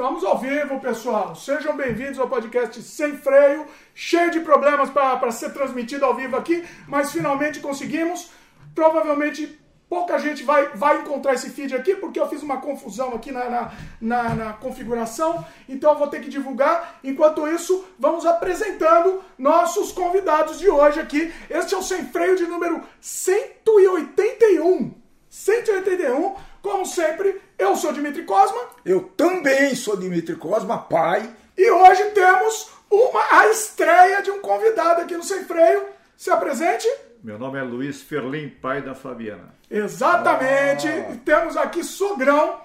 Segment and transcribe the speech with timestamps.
[0.00, 1.36] Estamos ao vivo, pessoal.
[1.36, 6.64] Sejam bem-vindos ao podcast Sem Freio, cheio de problemas para ser transmitido ao vivo aqui,
[6.88, 8.30] mas finalmente conseguimos.
[8.74, 9.60] Provavelmente
[9.90, 13.50] pouca gente vai, vai encontrar esse feed aqui, porque eu fiz uma confusão aqui na,
[13.50, 16.98] na, na, na configuração, então eu vou ter que divulgar.
[17.04, 21.30] Enquanto isso, vamos apresentando nossos convidados de hoje aqui.
[21.50, 24.94] Este é o Sem Freio de número 181.
[25.28, 28.60] 181, como sempre, eu sou Dimitri Cosma.
[28.84, 31.28] Eu também sou Dimitri Cosma, pai.
[31.56, 35.84] E hoje temos uma, a estreia de um convidado aqui no Sem Freio.
[36.16, 36.86] Se apresente.
[37.22, 39.54] Meu nome é Luiz Ferlim, pai da Fabiana.
[39.70, 40.88] Exatamente.
[40.88, 41.16] Ah.
[41.24, 42.60] Temos aqui Sogrão,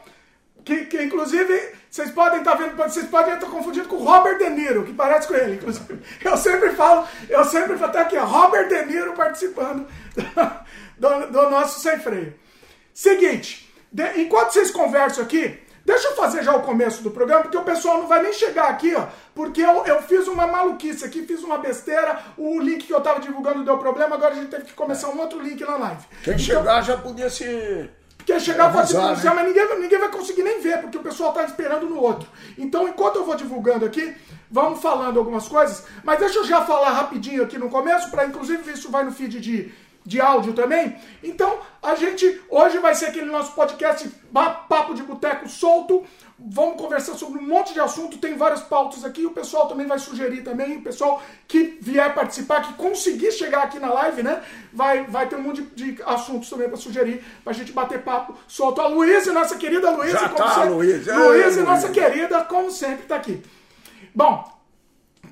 [0.63, 4.49] que, que inclusive vocês podem estar tá vendo, vocês podem estar confundindo com Robert De
[4.49, 5.99] Niro, que parece com ele, inclusive.
[6.23, 9.87] Eu sempre falo, eu sempre falo até aqui, Robert De Niro participando
[10.97, 12.33] do, do nosso Sem Freio.
[12.93, 13.64] Seguinte,
[13.95, 17.63] de, enquanto vocês conversam aqui, deixa eu fazer já o começo do programa, porque o
[17.63, 21.41] pessoal não vai nem chegar aqui, ó, porque eu, eu fiz uma maluquice aqui, fiz
[21.41, 24.73] uma besteira, o link que eu tava divulgando deu problema, agora a gente teve que
[24.73, 26.03] começar um outro link na live.
[26.25, 27.89] Quem então, chegar já podia se.
[28.25, 29.43] Quem chegar pode se pronunciar, né?
[29.43, 32.27] mas ninguém, ninguém vai conseguir nem ver, porque o pessoal tá esperando no outro.
[32.57, 34.13] Então, enquanto eu vou divulgando aqui,
[34.51, 38.73] vamos falando algumas coisas, mas deixa eu já falar rapidinho aqui no começo, para inclusive
[38.73, 39.71] isso vai no feed de
[40.05, 40.95] de áudio também.
[41.23, 46.03] Então, a gente hoje vai ser aquele nosso podcast Papo de Boteco solto.
[46.37, 49.97] Vamos conversar sobre um monte de assunto, tem várias pautas aqui, o pessoal também vai
[49.97, 54.43] sugerir também, o pessoal que vier participar, que conseguir chegar aqui na live, né?
[54.73, 58.37] Vai, vai ter um monte de, de assuntos também para sugerir, pra gente bater papo
[58.49, 58.81] solto.
[58.81, 61.15] A Luísa, nossa querida Luísa, Já tá, Luísa.
[61.15, 63.41] Luísa, nossa querida, como sempre, tá aqui.
[64.13, 64.54] Bom,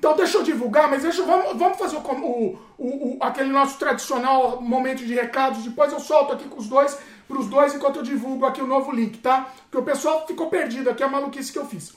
[0.04, 4.60] então deixa eu divulgar, mas deixa, vamos, vamos fazer o, o, o, aquele nosso tradicional
[4.60, 5.64] momento de recados.
[5.64, 8.66] Depois eu solto aqui com os dois, para os dois, enquanto eu divulgo aqui o
[8.66, 9.48] novo link, tá?
[9.62, 11.94] Porque o pessoal ficou perdido aqui, a maluquice que eu fiz.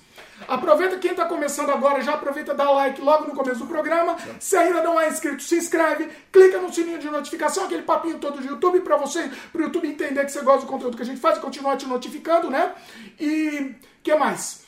[0.47, 4.15] Aproveita quem está começando agora, já aproveita dá like logo no começo do programa.
[4.39, 8.39] Se ainda não é inscrito, se inscreve, clica no sininho de notificação, aquele papinho todo
[8.39, 11.05] do YouTube para você, para o YouTube entender que você gosta do conteúdo que a
[11.05, 12.71] gente faz e continuar te notificando, né?
[13.19, 14.65] E que mais?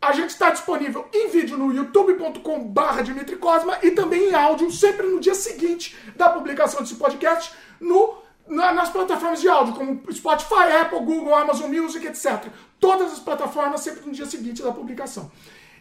[0.00, 5.06] A gente está disponível em vídeo no youtube.com/barra Dimitri Cosma e também em áudio, sempre
[5.06, 8.16] no dia seguinte da publicação desse podcast, no,
[8.46, 12.46] na, nas plataformas de áudio, como Spotify, Apple, Google, Amazon Music, etc.
[12.78, 15.30] Todas as plataformas, sempre no dia seguinte da publicação.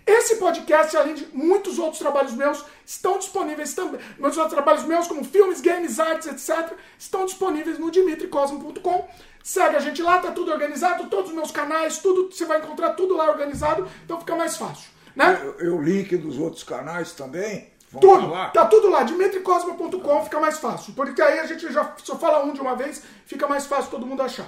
[0.05, 4.01] Esse podcast, além de muitos outros trabalhos meus, estão disponíveis também.
[4.19, 9.07] Muitos outros trabalhos meus, como filmes, games, artes, etc., estão disponíveis no dimitricosmo.com.
[9.43, 12.91] Segue a gente lá, tá tudo organizado, todos os meus canais, tudo, você vai encontrar
[12.91, 14.89] tudo lá organizado, então fica mais fácil.
[15.13, 15.37] Né?
[15.59, 17.73] E o link dos outros canais também?
[17.99, 18.49] Tudo, lá.
[18.49, 22.53] tá tudo lá, dimitricosma.com fica mais fácil, porque aí a gente já só fala um
[22.53, 24.47] de uma vez, fica mais fácil todo mundo achar.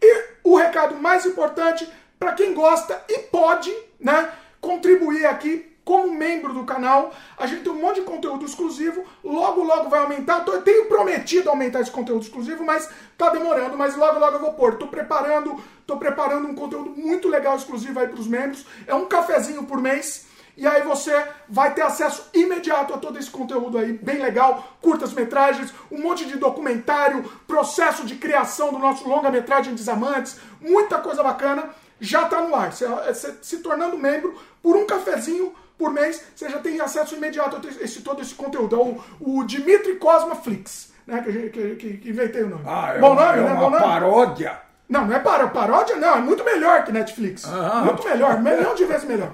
[0.00, 1.86] E o recado mais importante,
[2.18, 7.12] para quem gosta e pode, né, contribuir aqui como membro do canal.
[7.36, 9.04] A gente tem um monte de conteúdo exclusivo.
[9.24, 10.44] Logo, logo vai aumentar.
[10.46, 13.76] Eu tenho prometido aumentar esse conteúdo exclusivo, mas tá demorando.
[13.76, 14.76] Mas logo, logo eu vou pôr.
[14.76, 18.64] Tô preparando, tô preparando um conteúdo muito legal exclusivo aí para os membros.
[18.86, 20.26] É um cafezinho por mês.
[20.56, 25.12] E aí você vai ter acesso imediato a todo esse conteúdo aí, bem legal, curtas
[25.12, 31.70] metragens, um monte de documentário, processo de criação do nosso longa-metragem Desamantes, muita coisa bacana,
[31.98, 32.72] já está no ar.
[32.72, 37.82] Você, se tornando membro, por um cafezinho, por mês, você já tem acesso imediato a
[37.82, 38.76] esse, todo esse conteúdo.
[38.76, 41.22] É o, o Dimitri Cosma Flix, né?
[41.22, 42.64] Que, que, que, que inventei o nome.
[42.66, 43.50] Ah, é Bom uma, nome, é né?
[43.50, 43.82] uma Bom nome?
[43.82, 44.60] paródia.
[44.86, 46.16] Não, não é para, paródia, não.
[46.16, 47.44] É muito melhor que Netflix.
[47.46, 49.32] Ah, muito melhor, milhão de vezes melhor.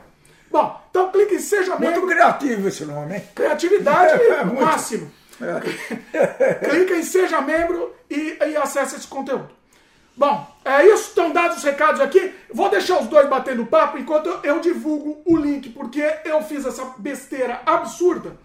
[0.48, 2.00] Bom, então clique em Seja Membro.
[2.02, 3.24] Muito criativo esse nome, hein?
[3.34, 4.62] Criatividade é, muito.
[4.62, 5.10] máximo.
[5.40, 6.64] É.
[6.70, 9.50] Clica em Seja Membro e, e acesse esse conteúdo.
[10.16, 11.09] Bom, é isso.
[11.09, 12.34] Estão dados os recados aqui.
[12.53, 16.94] Vou deixar os dois batendo papo enquanto eu divulgo o link, porque eu fiz essa
[16.97, 18.37] besteira absurda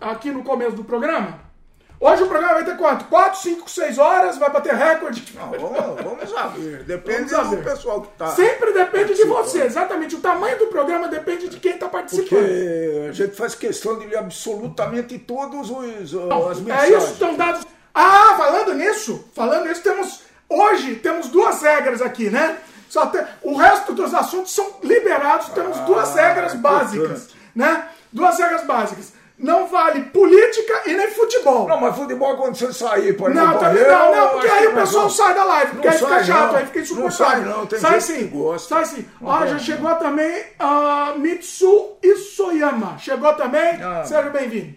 [0.00, 1.52] aqui no começo do programa.
[2.00, 3.04] Hoje o programa vai ter quanto?
[3.04, 4.36] 4, 5, 6 horas?
[4.36, 5.24] Vai bater recorde?
[5.36, 6.82] Não, vamos, vamos saber.
[6.82, 7.56] Depende vamos saber.
[7.58, 8.26] do pessoal que está.
[8.26, 10.16] Sempre depende de você, exatamente.
[10.16, 12.40] O tamanho do programa depende de quem está participando.
[12.40, 16.92] Porque a gente faz questão de ler absolutamente todos os Não, as mensagens.
[16.92, 17.64] É isso, estão dados.
[17.94, 20.22] Ah, falando nisso, falando nisso, temos
[20.52, 22.58] Hoje temos duas regras aqui, né?
[22.88, 27.88] Só tem, o resto dos assuntos são liberados, temos ah, duas regras básicas, né?
[28.12, 29.14] Duas regras básicas.
[29.38, 31.66] Não vale política e nem futebol.
[31.66, 34.74] Não, mas futebol é quando você sair, pode Não, também não, não, porque aí o
[34.74, 37.44] pessoal sai da live, porque aí fica chato, aí fica insuportável.
[37.44, 38.74] Não sai não, tem sai sim, gosta.
[38.74, 39.08] Sai sim.
[39.22, 42.98] Ó, já chegou também a uh, Mitsu Isoyama.
[42.98, 44.04] Chegou também, ah.
[44.04, 44.76] seja bem-vindo.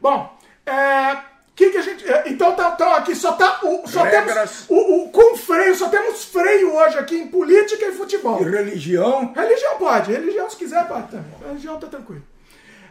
[0.00, 0.34] Bom,
[0.64, 1.16] é,
[1.56, 2.06] que, que a gente.
[2.08, 3.60] é, Então, tá, então aqui só tá.
[3.64, 4.34] O, só Regras.
[4.34, 4.64] temos.
[4.68, 8.40] O, o- com freio, só temos freio hoje aqui em política e futebol.
[8.42, 9.32] E religião?
[9.34, 11.32] Religião pode, religião se quiser pode também.
[11.46, 12.22] Religião tá tranquilo.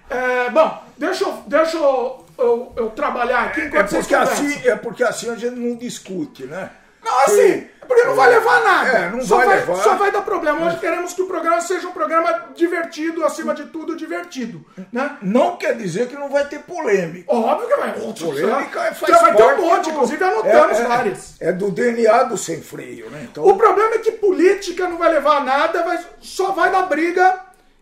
[0.09, 4.45] É, bom, deixa eu, deixa eu, eu, eu trabalhar aqui É enquanto vocês porque, conversam.
[4.47, 6.69] assim, é porque assim a gente não discute, né?
[7.05, 8.89] Não, assim, porque não vai levar nada.
[8.89, 9.75] É, não só vai levar.
[9.77, 10.59] Só vai dar problema.
[10.59, 14.65] Nós queremos que o programa seja um programa divertido, acima de tudo, divertido.
[14.91, 15.17] Né?
[15.21, 17.31] Não quer dizer que não vai ter polêmica.
[17.31, 17.91] Óbvio que vai.
[17.93, 21.35] Polêmica é- faz vai ter um monte, do- inclusive anotamos é, é, várias.
[21.39, 23.27] É do DNA do sem freio, né?
[23.29, 26.83] Então, O problema é que política não vai levar a nada, vai, só vai dar
[26.87, 27.39] briga,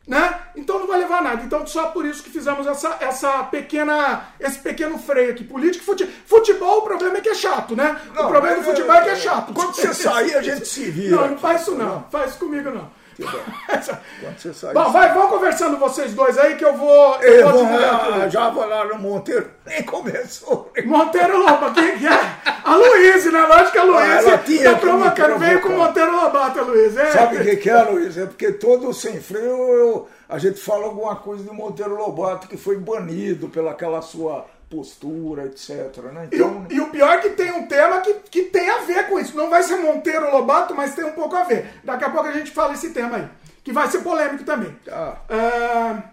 [0.08, 0.40] né?
[0.56, 1.44] Então não vai levar nada.
[1.44, 5.44] Então só por isso que fizemos essa, essa pequena, esse pequeno freio aqui.
[5.44, 6.14] Política e futebol.
[6.26, 8.00] Futebol, o problema é que é chato, né?
[8.14, 9.54] Não, o problema do mas, futebol é que é é, chato.
[9.54, 11.16] quando você sair, a gente se vira.
[11.16, 12.06] Não, não faz isso não.
[12.12, 13.03] Faz isso comigo não.
[13.18, 14.74] Quando você sair.
[14.74, 17.16] Bom, vai, vão conversando vocês dois aí que eu vou.
[17.22, 20.72] Eu Eu vou vou lá, já vou lá no Monteiro, nem começou.
[20.86, 22.36] Monteiro Lobato, quem que é?
[22.64, 23.42] A Luísa, né?
[23.46, 25.38] Lógico que a Luísa Ah, tá provocando.
[25.40, 25.78] Veio com o.
[25.78, 27.02] Monteiro Lobato, a Luísa.
[27.02, 27.12] É.
[27.12, 28.18] Sabe o que, que é, Luiz?
[28.18, 32.58] É porque todo sem freio eu- a gente fala alguma coisa de Monteiro Lobato que
[32.58, 34.46] foi banido pelaquela sua
[34.76, 35.98] postura, etc.
[36.14, 36.30] Né?
[36.32, 38.80] E o, Então, e o pior é que tem um tema que, que tem a
[38.80, 39.36] ver com isso.
[39.38, 41.80] Não vai ser Monteiro Lobato, mas tem um pouco a ver.
[41.84, 43.28] Daqui a pouco a gente fala esse tema aí.
[43.64, 44.72] Que vai ser polêmico também.
[44.86, 45.22] Tá.
[45.30, 46.04] É,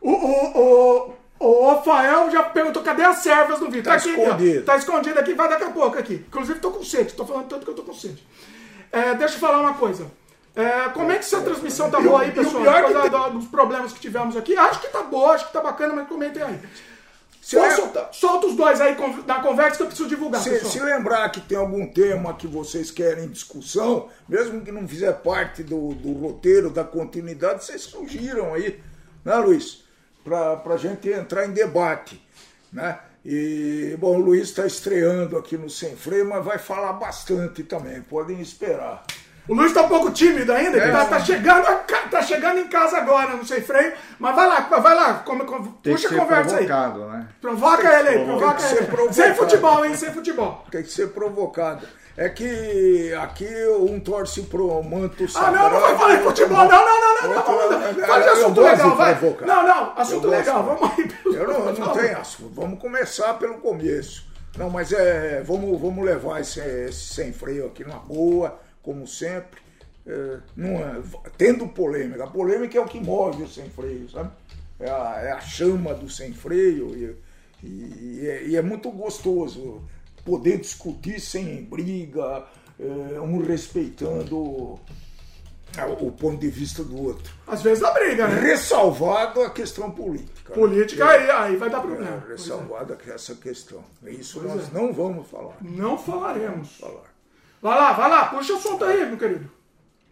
[0.00, 3.82] o, o, o, o Rafael já perguntou cadê as servas do vídeo.
[3.84, 4.60] Tá aqui, escondido.
[4.62, 4.64] ó.
[4.64, 6.24] Tá escondido aqui, vai daqui a pouco aqui.
[6.28, 8.26] Inclusive tô com sede, tô falando tanto que eu tô com sede.
[8.92, 10.06] É, deixa eu falar uma coisa.
[10.54, 12.62] É, como é que essa transmissão tá E boa aí, e pessoal?
[12.64, 14.56] que causa tem- dos problemas que tivemos aqui.
[14.56, 16.58] Acho que tá boa, acho que tá bacana, mas comentem aí.
[17.46, 17.56] Se
[18.10, 21.56] solta os dois aí na conversa que eu preciso divulgar, se, se lembrar que tem
[21.56, 26.82] algum tema que vocês querem discussão, mesmo que não fizer parte do, do roteiro, da
[26.82, 28.82] continuidade, vocês sugiram aí,
[29.24, 29.84] né, Luiz?
[30.24, 32.20] Para a gente entrar em debate.
[32.72, 32.98] Né?
[33.24, 38.02] E, bom, o Luiz está estreando aqui no Sem Freio, mas vai falar bastante também,
[38.02, 39.04] podem esperar.
[39.48, 40.90] O Luiz tá um pouco tímido ainda, É.
[40.90, 41.64] tá, tá chegando,
[42.10, 43.92] tá chegando em casa agora, não sei freio.
[44.18, 46.66] Mas vai lá, vai lá, come, come- puxa a conversa aí.
[46.66, 47.28] né?
[47.40, 48.86] Provoca ele aí, provoca ele.
[48.86, 49.14] provocado.
[49.14, 49.94] Sem futebol, hein?
[49.94, 50.64] Sem futebol.
[50.70, 51.86] Tem que ser provocado.
[52.16, 53.46] É que aqui
[53.78, 55.56] um torce pro manto Ah, sagrado.
[55.56, 58.96] não, não vai falar de futebol, não, não, não, não, não, Fala de assunto legal,
[58.96, 59.18] vai.
[59.42, 61.10] Não, não, assunto legal, vamos aí.
[61.26, 62.52] Eu não, não tenho assunto.
[62.54, 64.24] Vamos começar pelo começo.
[64.56, 65.42] Não, mas é.
[65.44, 69.60] Vamos, vamos levar esse, esse sem freio aqui na boa, como sempre.
[70.06, 71.02] É, não é-
[71.36, 72.22] tendo polêmica.
[72.24, 74.30] A polêmica é o que move o sem freio, sabe?
[74.78, 76.94] É a, é a chama do sem freio.
[76.96, 79.82] E, e- e é, e é muito gostoso
[80.24, 82.44] poder discutir sem briga,
[82.78, 84.78] é, um respeitando
[85.76, 87.32] é, o ponto de vista do outro.
[87.46, 88.40] Às vezes dá briga, né?
[88.40, 90.50] Ressalvado a questão política.
[90.50, 90.54] né?
[90.54, 92.24] Política, aí, aí vai dar É, problema.
[92.28, 92.32] É.
[92.32, 93.82] ressalvada essa questão.
[94.04, 94.70] Isso Pois nós é.
[94.72, 95.56] não vamos falar.
[95.60, 96.76] Não falaremos.
[96.78, 97.15] falar.
[97.60, 99.50] Vai lá, vai lá, puxa o assunto aí, meu querido.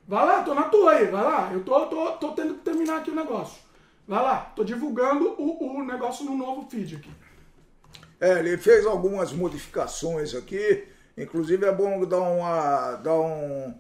[0.06, 1.50] Vai lá, tô na tua aí, vai lá.
[1.52, 3.62] Eu tô, tô, tô tendo que terminar aqui o negócio.
[4.06, 7.10] Vai lá, tô divulgando o, o negócio no novo feed aqui.
[8.20, 10.84] É, ele fez algumas modificações aqui.
[11.16, 12.96] Inclusive é bom dar uma.
[12.96, 13.74] dar um.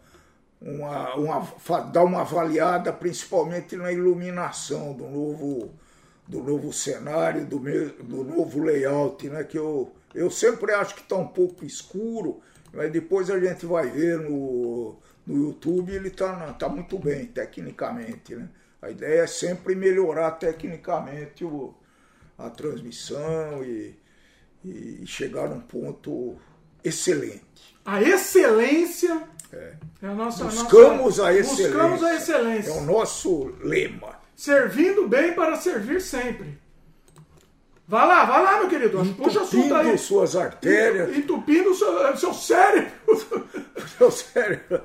[0.60, 5.70] Uma, uma, dar uma avaliada principalmente na iluminação do novo,
[6.26, 9.44] do novo cenário, do, me- do novo layout, né?
[9.44, 12.40] Que eu, eu sempre acho que está um pouco escuro,
[12.74, 18.34] mas depois a gente vai ver no, no YouTube ele está tá muito bem tecnicamente.
[18.34, 18.48] Né?
[18.82, 21.74] A ideia é sempre melhorar tecnicamente o,
[22.36, 23.94] a transmissão e,
[24.64, 26.36] e chegar a um ponto
[26.82, 27.76] excelente.
[27.84, 30.44] A excelência é, a nossa.
[30.44, 31.68] Buscamos nossa, a excelência.
[31.68, 32.70] Buscamos a excelência.
[32.70, 34.18] É o nosso lema.
[34.34, 36.58] Servindo bem para servir sempre.
[37.86, 39.04] Vai lá, vai lá, meu querido.
[39.14, 39.80] Puxa o assunto aí.
[39.80, 42.92] Entupindo suas artérias, Entupindo o seu, seu cérebro.
[43.98, 44.82] seu cérebro.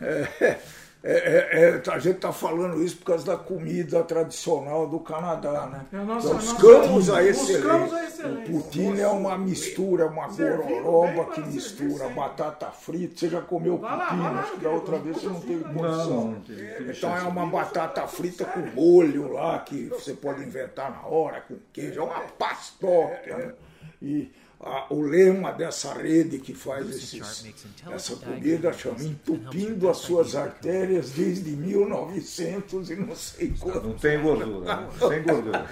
[0.00, 0.58] É,
[1.02, 5.66] é, é, é, a gente está falando isso por causa da comida tradicional do Canadá,
[5.66, 5.86] né?
[5.92, 7.98] É nossa- Então, a nossa- buscamos, a excelência.
[8.28, 13.16] O poutine é uma mistura, uma gororoba que mistura batata frita.
[13.16, 14.20] Você já comeu Vai poutine?
[14.22, 16.36] lá, Acho que da outra vez você não teve condição.
[16.90, 21.54] Então é uma batata frita com molho lá, que você pode inventar na hora, com
[21.72, 22.00] queijo.
[22.00, 23.36] É uma pastoca.
[23.36, 23.52] né?
[24.02, 27.44] E a- o lema dessa rede que faz esses,
[27.90, 33.88] essa comida chama Entupindo as suas artérias desde 1900 e não sei quando.
[33.88, 34.88] Não tem gordura, né?
[34.98, 35.66] sem gordura.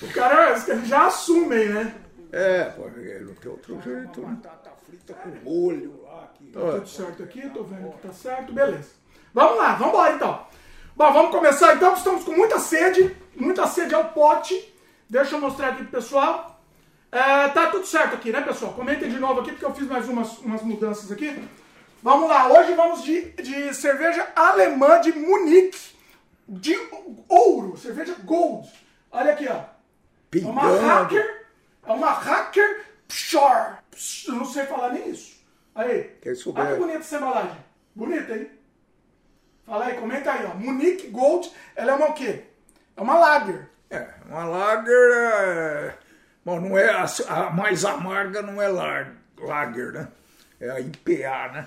[0.00, 1.94] O cara, eles já assumem, né?
[2.32, 4.20] É, pô, não tem outro jeito.
[4.22, 4.38] né?
[4.42, 6.30] Batata frita com molho lá.
[6.38, 6.46] Que...
[6.46, 8.88] Tudo certo aqui, tô vendo que tá certo, beleza.
[9.34, 10.46] Vamos lá, vamos embora então.
[10.96, 14.72] Bom, vamos começar então, estamos com muita sede, muita sede ao pote.
[15.08, 16.51] Deixa eu mostrar aqui pro pessoal.
[17.12, 18.72] É, tá tudo certo aqui, né, pessoal?
[18.72, 21.46] Comentem de novo aqui, porque eu fiz mais umas, umas mudanças aqui.
[22.02, 25.78] Vamos lá, hoje vamos de, de cerveja alemã de Munique,
[26.48, 26.74] de
[27.28, 28.66] ouro, cerveja gold.
[29.10, 29.60] Olha aqui, ó.
[30.34, 31.46] É uma hacker,
[31.86, 33.76] é uma hacker Pshor.
[33.90, 35.38] Psh, Eu não sei falar nem isso.
[35.74, 36.16] Aí,
[36.62, 37.56] olha que bonita essa embalagem.
[37.94, 38.50] Bonita, hein?
[39.66, 40.54] Fala aí, comenta aí, ó.
[40.54, 42.44] Munique Gold, ela é uma o quê?
[42.96, 43.68] É uma lager.
[43.90, 45.98] É, uma lager é...
[46.44, 50.08] Bom, não é a, a mais amarga não é lar- lager, né?
[50.60, 51.66] É a IPA, né?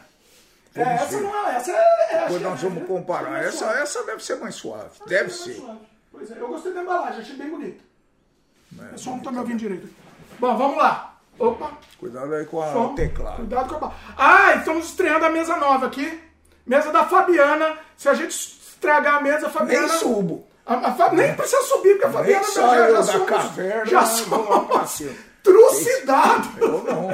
[0.75, 1.23] É, Vamos essa ver.
[1.23, 1.75] não é, essa é...
[1.75, 3.29] é Depois acho nós que é- vamos comparar.
[3.31, 4.85] mais Essa, essa deve ser mais suave.
[4.91, 5.53] Acho Deve é ser.
[5.53, 5.79] suave.
[6.11, 7.83] Pois é, eu gostei da embalagem, achei bem bonita.
[8.91, 9.87] É, O som não tá me ouvindo direito.
[10.39, 11.17] Bom, vamos lá.
[11.39, 12.95] Opa, Cuidado aí com a som.
[12.95, 13.35] teclado.
[13.37, 13.93] Cuidado com a...
[14.17, 16.21] Ah, estamos estreando a mesa nova aqui.
[16.65, 17.77] Mesa da Fabiana.
[17.97, 19.87] Se a gente estragar a mesa, a Fabiana...
[19.87, 20.47] Nem subo.
[20.65, 23.85] A, a Fa- Nem precisa subir, porque a Fabiana saio da somos- caverna.
[23.85, 25.03] Já pra somos
[25.43, 26.57] trucidados.
[26.57, 27.11] Eu não.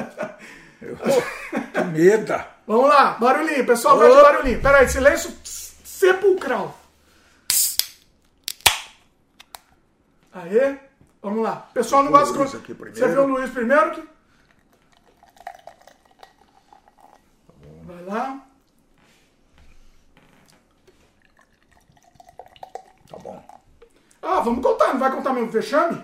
[0.80, 0.96] Eu,
[1.72, 2.48] que meda.
[2.66, 4.62] Vamos lá, barulhinho, pessoal, gosta de barulhinho.
[4.62, 6.78] Pera aí, silêncio sepulcral.
[10.32, 10.78] Aê,
[11.20, 11.68] vamos lá.
[11.74, 12.56] Pessoal, não gosta de...
[12.94, 13.86] Você viu o Luiz primeiro?
[13.90, 14.08] aqui?
[17.84, 18.40] Vai lá.
[23.08, 23.44] Tá bom.
[24.22, 26.02] Ah, vamos contar, não vai contar meu vexame?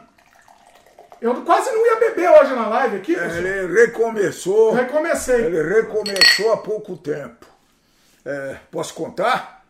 [1.21, 3.13] Eu quase não ia beber hoje na live aqui.
[3.13, 4.73] Ele recomeçou.
[4.73, 5.47] Recomecei.
[5.47, 7.47] Ele recomeçou há pouco tempo.
[8.25, 9.65] É, posso contar?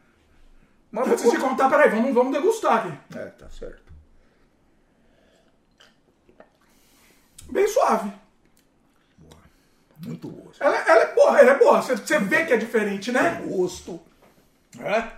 [0.91, 3.19] Mas vou Antes de contar, peraí, vamos, vamos degustar aqui.
[3.19, 3.93] É, tá certo.
[7.51, 8.13] Bem suave.
[10.05, 10.63] Muito gosto.
[10.63, 11.83] Ela, ela é boa, ela é boa.
[11.83, 13.43] Você, você vê que é diferente, né?
[13.47, 14.01] Gosto.
[14.79, 15.09] É?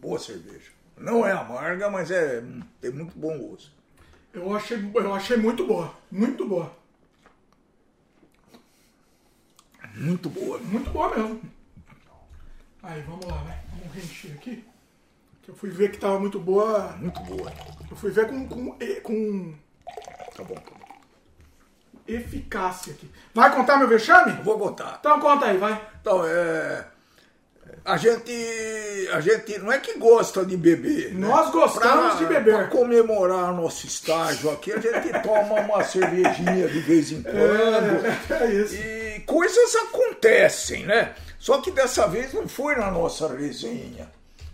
[0.00, 0.70] Boa cerveja.
[1.00, 2.42] Não é amarga, mas é,
[2.80, 3.70] tem muito bom gosto.
[4.32, 5.94] Eu achei, eu achei muito boa.
[6.10, 6.72] Muito boa.
[9.94, 10.58] Muito boa.
[10.58, 11.40] Muito boa mesmo.
[12.82, 13.58] Aí, vamos lá, vai.
[13.72, 14.64] Vamos reencher aqui.
[15.46, 16.94] Eu fui ver que tava muito boa.
[16.98, 17.50] Muito boa.
[17.90, 19.54] Eu fui ver com, com, com
[20.36, 20.94] Tá bom, tá bom.
[22.06, 23.10] eficácia aqui.
[23.34, 24.40] Vai contar meu vexame?
[24.42, 24.98] Vou contar.
[25.00, 25.84] Então conta aí, vai.
[26.00, 26.86] Então, é.
[27.84, 29.08] A gente.
[29.12, 31.14] A gente não é que gosta de beber.
[31.14, 31.26] né?
[31.26, 32.54] Nós gostamos de beber.
[32.54, 38.06] Pra comemorar nosso estágio aqui, a gente toma uma cervejinha de vez em quando.
[38.42, 38.74] É isso.
[38.74, 41.14] E coisas acontecem, né?
[41.38, 44.08] Só que dessa vez não foi na nossa resenha.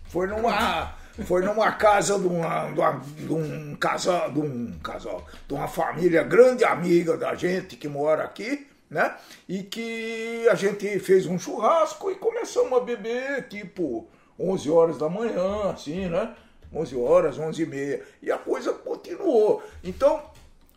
[0.09, 0.93] Foi numa,
[1.25, 5.67] foi numa casa de, uma, de, uma- de um casal, de um casal, de uma
[5.67, 9.15] família grande amiga da gente que mora aqui, né?
[9.47, 14.07] E que a gente fez um churrasco e começamos a beber tipo
[14.39, 16.35] 11 horas da manhã, assim, né?
[16.73, 18.03] 11 horas, 11 e meia.
[18.21, 19.63] E a coisa continuou.
[19.83, 20.21] Então,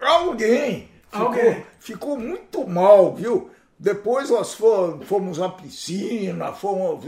[0.00, 1.67] alguém ficou, Alguém.
[1.81, 3.50] ficou muito mal, viu?
[3.80, 7.04] Depois nós fo- fomos à piscina, fomos,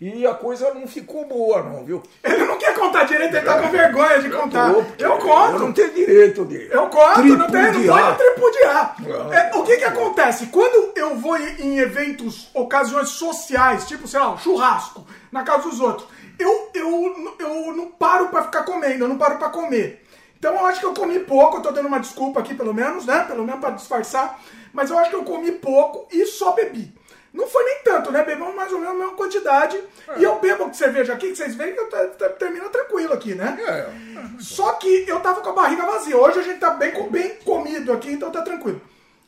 [0.00, 2.02] e a coisa não ficou boa, não, viu?
[2.24, 4.74] Ele não quer contar direito, ele tá com vergonha de contar.
[4.74, 5.58] Tô, porque Eu Eu conto.
[5.60, 6.68] não tenho direito de.
[6.72, 8.16] Eu conto, não tem, não tripudiar.
[8.16, 8.96] pode tripudiar.
[8.98, 9.32] Não.
[9.32, 10.46] É, o que que acontece?
[10.46, 15.78] Quando eu vou em, eventos, ocasiões sociais, tipo, sei lá, um churrasco, na casa dos
[15.78, 20.04] outros, eu, eu, eu não paro pra ficar comendo, eu não paro pra comer.
[20.36, 23.06] Então eu acho que eu comi pouco, eu tô dando uma desculpa aqui pelo menos,
[23.06, 23.24] né?
[23.28, 24.38] Pelo menos pra disfarçar.
[24.72, 26.96] Mas eu acho que eu comi pouco e só bebi.
[27.32, 28.22] Não foi nem tanto, né?
[28.22, 29.78] Bebemos mais ou menos a mesma quantidade.
[30.16, 33.34] E eu bebo cerveja aqui, que vocês veem que eu te- te- termino tranquilo aqui,
[33.34, 33.58] né?
[33.66, 34.40] É.
[34.40, 36.16] Só que eu tava com a barriga vazia.
[36.16, 38.80] Hoje a gente tá bem, bem comido aqui, então tá tranquilo.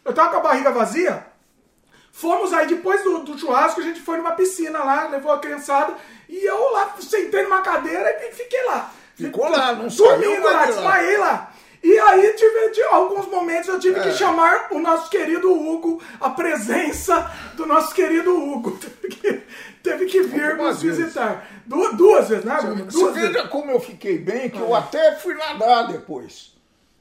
[0.04, 1.26] Eu tava com a barriga vazia.
[2.12, 5.94] Fomos aí, depois do, do churrasco, a gente foi numa piscina lá, levou a criançada.
[6.28, 8.90] E eu lá sentei numa cadeira e fiquei lá.
[9.14, 10.64] Ficou lá, não saiu Dormindo lá.
[10.66, 11.52] desmaiei lá.
[11.82, 14.02] E aí, tive, de alguns momentos, eu tive É.
[14.02, 18.78] que chamar o nosso querido Hugo, a presença do nosso querido Hugo.
[19.02, 19.42] Teve que,
[19.82, 21.46] teve que vir Algumas nos visitar.
[21.66, 22.84] Du- duas vezes, né, Bruno?
[22.84, 23.32] Você Duas vezes.
[23.32, 26.54] veja como eu fiquei bem, que eu até fui nadar depois.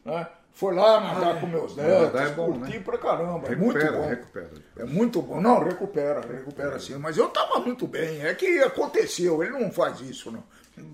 [0.06, 0.26] Né?
[0.54, 2.84] Foi lá nadar com meus netos, Nadar é bom, curti né?
[2.84, 3.48] pra caramba.
[3.48, 4.08] é muito Recupera, bom.
[4.10, 4.50] recupera.
[4.78, 5.40] É muito bom.
[5.42, 6.96] Não, recupera, recupera sim.
[6.98, 8.22] Mas eu tava muito bem.
[8.26, 10.44] É que aconteceu, ele não faz isso, não.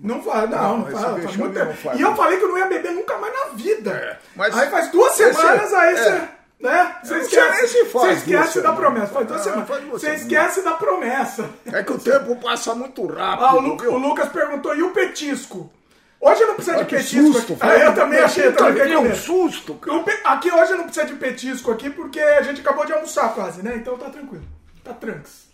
[0.02, 1.72] Não faz, não, não, Não, esse faz, muito tempo.
[1.74, 3.90] faz, E eu falei que eu não ia beber nunca mais na vida.
[3.90, 5.96] É, mas aí faz duas esse- semanas, aí é.
[5.96, 6.28] você.
[6.58, 6.96] Né?
[7.04, 9.08] Você esquece, você esquece da promessa.
[9.08, 9.68] Faz duas Ah, semanas.
[9.90, 11.50] Você esquece da promessa.
[11.70, 13.44] É que o tempo passa muito rápido.
[13.44, 15.70] Ah, o, Lu- o Lucas perguntou, e o petisco?
[16.18, 17.32] Hoje não precisa Ah, de petisco.
[17.34, 17.52] susto.
[17.52, 17.62] aqui.
[17.62, 20.02] Ah, eu também achei, eu também é um susto, cara.
[20.24, 23.74] Aqui hoje não precisa de petisco aqui, porque a gente acabou de almoçar quase, né?
[23.76, 24.44] Então tá tranquilo.
[24.82, 25.46] Tá tranks.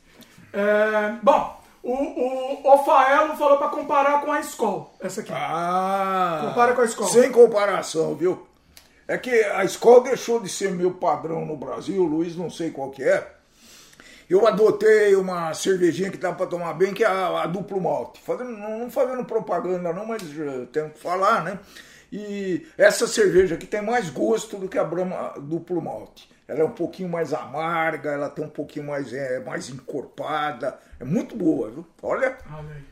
[0.53, 4.95] É, bom, o, o, o Faelo falou pra comparar com a Skol.
[5.01, 5.33] Essa aqui.
[5.35, 7.11] Ah, Compara com a escola.
[7.11, 8.47] Sem comparação, viu?
[9.09, 12.91] É que a escola deixou de ser meu padrão no Brasil, Luiz não sei qual
[12.91, 13.27] que é.
[14.31, 18.21] Eu adotei uma cervejinha que dá para tomar bem, que é a, a duplo malte.
[18.23, 20.23] Fazendo, não fazendo propaganda não, mas
[20.73, 21.59] tenho que falar, né?
[22.11, 26.31] E essa cerveja aqui tem mais gosto do que a Brahma duplo malte.
[26.53, 30.79] Ela é um pouquinho mais amarga, ela tem um pouquinho mais, é, mais encorpada.
[31.01, 31.87] É muito boa, viu?
[32.03, 32.37] Olha.
[32.47, 32.85] Aí.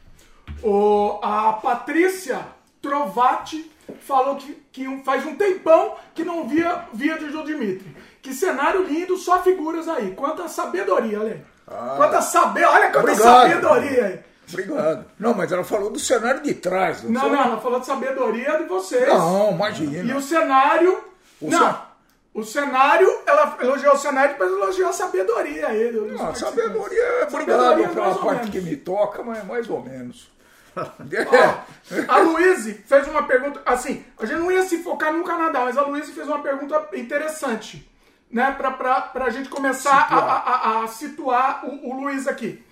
[0.63, 2.41] O, a Patrícia
[2.81, 7.95] Trovati falou que, que faz um tempão que não via via de João Dimitri.
[8.23, 10.13] Que cenário lindo, só figuras aí.
[10.13, 11.43] Quanta sabedoria, olha aí.
[11.69, 11.95] Ah.
[11.99, 13.51] Quanta saber, olha quanta Obrigado.
[13.51, 14.21] sabedoria aí.
[14.49, 15.05] Obrigado.
[15.19, 17.03] Não, mas ela falou do cenário de trás.
[17.05, 17.31] Não, foi?
[17.31, 19.07] não, ela falou de sabedoria de vocês.
[19.07, 20.13] Não, imagina.
[20.13, 21.05] E o cenário.
[21.41, 21.90] O não.
[22.33, 25.91] O cenário, ela elogiou o cenário, depois elogiou a sabedoria aí.
[25.93, 26.41] Não, a participantes.
[26.41, 30.31] sabedoria, é obrigado pela parte que me toca, mas mais ou menos.
[32.09, 35.77] A Luíse fez uma pergunta, assim, a gente não ia se focar no Canadá, mas
[35.77, 37.91] a Luíse fez uma pergunta interessante,
[38.31, 40.25] né, pra, pra, pra gente começar a, Situar.
[40.47, 42.65] a, a- a situar o, o Luiz aqui.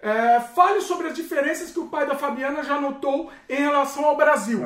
[0.00, 4.16] É, fale sobre as diferenças que o pai da Fabiana já notou em relação ao
[4.16, 4.60] Brasil.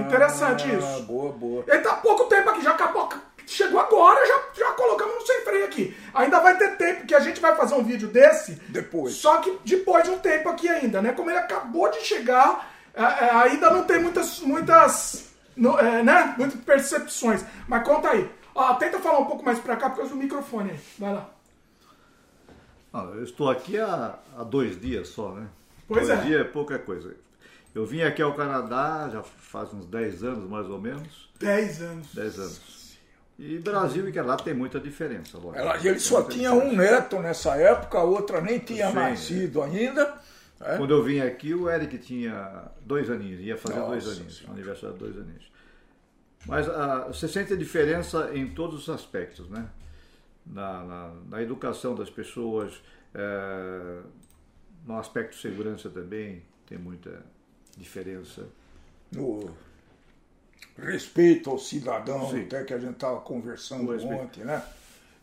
[0.00, 1.02] Interessante Ah, isso.
[1.04, 1.62] Boa, boa.
[1.68, 3.08] Ele tá há pouco tempo aqui, já acabou.
[3.50, 5.96] Chegou agora, já, já colocamos no sem freio aqui.
[6.14, 8.52] Ainda vai ter tempo, que a gente vai fazer um vídeo desse.
[8.68, 9.14] Depois.
[9.14, 11.10] Só que depois de um tempo aqui ainda, né?
[11.10, 14.38] Como ele acabou de chegar, é, é, ainda não tem muitas.
[14.38, 15.32] muitas
[15.80, 16.32] é, né?
[16.38, 17.44] Muitas percepções.
[17.66, 18.30] Mas conta aí.
[18.54, 20.80] Ó, tenta falar um pouco mais pra cá por causa do microfone aí.
[20.96, 21.28] Vai lá.
[22.92, 25.48] Ah, eu estou aqui há, há dois dias só, né?
[25.88, 26.22] Pois dois é.
[26.22, 27.16] dias é pouca coisa.
[27.74, 31.28] Eu vim aqui ao Canadá já faz uns 10 anos, mais ou menos.
[31.40, 32.14] 10 anos.
[32.14, 32.79] 10 anos.
[33.42, 35.56] E Brasil e Canadá tem muita diferença, lógico.
[35.58, 38.94] Ela, ele só tinha um neto nessa época, a outra nem tinha Sim.
[38.94, 40.04] nascido ainda.
[40.60, 40.76] né?
[40.76, 44.52] Quando eu vim aqui, o Eric tinha dois aninhos, ia fazer dois Nossa aninhos, Senhora.
[44.52, 45.50] aniversário de dois aninhos.
[46.46, 49.66] Mas ah, você sente a diferença em todos os aspectos, né?
[50.44, 52.82] Na, na, na educação das pessoas,
[53.14, 54.00] eh,
[54.86, 57.24] no aspecto de segurança também tem muita
[57.78, 58.46] diferença.
[59.12, 59.50] No
[60.78, 62.42] respeito ao cidadão, Sim.
[62.42, 64.62] até que a gente estava conversando ontem, né?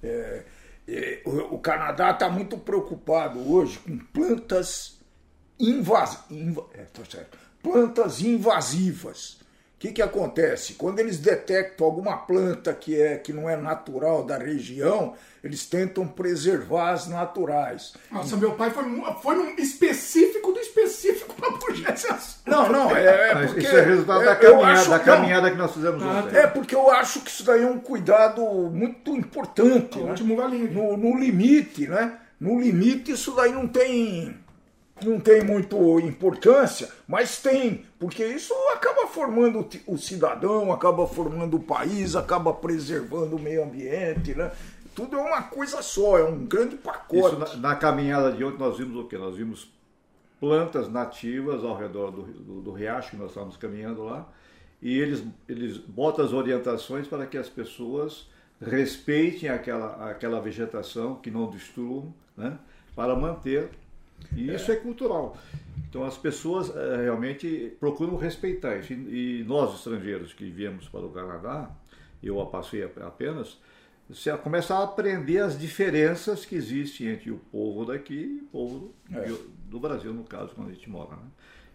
[0.04, 0.44] É,
[0.88, 5.00] é, o, o Canadá está muito preocupado hoje com plantas
[5.60, 7.02] invas, inva- é, tá
[7.64, 9.40] plantas invasivas.
[9.78, 10.74] O que, que acontece?
[10.74, 15.14] Quando eles detectam alguma planta que, é, que não é natural da região,
[15.44, 17.94] eles tentam preservar as naturais.
[18.12, 18.84] Nossa, meu pai foi,
[19.22, 22.40] foi num específico do específico pra puxar esse assunto.
[22.48, 23.68] Não, não, é, é Mas porque.
[23.68, 26.38] Isso é resultado da é, eu caminhada, acho- da caminhada que nós fizemos Ah, ontem.
[26.38, 30.00] É porque eu acho que isso daí é um cuidado muito importante.
[30.00, 30.16] Né?
[30.72, 32.14] No, no limite, né?
[32.40, 34.36] No limite, isso daí não tem.
[35.04, 41.60] Não tem muito importância, mas tem, porque isso acaba formando o cidadão, acaba formando o
[41.60, 44.52] país, acaba preservando o meio ambiente, né?
[44.96, 47.36] Tudo é uma coisa só, é um grande pacote.
[47.36, 49.18] Isso na, na caminhada de ontem nós vimos o quê?
[49.18, 49.72] Nós vimos
[50.40, 54.28] plantas nativas ao redor do, do, do riacho que nós estávamos caminhando lá
[54.82, 58.28] e eles, eles botam as orientações para que as pessoas
[58.62, 62.58] respeitem aquela, aquela vegetação, que não destruam, né?
[62.96, 63.70] para manter.
[64.36, 65.38] E isso é cultural.
[65.90, 68.94] Então as pessoas eh, realmente procuram respeitar isso.
[68.94, 71.72] E, nós, estrangeiros que viemos para o Canadá,
[72.22, 73.58] eu a passei ap- apenas,
[74.10, 78.94] você começa a aprender as diferenças que existem entre o povo daqui e o povo
[79.28, 81.12] do, do Brasil, no caso, quando a gente mora.
[81.16, 81.28] Né?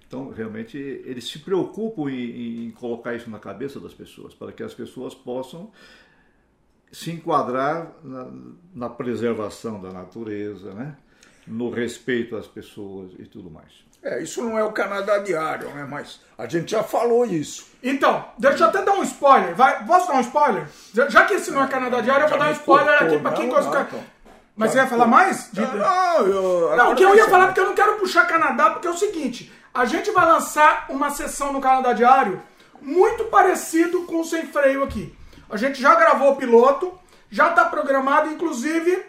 [0.06, 4.62] Então, realmente, eles se preocupam em, em colocar isso na cabeça das pessoas, para que
[4.62, 5.70] as pessoas possam
[6.90, 8.30] se enquadrar na,
[8.74, 10.98] na preservação da natureza, né?
[11.46, 13.68] No respeito às pessoas e tudo mais.
[14.02, 15.86] É, isso não é o Canadá diário, né?
[15.88, 17.66] Mas a gente já falou isso.
[17.82, 19.54] Então, deixa eu até dar um spoiler.
[19.54, 20.66] Vai, posso dar um spoiler?
[20.92, 23.06] Já, já que esse não é Canadá Diário, eu vou Já dar um spoiler cortou,
[23.14, 23.80] aqui pra quem não, gosta.
[23.88, 24.04] então.
[24.56, 25.50] Mas você ia falar mais?
[25.52, 28.26] De- Não, não, eu, Não, o que eu ia falar, porque eu não quero puxar
[28.26, 32.42] Canadá, porque é o seguinte: a gente vai lançar uma sessão no Canadá Diário
[32.80, 35.16] muito parecido com o Sem Freio aqui.
[35.48, 36.92] A gente já gravou o piloto,
[37.30, 39.04] já tá programado, inclusive,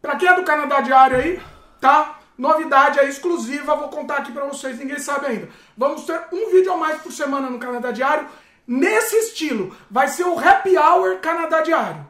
[0.00, 1.40] pra quem é do Canadá Diário aí,
[1.80, 2.18] tá?
[2.36, 5.48] Novidade aí exclusiva, vou contar aqui pra vocês, ninguém sabe ainda.
[5.76, 8.28] Vamos ter um vídeo a mais por semana no Canadá Diário,
[8.66, 9.76] nesse estilo.
[9.90, 12.08] Vai ser o Happy Hour Canadá Diário.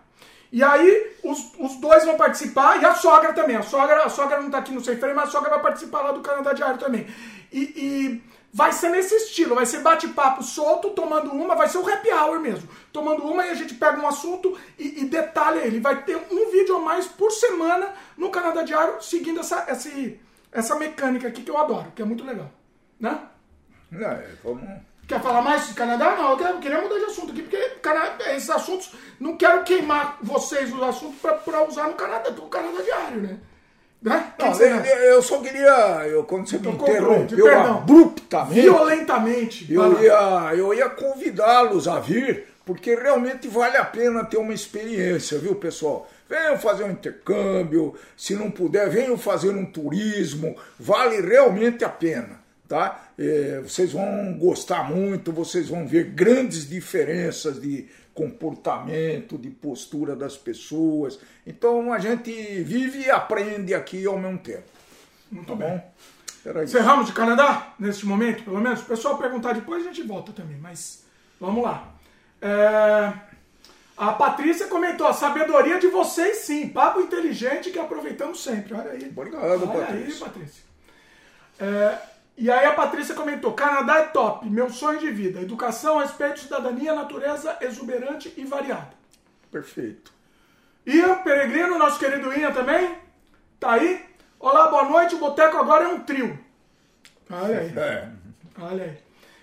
[0.50, 3.56] E aí, os, os dois vão participar, e a sogra também.
[3.56, 6.00] A sogra, a sogra não tá aqui no Sem Freio, mas a sogra vai participar
[6.00, 7.06] lá do Canadá Diário também.
[7.52, 11.88] E, e vai ser nesse estilo, vai ser bate-papo solto, tomando uma, vai ser o
[11.88, 12.68] happy hour mesmo.
[12.92, 15.80] Tomando uma e a gente pega um assunto e, e detalha ele.
[15.80, 19.90] Vai ter um vídeo a mais por semana no Canadá Diário, seguindo essa, essa,
[20.50, 22.50] essa mecânica aqui que eu adoro, que é muito legal.
[22.98, 23.18] Né?
[23.90, 24.62] Não, é, vamos,
[25.06, 26.14] Quer falar mais de Canadá?
[26.16, 29.62] Não, eu, quero, eu queria mudar de assunto aqui, porque Cana- esses assuntos, não quero
[29.64, 33.38] queimar vocês os assuntos pra, pra usar no Canadá, do Canadá Diário, né?
[34.00, 34.32] Né?
[34.38, 37.78] Não, que eu, eu só queria, eu, quando você me interrompeu perdão.
[37.78, 39.72] abruptamente, Violentamente.
[39.72, 45.38] eu ia, eu ia convidá-los a vir, porque realmente vale a pena ter uma experiência,
[45.38, 46.08] viu, pessoal?
[46.28, 52.40] Venham fazer um intercâmbio, se não puder, venham fazer um turismo, vale realmente a pena,
[52.68, 53.08] tá?
[53.18, 60.36] É, vocês vão gostar muito, vocês vão ver grandes diferenças de comportamento, de postura das
[60.36, 61.18] pessoas.
[61.46, 62.30] Então a gente
[62.62, 64.64] vive e aprende aqui ao mesmo tempo.
[65.30, 65.68] Muito Tá bem.
[65.68, 66.60] bom?
[66.62, 68.80] Encerramos de Canadá, neste momento, pelo menos.
[68.80, 71.04] O pessoal perguntar depois, a gente volta também, mas
[71.40, 71.92] vamos lá.
[72.40, 73.12] É,
[73.96, 78.72] A Patrícia comentou, a sabedoria de vocês sim, papo inteligente que aproveitamos sempre.
[78.74, 79.12] Olha aí.
[79.14, 80.14] Obrigado, Olha Patrícia.
[80.24, 80.62] aí, Patrícia.
[81.60, 81.98] É,
[82.40, 85.40] E aí a Patrícia comentou, Canadá é top, meu sonho de vida.
[85.40, 88.90] Educação, respeito, cidadania, natureza exuberante e variada.
[89.50, 90.12] Perfeito.
[90.86, 92.96] Ian Peregrino, nosso querido Ian também,
[93.58, 94.04] tá aí.
[94.38, 96.38] Olá, boa noite, o Boteco agora é um trio.
[97.28, 97.72] Olha aí.
[97.76, 98.08] É.
[98.60, 98.98] Olha aí.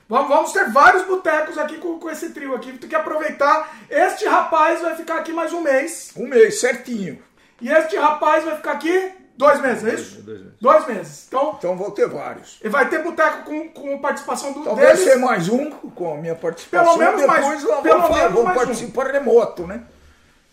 [0.07, 2.77] Vamos, vamos ter vários botecos aqui com, com esse trio aqui.
[2.77, 3.75] Tem que aproveitar.
[3.89, 6.13] Este rapaz vai ficar aqui mais um mês.
[6.15, 7.21] Um mês, certinho.
[7.59, 10.21] E este rapaz vai ficar aqui dois meses, é isso?
[10.21, 10.53] Dois meses.
[10.61, 11.25] Dois meses.
[11.27, 12.59] Então, Então vou ter vários.
[12.63, 15.03] e vai ter boteco com, com participação do, Talvez deles.
[15.13, 16.97] ser mais um com a minha participação.
[16.97, 18.65] Pelo menos mais- Depois nós pelo vamos, menos vamos mais um.
[18.65, 19.83] participar remoto, né?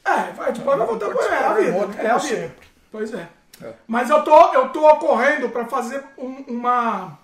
[0.05, 1.71] É, vai, depois vai voltar pra é a vida.
[1.71, 2.05] remoto, né?
[2.05, 2.37] É a vida.
[2.37, 2.69] sempre.
[2.91, 3.29] Pois é.
[3.63, 3.73] É.
[3.87, 7.19] Mas eu tô, eu tô correndo pra fazer um- uma.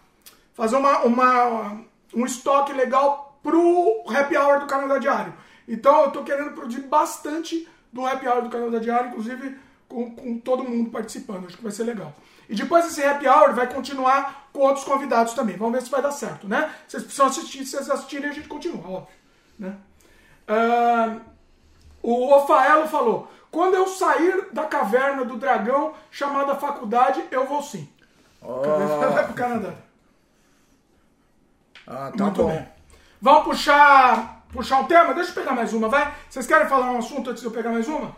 [0.54, 1.80] Fazer uma, uma,
[2.14, 5.32] um estoque legal pro happy hour do Canadá Diário.
[5.66, 9.58] Então eu tô querendo produzir bastante do happy hour do Canadá Diário, inclusive
[9.88, 11.46] com, com todo mundo participando.
[11.46, 12.12] Acho que vai ser legal.
[12.48, 15.56] E depois esse happy hour vai continuar com outros convidados também.
[15.56, 16.72] Vamos ver se vai dar certo, né?
[16.86, 19.14] Vocês precisam assistir, se vocês assistirem a gente continua, óbvio.
[19.58, 19.76] Né?
[20.46, 21.16] Ah,
[22.02, 27.88] o Ofaelo falou: quando eu sair da caverna do dragão chamada faculdade, eu vou sim.
[28.40, 29.74] Vai pro Canadá.
[31.86, 32.48] Ah, tá Muito bom.
[32.48, 32.68] bem.
[33.20, 35.12] Vamos puxar, puxar um tema?
[35.12, 36.14] Deixa eu pegar mais uma, vai.
[36.28, 38.14] Vocês querem falar um assunto antes de eu pegar mais uma?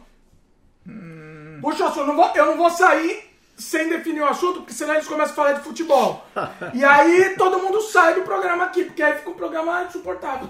[1.61, 2.07] Puxa o assunto.
[2.07, 5.37] Não vou- eu não vou sair sem definir o assunto, porque senão eles começam a
[5.37, 6.25] falar de futebol.
[6.75, 10.49] e aí todo mundo sai do programa aqui, porque aí fica um programa insuportável.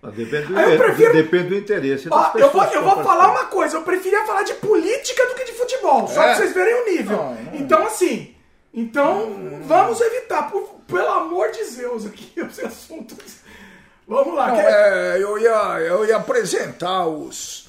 [0.00, 2.52] Mas Depende do, eu prefiro- depende do interesse Ó, das eu pessoas.
[2.66, 6.06] vou, eu vou falar uma coisa, eu preferia falar de política do que de futebol,
[6.06, 6.26] só É?
[6.26, 7.16] pra vocês verem o nível.
[7.16, 7.54] Não, não.
[7.56, 8.34] Então, assim,
[8.72, 13.38] então vamos evitar, por- pelo amor de Deus, aqui os assuntos.
[14.06, 14.48] Vamos lá.
[14.48, 14.70] Não, quer-
[15.16, 17.67] é, eu, ia, eu ia apresentar os,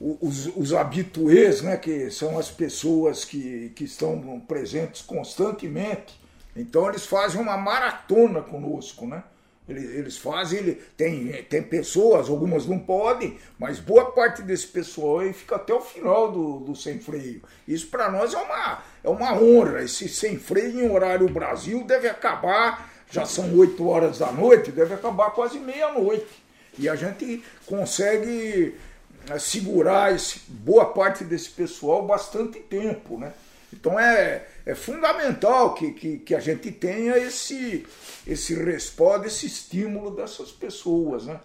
[0.00, 6.18] os, os habituês, né, que são as pessoas que, que estão presentes constantemente.
[6.56, 9.22] Então eles fazem uma maratona conosco, né?
[9.68, 15.32] Eles, eles fazem, tem, tem pessoas, algumas não podem, mas boa parte desse pessoal aí
[15.32, 17.42] fica até o final do, do sem freio.
[17.68, 19.82] Isso para nós é uma, é uma honra.
[19.82, 24.94] Esse sem freio em horário Brasil deve acabar, já são 8 horas da noite, deve
[24.94, 26.42] acabar quase meia-noite.
[26.76, 28.74] E a gente consegue
[29.38, 33.32] segurar esse, boa parte desse pessoal bastante tempo, né?
[33.72, 37.86] Então é, é fundamental que, que, que a gente tenha esse,
[38.26, 41.40] esse respaldo, esse estímulo dessas pessoas, né?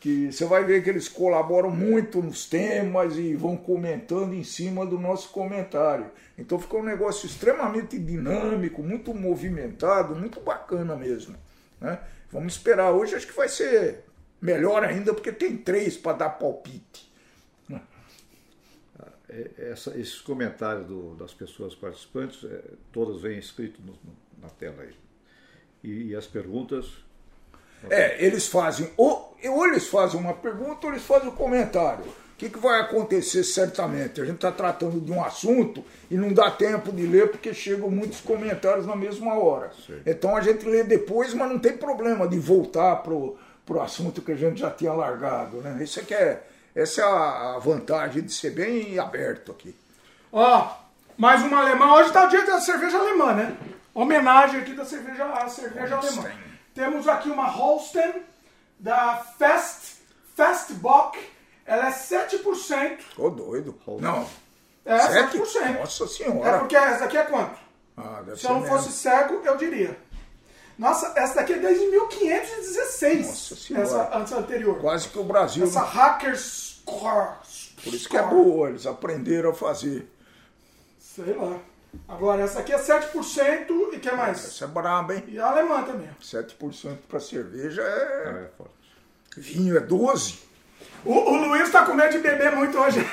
[0.00, 4.86] Que você vai ver que eles colaboram muito nos temas e vão comentando em cima
[4.86, 6.06] do nosso comentário.
[6.36, 11.36] Então fica um negócio extremamente dinâmico, muito movimentado, muito bacana mesmo.
[11.80, 11.98] Né?
[12.30, 12.92] Vamos esperar.
[12.92, 14.04] Hoje acho que vai ser
[14.40, 17.07] melhor ainda, porque tem três para dar palpite.
[19.30, 22.60] É, essa- esses comentários do- das pessoas participantes, é,
[22.92, 23.80] todas vêm escritos
[24.40, 24.94] na tela aí.
[25.84, 26.86] E, e as perguntas,
[27.88, 32.04] É, eles fazem, ou, ou eles fazem uma pergunta ou eles fazem um comentário.
[32.04, 34.20] O que, que vai acontecer certamente?
[34.20, 37.88] A gente está tratando de um assunto e não dá tempo de ler porque chegam
[37.90, 39.70] muitos comentários na mesma hora.
[39.86, 40.00] Sim.
[40.06, 43.36] Então a gente lê depois, mas não tem problema de voltar pro,
[43.66, 45.58] pro assunto que a gente já tinha largado.
[45.58, 45.78] Né?
[45.82, 49.74] Isso é que é, essa é a a vantagem de ser bem aberto aqui.
[50.32, 50.68] Ó,
[51.16, 51.94] mais uma alemã.
[51.94, 53.56] Hoje tá o dia da cerveja alemã, né?
[53.94, 56.22] Homenagem aqui da cerveja, à cerveja alemã.
[56.22, 56.38] Holstein.
[56.74, 58.22] Temos aqui uma Holsten
[58.78, 59.96] da Fest,
[60.36, 61.18] Festbock.
[61.66, 62.98] Ela é 7%.
[63.16, 63.78] Tô doido.
[64.00, 64.26] Não.
[64.84, 65.38] É, Sete?
[65.38, 65.78] 7%.
[65.80, 66.58] Nossa É senhora.
[66.60, 67.58] porque essa daqui é quanto?
[67.96, 68.76] Ah, deve Se ser eu não mesmo.
[68.76, 69.98] fosse cego, eu diria.
[70.78, 73.26] Nossa, essa daqui é desde 1516.
[73.26, 73.84] Nossa Senhora.
[73.84, 74.78] essa, essa anterior.
[74.78, 75.64] Quase que o Brasil.
[75.64, 77.36] Essa Hackers Score.
[77.82, 80.08] Por isso que é boa, eles aprenderam a fazer.
[80.98, 81.58] Sei lá.
[82.06, 84.44] Agora, essa aqui é 7% e que mais?
[84.44, 85.24] Essa é braba, hein?
[85.26, 86.08] E a alemã também.
[86.22, 88.44] 7% para cerveja é.
[88.44, 88.72] É, forte.
[89.36, 90.47] Vinho é 12.
[91.04, 93.00] O, o Luiz tá com medo de beber muito hoje.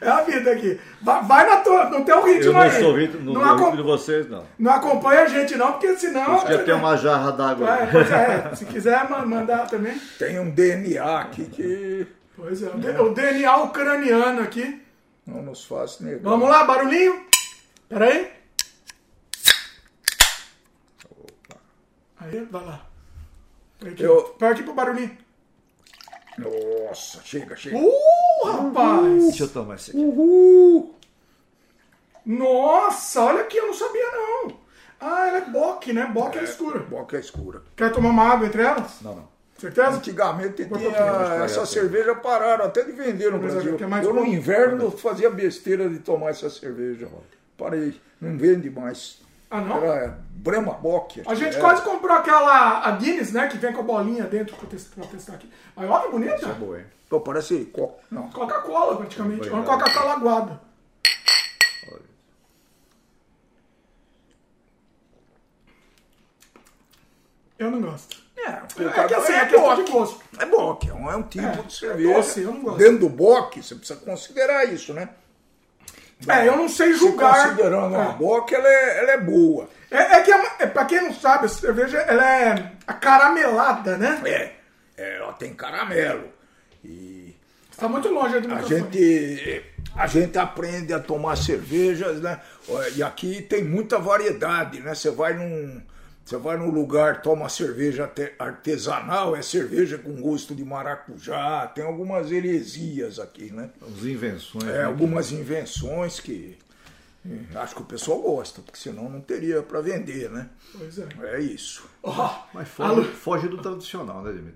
[0.00, 0.80] é a vida aqui.
[1.02, 2.70] Vai, vai na tua, no teu ritmo Eu não aí.
[2.80, 4.44] sou ritmo, não, no acom- de vocês, não.
[4.58, 6.38] não acompanha a gente não, porque senão...
[6.46, 7.68] Já tem uma jarra d'água.
[7.68, 9.98] É, pois é, se quiser ma- mandar também.
[10.18, 14.82] Tem um DNA aqui que Pois é, o D- o DNA ucraniano aqui.
[15.26, 16.20] não nos faz negar.
[16.22, 17.24] Vamos lá, barulhinho.
[17.88, 18.30] Pera aí.
[22.18, 22.86] Aí, vai lá.
[23.78, 25.16] Pera aqui, Eu- Pera aqui pro barulhinho.
[26.38, 27.76] Nossa, chega, chega.
[27.78, 29.22] Uh, rapaz!
[29.24, 29.98] Deixa eu tomar esse aqui.
[29.98, 30.94] Uhul!
[32.24, 34.66] Nossa, olha aqui, eu não sabia não.
[35.00, 36.06] Ah, ela é bock, né?
[36.06, 36.80] Bock é, escura.
[36.80, 37.62] Boca escura.
[37.76, 39.00] Quer tomar uma água entre elas?
[39.02, 39.28] Não, não.
[39.58, 39.88] Certeza?
[39.88, 41.70] Antigamente tinha aqui, essa aqui.
[41.70, 43.76] cerveja pararam até de vender no Brasil.
[43.78, 47.08] é Eu no inverno fazia besteira de tomar essa cerveja.
[47.56, 49.18] Parei, não vende mais.
[49.50, 49.76] Ah, não?
[49.84, 51.22] Era Brahma Bock.
[51.26, 51.60] A gente é.
[51.60, 53.46] quase comprou aquela a Guinness, né?
[53.48, 55.50] Que vem com a bolinha dentro pra testar, pra testar aqui.
[55.76, 56.46] Aí, olha que bonita.
[56.54, 56.86] Boa, hein?
[57.08, 57.72] Pô, parece.
[58.10, 58.28] Não.
[58.30, 59.48] Coca-Cola, praticamente.
[59.48, 59.62] Uma.
[59.62, 60.60] Coca-Cola aguada.
[61.92, 62.02] Olha.
[67.58, 68.26] Eu não gosto.
[68.36, 70.20] É, É que assim, é questão de gosto.
[70.38, 72.14] É bock, é um, é um tipo É, de é cerveja.
[72.14, 72.78] doce, eu não gosto.
[72.78, 75.08] Dentro do bock, você precisa considerar isso, né?
[76.28, 77.50] É, eu não sei Se julgar.
[77.50, 78.12] considerando uma É.
[78.14, 79.68] bock, ela é, ela é boa.
[79.90, 84.20] É, é que, é, é, pra quem não sabe, a cerveja ela é acaramelada, né?
[84.24, 84.52] É,
[84.96, 86.28] é, ela tem caramelo.
[86.84, 87.34] E
[87.76, 89.62] Tá muito longe do a gente,
[89.94, 92.40] a gente aprende a tomar cervejas, né?
[92.96, 94.94] E aqui tem muita variedade, né?
[94.94, 95.82] Você vai num,
[96.26, 101.84] você vai num lugar, toma cerveja arte- artesanal, é cerveja com gosto de maracujá, tem
[101.84, 103.70] algumas heresias aqui, né?
[103.80, 104.64] As invenções.
[104.64, 104.84] É, né?
[104.84, 106.58] algumas invenções que
[107.24, 110.50] eh, acho que o pessoal gosta, porque senão não teria para vender, né?
[110.76, 111.06] Pois é.
[111.34, 111.88] É isso.
[112.02, 114.54] Ó, Mas foge, Lu- foge do tradicional, né, Dimitri?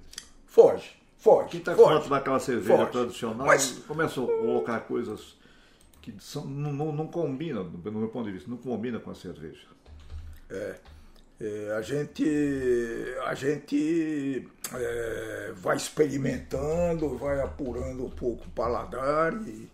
[0.49, 1.51] Foge, foge.
[1.51, 2.09] Quem tá foge.
[2.11, 2.91] daquela cerveja Foge.
[2.91, 5.39] tradicional Mas- começa a colocar coisas
[6.03, 9.15] que são, não, não, não combinam, do meu ponto de vista, não combina com a
[9.15, 9.61] cerveja.
[10.51, 10.75] É,
[11.77, 19.67] a gente, a gente é, vai experimentando, vai apurando um pouco o paladar e,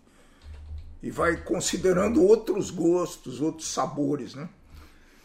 [1.03, 4.47] e vai considerando outros gostos, outros sabores, né?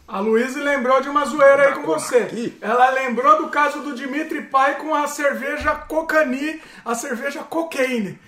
[0.05, 2.53] A Luísa lembrou de uma zoeira aí com Como você.
[2.59, 8.19] Ela lembrou do caso do Dimitri Pai com a cerveja Cocani, a cerveja Cocaine.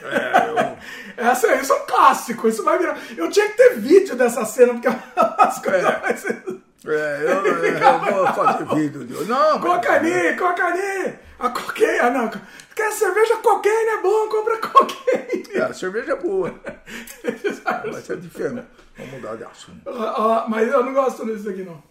[1.16, 2.96] Essa aí, isso é um clássico, isso vai virar.
[3.16, 6.63] Eu tinha que ter vídeo dessa cena, porque as coisas É.
[6.84, 6.90] ser.
[6.90, 11.18] É, eu, eu vou fazer vídeo de Não, Cocani, Cocani!
[11.38, 12.30] A cocaine, ah não,
[12.74, 15.44] quer cerveja cocaine é bom, compra cocaine.
[15.52, 16.54] É, a cerveja é boa.
[17.92, 18.66] Mas é diferente.
[18.96, 19.80] Vamos mudar de assunto.
[19.88, 21.82] Ah, ah, mas eu não gosto disso aqui não.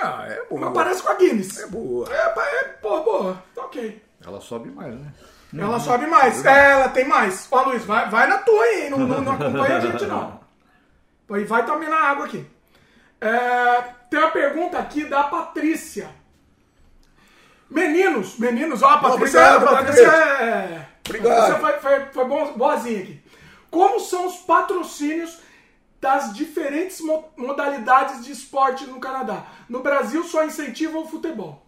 [0.00, 0.60] Ah, é boa.
[0.60, 1.58] Mas parece com a Guinness.
[1.58, 2.06] É boa.
[2.12, 4.02] É, é pô, boa, tá ok.
[4.24, 5.12] Ela sobe mais, né?
[5.56, 6.44] Ela sobe mais.
[6.44, 7.48] É, ela tem mais.
[7.50, 10.40] Ó, Luiz, vai, vai na tua aí, não, não, não acompanha a gente não.
[11.30, 12.46] E vai também na água aqui.
[13.22, 16.10] É, tem uma pergunta aqui da Patrícia.
[17.70, 20.44] Meninos, meninos, ó, a Patrícia, Obrigado, a Patrícia Patrícia.
[20.44, 20.86] é.
[21.06, 21.36] Obrigado.
[21.54, 23.22] Patrícia foi, foi, foi bom- boazinha aqui.
[23.70, 25.38] Como são os patrocínios
[26.00, 29.44] das diferentes mo- modalidades de esporte no Canadá?
[29.68, 31.64] No Brasil só incentiva o futebol.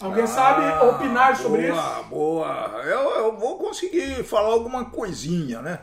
[0.00, 2.08] Alguém sabe opinar sobre Ah, boa, isso?
[2.08, 5.80] Boa, Eu, eu vou conseguir falar alguma coisinha, né?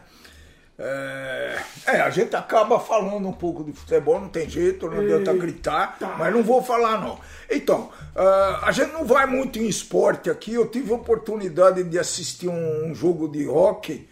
[0.84, 5.32] É, é, a gente acaba falando um pouco de futebol, não tem jeito, não adianta
[5.34, 7.20] gritar, mas não vou falar não.
[7.50, 12.00] Então, ah, a gente não vai muito em esporte aqui, eu tive a oportunidade de
[12.00, 14.10] assistir um, um jogo de hóquei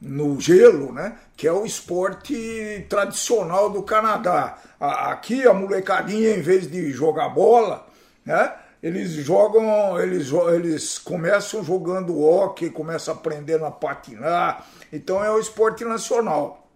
[0.00, 1.16] no gelo, né?
[1.36, 4.58] Que é o esporte tradicional do Canadá.
[4.78, 7.86] A- Aqui a molecadinha, em vez de jogar bola,
[8.26, 8.52] né?
[8.82, 14.66] Eles jogam, eles, eles começam jogando hockey, começam aprendendo a patinar.
[14.94, 16.70] Então é o esporte nacional.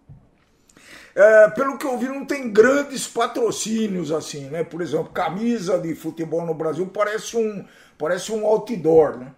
[1.15, 4.61] É, pelo que eu vi, não tem grandes patrocínios assim, né?
[4.61, 7.65] Por exemplo, camisa de futebol no Brasil parece um,
[7.97, 9.31] parece um outdoor, né?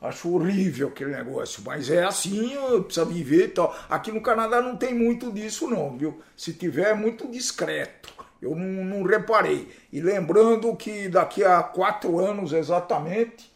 [0.00, 2.52] Acho horrível aquele negócio, mas é assim,
[2.84, 3.76] precisa viver e tal.
[3.88, 6.20] Aqui no Canadá não tem muito disso não, viu?
[6.36, 8.14] Se tiver, é muito discreto.
[8.40, 9.68] Eu não, não reparei.
[9.92, 13.47] E lembrando que daqui a quatro anos exatamente,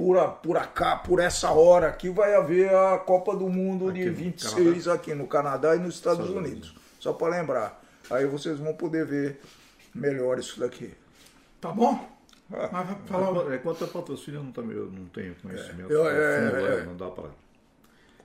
[0.00, 4.06] por, a- por, acá, por essa hora aqui, vai haver a Copa do Mundo de
[4.06, 6.74] no 26 aqui no Canadá e nos Estados Estados Unidos.
[6.98, 7.82] Só para lembrar.
[8.10, 9.40] Aí vocês vão poder ver
[9.94, 10.94] melhor isso daqui.
[11.60, 12.08] Tá bom?
[12.52, 12.68] Ah.
[12.72, 15.90] Mas vai falar É, quanto a patrocínio, eu não, também, eu não tenho conhecimento.
[15.92, 16.78] Eu- é, profundo, é.
[16.78, 17.28] é, Não dá para.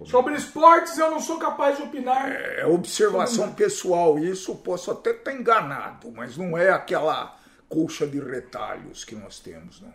[0.05, 2.29] Sobre esportes eu não sou capaz de opinar.
[2.31, 7.37] É observação pessoal, isso posso até estar enganado, mas não é aquela
[7.69, 9.93] colcha de retalhos que nós temos, não.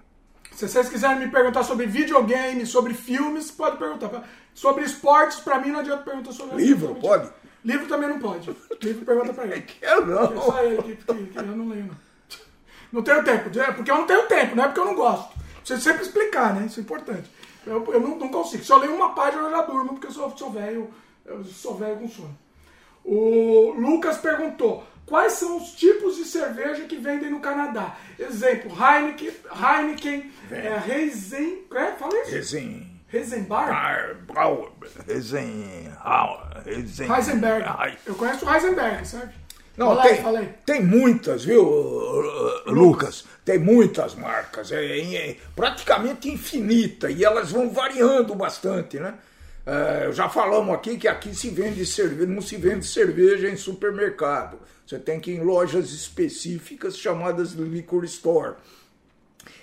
[0.53, 4.29] Se vocês quiserem me perguntar sobre videogame, sobre filmes, pode perguntar.
[4.53, 7.31] Sobre esportes, pra mim não adianta perguntar sobre Livro, pode?
[7.65, 8.55] Livro também não pode.
[8.83, 9.67] Livro pergunta pra ele.
[9.81, 10.25] Eu não.
[10.25, 11.91] É só ele que, que, que eu não leio,
[12.93, 13.03] não.
[13.03, 13.59] Tenho tempo.
[13.59, 15.39] É porque eu não tenho tempo, não é porque eu não gosto.
[15.59, 16.67] Precisa sempre explicar, né?
[16.67, 17.31] Isso é importante.
[17.67, 18.65] Eu, eu não, não, consigo.
[18.65, 20.91] Se eu leio uma página, eu já durmo, porque eu sou, sou velho.
[21.25, 22.39] Eu sou velho com sono.
[23.05, 27.97] O Lucas perguntou: quais são os tipos de cerveja que vendem no Canadá?
[28.17, 31.65] Exemplo, Heineken, Heineken, é, Reisen.
[31.75, 32.31] É, fala isso?
[32.31, 32.87] Reisen.
[33.09, 34.15] Reisenbar?
[34.25, 34.71] Brauer.
[35.05, 35.93] Reisen.
[36.65, 37.13] Reisen.
[37.13, 37.99] Heisenberg.
[38.07, 39.35] Eu conheço o Heisenberg, sabe?
[39.77, 41.65] Não, tem, tem muitas, viu,
[42.67, 43.25] Lucas?
[43.45, 49.15] Tem muitas marcas, é, é praticamente infinita e elas vão variando bastante, né?
[49.67, 54.59] É, já falamos aqui que aqui se vende cerveja, não se vende cerveja em supermercado.
[54.87, 58.57] Você tem que ir em lojas específicas chamadas liquor store.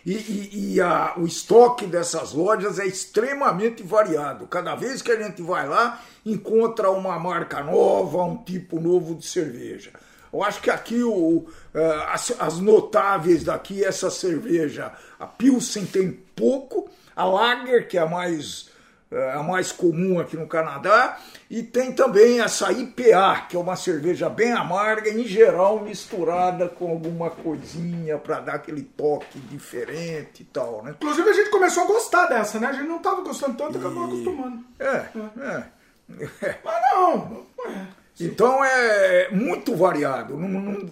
[0.06, 4.48] E, e, e a, o estoque dessas lojas é extremamente variado.
[4.48, 9.26] Cada vez que a gente vai lá, encontra uma marca nova, um tipo novo de
[9.26, 9.92] cerveja.
[10.32, 16.12] Eu acho que aqui o, eh, as, as, notáveis daqui, essa cerveja, a Pilsen tem
[16.12, 18.70] pouco, a Lager, que é a mais,
[19.10, 21.18] a mais comum aqui no Canadá,
[21.50, 26.90] e tem também essa IPA, que é uma cerveja bem amarga, em geral misturada com
[26.90, 30.92] alguma coisinha para dar aquele toque diferente e tal, né?
[30.92, 32.68] Inclusive a gente começou a gostar dessa, né?
[32.68, 34.66] A gente não estava gostando tanto, acabou acostumando.
[34.80, 35.08] É, é.
[35.42, 35.64] é.
[36.64, 37.88] Mas não, é.
[38.20, 40.36] Então é muito variado.
[40.36, 40.88] Não, não,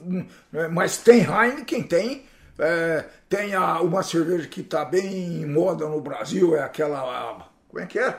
[0.52, 2.26] não, mas tem Heineken, tem.
[2.58, 7.50] É, tem a, uma cerveja que está bem em moda no Brasil, é aquela.
[7.76, 8.18] Como é que é?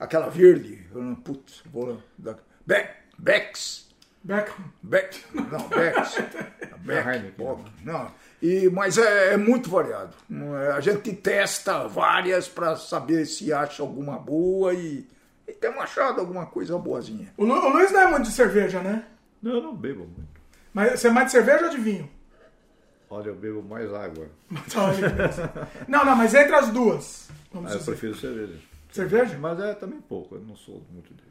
[0.00, 0.84] Aquela verde.
[1.22, 2.02] Putz, vou.
[2.18, 3.86] Beck, Becks.
[4.24, 4.50] Beck.
[4.82, 5.24] Beck.
[5.32, 6.16] Não, Becks.
[6.82, 7.34] Beck.
[7.84, 8.10] Não.
[8.42, 10.12] E, mas é, é, muito variado.
[10.74, 15.06] A gente testa várias para saber se acha alguma boa e
[15.46, 17.32] e temos achado alguma coisa boazinha.
[17.36, 19.04] O, Lu, o Luiz não é muito de cerveja, né?
[19.40, 20.40] Não, eu não bebo muito.
[20.74, 22.10] Mas você é mais de cerveja ou de vinho?
[23.08, 24.28] Olha, eu bebo mais água.
[25.86, 27.28] não, não, mas entre as duas.
[27.54, 28.58] Ah, eu prefiro cerveja.
[28.90, 29.36] Cerveja?
[29.38, 31.26] Mas é também pouco, eu não sou muito de.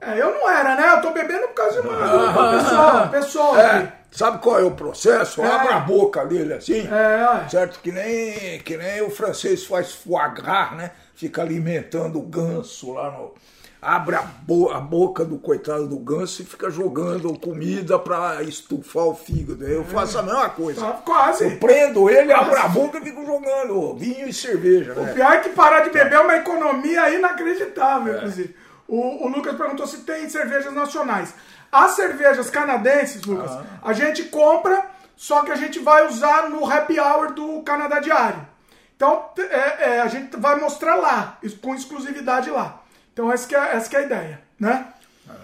[0.00, 0.94] É, eu não era, né?
[0.96, 1.96] Eu tô bebendo por causa de uma.
[1.96, 3.58] Ah, pessoal, pessoal.
[3.58, 5.40] É, sabe qual é o processo?
[5.42, 5.46] É.
[5.48, 6.88] Abre a boca dele assim.
[6.88, 7.80] É, certo?
[7.80, 10.90] Que nem, que nem o francês faz foie gras, né?
[11.14, 13.34] Fica alimentando o ganso lá no.
[13.82, 19.04] Abre a, bo a boca do coitado do ganso e fica jogando comida para estufar
[19.04, 19.66] o fígado.
[19.66, 20.82] Eu faço a mesma coisa.
[20.82, 21.44] Tá quase.
[21.44, 24.92] Eu prendo ele, abro a boca e fico jogando vinho e cerveja.
[24.92, 25.14] O né?
[25.14, 28.16] pior é que parar de beber é uma economia inacreditável, é.
[28.18, 28.54] inclusive.
[28.86, 31.32] O, o, Lucas perguntou se tem cervejas nacionais.
[31.72, 33.64] As cervejas canadenses, Lucas, ah.
[33.82, 34.84] a gente compra,
[35.16, 38.46] só que a gente vai usar no happy hour do Canadá Diário.
[38.94, 42.79] Então, é, é, a gente vai mostrar lá, com exclusividade lá.
[43.20, 44.86] Então, essa, é, essa é a ideia, né?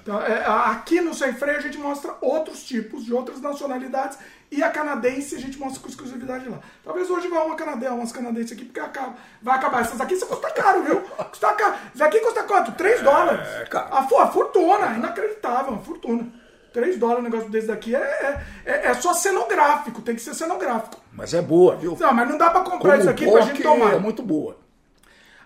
[0.02, 4.16] Então, é, aqui no Sem Freio a gente mostra outros tipos de outras nacionalidades
[4.50, 6.58] e a canadense a gente mostra com exclusividade lá.
[6.82, 9.82] Talvez hoje vá uma canadense, umas canadenses aqui, porque acaba, vai acabar.
[9.82, 11.00] Essas aqui você custa caro, viu?
[11.00, 11.74] Custa caro.
[11.94, 12.72] Isso aqui custa quanto?
[12.72, 13.46] 3 dólares.
[13.46, 13.88] É, cara.
[13.90, 16.26] A, a fortuna, inacreditável, uma fortuna.
[16.72, 20.98] 3 dólares um negócio desse daqui é, é, é, só cenográfico, tem que ser cenográfico.
[21.12, 21.94] Mas é boa, viu?
[22.00, 23.94] Não, mas não dá pra comprar Como isso aqui pra gente tomar.
[23.94, 24.64] É muito boa.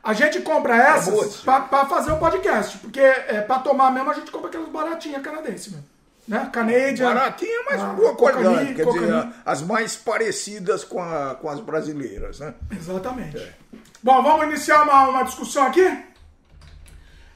[0.02, 3.90] A gente compra essas é pra, pra, fazer o um podcast, porque é, pra tomar
[3.90, 6.48] mesmo a gente compra aquelas baratinhas canadenses mesmo né?
[6.52, 7.12] Canadian.
[7.12, 8.74] Baratinha, mas ah, boa qualidade.
[8.74, 12.54] Quer dizer, as mais parecidas com, a, com as brasileiras, né?
[12.70, 13.36] Exatamente.
[13.36, 13.52] É.
[14.00, 16.04] Bom, vamos iniciar uma, uma discussão aqui.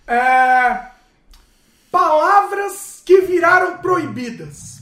[0.07, 0.81] É...
[1.91, 4.79] Palavras que viraram proibidas.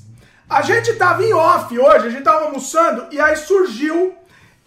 [0.46, 4.14] A gente estava em off hoje, a gente estava almoçando e aí surgiu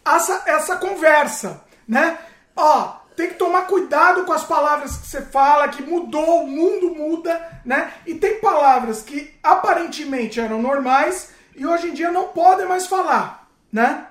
[0.04, 2.18] essa, essa conversa, né?
[2.56, 6.94] Ó, tem que tomar cuidado com as palavras que você fala, que mudou, o mundo
[6.94, 7.94] muda, né?
[8.06, 13.48] E tem palavras que aparentemente eram normais e hoje em dia não podem mais falar,
[13.72, 14.08] né?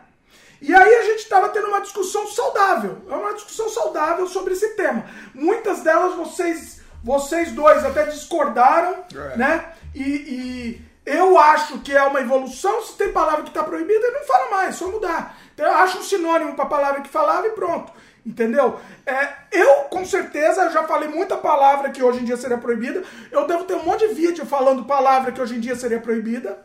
[0.61, 4.71] E aí a gente estava tendo uma discussão saudável, é uma discussão saudável sobre esse
[4.71, 5.05] tema.
[5.35, 9.37] Muitas delas vocês, vocês dois até discordaram, é.
[9.37, 9.73] né?
[9.95, 12.83] E, e, eu acho que é uma evolução.
[12.83, 15.37] Se tem palavra que está proibida, não fala mais, só mudar.
[15.53, 17.93] Então, eu acho um sinônimo para a palavra que falava e pronto.
[18.27, 18.81] Entendeu?
[19.05, 23.03] É, eu, com certeza, já falei muita palavra que hoje em dia seria proibida.
[23.31, 26.59] Eu devo ter um monte de vídeo falando palavra que hoje em dia seria proibida.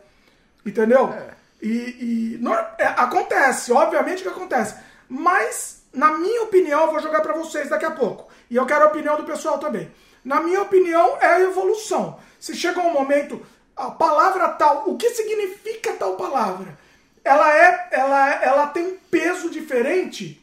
[0.64, 1.12] Entendeu?
[1.12, 1.40] É.
[1.60, 4.76] E, e não, é, acontece, obviamente que acontece.
[5.08, 8.28] Mas, na minha opinião, eu vou jogar para vocês daqui a pouco.
[8.50, 9.90] E eu quero a opinião do pessoal também.
[10.24, 12.18] Na minha opinião, é a evolução.
[12.38, 13.44] Se chega um momento,
[13.76, 16.78] a palavra tal, o que significa tal palavra?
[17.22, 20.39] Ela é, ela, ela tem um peso diferente.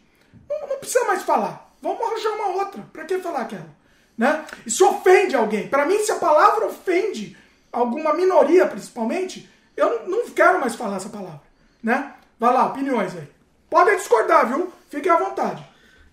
[0.49, 1.73] Não, não precisa mais falar.
[1.81, 2.81] Vamos arranjar uma outra.
[2.91, 3.77] Para que falar aquela?
[4.17, 4.45] Né?
[4.65, 5.67] Isso ofende alguém.
[5.67, 7.37] Para mim, se a palavra ofende
[7.71, 11.41] alguma minoria, principalmente, eu não quero mais falar essa palavra.
[11.83, 12.13] Né?
[12.39, 13.27] Vai lá, opiniões aí.
[13.69, 14.71] Podem discordar, viu?
[14.89, 15.63] Fiquem à vontade.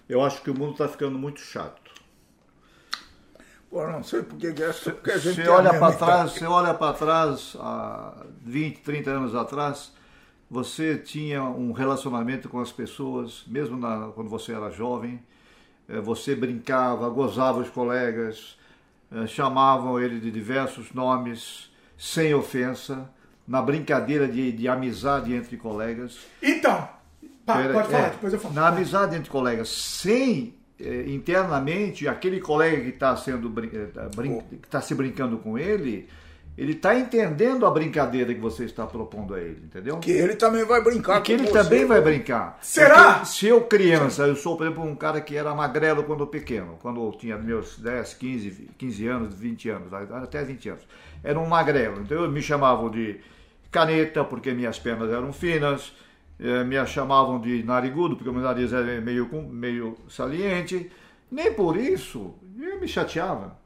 [0.09, 1.85] Eu acho que o mundo está ficando muito chato.
[3.71, 6.93] Pô, não sei porque é porque a gente você olha para trás, você olha para
[6.93, 9.93] trás há 20, 30 anos atrás,
[10.55, 15.21] você tinha um relacionamento com as pessoas, mesmo na, quando você era jovem,
[15.89, 18.57] eh, você brincava, gozava os colegas,
[19.11, 23.11] eh, chamavam ele de diversos nomes, sem ofensa,
[23.49, 26.21] na brincadeira de, de amizade entre colegas.
[26.41, 26.89] Então,
[27.45, 28.55] pá, pode falar, é, depois eu falo.
[28.55, 33.51] Na amizade entre colegas, sem eh, internamente aquele colega que está sendo
[33.93, 36.09] tá brin que está se brincando com ele
[36.57, 39.99] ele está entendendo a brincadeira que você está propondo a ele, entendeu?
[39.99, 42.59] Que ele também vai brincar e que ele você, também vai brincar.
[42.63, 43.15] Será?
[43.15, 46.79] Porque se eu criança, eu sou, por exemplo, um cara que era magrelo quando pequeno,
[46.81, 50.87] quando eu tinha meus 10, 15, 15 anos, 20 anos, até 20 anos.
[51.25, 53.19] Era um magrelo, então me chamavam de
[53.71, 55.93] caneta porque minhas pernas eram finas,
[56.39, 60.89] eh, me chamavam de narigudo porque meu nariz era meio, meio saliente.
[61.29, 63.64] Nem por isso eu me chateava.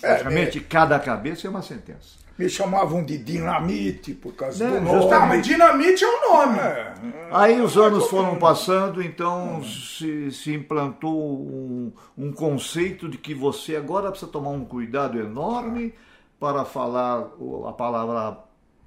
[0.00, 2.18] Praticamente é, é, cada cabeça é uma sentença.
[2.38, 5.10] Me chamavam de dinamite por causa Não, do nome.
[5.10, 6.58] Tá, mas dinamite é o nome.
[6.58, 6.94] É,
[7.32, 13.74] Aí os anos foram passando, então se, se implantou um, um conceito de que você
[13.74, 15.92] agora precisa tomar um cuidado enorme
[16.38, 17.26] para falar
[17.66, 18.38] a palavra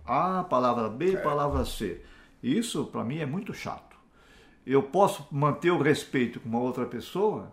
[0.05, 1.21] A, a palavra B, a é.
[1.21, 2.01] palavra C.
[2.41, 3.97] Isso, para mim, é muito chato.
[4.65, 7.51] Eu posso manter o respeito com uma outra pessoa,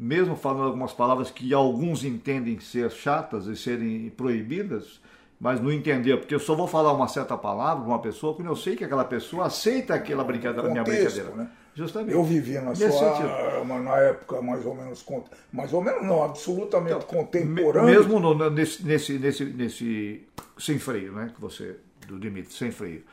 [0.00, 4.98] mesmo falando algumas palavras que alguns entendem ser chatas e serem proibidas,
[5.38, 8.48] mas não entender, porque eu só vou falar uma certa palavra para uma pessoa quando
[8.48, 11.36] eu sei que aquela pessoa aceita aquela brincadeira, Contexto, minha brincadeira.
[11.36, 11.50] Né?
[11.74, 12.14] Justamente.
[12.14, 15.04] Eu vivia na sua, na época mais ou menos,
[15.52, 17.98] mais ou menos não, absolutamente então, contemporânea.
[17.98, 20.26] Mesmo no, nesse, nesse, nesse, nesse
[20.58, 21.76] sem freio, né, que você,
[22.06, 23.04] do Dimitri, sem freio.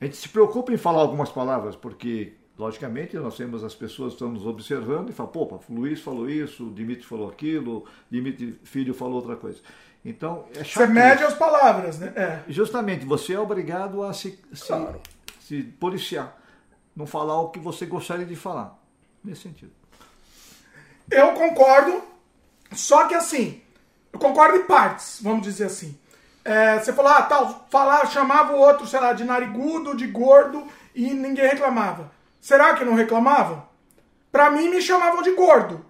[0.00, 4.14] A gente se preocupa em falar algumas palavras, porque Logicamente, nós temos as pessoas que
[4.14, 9.16] estão nos observando e falam, pô, Luiz falou isso, Dimitri falou aquilo, Dimitri Filho falou
[9.16, 9.58] outra coisa.
[10.04, 10.86] Então, é chato.
[10.86, 12.12] Você mede as palavras, né?
[12.14, 12.42] É.
[12.46, 15.00] Justamente, você é obrigado a se, claro.
[15.40, 16.36] se, se policiar,
[16.94, 18.78] não falar o que você gostaria de falar.
[19.24, 19.72] Nesse sentido.
[21.10, 22.02] Eu concordo,
[22.72, 23.62] só que assim,
[24.12, 25.98] eu concordo em partes, vamos dizer assim.
[26.44, 30.66] É, você falou, ah, tal, falar, chamava o outro, sei lá, de narigudo, de gordo,
[30.94, 32.12] e ninguém reclamava.
[32.44, 33.62] Será que não reclamavam?
[34.30, 35.82] Pra mim me chamavam de gordo.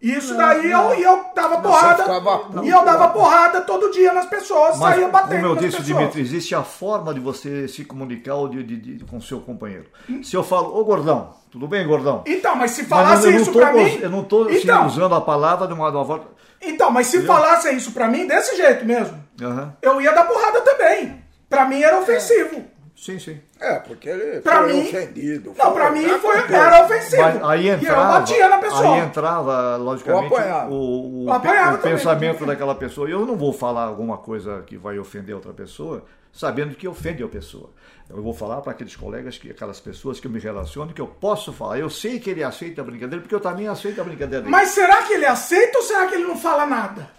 [0.00, 0.94] Isso não, daí não.
[0.94, 2.02] Eu, eu dava porrada.
[2.02, 2.64] Ficava...
[2.64, 5.42] E eu dava porrada todo dia nas pessoas, Mas, saía batendo.
[5.42, 5.86] Como eu disse, pessoas.
[5.86, 9.84] Dimitri, existe a forma de você se comunicar de, de, de, com seu companheiro.
[10.08, 10.22] Hum.
[10.22, 12.24] Se eu falo, ô gordão, tudo bem, gordão?
[12.26, 13.98] Então, mas se falasse mas isso tô, pra mim.
[14.00, 16.24] Eu não estou assim, então, usando a palavra de uma, de uma forma.
[16.62, 17.34] Então, mas se Entendeu?
[17.34, 19.70] falasse isso pra mim, desse jeito mesmo, uhum.
[19.82, 21.22] eu ia dar porrada também.
[21.50, 22.64] Pra mim era ofensivo.
[23.04, 23.38] Sim, sim.
[23.60, 25.54] É, porque ele pra foi mim, ofendido.
[25.58, 27.20] Não, pra mim foi, era ofensivo.
[27.20, 28.94] Mas aí entrava, e eu batia na pessoa.
[28.94, 33.06] Aí entrava, logicamente, o, o, o, o pensamento daquela pessoa.
[33.06, 37.28] Eu não vou falar alguma coisa que vai ofender outra pessoa, sabendo que ofende a
[37.28, 37.68] pessoa.
[38.08, 41.06] Eu vou falar para aqueles colegas, que, aquelas pessoas que eu me relaciono, que eu
[41.06, 41.78] posso falar.
[41.78, 44.50] Eu sei que ele aceita a brincadeira, porque eu também aceito a brincadeira dele.
[44.50, 47.10] Mas será que ele aceita ou será que ele não fala nada?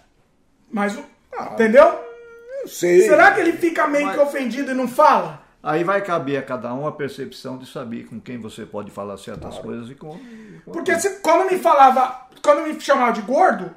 [0.68, 0.98] Mas,
[1.38, 1.96] ah, entendeu?
[2.66, 3.02] Sei.
[3.02, 4.16] Será que ele fica meio Mas...
[4.16, 5.45] que ofendido e não fala?
[5.66, 9.16] Aí vai caber a cada um a percepção de saber com quem você pode falar
[9.16, 9.66] certas claro.
[9.66, 10.16] coisas e com.
[10.64, 13.74] com Porque se, quando me falava, quando me chamava de gordo,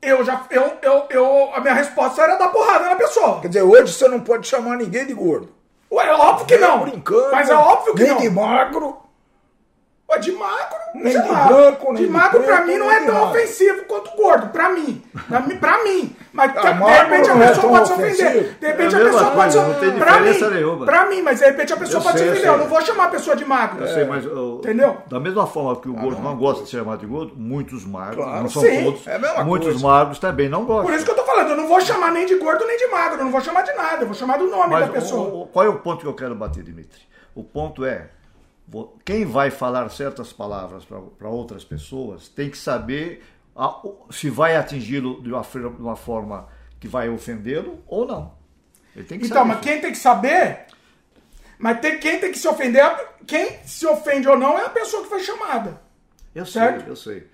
[0.00, 0.46] eu já.
[0.50, 3.42] Eu, eu, eu, a minha resposta era dar porrada na pessoa.
[3.42, 5.50] Quer dizer, hoje você não pode chamar ninguém de gordo.
[5.92, 6.80] Ué, é óbvio que não.
[6.80, 8.20] Brincando, mas é óbvio que nem não.
[8.22, 8.96] de magro.
[10.16, 13.28] De magro, nem de branco, nem de magro de pra mim não é tão magro.
[13.30, 15.00] ofensivo quanto gordo, pra mim.
[15.28, 16.16] Pra mim, pra mim.
[16.32, 18.56] Mas Ah, de repente a é pessoa pode se ofender.
[18.58, 20.86] De repente É a pessoa pode se tem pra mim, nenhuma.
[20.86, 22.48] Pra mim, mas de repente a pessoa Eu pode sei, se ofender.
[22.48, 22.62] Eu sei.
[22.64, 23.84] não vou chamar a pessoa de magro.
[23.84, 24.24] Eu sei, mas.
[24.24, 24.96] eu- Entendeu?
[25.08, 26.30] Da mesma forma que o gordo não.
[26.30, 28.84] não gosta de ser chamado de gordo, muitos magros, Claro, não são sim.
[28.84, 29.86] todos, É a mesma muitos coisa.
[29.86, 30.86] magros também não gostam.
[30.86, 32.86] Por isso que eu tô falando, eu não vou chamar nem de gordo nem de
[32.88, 35.46] magro, eu não vou chamar de nada, eu vou chamar do nome da pessoa.
[35.52, 37.02] qual é o ponto que eu quero bater, Dimitri?
[37.34, 38.08] O ponto é,
[39.04, 43.24] quem vai falar certas palavras para outras pessoas tem que saber
[43.56, 46.48] a- se vai atingi-lo de uma, de uma forma
[46.78, 48.34] que vai ofendê-lo ou não.
[48.94, 50.66] Ele tem que Então, saber mas quem tem que saber.
[51.58, 52.84] Mas tem, quem tem que se ofender,
[53.26, 55.80] quem se ofende ou não é a pessoa que foi chamada.
[56.34, 56.88] Eu sei, certo?
[56.88, 57.26] eu sei.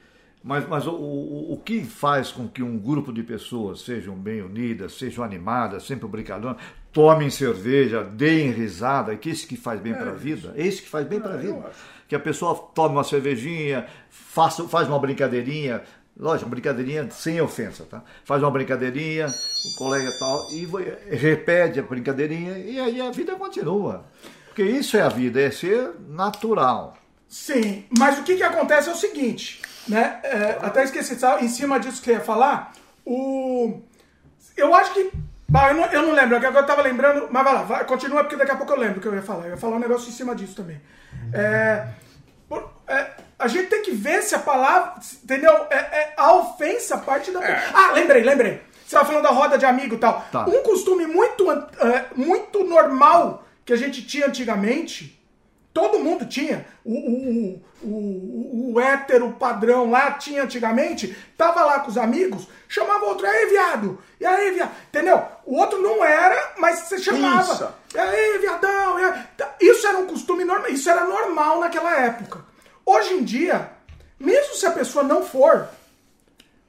[0.42, 4.40] Mas, mas o, o, o que faz com que um grupo de pessoas sejam bem
[4.42, 6.58] unidas, sejam animadas, sempre brincalhando,
[6.94, 10.88] tomem cerveja, deem risada, que isso que faz bem para a vida, é isso que
[10.88, 11.70] faz bem para a vida.
[12.08, 15.82] Que a pessoa tome uma cervejinha, faça, faz uma brincadeirinha,
[16.16, 18.02] lógico, brincadeirinha sem ofensa, tá?
[18.24, 20.66] Faz uma brincadeirinha, o colega tal, e
[21.16, 24.04] repete a brincadeirinha, e aí a vida continua.
[24.46, 26.96] Porque isso é a vida, é ser natural.
[27.28, 30.20] Sim, mas o que, que acontece é o seguinte, né?
[30.22, 32.72] É, até esqueci, em cima disso que eu ia falar,
[33.04, 33.80] o...
[34.56, 35.10] eu acho que.
[35.54, 38.24] Bah, eu, não, eu não lembro, agora eu tava lembrando, mas vai lá, vai, continua,
[38.24, 39.44] porque daqui a pouco eu lembro o que eu ia falar.
[39.44, 40.80] Eu ia falar um negócio em cima disso também.
[41.32, 41.86] É,
[42.48, 43.06] por- é,
[43.38, 44.94] a gente tem que ver se a palavra.
[45.22, 45.52] Entendeu?
[45.70, 47.38] É, é, a ofensa parte da.
[47.72, 48.60] Ah, lembrei, lembrei.
[48.84, 50.24] Você tava falando da roda de amigo e tal.
[50.32, 50.44] Tá.
[50.44, 55.23] Um costume muito, é, muito normal que a gente tinha antigamente.
[55.74, 56.64] Todo mundo tinha.
[56.84, 61.16] O, o, o, o, hétero padrão lá tinha antigamente.
[61.36, 63.98] Tava lá com os amigos, chamava o outro, aí, viado?
[64.20, 64.70] E aí, viado?
[64.88, 65.20] Entendeu?
[65.44, 67.76] O outro não era, mas você chamava.
[67.92, 69.00] E aí, viadão?
[69.00, 69.22] E aí?
[69.36, 70.70] Tá, Isso era um costume normal.
[70.70, 72.44] Isso era normal naquela época.
[72.86, 73.68] Hoje em dia,
[74.16, 75.68] mesmo se a pessoa não for,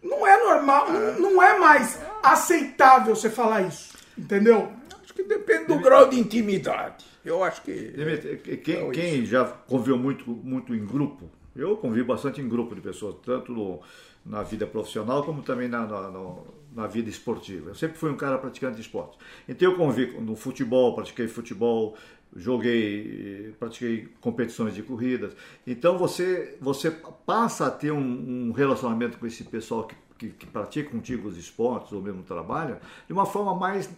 [0.02, 3.94] não é normal, não, não é mais aceitável você falar isso.
[4.18, 4.72] Entendeu?
[5.04, 7.06] Acho que depende do grau de intimidade.
[7.26, 7.72] Eu acho que.
[7.74, 12.76] Demetrio, Quem, Então, quem já conviveu muito, muito em grupo, eu convivo bastante em grupo
[12.76, 13.80] de pessoas, tanto no-
[14.26, 17.70] na vida profissional como também na, na, no- na vida esportiva.
[17.72, 19.18] Eu sempre fui um cara praticante de esporte.
[19.48, 21.96] Então eu convivo no futebol, pratiquei futebol,
[22.36, 25.34] joguei, pratiquei competições de corridas.
[25.66, 26.92] Então você, você
[27.26, 31.38] passa a ter um, um relacionamento com esse pessoal que, que, que pratica contigo os
[31.38, 33.90] esportes ou mesmo trabalha de uma forma mais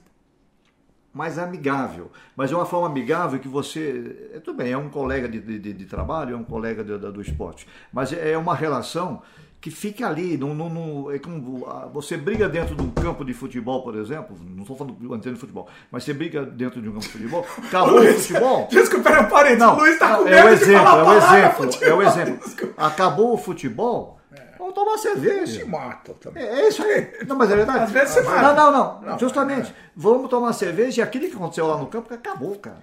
[1.18, 2.12] mais amigável.
[2.36, 4.30] Mas é uma forma amigável que você.
[4.34, 7.22] é, Tudo bem, é um colega de, de, de trabalho, é um colega do, do,
[7.22, 7.68] esporte.
[7.92, 9.22] Mas é uma relação
[9.60, 10.38] que fica ali.
[10.38, 14.38] Não, não, não- é como você briga dentro de um campo de futebol, por exemplo.
[14.40, 17.12] Não estou falando do antena de futebol, mas você briga dentro de um campo de
[17.12, 17.46] futebol.
[17.58, 18.68] Acabou o futebol.
[18.70, 19.60] Desculpa, pera um parênteses.
[19.60, 22.02] Não, Luiz tá não, com é o medo de exemplo, é o exemplo, é o
[22.04, 22.74] exemplo.
[22.78, 24.17] Acabou o futebol,
[24.58, 25.66] vamos tomar Se cerveja.
[25.66, 26.44] mata também.
[26.44, 27.18] É é isso aí.
[27.28, 27.80] Não, mas é verdade.
[27.84, 28.54] Às vezes não, mata.
[28.54, 29.74] não, não, Não, Justamente.
[29.96, 32.78] Vamos tomar cerveja e aquilo que aconteceu lá no campo acabou, cara.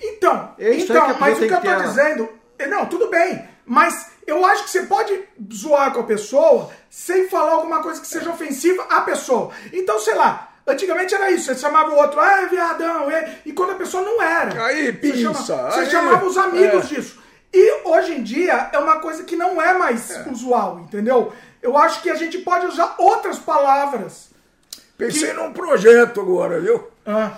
[0.00, 2.28] Então, É então mas o que eu a- dizendo.
[2.58, 3.44] é, Não, tudo bem.
[3.66, 8.06] Mas eu acho que você pode zoar com a pessoa sem falar alguma coisa que
[8.06, 9.50] seja ofensiva à pessoa.
[9.72, 10.44] Então, sei lá.
[10.66, 14.20] Antigamente era isso, você chamava o outro, ah, viadão, é", e quando a pessoa não
[14.22, 14.64] era.
[14.66, 16.94] Aí, Você chama- pinça, Você aí- chamava os amigos é.
[16.94, 17.17] disso.
[17.52, 21.32] E hoje em dia é uma coisa que não é mais usual, entendeu?
[21.62, 24.28] Eu acho que a gente pode usar outras palavras.
[24.96, 26.88] Pensei num projeto agora, viu?
[27.06, 27.32] Ah,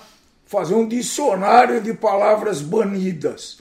[0.47, 3.61] Fazer um dicionário de palavras banidas.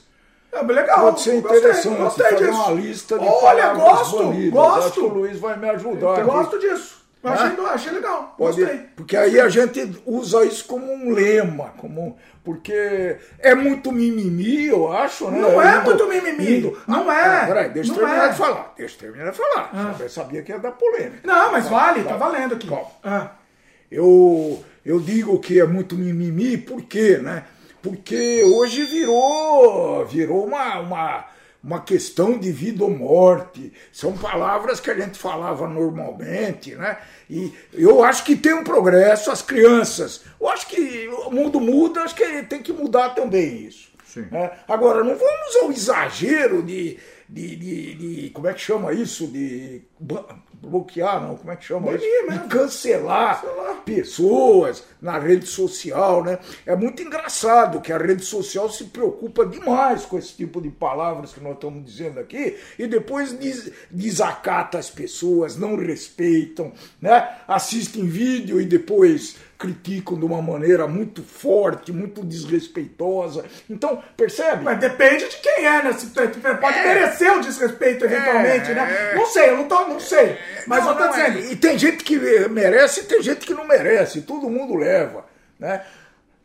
[0.50, 1.00] é legal.
[1.02, 2.58] Pode ser gostei, interessante gostei fazer disso.
[2.62, 4.50] uma lista de Olha, palavras gosto, banidas.
[4.52, 4.78] gosto.
[4.80, 6.18] Acho que o Luiz vai me ajudar.
[6.18, 6.99] Eu gosto disso.
[7.22, 8.34] Achei, achei legal.
[8.38, 8.80] Pode- Gostei.
[8.96, 14.90] porque aí a gente usa isso como um lema, como porque é muito mimimi, eu
[14.90, 15.38] acho, né?
[15.40, 18.28] Não é muito mimimi, indo- não Ah, é, Peraí, deixa eu terminar é.
[18.30, 18.72] de falar.
[18.76, 19.96] Deixa eu terminar de falar.
[20.00, 21.20] Eu sabia que ia dar polêmica.
[21.24, 22.68] Não, mas vale, tá valendo aqui.
[23.04, 23.32] Ah,
[23.90, 27.44] Eu, eu digo que é muito mimimi, por quê, né?
[27.82, 31.24] Porque hoje virou, virou uma, uma,
[31.62, 33.72] uma questão de vida ou morte.
[33.92, 36.98] São palavras que a gente falava normalmente, né?
[37.28, 40.22] E eu acho que tem um progresso, as crianças.
[40.40, 43.90] Eu acho que o mundo muda, acho que tem que mudar também isso.
[44.04, 44.26] Sim.
[44.30, 44.50] né?
[44.66, 46.98] Agora, não vamos ao exagero de,
[47.28, 49.26] de, de, de- Como é que chama isso?
[49.28, 49.82] De
[50.62, 51.36] bloquear, não?
[51.36, 52.04] Como é que chama isso?
[52.04, 52.42] mesmo.
[52.42, 53.42] De cancelar
[53.84, 56.38] pessoas na rede social, né?
[56.66, 61.32] É muito engraçado que a rede social se preocupa demais com esse tipo de palavras
[61.32, 67.28] que nós estamos dizendo aqui e depois des- desacata as pessoas, não respeitam, né?
[67.48, 73.44] Assistem vídeo e depois criticam de uma maneira muito forte, muito desrespeitosa.
[73.68, 74.64] Então, percebe?
[74.64, 75.92] mas depende de quem é, né?
[75.92, 76.82] Se- Pode É.
[76.94, 79.12] merecer o desrespeito eventualmente, né?
[79.14, 80.38] Não sei, eu não, tô, não sei.
[80.66, 81.30] Mas Não, eu tô não, é.
[81.30, 81.52] dizendo.
[81.52, 84.22] E tem gente que merece e tem gente que não merece.
[84.22, 85.26] Todo mundo leva,
[85.58, 85.82] né?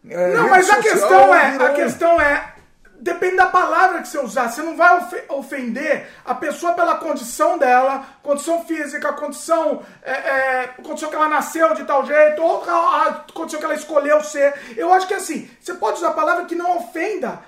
[0.09, 2.53] É, Não, mas a questão é, a questão é,
[2.99, 4.49] depende da palavra que você usar.
[4.49, 10.67] Você não vai ofe- ofender a pessoa pela condição dela, condição física, condição, é, é,
[10.83, 14.53] condição que ela nasceu de tal jeito, ou a, condição que ela escolheu ser.
[14.77, 17.39] Eu acho que assim, você pode usar a palavra que não ofenda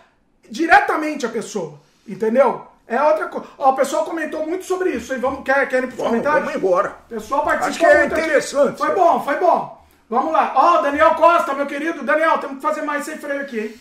[0.49, 2.65] diretamente a pessoa, entendeu?
[2.87, 3.47] É outra coisa.
[3.57, 5.13] Ó, o pessoal comentou muito sobre isso.
[5.13, 6.39] E vamos, quer, querem ir pro Vamos, comentário?
[6.45, 6.95] vamos embora.
[7.07, 8.21] O pessoal participou Acho que é muito aqui.
[8.21, 8.77] interessante.
[8.77, 9.85] Foi bom, foi bom.
[10.09, 10.53] Vamos lá.
[10.55, 12.01] Ó, Daniel Costa, meu querido.
[12.03, 13.75] Daniel, temos que fazer mais sem freio aqui, hein?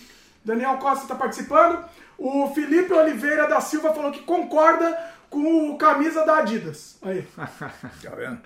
[0.47, 1.85] Daniel Costa está participando.
[2.17, 4.97] O Felipe Oliveira da Silva falou que concorda
[5.29, 6.99] com camisa da Adidas.
[7.03, 7.27] Aí.
[7.37, 8.39] Tá vendo?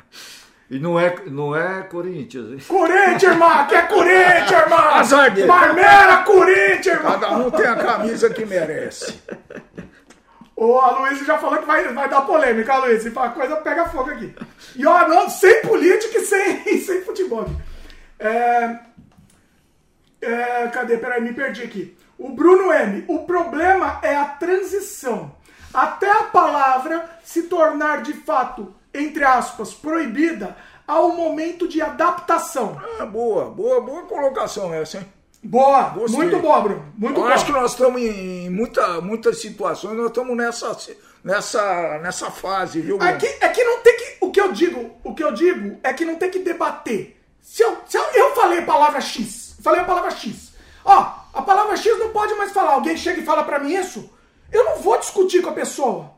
[0.70, 2.58] E não é, não é Corinthians, hein?
[2.66, 3.66] Corinthians, irmão!
[3.66, 4.78] Que é Corinthians, irmão!
[4.94, 5.46] Azar dele.
[5.46, 7.20] Marmera, Corinthians, irmão!
[7.20, 9.20] Cada um tem a camisa que merece.
[10.56, 13.10] A Luísa já falou que vai, vai dar polêmica, a Luísa.
[13.20, 14.34] A coisa pega fogo aqui.
[14.76, 17.46] E ó, não, sem política e sem, sem futebol.
[18.18, 18.78] É,
[20.20, 20.96] é, cadê?
[20.98, 21.96] Peraí, me perdi aqui.
[22.18, 23.04] O Bruno M.
[23.08, 25.34] O problema é a transição.
[25.72, 30.56] Até a palavra se tornar de fato, entre aspas, proibida,
[30.86, 32.80] há um momento de adaptação.
[32.98, 35.06] Ah, boa, boa, boa colocação essa, hein?
[35.42, 36.16] Boa, Gostei.
[36.18, 36.92] muito boa, Bruno.
[36.98, 37.32] Muito Eu boa.
[37.32, 40.76] acho que nós estamos em muita, muitas situações, nós estamos nessa,
[41.24, 43.10] nessa, nessa fase, viu, Bruno?
[43.10, 44.16] É que, é que não tem que.
[44.20, 47.18] O que eu digo, o que eu digo é que não tem que debater.
[47.40, 50.52] Se eu, se eu, eu falei a palavra X, falei a palavra X.
[50.84, 52.72] Ó, a palavra X não pode mais falar.
[52.72, 54.10] Alguém chega e fala pra mim isso,
[54.52, 56.10] eu não vou discutir com a pessoa.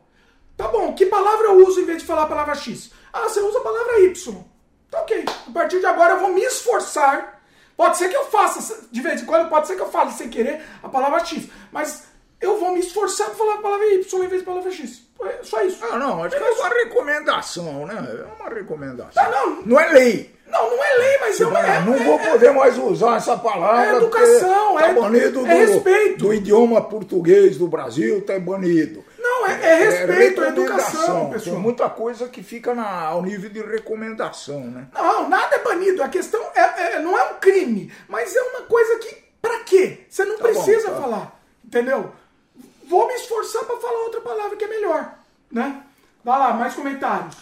[0.55, 2.91] Tá bom, que palavra eu uso em vez de falar a palavra X?
[3.11, 4.43] Ah, você usa a palavra Y.
[4.89, 5.25] Tá ok.
[5.47, 7.41] A partir de agora eu vou me esforçar.
[7.75, 10.29] Pode ser que eu faça de vez em quando, pode ser que eu fale sem
[10.29, 11.49] querer a palavra X.
[11.71, 12.03] Mas
[12.39, 15.01] eu vou me esforçar pra falar a palavra Y em vez de palavra X.
[15.21, 15.83] É só isso.
[15.83, 17.95] Ah, não, acho que é uma recomendação, né?
[17.95, 19.23] É uma recomendação.
[19.23, 19.61] Ah, não.
[19.63, 20.35] Não é lei.
[20.53, 21.59] Não, não é lei, mas é uma.
[21.59, 23.85] é- não é- vou poder mais usar essa palavra.
[23.93, 26.17] É educação, porque é- tá banido do, é respeito.
[26.19, 29.03] do idioma português do Brasil, tá banido.
[29.17, 31.55] Não, é, é respeito, é, educação, pessoal.
[31.55, 34.87] Tem muita coisa que fica na- ao nível de recomendação, né?
[34.93, 36.03] Não, nada é banido.
[36.03, 39.23] A questão é, é- não é um crime, mas é uma coisa que.
[39.41, 39.99] Pra quê?
[40.09, 41.01] Você não Tá bom, precisa tá.
[41.01, 41.39] falar.
[41.65, 42.11] Entendeu?
[42.87, 45.13] Vou me esforçar pra falar outra palavra que é melhor.
[45.51, 45.81] Né?
[46.23, 47.35] Vai lá, mais comentários.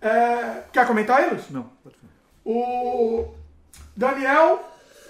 [0.00, 1.50] É, quer comentar eles?
[1.50, 1.96] Não, pode.
[2.50, 3.28] O
[3.94, 4.64] Daniel,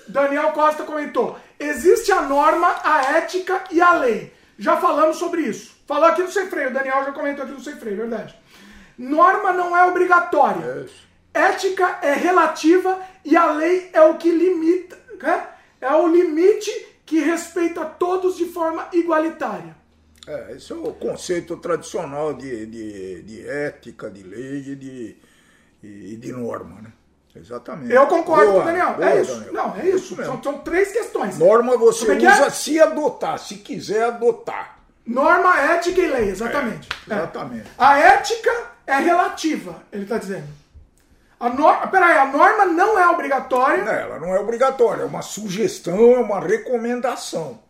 [0.09, 4.33] Daniel Costa comentou: existe a norma, a ética e a lei.
[4.59, 5.77] Já falamos sobre isso.
[5.87, 8.37] Falou aqui no Sem Freio, o Daniel já comentou aqui no Sem Freio, verdade.
[8.99, 10.89] Norma não é obrigatória.
[11.33, 14.99] Ética é relativa e a lei é o que limita.
[15.23, 15.47] né?
[15.81, 16.73] É o limite
[17.07, 19.77] que respeita todos de forma igualitária.
[20.27, 25.17] É, esse é o conceito tradicional de, de, de ética, de lei e de,
[25.85, 26.93] e de norma, né?
[27.39, 27.93] Exatamente.
[27.93, 28.95] Eu concordo Boa, com o Daniel.
[28.95, 29.35] boa, é isso.
[29.35, 29.53] Daniel.
[29.53, 30.17] Não, é isso.
[30.17, 30.33] mesmo.
[30.33, 31.39] São, são três questões.
[31.39, 32.33] Norma você Como é que é?
[32.33, 34.79] usa se adotar, se quiser adotar.
[35.07, 36.89] Norma, ética e lei, exatamente.
[37.09, 37.71] É, exatamente.
[37.79, 38.51] A ética
[38.87, 40.47] é relativa, ele está dizendo.
[41.41, 43.85] A norma, peraí, a norma não é obrigatória.
[43.85, 47.61] Não, ela não é obrigatória, é uma sugestão, é uma recomendação.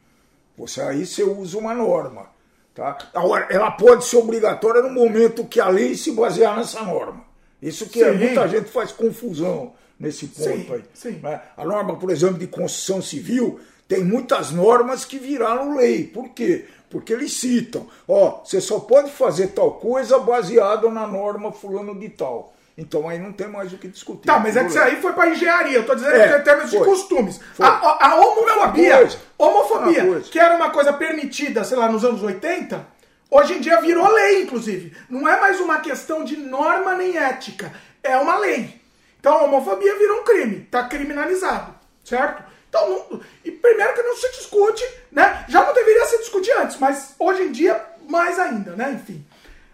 [0.57, 2.27] Você aí você usa uma norma.
[2.75, 2.97] Tá?
[3.15, 7.28] Agora, ela pode ser obrigatória no momento que a lei se basear nessa norma.
[7.61, 8.19] Isso que é, Sim.
[8.19, 10.83] muita gente faz confusão nesse ponto Sim, aí.
[10.95, 11.21] sim.
[11.23, 11.41] né?
[11.57, 16.05] A norma, por exemplo, de construção civil, tem muitas normas que viraram lei.
[16.05, 16.67] Por quê?
[16.89, 22.09] Porque eles citam, ó, você só pode fazer tal coisa baseado na norma fulano de
[22.09, 22.55] tal.
[22.79, 24.25] Então aí não tem mais o que discutir.
[24.27, 25.79] Tá, mas é que isso aí foi para engenharia.
[25.79, 26.87] Eu tô dizendo É, em termos de foi.
[26.87, 27.41] costumes.
[27.55, 27.67] Foi.
[27.67, 27.71] A,
[28.07, 32.87] a- homofobia, homofobia, que era uma coisa permitida, sei lá, nos anos 80,
[33.31, 34.97] hoje em dia virou lei, inclusive.
[35.09, 37.73] Não é mais uma questão de norma nem ética.
[38.03, 38.81] É uma lei.
[39.21, 40.61] Então a homofobia virou um crime.
[40.71, 41.75] Tá criminalizado.
[42.05, 42.43] Certo?
[42.69, 45.45] Então, não- e primeiro que não se discute, né?
[45.49, 48.93] Já não deveria se discutir antes, mas hoje em dia, mais ainda, né?
[48.93, 49.25] Enfim.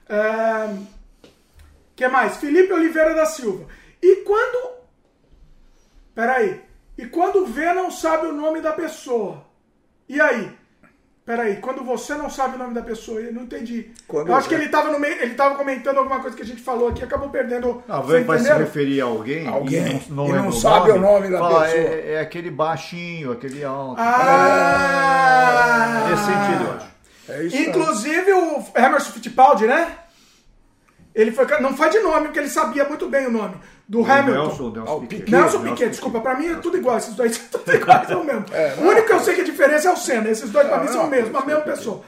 [0.08, 0.68] É
[1.96, 2.36] que mais?
[2.38, 3.66] Felipe Oliveira da Silva.
[4.02, 4.74] E quando.
[6.14, 6.60] Peraí.
[6.98, 9.44] E quando vê, não sabe o nome da pessoa.
[10.08, 10.50] E aí?
[11.26, 13.90] Peraí, quando você não sabe o nome da pessoa, eu não entendi.
[14.06, 14.60] Quando eu acho que vê.
[14.60, 17.30] ele estava no meio, ele tava comentando alguma coisa que a gente falou aqui, acabou
[17.30, 17.82] perdendo.
[17.88, 21.00] Não, Você vai se referir a alguém, Alguém, e não, e lembra não sabe o
[21.00, 21.82] nome da fala, pessoa.
[21.82, 23.98] É, é aquele baixinho, aquele alto.
[24.02, 25.14] Ah!
[26.10, 26.86] Nesse sentido, eu acho.
[27.26, 27.56] É isso.
[27.56, 29.96] Inclusive o Emerson Fittipaldi, né?
[31.14, 33.56] Ele foi, não foi de nome, porque ele sabia muito bem o nome.
[33.88, 34.30] Do Hamilton.
[34.46, 35.16] Nelson, Nelson Ah, o Piquet.
[35.24, 35.30] Piquet.
[35.36, 38.24] Nelson Piquet, desculpa, pra mim é tudo igual, esses dois são tudo iguais, são o
[38.24, 38.44] mesmo.
[38.78, 40.88] o único que eu sei que a diferença é o Senna, esses dois pra mim
[40.88, 42.00] são o mesmo, a mesma pessoa.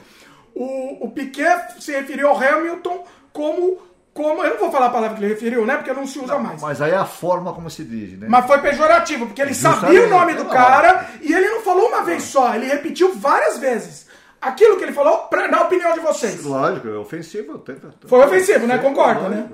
[0.55, 3.77] O, o Piquet se referiu ao Hamilton como,
[4.11, 4.43] como.
[4.43, 5.75] Eu não vou falar a palavra que ele referiu, né?
[5.77, 6.59] Porque não se usa mais.
[6.59, 8.25] Mas aí é a forma como se diz, né?
[8.27, 9.81] Mas foi pejorativo, porque ele Justamente.
[9.81, 10.49] sabia o nome do Não.
[10.51, 14.07] cara e ele não falou uma vez só, ele repetiu várias vezes.
[14.41, 16.43] Aquilo que ele falou, pra- na opinião de vocês.
[16.43, 17.63] Lógico, é ofensivo.
[18.07, 18.77] Foi ofensivo, né?
[18.79, 19.47] Concorda, né?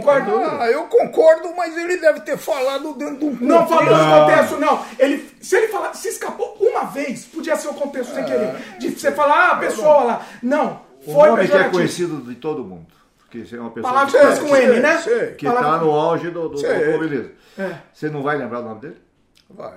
[0.00, 0.30] Lógico.
[0.30, 0.62] Concorda?
[0.62, 3.84] Ah, eu concordo, mas ele deve ter falado dentro de um Não contexto.
[3.84, 4.84] falou no contexto, não.
[4.98, 8.54] Ele, se ele falar, se escapou uma vez, podia ser o contexto sem querer.
[8.78, 10.26] De você falar, ah, a pessoa lá.
[10.42, 10.80] Não.
[11.06, 12.86] O Foi nome que é conhecido de todo mundo.
[13.18, 14.98] Porque você é uma pessoa Palavra que, que começa com N, né?
[14.98, 15.34] sei.
[15.34, 17.30] que está no auge do, do automobilismo.
[17.58, 17.76] É.
[17.92, 19.02] Você não vai lembrar o nome dele?
[19.48, 19.72] Vai.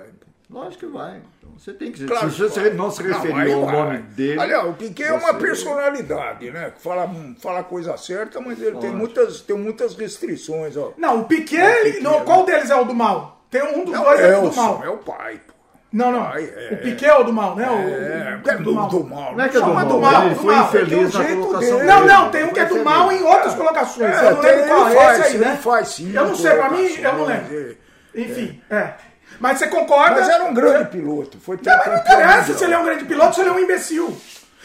[0.48, 1.20] Lógico que vai.
[1.38, 2.04] Então, você tem que.
[2.06, 4.40] Claro se você não se Não, referiu ao nome dele.
[4.40, 6.72] Aliás, o Piquet é uma personalidade, né?
[6.78, 10.92] Fala, fala coisa certa, mas ele tem muitas, tem muitas restrições, ó.
[10.96, 12.24] Não, o Piquet, Não, o Piquet, não, né?
[12.24, 13.40] qual deles é o do mal?
[13.50, 14.82] Tem um dos É o dois é o do mal.
[14.84, 15.52] é o pai, pô.
[15.92, 16.24] Não, não.
[16.24, 16.74] Pai, é.
[16.74, 17.68] O Piquet é o do mal, né?
[17.68, 19.34] O, É, o- é do, do mal.
[19.34, 20.64] Não é que é do Não, mal, é do mal, ele do foi mal.
[20.66, 21.88] Infeliz na jeito colocação dele.
[21.88, 24.14] Não, não, tem um que é do mal em outras colocações.
[24.16, 25.58] É, eu não lembro qual é esse aí, né?
[25.60, 27.76] faz sim, Eu não sei, pra mim, eu não lembro.
[28.14, 28.20] é.
[28.20, 28.94] Enfim, é.
[29.40, 30.20] Mas você concorda?
[30.20, 31.38] Mas era um grande piloto.
[31.38, 33.52] Foi Não, mas não interessa se ele é um grande piloto ou se ele é
[33.52, 34.16] um imbecil.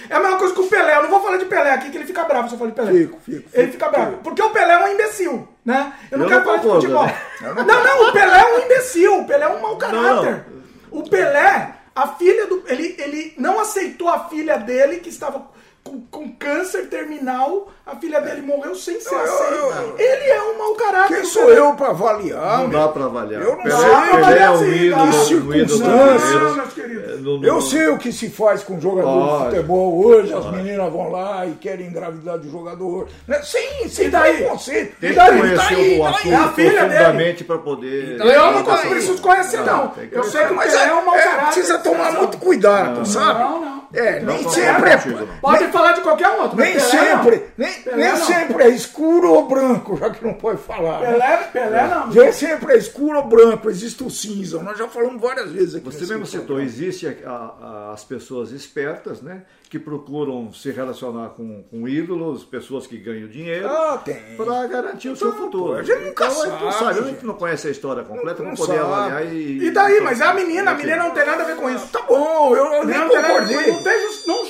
[0.09, 0.95] É a mesma coisa que o Pelé.
[0.95, 2.75] Eu não vou falar de Pelé aqui, que ele fica bravo se eu falar de
[2.75, 2.91] Pelé.
[2.91, 4.11] Fico, fico, Ele fico, fica bravo.
[4.11, 4.23] fico.
[4.23, 5.93] Porque o Pelé é um imbecil, né?
[6.09, 7.05] Eu não Eu quero não falar de futebol.
[7.05, 7.15] né?
[7.41, 9.19] Não, não, o Pelé é um imbecil.
[9.19, 10.45] O Pelé é um mau caráter.
[10.89, 12.63] O Pelé, a filha do.
[12.67, 15.45] Ele, ele não aceitou a filha dele, que estava
[15.83, 17.69] com, com câncer terminal.
[17.85, 19.53] A filha dele morreu sem ser eu- aceita.
[19.55, 21.15] eu- Ele é um mau caráter.
[21.15, 22.59] Quem sou eu pra avaliar?
[22.59, 22.79] Não meu?
[22.79, 23.41] dá pra avaliar.
[23.41, 24.11] Eu não Pelé, sei.
[24.21, 26.57] Pelé é um Não, ídolo, um circunstâncias.
[26.77, 31.09] É, Eu sei o que se faz com jogador de futebol hoje, as meninas vão
[31.11, 33.07] lá e querem engravidar de jogador.
[33.27, 33.41] Né?
[33.43, 34.37] Sim, sem E daí?
[34.37, 34.95] preconceito.
[34.99, 35.99] Tem E que conhecer Daí?
[35.99, 36.13] o Daí?
[36.13, 36.79] assunto É a filha dele.
[36.93, 38.19] profundamente para poder.
[38.19, 38.89] Eu não Daí?
[38.89, 39.93] preciso conhecer, não.
[40.11, 41.45] Eu sei que Mas é, é um mau é, caráter.
[41.45, 43.39] precisa tomar muito cuidado, sabe?
[43.39, 43.81] Não, não.
[43.93, 45.01] É, nem sempre é.
[45.05, 45.27] não.
[45.71, 46.57] Pode falar de qualquer outro.
[46.57, 47.43] Nem Pelé sempre, não.
[47.65, 48.25] nem, Pelé nem não.
[48.25, 50.99] sempre é escuro ou branco, já que não pode falar.
[51.01, 51.11] né?
[51.13, 52.07] Pelé, Pelé não.
[52.07, 54.61] Nem sempre é escuro ou branco, existe o cinza.
[54.61, 55.85] Nós já falamos várias vezes aqui.
[55.85, 56.65] Você mesmo citou, programa.
[56.69, 59.43] existe a- a- as pessoas espertas, né?
[59.71, 63.67] Que procuram se relacionar com, com ídolos, pessoas que ganham dinheiro.
[63.69, 64.03] Ah.
[64.35, 65.73] Para garantir o seu Então, futuro.
[65.75, 67.25] a gente nunca então, a gente não sabe, sabe, a gente.
[67.25, 68.85] não conhece a história completa, Não não poder sabe.
[68.93, 69.63] avaliar e.
[69.67, 70.01] E daí?
[70.01, 71.87] Mas é a menina, a menina não tem nada a ver com isso.
[71.87, 73.55] Tá bom, eu, eu nem Não, nada- concordei.
[73.71, 73.93] não tem
[74.27, 74.41] não-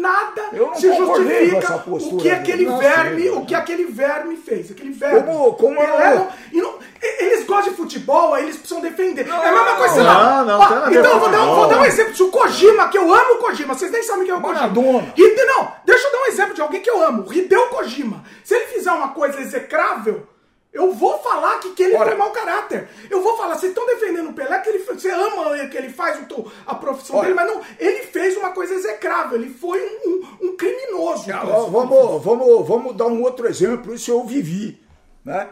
[0.00, 2.34] nada Eu não se concordei com essa justifica postura o que dele.
[2.36, 4.70] aquele verme, sim, o que aquele verme fez.
[4.70, 5.22] Aquele verme.
[5.22, 9.26] Como- como Pelé eu- não- e não- eles gostam de futebol, aí eles precisam defender.
[9.28, 10.44] é a mesma coisa, sei não, lá.
[10.44, 12.14] não, a ver então vou dar, um- vou dar um exemplo.
[12.16, 14.60] Se o Kojima, que eu amo o Kojima, vocês nem sabem quem é o Kojima.
[14.68, 15.12] Maradona.
[15.16, 17.32] Hide- não, deixa eu dar um exemplo de alguém que eu amo.
[17.32, 18.24] Hideo Kojima.
[18.44, 20.26] Se ele fizer uma coisa execrável,
[20.72, 22.06] eu vou falar que, que ele Olha.
[22.08, 22.88] foi mau caráter.
[23.10, 26.18] Eu vou falar, vocês estão defendendo o Pelé, que ele, você ama que ele faz
[26.20, 27.24] o a profissão Olha.
[27.28, 31.30] dele, mas não, ele fez uma coisa execrável, ele foi um, um- um criminoso.
[31.32, 34.78] Ah, vamos, vamos, vamos dar um outro exemplo, isso eu vivi,
[35.24, 35.48] né?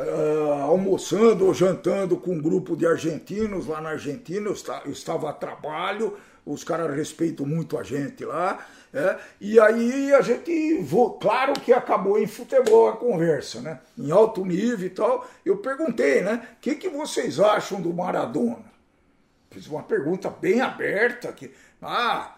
[0.00, 4.92] Ah, almoçando ou jantando com um grupo de argentinos lá na Argentina, eu, esta- eu
[4.92, 8.58] estava a trabalho, os caras respeitam muito a gente lá,
[8.92, 10.84] é, e aí a gente,
[11.20, 13.78] claro que acabou em futebol a conversa, né?
[13.96, 16.48] Em alto nível e tal, eu perguntei, né?
[16.56, 18.70] O que, que vocês acham do Maradona?
[19.50, 22.34] Fiz uma pergunta bem aberta que ah,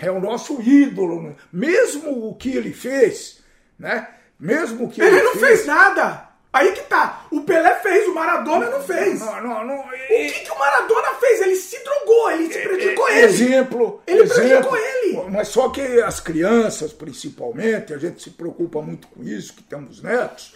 [0.00, 1.36] é o nosso ídolo, né?
[1.52, 3.42] mesmo o que ele fez,
[3.78, 4.08] né?
[4.38, 6.23] Mesmo o que Ele não fez nada.
[6.54, 7.26] Aí que tá.
[7.32, 9.18] O Pelé fez, o Maradona não fez.
[9.18, 11.40] Não, não, não, O que, que o Maradona fez?
[11.40, 13.20] Ele se drogou, ele se prejudicou ele.
[13.26, 14.38] Exemplo, Ele exemplo.
[14.40, 15.30] prejudicou ele.
[15.32, 20.00] Mas só que as crianças, principalmente, a gente se preocupa muito com isso, que temos
[20.00, 20.54] netos,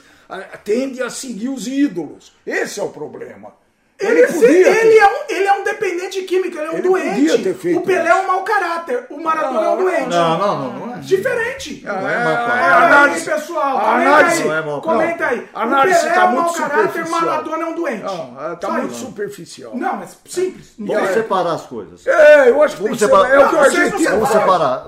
[0.63, 2.33] tende a seguir os ídolos.
[2.47, 3.53] Esse é o problema.
[4.01, 6.89] Ele, se- podia ele é um, ele é um dependente químico, ele é um Ele
[6.89, 7.43] podia doente.
[7.43, 8.23] ter feito o Pelé é isso.
[8.23, 10.09] um mau caráter, o Maradona é um Não, doente.
[10.09, 10.99] Não, não, não, não é.
[11.01, 11.83] Diferente.
[11.85, 12.63] Não é mau Olha caráter.
[12.63, 14.49] aí, análise- pessoal, a comenta análise- aí.
[14.49, 15.39] não é mau comenta caráter.
[15.41, 15.49] aí.
[15.53, 17.21] Análise o Pelé tá é um muito mau caráter, o superficial.
[17.21, 18.03] Maradona é um doente.
[18.05, 19.05] Não, tá muito isso.
[19.07, 19.71] superficial.
[19.77, 20.75] Não, mas simples.
[20.79, 22.07] Vamos separar as coisas.
[22.07, 23.31] É, eu acho que Vamos separar.
[23.35, 24.41] é o que o Não, vocês não argentino Vamos faz.
[24.41, 24.87] separar.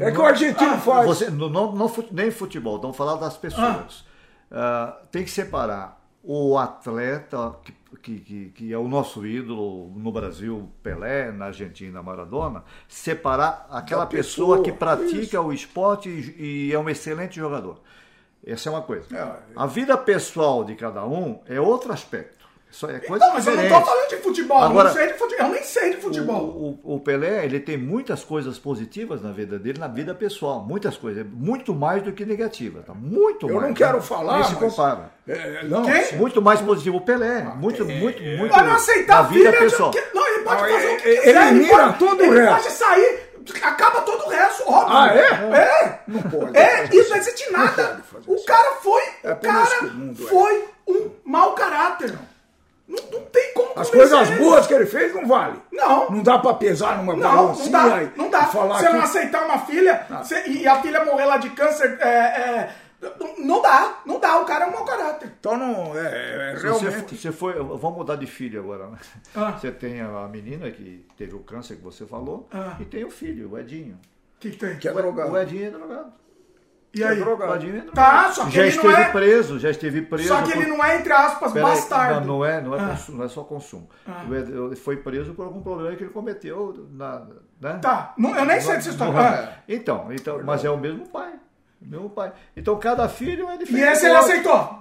[0.00, 1.06] É que o argentino faz.
[1.06, 4.04] Você, não, não, não nem futebol, vamos falar das pessoas.
[4.52, 10.12] Ah, tem que separar o atleta, que, que, que, que é o nosso ídolo no
[10.12, 16.72] Brasil, Pelé, na Argentina, Maradona, separar aquela pessoa, pessoa, que pratica o esporte e, e
[16.72, 17.80] é um excelente jogador.
[18.44, 19.06] Essa é uma coisa.
[19.16, 19.52] É.
[19.54, 22.41] A vida pessoal de cada um é outro aspecto.
[22.72, 23.80] Isso é coisa Não, mas eu não diferente.
[23.84, 24.58] tô falando de futebol.
[24.58, 25.46] eu Agora- não sei de futebol.
[25.46, 26.42] Eu nem sei de futebol.
[26.42, 30.60] O, o- o Pelé, ele tem muitas coisas positivas na vida dele, na vida pessoal.
[30.64, 31.26] Muitas coisas.
[31.30, 32.84] Muito mais do que negativas.
[32.86, 32.94] Tá?
[32.94, 33.68] Muito Eu mais.
[33.68, 34.02] não quero né?
[34.02, 35.10] falar, Nem se mas- compara.
[35.28, 36.16] É, não, Quem?
[36.16, 36.96] Muito mais positivo.
[36.96, 37.42] O Pelé.
[37.56, 38.52] muito, muito, muito.
[38.54, 39.90] Pode não aceitar a vida pessoal.
[39.90, 40.00] De...
[40.14, 41.28] Não, ele pode Não, fazer o ele- que quiser.
[41.28, 42.54] Ele elimina pode, todo o ele resto.
[42.62, 43.18] pode sair,
[43.62, 44.96] acaba todo o resto, óbvio.
[44.96, 45.56] Ah, é?
[45.58, 46.00] É.
[46.08, 46.56] Não pode.
[46.56, 48.00] É, isso não existe nada.
[48.26, 49.02] O cara foi.
[49.24, 50.14] É o cara o é.
[50.26, 52.18] foi um mau caráter.
[52.92, 54.38] Não, não tem como As coisas ele.
[54.38, 55.58] boas que ele fez não vale.
[55.72, 56.10] Não.
[56.10, 58.42] Não dá pra pesar numa Não, não dá, e- não dá.
[58.44, 58.92] falar Você que...
[58.92, 62.70] não aceitar uma filha você- e a filha morrer lá de câncer, é, é,
[63.38, 64.38] não- dá, não dá.
[64.40, 65.32] O cara é um mau caráter.
[65.40, 67.16] Então não, é, é você, realmente...
[67.16, 68.98] você foi, vamos mudar de filho agora, né?
[69.34, 69.52] Ah.
[69.52, 72.76] Você tem a menina que teve o câncer que você falou Ah.
[72.78, 73.94] e tem o filho, o Edinho.
[74.36, 74.76] O que, que tem?
[74.76, 75.32] Que é drogado.
[75.32, 76.12] O Edinho é drogado.
[76.94, 77.16] E aí?
[77.18, 77.50] É drogado.
[77.52, 79.04] Vladimir não- Tá, só que já ele esteve não é.
[79.10, 80.28] preso, já esteve preso.
[80.28, 82.20] Só que ele por- não é, entre aspas, Pera aí, bastardo.
[82.20, 82.88] Não, não é, não é, Ah.
[82.88, 83.88] consumo, não é só consumo.
[84.30, 87.22] Ele foi preso por algum problema que ele cometeu na,
[87.60, 87.78] né?
[87.80, 89.12] Tá, não- eu nem sei dessa história.
[89.12, 89.52] Não- Ah.
[89.68, 91.32] Então, então, mas é o mesmo pai.
[91.80, 92.32] O mesmo pai.
[92.56, 93.92] Então cada filho é E diferente.
[93.92, 94.78] esse ele aceitou.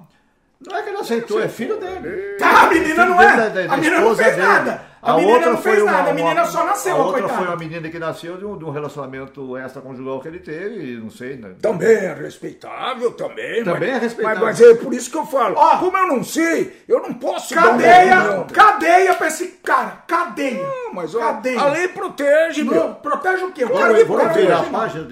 [0.68, 2.36] Não é que ele aceitou, é filho dele.
[2.38, 3.26] Tá, a menina não é.
[3.38, 4.47] da- da- da a menina não esposa fez dele.
[4.47, 4.82] nada.
[5.02, 7.39] A, menina não fez uma- nada, a uma- menina só nasceu, A a outra coitada.
[7.39, 11.10] foi uma menina que nasceu de um, de um relacionamento extraconjugal que ele teve, não
[11.10, 11.54] sei, né?
[11.60, 13.64] Também é respeitável, também.
[13.64, 14.45] Também mas, é respeitável.
[14.45, 15.56] Mas, mas é por isso que eu falo.
[15.58, 15.78] Ó.
[15.80, 18.47] como eu não sei, eu não posso Cadeia, opinião.
[18.54, 20.04] cadeia pra esse cara.
[20.08, 20.62] Cadeia.
[20.62, 21.60] Não, mas ó, cadeia.
[21.60, 22.74] a lei protege, meu.
[22.76, 23.66] Não, protege o quê?
[23.66, 24.72] Claro que protege, a não.
[24.72, 25.08] página, a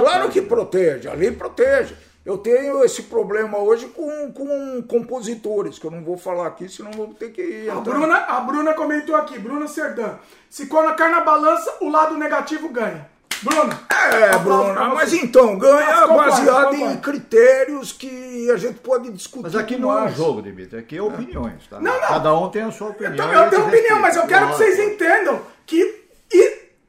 [0.00, 1.94] Claro a que protege, a lei protege.
[2.24, 6.90] Eu tenho esse problema hoje com, com compositores, que eu não vou falar aqui, senão
[6.90, 7.70] vou ter que ir.
[7.70, 7.94] A entrar.
[7.94, 10.16] Bruna, a Bruna comentou aqui, Bruna Serdã.
[10.48, 13.08] Se colocar na balança, o lado negativo ganha.
[13.42, 13.80] Bruna.
[13.90, 19.44] É, Bruna, mas então, ganha baseado em critérios que a gente pode discutir.
[19.44, 20.16] Mas aqui não é um mais.
[20.16, 21.80] jogo, Dmitry, aqui é opiniões, tá?
[21.80, 22.08] Não, não.
[22.08, 23.32] Cada um tem a sua opinião.
[23.32, 24.00] Eu gente tenho opinião, respeita.
[24.00, 26.00] mas eu quero que vocês entendam que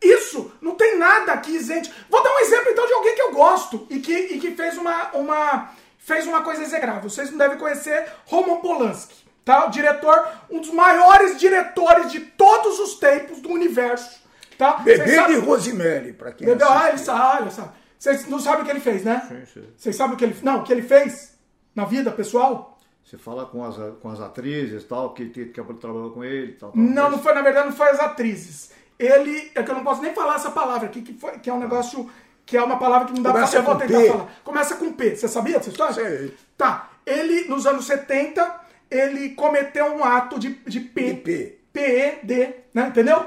[0.02, 1.94] isso não tem nada aqui isente.
[2.10, 4.78] Vou dar um exemplo então de alguém que eu gosto e que, e que fez,
[4.78, 7.10] uma, uma, fez uma coisa execrável.
[7.10, 9.68] Vocês não devem conhecer Roman Polanski, tá?
[9.68, 14.22] O diretor, um dos maiores diretores de todos os tempos do universo,
[14.58, 14.78] tá?
[14.78, 17.70] Bebê de Rosemary, pra quem Bebê, ah, ele sabe, ele sabe.
[18.00, 19.24] Vocês não sabem o que ele fez, né?
[19.28, 19.68] Sim, sim.
[19.78, 20.36] Vocês sabem o que ele...
[20.42, 21.38] Não, o que ele fez
[21.76, 22.80] na vida pessoal?
[23.06, 26.72] Você fala com as, com as atrizes tal, que, que, que trabalhou com ele tal.
[26.72, 26.82] tal.
[26.82, 28.72] Não, não foi, na verdade, não foi as atrizes.
[29.04, 31.54] Ele, é que eu não posso nem falar essa palavra aqui, que, foi, que é
[31.54, 32.10] um negócio,
[32.46, 34.30] que é uma palavra que não dá Começa pra tentar falar.
[34.44, 35.16] Começa com P.
[35.16, 35.94] Você sabia dessa história?
[35.94, 36.38] Sei.
[36.58, 36.90] Tá.
[37.06, 41.14] Ele, nos anos 70, ele cometeu um ato de, de P.
[41.14, 41.62] De P.
[41.74, 42.88] PED, né?
[42.88, 43.26] Entendeu?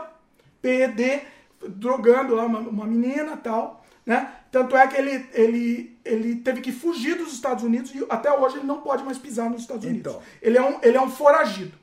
[0.60, 1.22] PED,
[1.66, 4.32] drogando lá uma, uma menina e tal, né?
[4.50, 8.58] Tanto é que ele, ele, ele teve que fugir dos Estados Unidos e até hoje
[8.58, 10.12] ele não pode mais pisar nos Estados Unidos.
[10.12, 10.22] Então.
[10.40, 11.76] Ele, é um, ele é um foragido.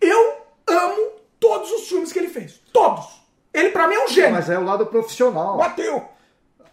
[0.00, 2.60] Eu amo todos os filmes que ele fez.
[2.72, 3.23] Todos.
[3.54, 4.32] Ele, pra mim, é um gênio.
[4.32, 5.56] Mas é o lado profissional.
[5.56, 6.02] Bateu.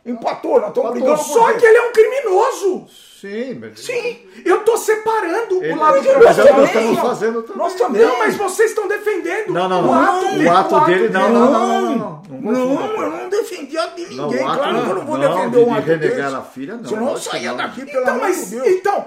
[0.03, 2.87] Empatou, nós estamos brigando Só que ele é um criminoso.
[3.21, 3.79] Sim, mas...
[3.81, 6.57] Sim, eu tô separando Ele- o lado mas é o que profissional.
[6.57, 7.57] nós estamos fazendo também.
[7.57, 8.01] Nós também.
[8.01, 9.93] Não, mas vocês estão defendendo Não, não, o não.
[9.93, 10.49] ato O dele.
[10.49, 11.33] ato dele, não, dele.
[11.33, 12.21] não, não, não, não, não.
[12.31, 13.03] Não Não, confunda.
[13.03, 14.17] eu não defendi a de ninguém.
[14.17, 16.35] Não, o ato claro que eu não vou Não, defender de- de ato renegar desse.
[16.35, 17.57] a filha, não, Senão eu não.
[17.57, 18.67] daqui, pelo Então, amor mas, de Deus.
[18.67, 19.05] então,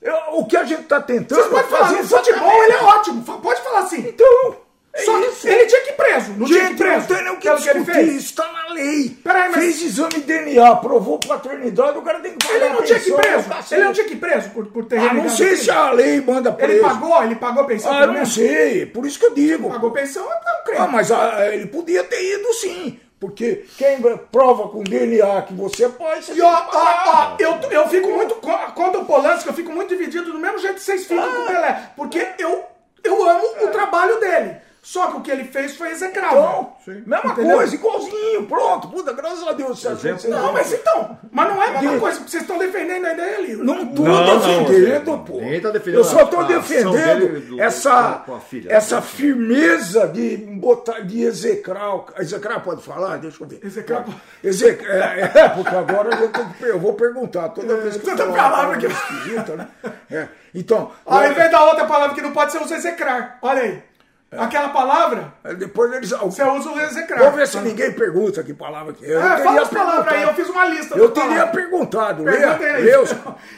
[0.00, 2.72] Eu- o que a gente está tentando vocês podem é falar, fazer no futebol ele
[2.72, 4.08] é ótimo, pode falar assim.
[4.08, 4.56] Então,
[5.04, 5.48] Só que isso.
[5.48, 6.98] ele tinha que ir preso, não tinha que ir Gente, preso.
[7.00, 8.08] não tem o que Pelo que ele discutir, fez.
[8.14, 9.16] isso está na lei.
[9.22, 12.82] Peraí, mas- Fez exame de DNA, provou paternidade, o cara tem que pagar Ele não
[12.82, 13.74] tinha que ir preso, cacete.
[13.74, 16.20] ele não tinha que ir preso por, por ter Ah, não sei se a lei
[16.20, 16.72] manda preso.
[16.72, 19.68] Ele pagou, ele pagou a pensão Ah, eu não sei, por isso que eu digo.
[19.70, 20.78] Pagou pensão, é um crime.
[20.80, 22.98] Ah, mas ah, ele podia ter ido sim.
[23.20, 23.98] Porque quem
[24.30, 28.08] prova com DNA que você é pai, você E ó, ó, ó, eu, eu fico
[28.10, 28.36] muito.
[28.76, 31.28] Quando o Polanski, eu fico muito dividido do mesmo jeito que vocês ficam Ah.
[31.34, 31.82] com o Pelé.
[31.96, 32.62] Porque eu,
[33.02, 34.56] eu amo o trabalho dele.
[34.90, 36.38] Só que o que ele fez foi execrável.
[36.38, 37.02] Então, Sim.
[37.04, 37.56] mesma Entendeu?
[37.58, 38.88] coisa, igualzinho, pronto.
[38.88, 39.84] Puta, graças a Deus.
[39.84, 40.30] Exemplo.
[40.30, 41.18] Não, mas então.
[41.30, 43.56] Mas não é a mesma coisa, porque vocês estão defendendo a ideia ali.
[43.56, 45.40] Não tô Não, não, defendendo, pô.
[45.62, 48.72] tá defendendo Eu só tô ação defendendo do- essa, filha.
[48.72, 52.04] essa firmeza de botar, de execrar.
[52.18, 53.18] Execrar pode falar?
[53.18, 53.60] Deixa eu ver.
[53.62, 54.16] Execrar Pode.
[54.42, 58.32] Exec- é, é, porque agora eu, que- eu vou perguntar toda vez que eu tanta
[58.32, 59.68] falar palavra que- esquisita, né?
[60.10, 63.38] É, Então, Ao invés da outra palavra que não pode ser usa execrar.
[63.42, 63.82] Olha aí.
[64.30, 66.10] Aquela palavra, é, depois eles.
[66.10, 67.18] você usa o execrar.
[67.20, 69.14] Vamos ver se ninguém pergunta que palavra que é.
[69.14, 70.98] Eu É, fala as palavras aí, eu fiz uma lista.
[70.98, 71.54] Eu teria palavras.
[71.54, 72.36] perguntado, Lê,
[72.80, 73.10] lê os-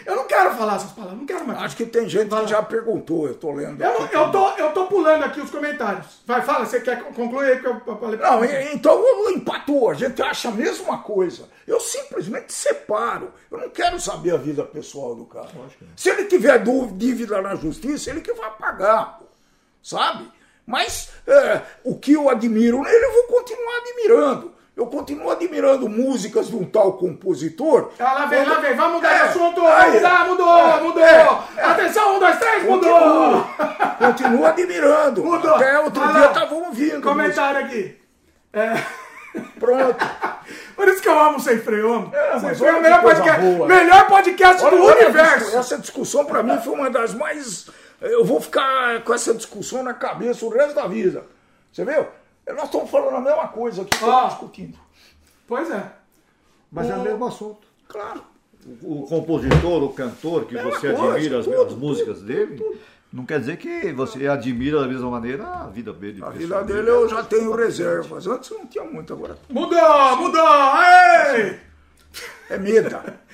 [0.06, 1.60] Eu não quero falar essas palavras, não quero mais.
[1.60, 3.82] Acho que tem gente que já perguntou, eu tô lendo.
[3.82, 6.06] Eu, não- eu, tô, eu tô pulando aqui os comentários.
[6.24, 10.50] Vai, fala, você quer concluir aí que eu falei Não, então empatou, a gente acha
[10.50, 11.48] a mesma coisa.
[11.66, 13.32] Eu simplesmente separo.
[13.50, 15.48] Eu não quero saber a vida pessoal do cara.
[15.96, 16.62] Se ele tiver
[16.94, 19.18] dívida na justiça, ele que vai pagar,
[19.82, 20.30] sabe?
[20.66, 24.54] Mas é, o que eu admiro nele, eu vou continuar admirando.
[24.76, 27.90] Eu continuo admirando músicas de um tal compositor.
[27.98, 31.02] Ah, lá vem, lá vem, vamos mudar de É, assunto, aí, mudar, mudou, é, mudou.
[31.02, 33.46] é, Atenção, um, dois, três, mudou.
[33.98, 35.22] Continuo, admirando.
[35.22, 35.54] Mudou.
[35.56, 36.26] Até outro Vai dia lá.
[36.28, 37.02] estavam ouvindo.
[37.02, 37.96] Comentário aqui.
[38.54, 38.74] É,
[39.58, 39.96] Pronto.
[40.74, 42.12] por isso que eu amo Sem Freio, eu amo.
[42.14, 43.66] É, Sem Freio é o melhor podcast, boa.
[43.68, 45.56] melhor podcast do Olha, olha, universo.
[45.58, 47.68] Essa discussão para mim foi uma das mais.
[48.00, 51.24] Eu vou ficar com essa discussão na cabeça o resto da vida.
[51.72, 52.06] Você viu?
[52.46, 54.78] Nós estamos falando a mesma coisa aqui, estamos discutindo.
[55.46, 55.92] Pois é.
[56.70, 57.66] Mas é o mesmo assunto.
[57.88, 58.22] Claro.
[58.82, 62.62] O compositor, o cantor, que Mesma você coisa, admira as, tudo, as músicas dele,
[63.12, 66.22] não quer dizer que você admira da mesma maneira a vida dele.
[66.22, 68.26] A vida dele eu já tenho reservas.
[68.26, 69.36] Antes não tinha muito, agora.
[69.48, 70.46] Mudou, mudou,
[71.34, 71.58] ei!
[72.48, 73.20] É meda.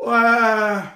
[0.00, 0.92] Ah,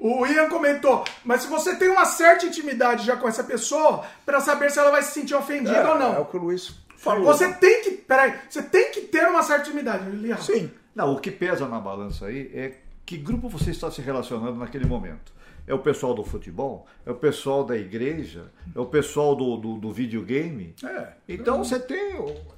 [0.00, 4.40] o Ian comentou, mas se você tem uma certa intimidade já com essa pessoa, pra
[4.40, 6.14] saber se ela vai se sentir ofendida É, ou não.
[6.14, 7.24] é o que o Luiz falou.
[7.26, 7.90] Você tem que.
[7.92, 10.36] Peraí, você tem que ter uma certa intimidade, Lian.
[10.38, 10.70] Sim.
[10.94, 12.72] Não, o que pesa na balança aí é
[13.04, 15.32] que grupo você está se relacionando naquele momento.
[15.66, 16.86] É o pessoal do futebol?
[17.06, 18.50] É o pessoal da igreja?
[18.74, 20.74] É o pessoal do, do, do videogame?
[20.82, 21.08] É.
[21.28, 22.14] Então você tem.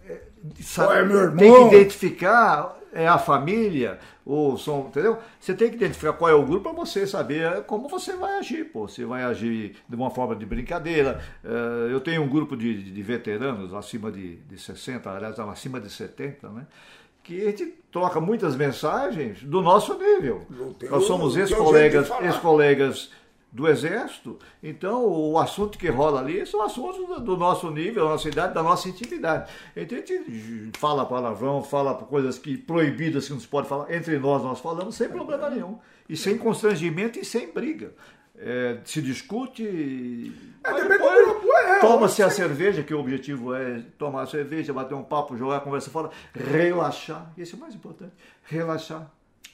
[0.09, 0.21] é,
[0.75, 1.37] Qual é meu irmão?
[1.37, 5.19] Tem que identificar é a família, ou são, entendeu?
[5.41, 8.65] Você tem que identificar qual é o grupo para você saber como você vai agir,
[8.67, 8.87] pô.
[8.87, 11.21] Você vai agir de uma forma de brincadeira.
[11.43, 15.91] Eh, Eu tenho um grupo de, de veteranos acima de, de 60, aliás, acima de
[15.91, 16.67] 70, né?
[17.23, 20.45] Que a gente troca muitas mensagens do nosso nível.
[20.91, 23.11] Nós somos ex-colegas, ex-colegas
[23.53, 28.29] do Exército, então o assunto que rola ali são assuntos do- nosso nível, da nossa
[28.29, 29.51] idade, da nossa intimidade.
[29.77, 34.19] Então a gente fala palavrão, fala coisas que proibidas que não se pode falar, entre
[34.19, 35.79] nós nós falamos sem problema nenhum.
[36.09, 37.93] E sem constrangimento e sem briga.
[38.39, 40.33] É, se discute.
[40.65, 45.03] É, grupo, é, Toma-se a cerveja, que o objetivo é tomar a cerveja, bater um
[45.05, 47.31] papo, jogar a conversa fora, relaxar.
[47.37, 48.13] Esse é o mais importante.
[48.45, 49.11] Relaxar.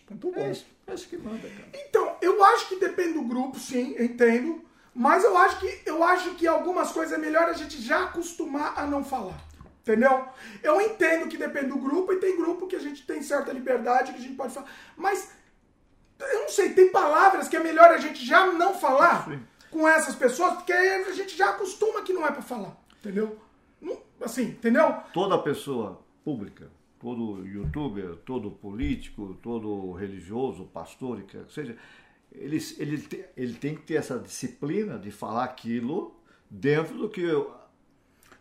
[0.08, 0.40] Muito bom.
[0.40, 0.64] É isso,
[0.94, 1.68] isso que manda, cara.
[1.74, 4.64] Então, eu acho que depende do grupo, sim, eu entendo.
[4.94, 8.74] Mas eu acho que eu acho que algumas coisas é melhor a gente já acostumar
[8.76, 9.38] a não falar.
[9.82, 10.26] Entendeu?
[10.62, 14.12] Eu entendo que depende do grupo e tem grupo que a gente tem certa liberdade
[14.12, 14.66] que a gente pode falar.
[14.96, 15.30] Mas
[16.20, 19.40] eu não sei, tem palavras que é melhor a gente já não falar Sim.
[19.70, 22.76] com essas pessoas, porque aí a gente já acostuma que não é pra falar.
[22.98, 23.38] Entendeu?
[23.80, 24.94] Não- assim, entendeu?
[25.14, 26.70] toda pessoa pública,
[27.00, 31.76] todo youtuber, todo político, todo religioso, pastor, que seja,
[32.32, 36.14] ele, ele, ele tem que ter essa disciplina de falar aquilo
[36.50, 37.26] dentro do que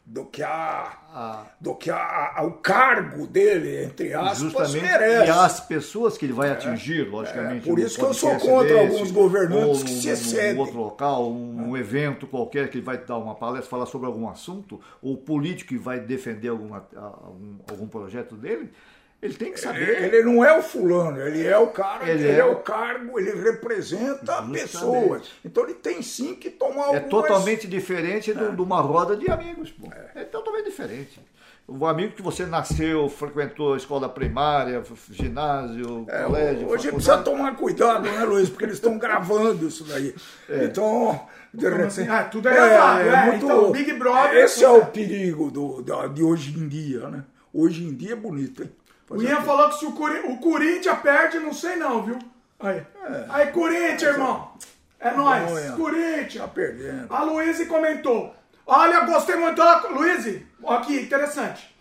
[0.09, 5.27] Do que a, a, do que a, o cargo dele, entre aspas, justamente merece.
[5.27, 7.67] e as pessoas que ele vai atingir, logicamente.
[7.67, 10.61] é, por isso que eu sou contra desse, alguns governantes que se excedem.
[10.61, 14.29] outro local, um, um evento qualquer que ele vai dar uma palestra, falar sobre algum
[14.29, 18.71] assunto, ou político que vai defender alguma, algum, algum projeto dele,
[19.21, 20.03] ele tem que saber.
[20.13, 23.19] Ele não é o fulano, ele é o cara, Ele ele, é é, o- cargo,
[23.19, 24.61] ele representa Justamente.
[24.61, 25.29] pessoas.
[25.43, 27.09] Então ele tem sim que tomar É algumas...
[27.09, 28.33] totalmente diferente É.
[28.33, 29.71] do- de uma roda de amigos.
[29.71, 29.87] Pô.
[30.15, 30.23] É.
[30.23, 31.19] totalmente diferente.
[31.69, 36.91] O amigo que você nasceu, frequentou escola primária, ginásio, É, colégio, hoje faculdade.
[36.91, 38.47] precisa tomar cuidado, né, Luiz?
[38.49, 40.15] Porque eles estão gravando isso daí.
[40.49, 41.19] Então,
[41.53, 41.87] de Como repente.
[41.87, 42.07] assim?
[42.07, 43.35] Ah, tudo é gravado, é.
[43.35, 47.23] Então, Big Brother- Esse é o perigo do, da- de hoje em dia, né?
[47.53, 48.71] Hoje em dia é bonito, hein?
[49.09, 49.45] O Fazer Ian o quê?
[49.45, 52.19] falou que se o, Cori- o Corinthians perde, não sei não, viu?
[52.59, 52.83] Aí,
[53.29, 54.51] aí Corinthians, irmão.
[54.99, 55.43] É nóis.
[55.49, 55.69] Bom, Ian.
[55.71, 56.51] Tá Corinthians.
[56.53, 57.13] perdendo.
[57.13, 58.35] A Luíse comentou.
[58.65, 59.61] Olha, gostei muito.
[59.91, 61.73] Luíse, aqui, interessante.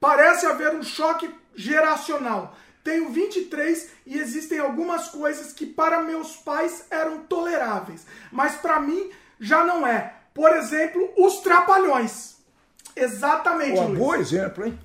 [0.00, 2.56] Parece haver um choque geracional.
[2.82, 9.10] Tenho 23 e existem algumas coisas que para meus pais eram toleráveis, mas para mim
[9.38, 10.14] já não é.
[10.32, 12.36] Por exemplo, os trapalhões.
[12.96, 13.98] Exatamente, Um Luiz.
[13.98, 14.78] bom exemplo, hein?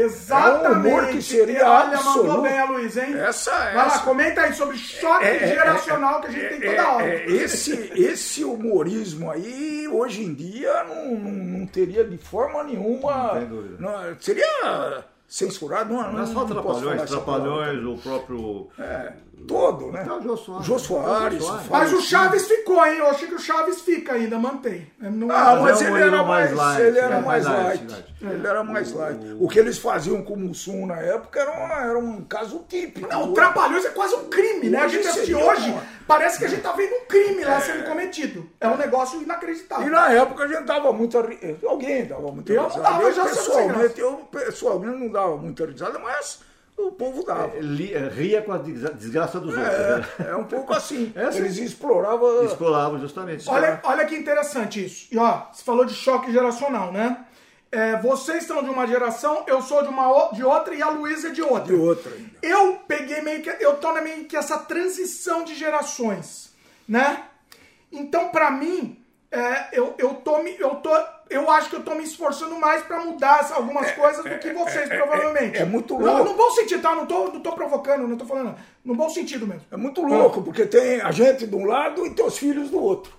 [0.00, 0.64] Exatamente.
[0.64, 2.26] É um humor que seria Olha, absoluto.
[2.26, 3.14] mandou bem a Luiz, hein?
[3.18, 6.60] Essa- Vai lá, essa- comenta aí sobre choque É, é, geracional que a gente tem
[6.60, 7.04] toda É, hora.
[7.06, 11.30] é, esse, esse humorismo aí, hoje em dia, não, não,
[11.60, 13.12] não teria de forma nenhuma.
[13.34, 13.76] Não tem dúvida.
[13.78, 17.16] não- seria censurado, não, Não é não, só Trapalhões, essa.
[17.16, 18.68] Trapalhões, o próprio.
[18.78, 19.12] É,
[19.46, 20.00] todo, né?
[20.02, 20.66] Até o Jô Soares.
[20.66, 21.44] Jô Soares.
[21.70, 22.00] Mas o.
[22.00, 22.96] Chaves ficou, hein?
[22.98, 24.90] Eu achei que o Chaves fica ainda, mantém.
[24.98, 28.04] Não Ah, é- mas é ele era mais, light, ele era é, mais light.
[28.20, 29.36] Ele era mais light.
[29.38, 33.08] O que eles faziam com o Mussum na época era, uma- era um caso típico.
[33.08, 34.80] Não, o Trapalhões é quase um crime, né?
[34.82, 37.60] A Hoje gente assiste hoje, uma- parece que a gente tá vendo um crime lá
[37.60, 38.48] sendo cometido.
[38.60, 39.86] É um negócio inacreditável.
[39.86, 41.18] E na época a gente dava muita
[41.66, 42.82] Alguém dava muita Eu não risada.
[42.84, 46.40] dava, eu, já pessoalmente, eu pessoalmente não dava muita risada, mas
[46.78, 47.52] o povo dava.
[47.60, 49.76] Li- Ria com a desgra- desgraça dos outros.
[49.78, 50.06] né?
[50.26, 51.12] É, é um pouco assim.
[51.16, 51.38] É assim.
[51.38, 52.44] Eles exploravam.
[52.44, 53.48] Explorava justamente.
[53.48, 55.08] Olha, olha que interessante isso.
[55.12, 57.24] E ó, você falou de choque geracional, né?
[57.70, 61.28] É, vocês são de uma geração, eu sou de uma de outra e a Luísa
[61.28, 61.64] é de outra.
[61.64, 62.30] De outra ainda.
[62.42, 63.50] Eu peguei meio que.
[63.60, 66.50] Eu tô na meio que essa transição de gerações,
[66.88, 67.24] né?
[67.92, 68.97] Então, pra mim,
[69.30, 70.90] é, eu, eu, tô, me- eu, tô,
[71.28, 74.88] eu acho que eu tô me esforçando mais pra mudar algumas coisas do que vocês,
[74.88, 75.58] provavelmente.
[75.58, 76.24] é muito Não, louco.
[76.30, 76.94] no bom sentido, tá?
[76.94, 78.54] Não tô, não tô provocando, não tô falando.
[78.84, 79.62] No bom sentido mesmo.
[79.70, 83.12] É muito louco, porque tem a gente de um lado e teus filhos do outro.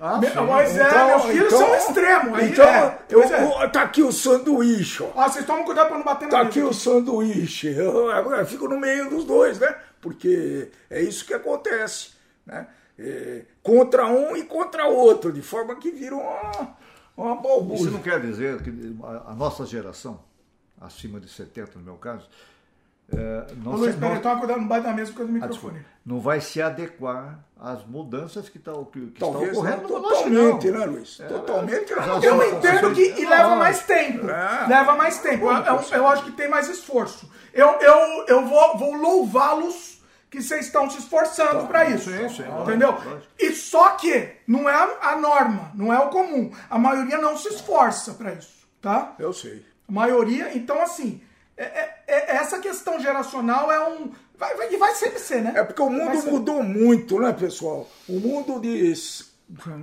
[0.00, 0.28] Ah, Me-.
[0.30, 2.36] Mas é, meus filhos são extremos.
[2.38, 3.68] Aí, Então, é, eu- é.
[3.68, 5.08] tá aqui o sanduíche, ó.
[5.14, 6.48] Ó, vocês tomam cuidado pra não bater na Tá mesa.
[6.50, 7.68] aqui o sanduíche.
[7.68, 9.74] Eu, eu fico no meio dos dois, né?
[10.00, 12.10] Porque é isso que acontece,
[12.44, 12.66] né?
[12.98, 16.76] É, contra um e contra outro, de forma que vira uma,
[17.16, 17.90] uma Isso balbúrdia.
[17.90, 18.70] não quer dizer que
[19.26, 20.20] a nossa geração,
[20.80, 22.28] acima de 70 no meu caso,
[23.14, 25.36] é, não, Ô, Luiz, se, não, toma cuidado, não bate na mesa por causa do
[25.36, 25.74] ah, microfone.
[25.74, 29.88] desculpa, não vai se adequar às mudanças que, tá, que, que Talvez estão ocorrendo.
[29.88, 30.78] Totalmente, não.
[30.78, 31.20] né, Luiz?
[31.20, 31.92] É, totalmente.
[31.92, 34.30] é, é, Eu entendo que e leva mais tempo.
[34.30, 34.66] É.
[34.66, 35.44] Leva mais tempo.
[35.44, 37.30] Eu, eu, eu acho que tem mais esforço.
[37.52, 40.01] Eu, eu, eu vou, vou louvá-los
[40.32, 42.10] que vocês estão se esforçando para isso.
[42.10, 42.96] sim, sim, entendeu?
[43.38, 46.50] E só que não é a norma, não é o comum.
[46.70, 49.14] A maioria não se esforça para isso, tá?
[49.18, 49.62] Eu sei.
[49.86, 51.20] A maioria, então assim,
[51.54, 54.10] é- é- é- essa questão geracional é um.
[54.38, 55.52] Vai, vai, e vai sempre ser, né?
[55.54, 56.30] É porque o mundo ser.
[56.30, 57.86] mudou muito, né, pessoal?
[58.08, 58.94] O mundo de.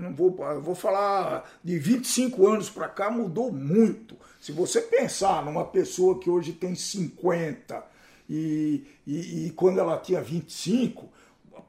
[0.02, 4.18] Não vou, vou falar de 25 anos para cá mudou muito.
[4.42, 7.84] Se você pensar numa pessoa que hoje tem 50
[8.30, 11.10] e, e, e quando ela tinha 25,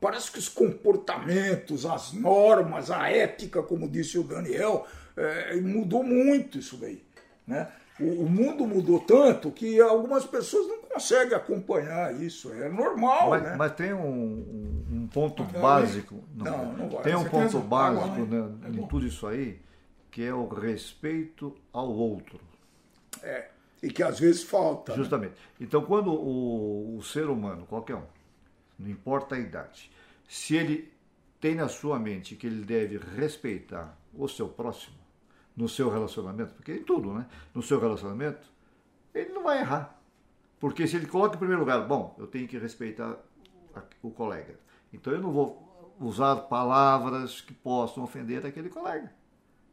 [0.01, 4.87] parece que os comportamentos, as normas, a ética, como disse o Daniel,
[5.17, 7.03] é, mudou muito isso daí.
[7.47, 7.69] Né?
[7.99, 12.53] O, o mundo mudou tanto que algumas pessoas não conseguem acompanhar isso.
[12.53, 13.57] É normal, Mas, né?
[13.57, 16.23] mas tem um, um- um ponto Não, básico.
[16.35, 17.03] não, não vai.
[17.03, 17.59] tem um Certeza?
[17.59, 19.59] ponto básico né, é em tudo isso aí,
[20.11, 22.41] que é o respeito ao outro.
[23.23, 23.49] É,
[23.83, 24.93] e que às vezes falta.
[24.93, 24.99] né?
[24.99, 25.35] Justamente.
[25.61, 28.05] Então, quando o, o ser humano, qualquer um,
[28.78, 29.91] não importa a idade,
[30.28, 30.93] se ele
[31.41, 35.01] tem na sua mente que ele deve respeitar o seu próximo
[35.57, 37.26] no seu relacionamento, porque em tudo, né?
[37.55, 38.49] No seu relacionamento,
[39.14, 39.99] ele não vai errar.
[40.59, 43.16] Porque se ele coloca em primeiro lugar, bom, eu tenho que respeitar
[44.03, 44.59] o colega.
[44.93, 49.12] Então eu não vou usar palavras que possam ofender aquele colega.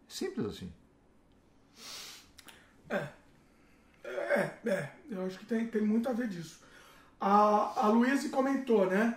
[0.07, 0.73] Simples assim.
[2.89, 3.07] É,
[4.07, 6.59] é, eu acho que tem, tem muito a ver disso.
[7.19, 9.15] A, a Luísa comentou, né?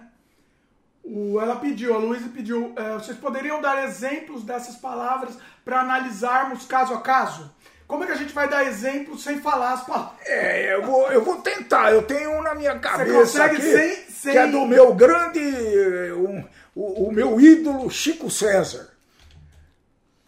[1.02, 5.34] O, ela pediu, a Luísa pediu, é, vocês poderiam dar exemplos dessas palavras
[5.64, 7.50] para analisarmos caso a caso?
[7.86, 10.18] Como é que a gente vai dar exemplos sem falar as palavras?
[10.26, 11.90] É, eu vou, eu vou tentar.
[11.92, 15.40] Eu tenho um na minha cabeça consegue aqui, sem- sem- que é do meu grande,
[16.12, 18.89] um- o, o meu ídolo Chico César.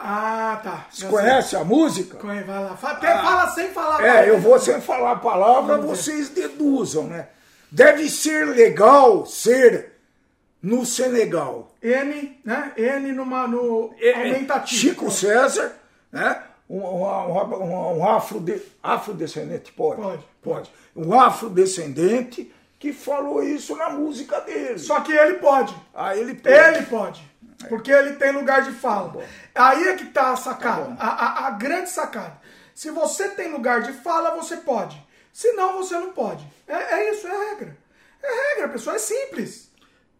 [0.05, 0.85] Ah, tá.
[0.91, 2.11] Você conhece a música?
[2.11, 2.19] sei.
[2.19, 2.77] Conhe- Vai lá.
[2.81, 4.03] Até fala sem falar.
[4.05, 5.95] É, eu vou sem falar a palavra, Vamos ver.
[6.11, 7.27] vocês deduzam, né?
[7.71, 9.93] Deve ser legal ser
[10.61, 11.71] no Senegal.
[11.81, 12.71] N, né?
[12.77, 14.79] N numa, no É, aumentativo.
[14.81, 15.71] Chico César,
[16.11, 16.41] né?
[16.69, 20.01] Um, um, um, um afrode, afrodescendente, pode?
[20.01, 20.23] Pode.
[20.41, 20.71] Pode.
[20.95, 24.77] Um afrodescendente que falou isso na música dele.
[24.79, 25.73] Só que ele pode.
[25.93, 27.23] Aí ele Ele pode.
[27.69, 29.13] Porque ele tem lugar de fala.
[29.55, 30.81] Aí é que tá a sacada.
[30.83, 30.95] bom.
[30.99, 32.37] a, a- a grande sacada.
[32.75, 35.01] Se você tem lugar de fala, você pode.
[35.31, 36.45] Se não, você não pode.
[36.67, 37.77] É, é isso, é regra.
[38.21, 38.95] É regra, pessoal.
[38.95, 39.71] É simples.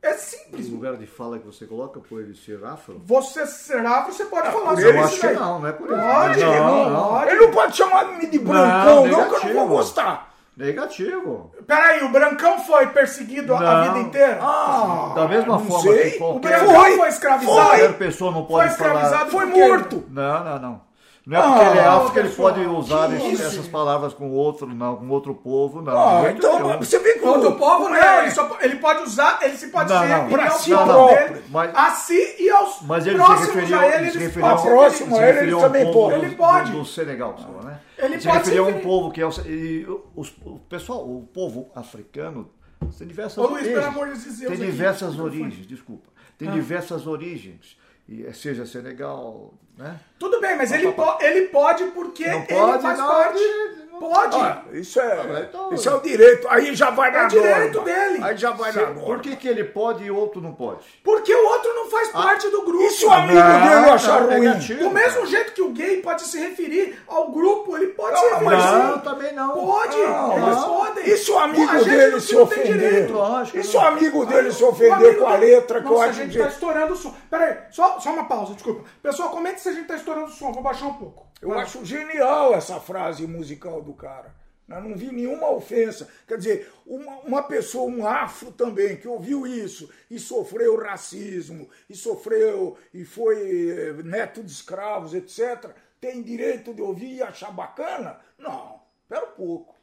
[0.01, 0.67] É simples.
[0.67, 3.01] O lugar de fala que você coloca por ele ser afro?
[3.05, 5.95] Você será, você pode falar por sobre isso acho que não, não é por isso.
[5.95, 7.23] Pode, não, não, não.
[7.29, 10.32] Ele não pode chamar de brancão, não, que eu não vou gostar.
[10.55, 11.51] Negativo.
[11.65, 13.93] Peraí, o Brancão foi perseguido a- a Não.
[13.93, 14.39] vida inteira?
[14.41, 16.11] Ah, Da mesma não forma sei.
[16.11, 17.57] que o qualquer, Brancão foi, Foi, escravizado?
[17.57, 19.31] qualquer pessoa não Foi pode escravizado falar.
[19.31, 20.03] Foi morto.
[20.09, 20.81] Não, não, não.
[21.25, 24.29] Não é porque ele é Ah, afro que ele pode usar esse- essas palavras com
[24.31, 25.97] outro, não, com outro povo, não.
[25.97, 26.77] Ah, então nenhum.
[26.79, 29.89] você vê que Outro povo não, é, ele, só- ele pode usar, ele se pode
[29.93, 31.27] Não, se não, pra ao si próprio.
[31.29, 34.17] dele, Mas- a si e aos Mas ele se próximos referiu, a ele, ele se
[34.17, 36.19] referiu ao se próximo a ele, ele também povo pode.
[36.19, 36.71] do- Ele pode.
[36.73, 37.79] Do Senegal, só, né?
[37.97, 40.99] Ele se pode referiu a se um povo que é o, e os- o pessoal,
[41.09, 42.49] o povo africano
[42.97, 43.75] tem diversas Ô, Luiz, origens.
[43.75, 46.09] pelo amor de Deus, tem diversas origens, desculpa.
[46.37, 46.51] Tem Ah.
[46.51, 47.77] diversas origens.
[48.07, 49.99] E, eh, seja Senegal, né?
[50.19, 53.39] Tudo bem, mas ele, po- ele pode porque Não ele pode, faz não, parte.
[53.41, 54.35] ele- Pode.
[54.35, 56.47] Ah, isso é, então- isso é o direito.
[56.49, 57.91] Aí já vai na É direito norma.
[57.93, 58.19] dele.
[58.23, 59.01] Aí já vai na norma.
[59.01, 60.83] Por que, que ele pode e outro não pode?
[61.03, 62.83] Porque o outro não faz parte do grupo.
[62.83, 64.39] E se o amigo dele achar ruim?
[64.41, 64.79] negativo.
[64.83, 68.29] Do mesmo jeito que o gay pode se referir ao grupo, ele pode Não, se
[68.31, 68.61] não, referir.
[68.63, 68.99] Não, sim.
[68.99, 69.53] também não.
[69.53, 70.77] Pode, Não, eles não.
[70.77, 71.09] podem.
[71.09, 72.79] E se o amigo A dele não- se não tem ofender?
[72.79, 73.13] direito.
[73.13, 76.05] Lógico, E se o amigo dele se O ofender com a letra que eu Nossa,
[76.05, 76.39] a acho gente que...
[76.39, 77.13] tá estourando o som.
[77.29, 78.83] Pera aí, só, só uma pausa, desculpa.
[79.01, 80.51] Pessoal, comente se a gente tá estourando o som.
[80.51, 81.25] Vou baixar um pouco.
[81.43, 81.59] Eu Vai.
[81.59, 84.33] acho genial essa frase musical do cara.
[84.69, 86.07] Eu não vi nenhuma ofensa.
[86.25, 91.95] Quer dizer, uma, uma pessoa, um afro também, que ouviu isso e sofreu racismo, e
[91.97, 98.21] sofreu, e foi eh, neto de escravos, etc., tem direito de ouvir e achar bacana?
[98.37, 98.79] Não,
[99.09, 99.75] pera um pouco.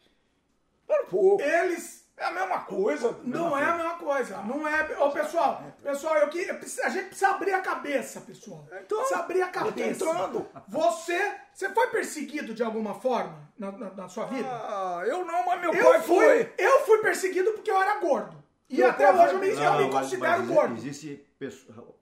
[0.86, 1.42] Pera um pouco.
[1.42, 1.99] Eles.
[2.20, 3.18] É a mesma coisa.
[3.24, 4.36] Não é a mesma coisa.
[4.42, 4.82] Não é.
[5.00, 8.66] Ô, pessoal, pessoal, eu que, a gente precisa abrir a cabeça, pessoal.
[8.84, 10.04] Então, precisa abrir a eu tô cabeça.
[10.04, 10.46] entrando.
[10.68, 11.32] Você.
[11.54, 14.48] Você foi perseguido de alguma forma na, na- na sua vida?
[14.48, 16.52] Ah, eu não, mas meu eu pai fui, foi.
[16.58, 18.36] eu fui perseguido porque eu era gordo.
[18.68, 20.76] E Meu até hoje eu me, eu me Não, mas- considero mas gordo.
[20.76, 21.26] Existem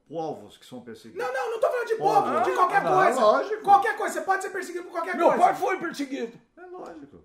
[0.09, 1.25] povos que são perseguidos.
[1.27, 3.21] Não, não, não tô falando de povo, de qualquer não, coisa.
[3.21, 3.63] lógico.
[3.63, 5.43] Qualquer coisa, você pode ser perseguido por qualquer Meu coisa.
[5.45, 6.39] pai foi perseguido.
[6.57, 7.21] É lógico.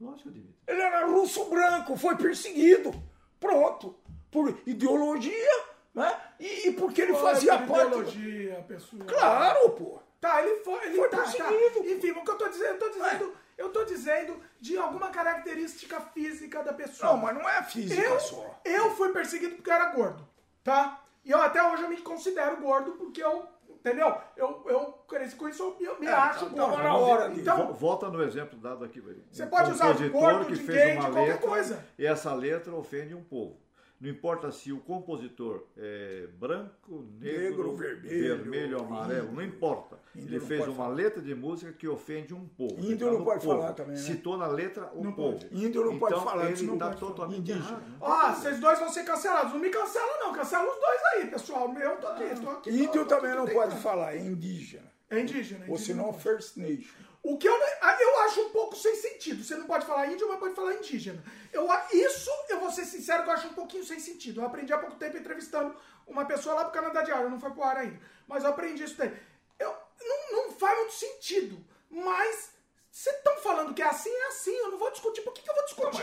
[0.00, 0.54] Lógico, Dimitri.
[0.66, 2.92] Ele era russo branco, foi perseguido.
[3.40, 3.96] Pronto.
[4.30, 5.64] Por ideologia,
[5.94, 6.16] né?
[6.38, 7.86] E, e porque ele fazia Por parte.
[7.86, 9.02] ideologia, pessoal.
[9.06, 9.98] Claro, pô.
[10.20, 10.84] Tá, ele foi.
[10.86, 11.22] Ele Foi tá, tá.
[11.22, 11.90] perseguido.
[11.90, 16.00] Enfim, o que eu tô dizendo, eu tô dizendo, eu tô dizendo de alguma característica
[16.00, 17.12] física da pessoa.
[17.12, 18.60] Não, mas não é física eu, só.
[18.64, 20.28] eu fui perseguido porque eu era gordo,
[20.64, 21.04] tá?
[21.24, 23.46] E eu até hoje eu me considero gordo porque eu,
[23.80, 24.14] entendeu?
[24.36, 28.08] Eu, eu cresci com isso, eu, me É, acho tá- na hora Então, Vo- Volta
[28.08, 29.00] no exemplo dado aqui.
[29.30, 31.84] Você Um pode usar compositor gordo que de fez gay, qualquer coisa.
[31.98, 33.56] E essa letra ofende um povo.
[34.00, 39.98] Não importa se o compositor é branco, negro, Negro, vermelho, vermelho, amarelo, não importa.
[40.14, 40.94] Índio Ele não fez pode uma falar.
[40.94, 42.76] letra de música que ofende um povo.
[42.78, 43.60] Índio Tá não pode povo.
[43.60, 44.00] falar também, né?
[44.02, 45.38] Citou na letra o Não povo.
[45.40, 45.48] pode.
[45.64, 47.12] Índio não pode então, falar, Ele não está pode falar.
[47.12, 47.76] totalmente Indígena.
[47.78, 47.96] né?
[48.00, 49.52] ó, vocês dois vão ser cancelados.
[49.52, 50.32] Não me cancela, não.
[50.32, 51.74] Cancela os dois aí, pessoal.
[51.76, 52.70] Eu tô aqui, tô aqui.
[52.70, 53.82] Índio tô- tô também aqui, não tô pode tentando.
[53.82, 54.92] falar, é indígena.
[55.10, 55.64] É indígena.
[55.66, 56.22] Ou indígena senão não pode.
[56.22, 56.94] First Nation.
[57.22, 59.42] O que eu, eu acho um pouco sem sentido.
[59.44, 61.22] Você não pode falar índio, mas pode falar indígena.
[61.52, 64.40] Eu, a- isso, eu vou ser sincero, que eu acho um pouquinho sem sentido.
[64.40, 65.74] Eu aprendi há pouco tempo entrevistando
[66.06, 68.00] uma pessoa lá pro Canadá de Ar, não foi pro ar ainda.
[68.26, 69.14] Mas eu aprendi isso daí.
[69.58, 72.50] Eu, não, não faz muito sentido, mas
[72.90, 74.54] vocês estão falando que é assim, é assim.
[74.56, 75.20] Eu não vou discutir.
[75.22, 76.02] Por que, que eu vou discutir?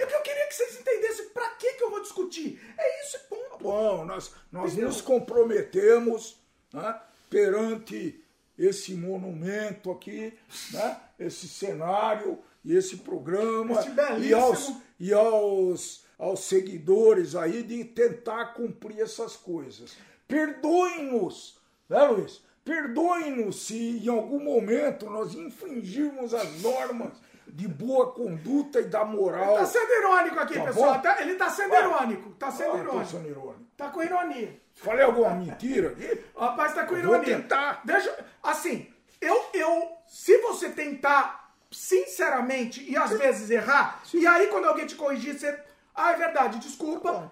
[0.00, 2.60] É que eu queria que vocês entendessem pra que, que eu vou discutir.
[2.78, 3.58] É isso e ponto.
[3.62, 4.88] Bom, nós, nós Entendeu?
[4.88, 6.36] nos comprometemos
[6.72, 7.00] né,
[7.30, 8.23] perante
[8.58, 10.32] esse monumento aqui,
[10.72, 17.84] né, esse cenário e esse programa belíssimo- e, aos, e aos, aos seguidores aí de
[17.84, 19.96] tentar cumprir essas coisas.
[20.28, 21.58] Perdoem-nos,
[21.88, 22.42] né, Luiz?
[22.64, 27.12] Perdoem-nos se em algum momento nós infringirmos as normas
[27.46, 29.56] de boa conduta e da moral.
[29.56, 30.94] Tá sendo irônico aqui, Tá pessoal.
[30.94, 31.00] bom?
[31.02, 32.30] Tá- ele tá sendo irônico.
[32.38, 33.06] Tá sendo Ah, irônico.
[33.10, 33.63] sendo irônico.
[33.76, 34.60] Tá com ironia.
[34.74, 35.94] Falei alguma mentira
[36.36, 37.36] rapaz tá com Eu vou ironia.
[37.40, 37.80] tentar.
[37.84, 44.66] Deixa, assim, eu, eu, se você tentar sinceramente e às vezes errar, e aí quando
[44.66, 45.60] alguém te corrigir, você,
[45.94, 47.12] ah, é verdade, desculpa.
[47.12, 47.30] Bom.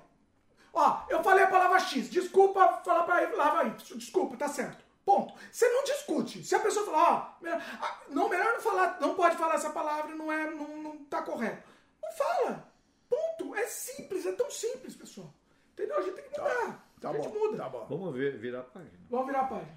[0.75, 4.83] Ó, eu falei a palavra X, desculpa falar pra ele, lava aí, desculpa, tá certo.
[5.05, 5.35] Ponto.
[5.51, 6.45] Você não discute.
[6.45, 9.71] Se a pessoa falar, ó, melhor- ah, não, melhor não falar, não pode falar essa
[9.71, 11.69] palavra, não é, não, não tá correto.
[12.01, 12.73] Não fala.
[13.11, 13.55] Ponto.
[13.57, 15.33] É simples, é tão simples, pessoal.
[15.73, 15.99] Entendeu?
[15.99, 16.85] A gente tem que mudar.
[17.01, 17.57] Tá a gente bom, muda.
[17.57, 17.87] tá bom.
[17.89, 18.93] Vamos ver, virar a página.
[19.11, 19.69] Vamos virar a página.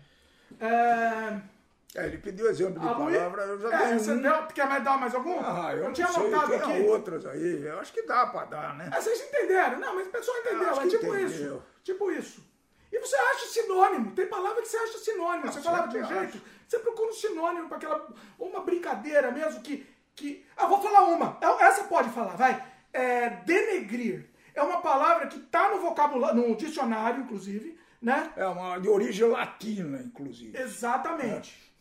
[0.59, 1.55] É...
[1.97, 4.21] É, ele pediu exemplo de Luí- palavra, eu já é, dei você um.
[4.21, 5.39] deu, quer mais dar mais algum?
[5.39, 6.81] Ah, eu, tinha não sei, anotado tem aqui.
[6.81, 8.89] outras aí, eu acho que dá pra dar, né?
[8.93, 9.79] É, vocês entenderam?
[9.79, 10.69] Não, mas o pessoal entendeu.
[10.71, 11.25] acho É tipo entendeu.
[11.27, 11.63] isso.
[11.83, 12.43] Tipo isso.
[12.91, 14.11] E você acha sinônimo.
[14.11, 15.49] Tem palavra que você acha sinônimo.
[15.51, 18.07] você falava de um jeito, você procura um sinônimo para aquela.
[18.37, 19.87] Uma brincadeira mesmo que.
[20.15, 20.45] que...
[20.57, 21.37] Ah, vou falar uma.
[21.41, 22.61] É- Essa pode falar, vai.
[22.91, 24.25] É, denegrir.
[24.55, 28.31] É uma palavra que tá no vocabulário, no dicionário, inclusive, né?
[28.37, 30.57] É uma de origem latina, inclusive.
[30.57, 31.73] Exatamente.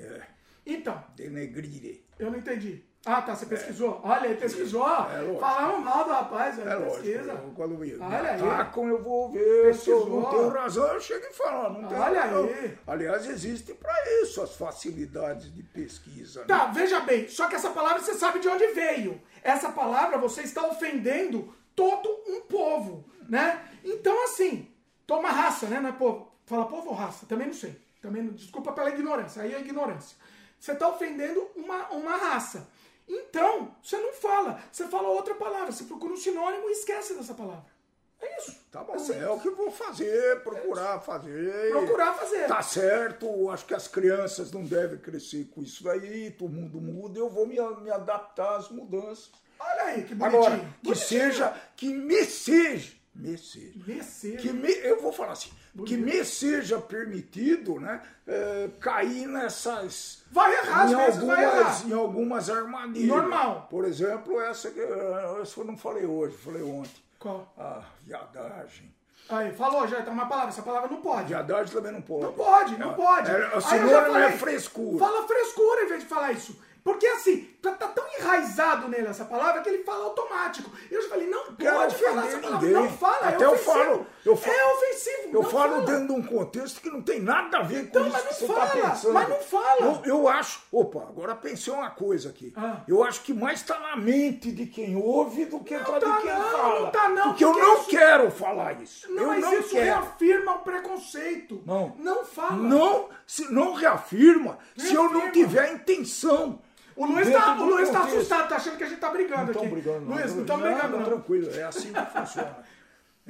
[0.00, 0.22] É,
[0.66, 2.04] Então, denegrire.
[2.18, 2.84] eu não entendi.
[3.06, 4.00] Ah, tá, você pesquisou.
[4.02, 4.84] Olha, ele pesquisou.
[4.86, 5.38] É lógico.
[5.40, 7.30] Falamos mal do rapaz, É lógico, pesquisa.
[7.32, 8.42] eu, quando me, Olha aí.
[8.42, 10.30] atacam, eu vou ver se eu não Pesquisou.
[10.30, 12.44] tenho razão, eu chego e falo, não tenho Olha razão.
[12.44, 12.78] aí.
[12.86, 16.40] Aliás, existem para isso as facilidades de pesquisa.
[16.40, 16.46] né?
[16.48, 19.22] Tá, veja bem, só que essa palavra você sabe de onde veio.
[19.42, 23.64] Essa palavra você está ofendendo todo um povo, né?
[23.84, 24.68] Então, assim,
[25.06, 25.78] toma raça, né?
[25.78, 26.32] Não é povo.
[26.44, 27.24] Fala povo ou raça?
[27.26, 27.80] Também não sei.
[28.02, 30.16] Também não- desculpa pela ignorância, aí é ignorância.
[30.58, 32.68] Você está ofendendo uma, uma raça.
[33.08, 34.60] Então, você não fala.
[34.72, 35.70] Você fala outra palavra.
[35.70, 37.64] Você procura um sinônimo e esquece dessa palavra.
[38.20, 38.58] É isso.
[38.72, 41.70] Tá bom, Assim, é o que eu vou fazer, procurar fazer.
[41.70, 42.48] Procurar fazer.
[42.48, 47.18] Tá certo, acho que as crianças não devem crescer com isso daí, todo mundo muda,
[47.20, 49.30] eu vou me, me adaptar às mudanças.
[49.60, 50.42] Olha aí, que bonitinho.
[50.42, 50.96] Agora, que Bonitinho.
[50.96, 54.38] seja, que me seja, me seja, Me seja.
[54.38, 55.50] que me, eu vou falar assim,
[55.84, 60.22] que me seja permitido, né, é, cair nessas...
[60.30, 61.88] Vai errar, em vezes vai algumas, errar.
[61.90, 63.08] em algumas armadilhas.
[63.08, 63.66] Normal.
[63.70, 67.02] Por exemplo, essa que eu, essa eu não falei hoje, falei ontem.
[67.18, 67.52] Qual?
[67.58, 68.94] A viadagem.
[69.30, 70.48] Aí, falou já, então uma palavra.
[70.50, 71.28] Essa palavra não pode.
[71.28, 72.22] Viadagem também não pode.
[72.24, 73.30] Não pode, não É, pode.
[73.30, 74.98] É, sinônimo é frescura.
[74.98, 76.58] Fala frescura em vez de falar isso.
[76.88, 80.70] Porque assim, tá, tá tão enraizado nele essa palavra que ele fala automático.
[80.90, 82.66] Eu já falei, não Quero pode falar essa palavra.
[82.68, 82.82] ninguém.
[82.82, 83.72] Não fala, é Até eu ofensivo.
[83.72, 85.28] falo- eu falo- é ofensivo.
[85.36, 85.84] Eu falo fala.
[85.86, 88.28] dentro de um contexto que não tem nada a ver com Então, isso mas que
[88.28, 89.12] não você fala, está pensando.
[89.14, 89.80] mas não fala.
[89.80, 90.60] Eu, eu acho.
[90.72, 92.52] Opa, agora pensei uma coisa aqui.
[92.56, 92.80] Ah.
[92.88, 96.16] Eu acho que mais está na mente de quem ouve do que Não tá tá
[96.16, 96.80] de quem não, fala.
[96.80, 99.12] não tá não, porque eu porque não isso- quero falar isso.
[99.12, 99.84] Não, eu mas não isso quero.
[99.84, 101.62] reafirma o preconceito.
[101.66, 101.94] Não.
[101.98, 102.52] Não fala.
[102.56, 105.32] Não, se, não reafirma se eu não Reafirma.
[105.32, 106.60] tiver intenção.
[106.98, 109.48] O Luiz, tá, o Luiz tá assustado, tá achando que a gente tá brigando Não
[109.50, 109.70] estão aqui.
[109.72, 110.14] brigando, não.
[110.16, 111.04] Luiz, não estamos brigando, não.
[111.04, 112.58] Tranquilo, é assim que funciona.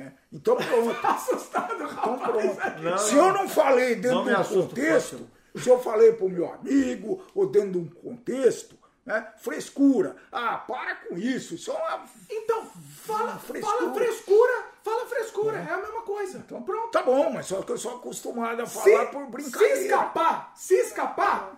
[0.01, 0.13] É.
[0.33, 0.95] Então pronto.
[1.03, 2.31] Tá assustado, Então rapaz.
[2.31, 2.83] pronto.
[2.83, 3.27] Não, se não.
[3.27, 6.53] eu não falei dentro Não de um assusto, contexto, se eu falei para o meu
[6.53, 9.27] amigo ou dentro de um contexto, Né?
[9.39, 10.15] Frescura.
[10.31, 11.57] Ah, para com isso.
[11.57, 12.05] Isso é uma.
[12.31, 12.65] Então,
[13.05, 13.93] fala Frescura.
[13.93, 13.93] frescura.
[13.93, 15.59] Fala frescura, fala frescura.
[15.59, 16.39] É, a mesma coisa.
[16.47, 19.81] Então pronto, tá bom, mas só que eu sou acostumado a falar por se brincadeira.
[19.81, 21.57] escapar, se escapar,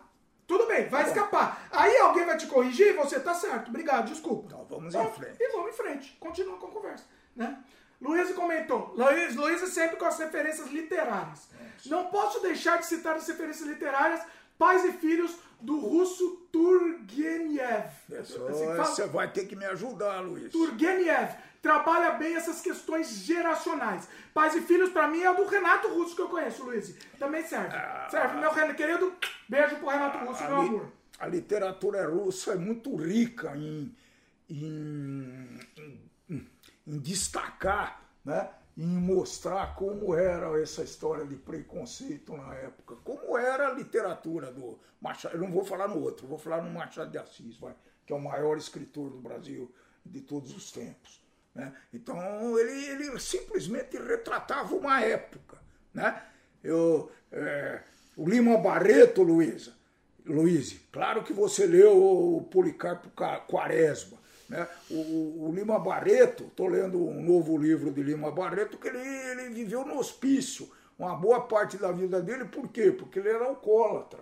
[0.51, 1.69] tudo bem, vai escapar.
[1.71, 3.69] Aí alguém vai te corrigir e você tá certo.
[3.69, 4.47] Obrigado, desculpa.
[4.47, 5.37] Então vamos em frente.
[5.39, 6.17] E vamos em frente.
[6.19, 7.05] Continua com a conversa.
[7.37, 7.57] Né?
[8.01, 8.93] Luiz comentou.
[8.97, 11.49] Luiz, Luiz é sempre com as referências literárias.
[11.87, 14.23] Não posso deixar de citar as referências literárias
[14.59, 17.93] Pais e Filhos do russo Turgenev.
[18.25, 18.85] Só Assim fala?
[18.85, 20.51] Você vai ter que me ajudar, Luiz.
[20.51, 21.33] Turgenev
[21.63, 24.09] trabalha bem essas questões geracionais.
[24.33, 26.95] Pais e Filhos, pra mim, é o do Renato Russo que eu conheço, Luiz.
[27.19, 27.77] Também serve.
[28.11, 29.13] Serve, meu querido.
[29.49, 30.93] Beijo pro Renato Russo, meu li- amor.
[31.19, 33.95] a literatura russa é muito rica em,
[34.49, 35.59] em,
[36.29, 36.49] em-
[36.87, 38.51] em destacar, né?
[38.77, 44.79] em mostrar como era essa história de preconceito na época, como era a literatura do
[45.01, 45.35] Machado.
[45.35, 47.75] Eu não vou falar no outro, vou falar no Machado de Assis, vai,
[48.07, 49.71] que é o maior escritor do Brasil
[50.07, 51.20] de todos os tempos.
[51.55, 51.73] Né?
[51.93, 55.59] Então ele, ele simplesmente retratava uma época.
[55.93, 56.23] Né?
[56.63, 57.81] Eu, é,
[58.17, 59.73] o Lima Barreto, Luísa,
[60.25, 61.97] Luiz, claro que você leu
[62.37, 64.19] o Policarpo Ca- Quaresma.
[64.49, 64.67] Né?
[64.91, 69.51] O- o Lima Barreto, estou lendo um novo livro de Lima Barreto, que ele, ele
[69.55, 72.93] viveu no hospício uma boa parte da vida dele, por quê?
[72.93, 74.21] Porque ele era alcoólatra.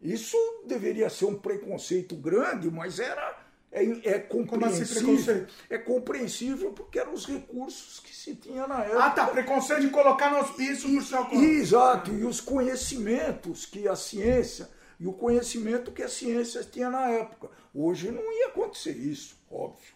[0.00, 0.36] Isso
[0.66, 3.38] deveria ser um preconceito grande, mas era
[3.72, 3.84] é,
[4.14, 4.94] é compreensível.
[5.04, 5.54] preconceito?
[5.68, 9.04] É compreensível porque eram os recursos que se tinha na época.
[9.04, 9.26] Ah, tá.
[9.28, 11.48] Preconceito de colocar no hospício por ser alcoólatra.
[11.50, 14.68] Exato, e os conhecimentos que a ciência,
[14.98, 17.48] e o conhecimento que a ciência tinha na época.
[17.74, 19.94] Hoje não ia acontecer isso, óbvio.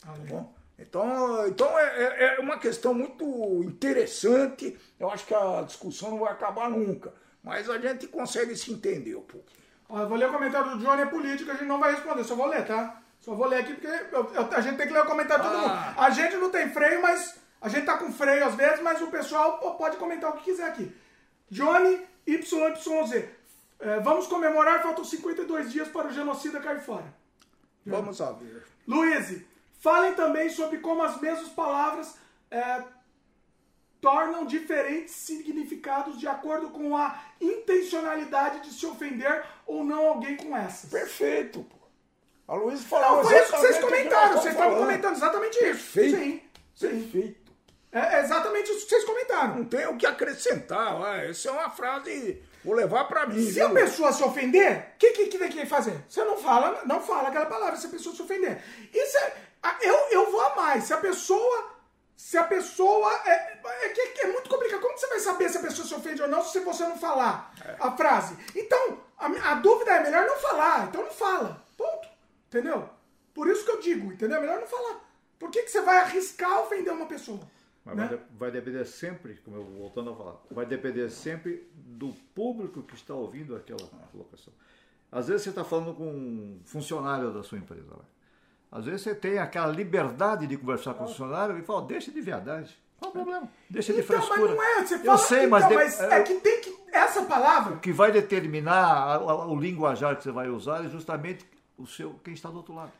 [0.00, 0.54] Tá bom?
[0.78, 3.24] Então, então é, é- é uma questão muito
[3.64, 4.76] interessante.
[5.00, 7.14] Eu acho que a discussão não vai acabar nunca.
[7.42, 9.46] Mas a gente consegue se entender um pouco.
[9.88, 12.24] Ó, eu vou ler o comentário do Johnny, é político, a gente não vai responder,
[12.24, 13.00] só vou ler, tá?
[13.20, 15.50] Só vou ler aqui porque eu- eu- a gente tem que ler o comentário de
[15.50, 15.68] todo Ah.
[15.68, 15.94] mundo.
[16.00, 17.38] A gente não tem freio, mas.
[17.60, 20.44] A gente tá com freio às vezes, mas o pessoal pô, pode comentar o que
[20.44, 20.94] quiser aqui.
[21.50, 23.28] Johnny YYZ.
[23.80, 27.04] É, vamos comemorar, faltam 52 dias para o genocida cair fora.
[27.84, 28.64] Vamos ver.
[28.86, 29.42] Luiz,
[29.80, 32.16] falem também sobre como as mesmas palavras
[32.50, 32.82] é,
[34.06, 40.56] tornam diferentes significados de acordo com a intencionalidade de se ofender ou não alguém com
[40.56, 40.88] essas.
[40.88, 41.76] Perfeito, pô.
[42.46, 44.32] A Luísa falou Não, foi isso que vocês que comentaram.
[44.40, 45.92] Vocês estavam comentando exatamente isso.
[45.92, 46.16] Perfeito.
[46.16, 46.40] Sim.
[46.76, 46.88] sim.
[46.88, 47.52] Perfeito.
[47.90, 49.56] É exatamente isso que vocês comentaram.
[49.56, 51.18] Não tem o que acrescentar.
[51.24, 52.40] Essa é uma frase.
[52.64, 53.42] Vou levar pra mim.
[53.50, 53.74] Se a viu?
[53.74, 56.04] pessoa se ofender, o que, que, que tem que fazer?
[56.08, 58.62] Você não fala, não fala aquela palavra se a pessoa se ofender.
[58.94, 59.32] Isso é,
[59.64, 60.84] a- eu, eu vou a mais.
[60.84, 61.74] Se a pessoa.
[62.16, 63.12] Se a pessoa.
[63.26, 64.80] É, é, é muito complicado.
[64.80, 67.52] Como você vai saber se a pessoa se ofende ou não se você não falar
[67.78, 68.36] a frase?
[68.54, 70.88] Então, a, a dúvida é melhor não falar.
[70.88, 71.62] Então não fala.
[71.76, 72.08] Ponto.
[72.48, 72.88] Entendeu?
[73.34, 74.38] Por isso que eu digo, entendeu?
[74.38, 75.04] É melhor não falar.
[75.38, 77.40] Por que, que você vai arriscar ofender uma pessoa?
[77.84, 78.06] Mas né?
[78.06, 82.94] vai, vai depender sempre, como eu voltando a falar, vai depender sempre do público que
[82.94, 84.52] está ouvindo aquela colocação.
[85.12, 87.90] Às vezes você está falando com um funcionário da sua empresa.
[87.90, 88.04] Lá.
[88.70, 92.20] Às vezes você tem aquela liberdade de conversar com o funcionário e fala, deixa de
[92.20, 92.76] verdade.
[92.98, 93.48] Qual o problema?
[93.70, 94.54] Deixa de Então, mas frescura.
[94.54, 94.86] não é.
[94.86, 96.76] Você eu fala, sei, então, mas, de- mas é que tem que.
[96.92, 101.86] Essa palavra o que vai determinar o linguajar que você vai usar é justamente o
[101.86, 102.90] seu, quem está do outro lado.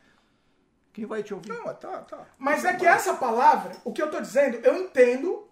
[0.93, 1.49] Quem vai te ouvir?
[1.49, 2.19] Não, mas tá, tá.
[2.37, 5.47] Mas é que essa palavra, o que eu tô dizendo, eu entendo.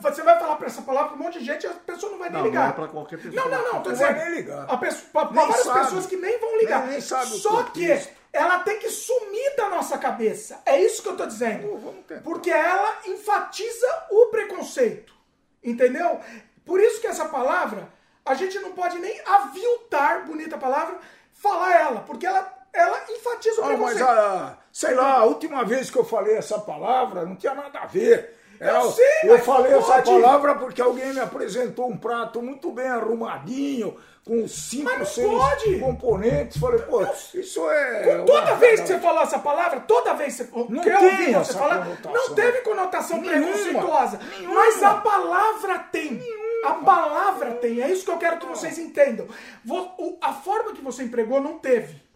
[0.00, 2.18] Você vai falar pra essa palavra pra um monte de gente e a pessoa não
[2.18, 2.62] vai nem Não, ligar.
[2.64, 3.34] não é pra qualquer pessoa.
[3.34, 4.14] Não, não, não, tô dizendo.
[4.14, 4.64] vai nem ligar.
[4.70, 5.80] A pessoa, pra, várias sabe.
[5.80, 6.80] pessoas que nem vão ligar.
[6.82, 7.86] Nem- nem sabe o Só que.
[8.38, 10.60] Ela tem que sumir da nossa cabeça.
[10.64, 11.68] É isso que eu tô dizendo.
[12.22, 15.12] Porque ela enfatiza o preconceito.
[15.62, 16.20] Entendeu?
[16.64, 17.88] Por isso que essa palavra,
[18.24, 20.98] a gente não pode nem aviltar, bonita palavra,
[21.32, 22.00] falar ela.
[22.02, 24.08] Porque ela, ela enfatiza o Ah, mas preconceito.
[24.08, 27.86] a, sei lá, a última vez que eu falei essa palavra não tinha nada a
[27.86, 28.37] ver.
[28.60, 30.10] Era- Eu sei, eu falei não essa pode.
[30.10, 35.78] palavra porque alguém me apresentou um prato muito bem arrumadinho, com cinco, Mas seis pode.
[35.78, 36.58] componentes.
[36.58, 37.02] Falei, pô,
[37.34, 38.22] isso é.
[38.26, 41.32] Toda vez que você falou essa palavra, toda vez que você Não que eu ouvi
[41.34, 43.46] você falar, não teve conotação Nenhuma.
[43.52, 44.18] preconceituosa.
[44.30, 44.54] Nenhuma.
[44.54, 46.20] Mas a palavra tem.
[46.64, 47.80] A palavra tem.
[47.80, 49.26] É isso que eu quero que vocês entendam.
[50.20, 52.07] A forma que você empregou não teve.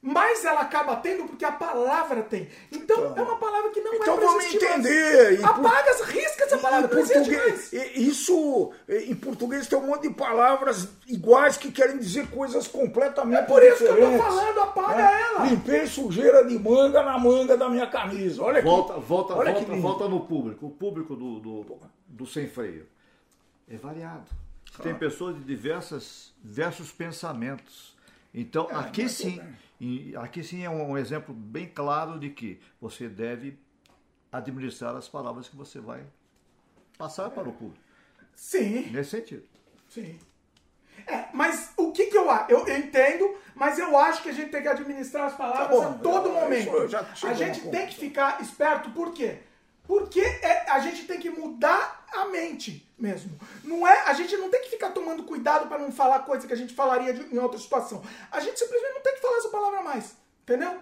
[0.00, 2.48] Mas ela acaba tendo porque a palavra tem.
[2.70, 4.54] Então, é uma palavra que não Então é pra vamos mais.
[4.54, 5.32] entender.
[5.34, 6.88] Em por- Apaga, risca essa palavra.
[6.92, 7.12] em mais.
[7.12, 13.40] português, isso, em português tem um monte de palavras iguais que querem dizer coisas completamente
[13.40, 14.24] É por isso que eu tô diferentes.
[14.24, 15.20] falando, apaga né?
[15.22, 15.44] ela.
[15.46, 18.40] Limpei sujeira de manga na manga da minha camisa.
[18.40, 18.68] Olha aqui.
[18.68, 20.66] Volta, volta, Olha que volta, volta no público.
[20.66, 22.86] O público do, do, do sem freio
[23.68, 24.26] é variado.
[24.80, 27.96] Tem pessoas de diversas, diversos pensamentos.
[28.32, 29.48] Então, É, aqui sim, bem.
[29.80, 33.58] E aqui sim é um exemplo bem claro de que você deve
[34.32, 36.04] administrar as palavras que você vai
[36.96, 37.82] passar para o público.
[38.34, 39.44] Sim, Nesse sentido.
[39.88, 40.18] sim.
[41.06, 42.50] É, mas o que que eu acho?
[42.50, 45.88] Eu, eu entendo, mas eu acho que a gente tem que administrar as palavras Tá
[45.88, 46.68] bom, a todo eu- momento.
[46.70, 49.38] eu a gente tem que ficar esperto, por quê?
[49.88, 53.38] Porque é- a gente tem que mudar a mente mesmo.
[53.64, 56.52] Não é, a gente não tem que ficar tomando cuidado para não falar coisa que
[56.52, 58.02] a gente falaria de- em outra situação.
[58.30, 60.78] A gente simplesmente não tem que falar essa palavra mais, entendeu?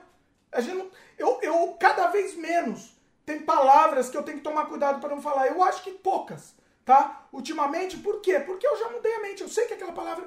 [0.51, 4.67] A gente não, eu, eu cada vez menos tem palavras que eu tenho que tomar
[4.67, 5.47] cuidado para não falar.
[5.47, 6.55] Eu acho que poucas,
[6.85, 7.27] tá?
[7.33, 8.41] Ultimamente, por quê?
[8.41, 9.43] Porque eu já mudei a mente.
[9.43, 10.27] Eu sei que aquela palavra,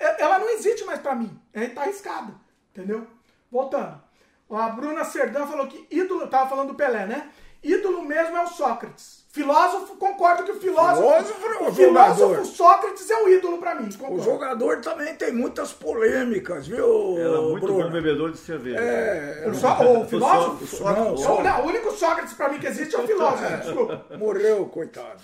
[0.00, 1.38] é- ela não existe mais para mim.
[1.52, 2.34] É, tá arriscada,
[2.72, 3.06] entendeu?
[3.50, 4.02] Voltando.
[4.50, 7.30] A Bruna Serdã falou que ídolo, tava falando do Pelé, né?
[7.64, 9.24] Ídolo mesmo é o Sócrates.
[9.30, 12.44] Filósofo, concordo que o filósofo, Filósofo é o o filósofo.
[12.44, 13.88] Sócrates é um ídolo para mim.
[13.92, 14.22] O Concordo.
[14.22, 17.82] jogador também tem muitas polêmicas, viu, Era muito Bruno?
[17.82, 18.78] bom bebedor de cerveja.
[18.78, 20.62] É, O, Só- o filósofo?
[20.62, 23.56] O Só- Não, o não, o único Sócrates para mim que existe é o filósofo.
[23.56, 24.06] desculpa.
[24.16, 25.22] morreu, coitado.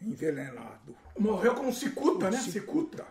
[0.00, 0.94] Envenenado.
[1.18, 2.38] Morreu com um cicuta, né?
[2.38, 3.04] Cicuta.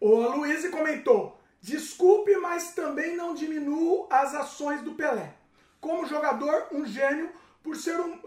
[0.00, 5.34] O Luiz comentou: desculpe, mas também não diminuo as ações do Pelé.
[5.80, 7.30] Como jogador, um gênio,
[7.62, 8.18] por ser um,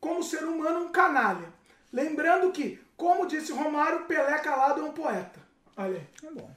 [0.00, 1.52] como ser humano, um canalha.
[1.92, 5.40] Lembrando que, como disse Romário, Pelé calado é um poeta.
[5.76, 6.06] Olha aí.
[6.20, 6.50] Tá bom.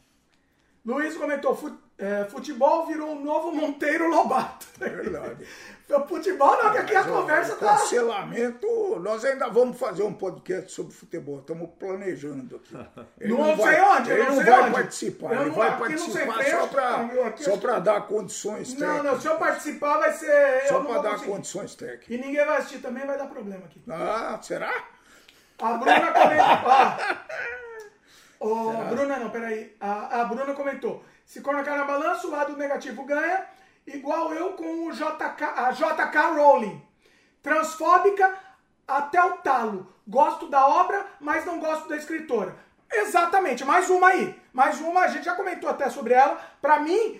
[0.85, 4.65] Luiz comentou: "Fu- é, futebol virou o novo Monteiro Lobato.
[4.81, 5.45] É verdade.
[6.07, 7.77] futebol não, que aqui a conversa tá.
[7.77, 12.75] Cancelamento, nós ainda vamos fazer um podcast sobre futebol, estamos planejando aqui.
[13.19, 14.71] Ele Não sei vai, onde, eu ele não não sei vai onde.
[14.71, 19.03] participar, ele não- vai não sei participar só para dar condições Não, técnicas.
[19.13, 20.67] não, se eu participar vai ser.
[20.67, 21.31] Só não para dar conseguir.
[21.31, 22.09] condições técnicas.
[22.09, 23.81] E ninguém vai assistir também, vai dar problema aqui.
[23.89, 24.73] Ah, será?
[25.61, 26.45] A Bruna comentou.
[28.39, 29.75] Ó, Ô, Bruna, não, peraí.
[29.79, 33.45] A, a Bruna comentou: se colocar na balança, o lado negativo ganha,
[33.87, 36.81] igual eu com o JK, a JK Rowling.
[37.41, 38.37] Transfóbica
[38.87, 39.93] até o talo.
[40.07, 42.55] Gosto da obra, mas não gosto da escritora.
[42.91, 44.41] Exatamente, mais uma aí.
[44.51, 46.39] Mais uma, a gente já comentou até sobre ela.
[46.61, 47.19] Pra mim,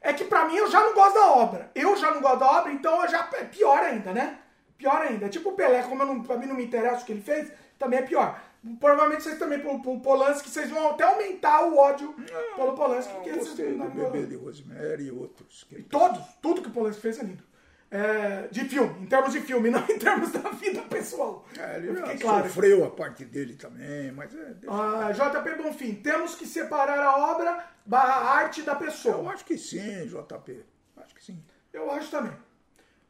[0.00, 1.70] é que pra mim eu já não gosto da obra.
[1.74, 4.38] Eu já não gosto da obra, então eu já é pior ainda, né?
[4.76, 5.28] Pior ainda.
[5.28, 7.50] Tipo o Pelé, como eu não, pra mim não me interessa o que ele fez,
[7.78, 8.40] também é pior.
[8.76, 12.14] Provavelmente vocês também, pro, pro Polanski, vocês vão até aumentar o ódio
[12.56, 13.12] pelo Polanski.
[13.14, 15.64] porque Eu vocês gostei não- do não- bebê de Rosemary e outros.
[15.64, 17.44] que- Todos, tudo que o Polanski fez é lindo.
[17.90, 21.46] É, de filme, em termos de filme, não em termos da vida pessoal.
[21.58, 22.46] É, Eu ele claro.
[22.46, 24.54] sofreu a parte dele também, mas é.
[24.68, 29.32] Ah, JP Bonfim, temos que separar a obra barra arte da Eu pessoa.
[29.32, 30.62] acho que sim, JP.
[30.98, 31.42] Acho que sim.
[31.72, 32.32] Eu acho também.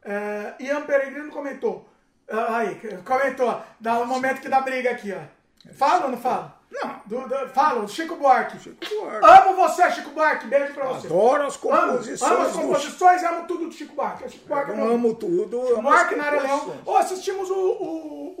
[0.01, 1.89] É, Ian Peregrino comentou.
[2.29, 3.61] Ah, aí, comentou.
[3.81, 5.19] Dá um momento que dá briga aqui, ó.
[5.73, 6.57] Fala ou não fala?
[6.71, 7.01] Não.
[7.05, 8.59] Do, do, fala, Chico Buarque.
[8.59, 9.25] Chico Buarque.
[9.25, 10.47] Amo você, Chico Buarque.
[10.47, 11.07] Beijo pra você.
[11.07, 12.31] Adoro as Amo, composições.
[12.31, 14.29] amo as do- composições e amo tudo do Chico Buarque.
[14.29, 15.61] Chico Buarque é Eu meu- amo tudo.
[15.65, 16.77] Chico amo as Buarque, Nara Leão.
[16.85, 18.35] Ô, assistimos o, o,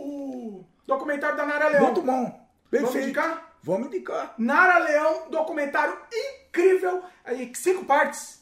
[0.59, 1.83] o documentário da Nara Leão.
[1.85, 2.39] Muito bom.
[2.69, 3.07] Perfeito.
[3.07, 3.49] indicar?
[3.63, 4.35] Vamos indicar.
[4.37, 7.03] Nara Leão, documentário incrível.
[7.25, 8.39] Aí, cinco partes.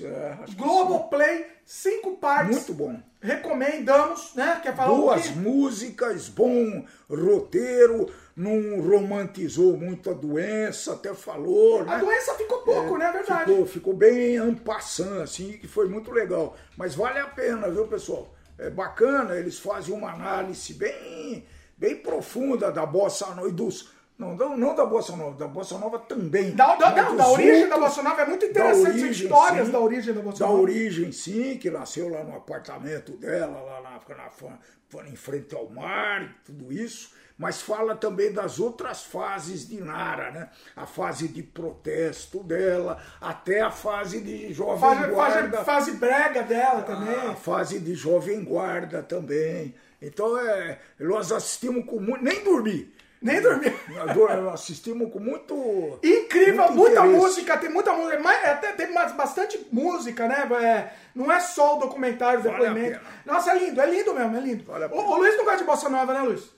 [0.00, 2.56] É, Globoplay, cinco partes.
[2.56, 3.00] Muito bom.
[3.26, 4.60] Recomendamos, né?
[4.62, 11.96] Quer falar Boas músicas, bom roteiro, não romantizou muito a doença, até falou, né?
[11.96, 13.06] A doença ficou pouco, né?
[13.06, 13.50] É verdade.
[13.50, 16.56] Ficou, ficou bem ampassando, assim, que foi muito legal.
[16.76, 18.32] Mas vale a pena, viu, pessoal?
[18.56, 21.44] É bacana, eles fazem uma análise bem,
[21.76, 23.90] bem profunda da bossa nova e dos.
[24.18, 26.52] Não, não, não da bossa nova, da bossa nova também.
[26.52, 29.10] Da, da, não, da origem da outros- Bossa Nova é muito da interessante as origem,
[29.26, 29.72] histórias sim.
[29.72, 30.58] da origem da Bossa Da Nova.
[30.62, 34.48] origem, sim, que nasceu lá no apartamento dela, lá na, na,
[35.02, 37.10] na- em frente ao mar e tudo isso.
[37.36, 40.48] Mas fala também das outras fases de Nara, né?
[40.74, 45.50] A fase de protesto dela, até a fase de jovem Fase, guarda.
[45.58, 47.14] fase, fase brega dela também.
[47.14, 49.74] A fase de jovem guarda também.
[50.00, 52.24] Então, é, nós assistimos com muito.
[52.24, 52.94] Nem dormi.
[53.20, 53.66] Nem dormi.
[54.52, 55.98] Assistimos com muito.
[56.02, 57.16] Incrível, muito muita interesse.
[57.16, 60.48] música, tem muita música, mas até tem bastante música, né?
[60.62, 63.00] É, não é só o documentário, o Vale depoimento.
[63.24, 64.64] Nossa, é lindo, é lindo mesmo, é lindo.
[64.64, 66.50] Vale o, o Luiz não gosta de bossa nova, né, Luiz?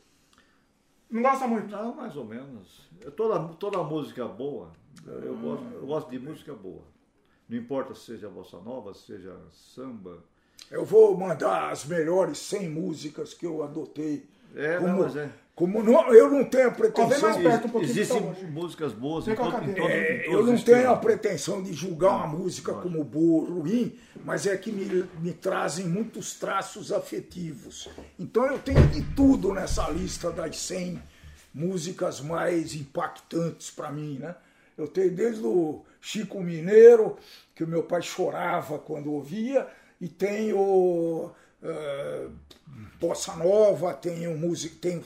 [1.10, 1.70] Não gosta muito.
[1.70, 2.88] Não, mais ou menos.
[3.16, 4.72] Toda, toda música boa,
[5.06, 6.82] eu gosto, eu gosto de música boa.
[7.48, 10.22] Não importa se seja bossa nova, seja samba.
[10.70, 14.28] Eu vou mandar as melhores 100 músicas que eu adotei.
[14.54, 15.30] É, como, não, mas é.
[15.58, 17.42] Como não, eu não tenho a pretensão.
[17.42, 20.88] perto um pouquinho, Existem músicas boas em, todo, em, todo, É, em eu não tenho
[20.88, 25.32] a pretensão de julgar uma música como boa ou ruim, mas é que me, me
[25.32, 27.88] trazem muitos traços afetivos.
[28.16, 31.02] Então eu tenho de tudo nessa lista das 100
[31.52, 34.36] músicas mais impactantes para mim, né?
[34.76, 37.16] Eu tenho desde o Chico Mineiro,
[37.52, 39.66] que o meu pai chorava quando ouvia,
[40.00, 42.32] e tenho uh,
[43.00, 45.02] bossa nova, tenho música, tenho,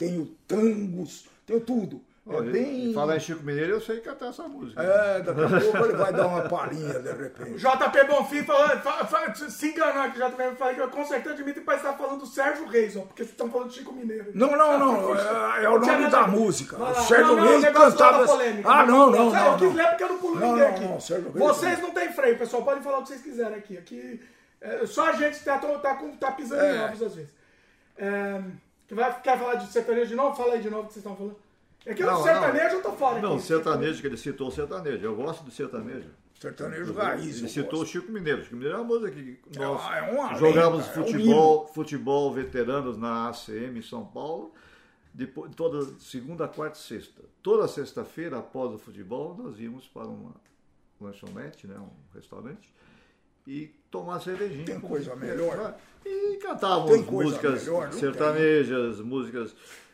[0.00, 2.00] tenho tangos, tenho tudo.
[2.26, 2.94] É bem...
[2.94, 4.80] Falar em Chico Mineiro, eu sei cantar essa música.
[4.80, 7.58] É, daqui a pouco ele vai dar uma palhinha de repente.
[7.58, 8.68] JP Bonfim falou,
[9.34, 12.96] se enganou aqui, JP falou que com certeza admite que estar falando do Sérgio Reis,
[12.96, 14.30] ó, porque vocês estão falando de Chico Mineiro.
[14.32, 16.76] Não, não, não, é, é o nome da música.
[16.82, 18.24] O Sérgio não, Reis cantava.
[18.24, 19.52] Polêmica, ah, não, não, não.
[19.52, 20.84] Eu quis ler porque eu não pulo ninguém aqui.
[20.84, 23.76] Não, Sérgio Reis, vocês não têm freio, pessoal, podem falar o que vocês quiserem aqui.
[23.76, 24.20] Aqui
[24.60, 26.76] é, só a gente está tá, tá pisando é.
[26.76, 27.30] em ovos às vezes.
[27.96, 28.40] É,
[29.22, 30.36] quer falar de sertanejo de novo?
[30.36, 31.36] Fala aí de novo o que vocês estão falando.
[31.86, 32.74] É que não, o sertanejo não.
[32.74, 33.20] eu tô fora.
[33.20, 33.42] Não, aqui.
[33.42, 35.04] sertanejo, que ele citou o sertanejo.
[35.04, 36.10] Eu gosto do sertanejo.
[36.38, 37.38] Sertanejo raiz.
[37.38, 38.42] Ele citou o Chico Mineiro.
[38.42, 42.32] Chico Mineiro é uma música que nós é uma jogávamos lenda, futebol, é um futebol
[42.32, 44.52] veteranos na ACM em São Paulo.
[45.12, 47.22] Depois, toda segunda, quarta e sexta.
[47.42, 50.34] Toda sexta-feira, após o futebol, nós íamos para uma
[51.00, 52.72] lanchonete, né, um restaurante,
[53.50, 54.64] e tomar cervejinha.
[54.64, 55.74] Tem coisa melhor.
[56.06, 59.50] E cantávamos músicas melhor, sertanejas, músicas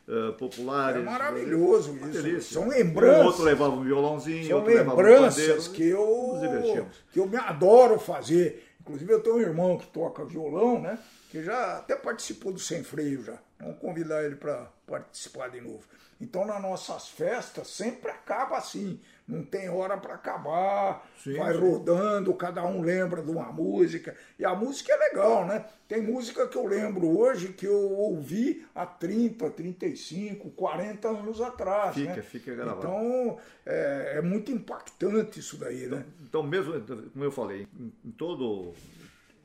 [0.07, 1.01] uh, populares.
[1.01, 2.23] É maravilhoso isso.
[2.23, 2.61] Delícia.
[2.61, 3.23] São lembranças.
[3.23, 7.99] O outro levava um violãozinho, São outro lembranças um que eu que eu me adoro
[7.99, 8.63] fazer.
[8.81, 10.99] Inclusive eu tenho um irmão que toca violão, né?
[11.31, 13.39] Que já até participou do Sem Freio já.
[13.59, 15.83] Vamos convidar ele para participar de novo.
[16.21, 21.61] Então nas nossas festas sempre acaba assim não tem hora para acabar, sim, vai sim.
[21.61, 24.17] rodando, cada um lembra de uma música.
[24.39, 25.65] E a música é legal, né?
[25.89, 31.95] Tem música que eu lembro hoje que eu ouvi há 30, 35, 40 anos atrás.
[31.95, 32.23] Fica, né?
[32.23, 32.79] fica gravado.
[32.79, 36.05] Então é, é, muito impactante isso daí, né?
[36.23, 36.75] Então, mesmo,
[37.13, 37.67] como eu falei,
[38.05, 38.75] em todo,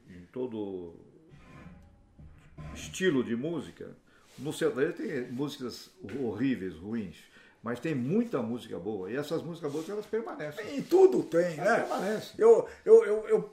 [0.10, 0.94] em todo
[2.76, 3.90] estilo de música,
[4.38, 5.90] no sertanejo tem músicas
[6.20, 7.31] horríveis, ruins
[7.62, 9.12] mas tem muita música boa.
[9.12, 10.78] E essas músicas boas, elas permanecem.
[10.78, 11.80] E tudo tem, elas né?
[11.82, 12.36] Permanecem.
[12.38, 13.50] Eu, eu, eu, eu,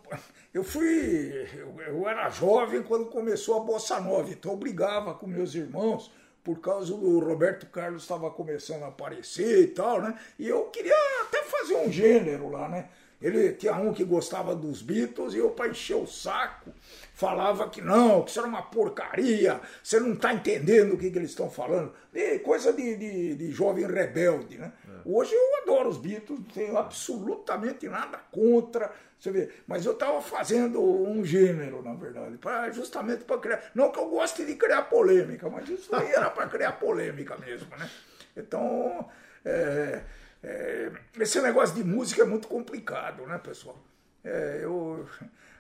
[0.55, 1.49] eu fui.
[1.55, 6.11] Eu, eu, era jovem quando começou a Bossa Nova, então eu brigava com meus irmãos
[6.43, 10.19] por causa do Roberto Carlos estava começando a aparecer e tal, né?
[10.39, 12.89] E eu queria até fazer um gênero lá, né?
[13.21, 16.73] Ele tinha um que gostava dos Beatles e eu, para encher o saco,
[17.13, 21.19] falava que não, que isso era uma porcaria, você não está entendendo o que, que
[21.19, 21.93] eles estão falando.
[22.15, 24.73] E coisa de, de, de, jovem rebelde, né?
[24.87, 25.01] É.
[25.05, 29.51] Hoje eu adoro os Beatles, não tenho absolutamente nada contra, você vê.
[29.67, 33.65] Mas eu estava fazendo um gênero, na verdade, pra, justamente para criar.
[33.75, 37.69] Não que eu goste de criar polêmica, mas isso aí era para criar polêmica mesmo,
[37.77, 37.91] né?
[38.37, 39.09] Então.
[39.45, 40.03] É,
[40.43, 43.77] é, esse negócio de música é muito complicado, né, pessoal?
[44.25, 45.07] É, eu,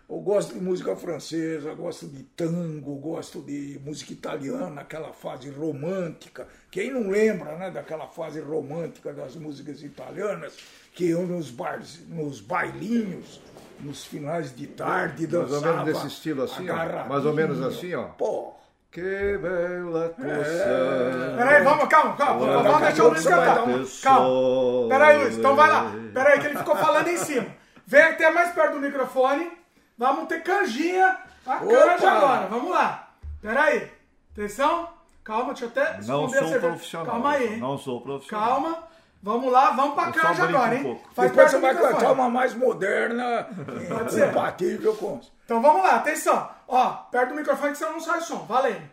[0.09, 6.46] eu gosto de música francesa, gosto de tango, gosto de música italiana, aquela fase romântica.
[6.70, 10.56] Quem não lembra né, daquela fase romântica das músicas italianas,
[10.94, 13.40] que eu nos, bars, nos bailinhos,
[13.80, 15.60] nos finais de tarde, dançava.
[15.60, 17.09] Mais ou menos desse estilo assim, ó.
[17.09, 18.05] Mais ou menos assim, ó.
[18.05, 18.55] Pô,
[18.90, 21.35] que bela coisa.
[21.36, 22.62] Peraí, vamos, calma, calma.
[22.62, 23.65] Vamos deixar o Luiz cantar.
[24.02, 24.89] Calma.
[24.89, 25.93] Peraí, Luiz, então vai lá.
[26.15, 27.47] Peraí, que ele ficou falando em cima.
[27.86, 29.51] Vem até mais perto do microfone.
[29.97, 31.19] Vamos ter canjinha.
[31.47, 32.47] A canja agora.
[32.48, 33.09] Vamos lá.
[33.40, 33.90] Peraí.
[34.32, 34.89] Atenção.
[35.24, 37.06] Calma, deixa eu até Não sou profissional.
[37.06, 37.56] Calma aí.
[37.59, 38.48] Não sou profissional.
[38.48, 38.89] Calma.
[39.20, 40.86] Vamos lá, vamos pra canja agora, hein?
[40.86, 43.48] Um Faz Depois você vai cantar uma mais moderna,
[43.89, 45.20] compatível com.
[45.44, 46.48] Então vamos lá, atenção.
[46.69, 48.45] Ó, perto do microfone que você não sai som.
[48.45, 48.89] Valendo.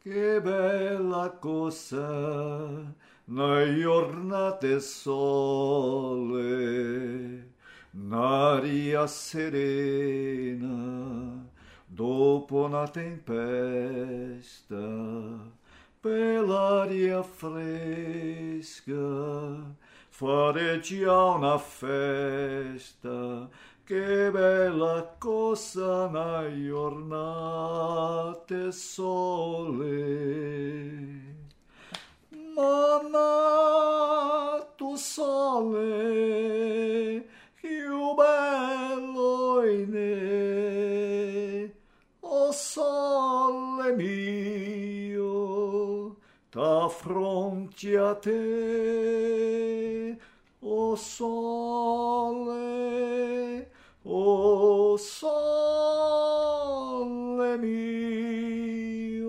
[0.00, 2.94] Que bella cosa
[3.26, 6.42] na giornate sole,
[7.94, 10.68] n'aria serena
[11.86, 13.16] dopo una tempesta,
[16.02, 18.92] per l'aria fresca,
[20.10, 23.48] fare già una festa
[23.84, 27.12] che bella cosa na giornate
[28.72, 29.92] sole.
[32.54, 35.82] Mana tu sole,
[37.60, 41.74] più bello in ne,
[42.20, 46.16] o sole mio,
[46.48, 50.16] t'affronti a te,
[50.60, 52.54] o sole,
[54.04, 55.56] o sole
[57.58, 59.24] mio,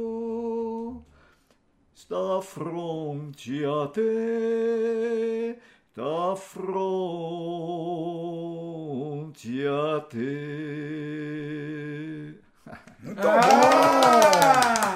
[1.96, 5.58] sta fronte a te,
[5.92, 6.76] sta fronte
[9.66, 10.16] a te.
[13.00, 14.96] Muito ah!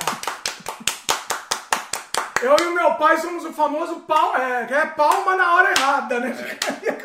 [2.41, 6.19] Eu e o meu pai somos o famoso pal, é, é palma na hora errada,
[6.19, 6.35] né?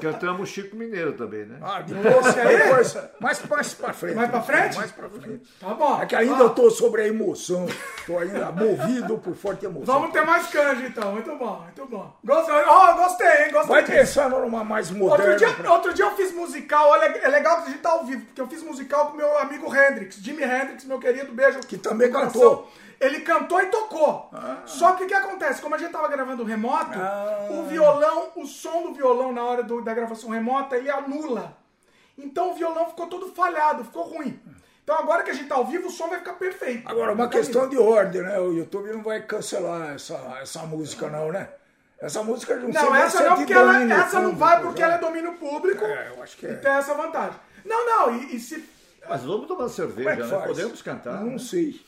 [0.00, 1.58] Cantamos Chico Mineiro também, né?
[1.62, 4.14] Ah, depois, depois mais, mais pra frente.
[4.16, 4.76] Mais pra frente?
[4.76, 5.42] Mais pra frente.
[5.60, 6.00] Tá bom.
[6.02, 7.66] É que ainda Ah, eu tô sobre a emoção.
[8.06, 9.94] Tô ainda movido por forte emoção.
[9.94, 11.12] Vamos ter mais canja então.
[11.12, 12.16] Muito bom, muito bom.
[12.24, 13.52] Gostei, oh, gostei, hein?
[13.52, 13.68] Gostei.
[13.74, 15.24] Vai pensando numa mais moderna.
[15.30, 17.90] Outro dia, pra- outro dia eu fiz musical, olha, é legal que a gente tá
[17.90, 21.60] ao vivo, porque eu fiz musical com meu amigo Hendrix, Jimi Hendrix, meu querido, beijo.
[21.60, 22.70] Que também cantou.
[23.00, 24.30] Ele cantou e tocou.
[24.66, 25.62] Só que o que acontece?
[25.62, 27.46] Como a gente tava gravando remoto, Ah.
[27.48, 31.56] o violão, o som do violão na hora do- da gravação remota, ele anula.
[32.18, 34.38] Então o violão ficou todo falhado, ficou ruim.
[34.84, 36.86] Então agora que a gente tá ao vivo, o som vai ficar perfeito.
[36.86, 38.38] Agora, uma Tá questão de ordem, né?
[38.38, 41.48] O YouTube não vai cancelar essa, essa música, não, né?
[41.98, 44.86] Essa música não Não, essa não, porque ela, essa não público, vai porque né?
[44.86, 45.84] ela é domínio público.
[45.84, 46.52] É, eu acho que é.
[46.52, 47.38] E tem essa vantagem.
[47.64, 48.62] Não, não, e, e se
[49.08, 50.28] Mas vamos tomar é cerveja, que né?
[50.28, 50.46] faz?
[50.46, 51.20] Podemos cantar.
[51.20, 51.38] Não né?
[51.38, 51.80] sei.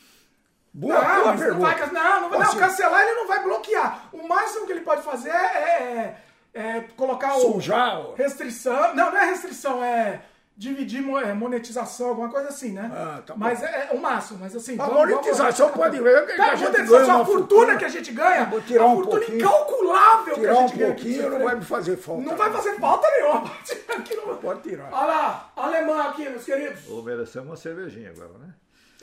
[0.74, 4.08] Boa, Não, boa não vai, não, não, vai- não, cancelar ele não vai bloquear.
[4.12, 6.16] O máximo que ele pode fazer é, é-
[6.54, 7.40] é colocar o.
[7.52, 8.14] Sujar, ó.
[8.14, 8.94] Restrição.
[8.94, 10.22] Não, não é restrição, é
[10.56, 12.90] dividir é, monetização, alguma coisa assim, né?
[12.94, 13.40] Ah, tá bom.
[13.40, 14.74] mas é, é o máximo, mas assim.
[14.74, 17.48] A vamos- monetização vamos- pode ver que Cara, a gente monetização, ganha a uma fortuna,
[17.48, 17.76] fortuna.
[17.78, 19.38] que a gente ganha, Vou tirar a um fortuna pouquinho.
[19.38, 20.86] incalculável que Tirar a um gente ganha.
[20.94, 22.22] pouquinho não vai me fazer falta.
[22.22, 23.44] Não vai fazer falta nenhuma.
[23.98, 24.88] Aqui não- Pode tirar.
[24.92, 26.88] Olha lá, alemão aqui, meus queridos.
[26.88, 28.54] Ou merecemos uma cervejinha agora, né?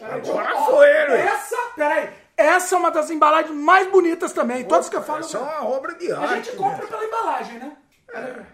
[0.02, 1.14] Agora foi ele.
[1.14, 4.64] Essa, peraí, essa é uma das embalagens mais bonitas também.
[4.66, 5.20] Todas que eu falo.
[5.20, 6.34] Essa é uma obra de A arte.
[6.46, 6.88] gente compra né?
[6.88, 7.78] pela embalagem, né?
[8.14, 8.46] Olha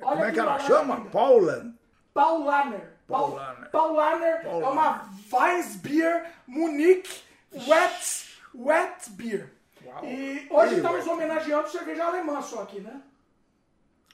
[0.00, 1.04] Como é que ela chama?
[1.10, 1.66] Paula.
[2.14, 2.98] Paulaner.
[3.06, 3.70] Paul- Paulaner.
[3.70, 9.50] Paulaner é uma Weissbier Munich Wet, wet Beer.
[9.84, 10.04] Uau.
[10.04, 13.00] E hoje Ih, estamos homenageando cerveja alemã só aqui, né?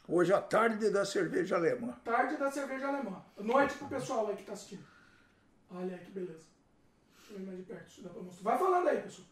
[0.09, 1.95] Hoje à tarde da cerveja alemã.
[2.05, 3.23] Tarde da cerveja alemã.
[3.39, 4.85] Noite pro pessoal aí que tá assistindo.
[5.75, 6.45] Olha aí que beleza.
[7.19, 7.91] Deixa eu ver mais de perto.
[7.91, 8.43] se dá pra mostrar.
[8.51, 9.29] Vai falando aí, pessoal.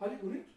[0.00, 0.52] Olha que bonito.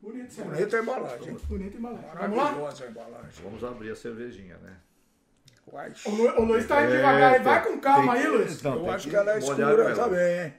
[0.00, 0.56] Bonito, cerveja.
[0.56, 1.34] Bonita a embalagem.
[1.34, 2.10] Bonita embalagem.
[2.14, 2.44] Vamos lá?
[2.44, 3.44] Maravilhosa a embalagem.
[3.44, 4.76] Vamos abrir a cervejinha, né?
[6.06, 7.30] O, Lu, o Luiz tá indo É, devagar.
[7.30, 7.34] aí.
[7.34, 8.62] tem- Vai com calma aí, Luiz.
[8.62, 9.94] Não, Eu acho que ela é escura ela.
[9.94, 10.54] também, hein?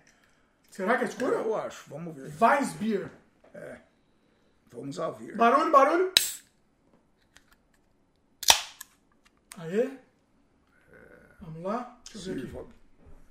[0.69, 1.35] Será que é escura?
[1.38, 1.89] Eu acho.
[1.89, 2.31] Vamos ver.
[2.39, 3.10] Weissbier.
[4.72, 5.35] Vamos a ver.
[5.35, 6.14] Barulho, barulho.
[9.57, 9.89] Aê.
[11.41, 11.98] Vamos lá.
[12.14, 12.52] Deixa eu ver aqui.
[12.52, 12.65] Sirva.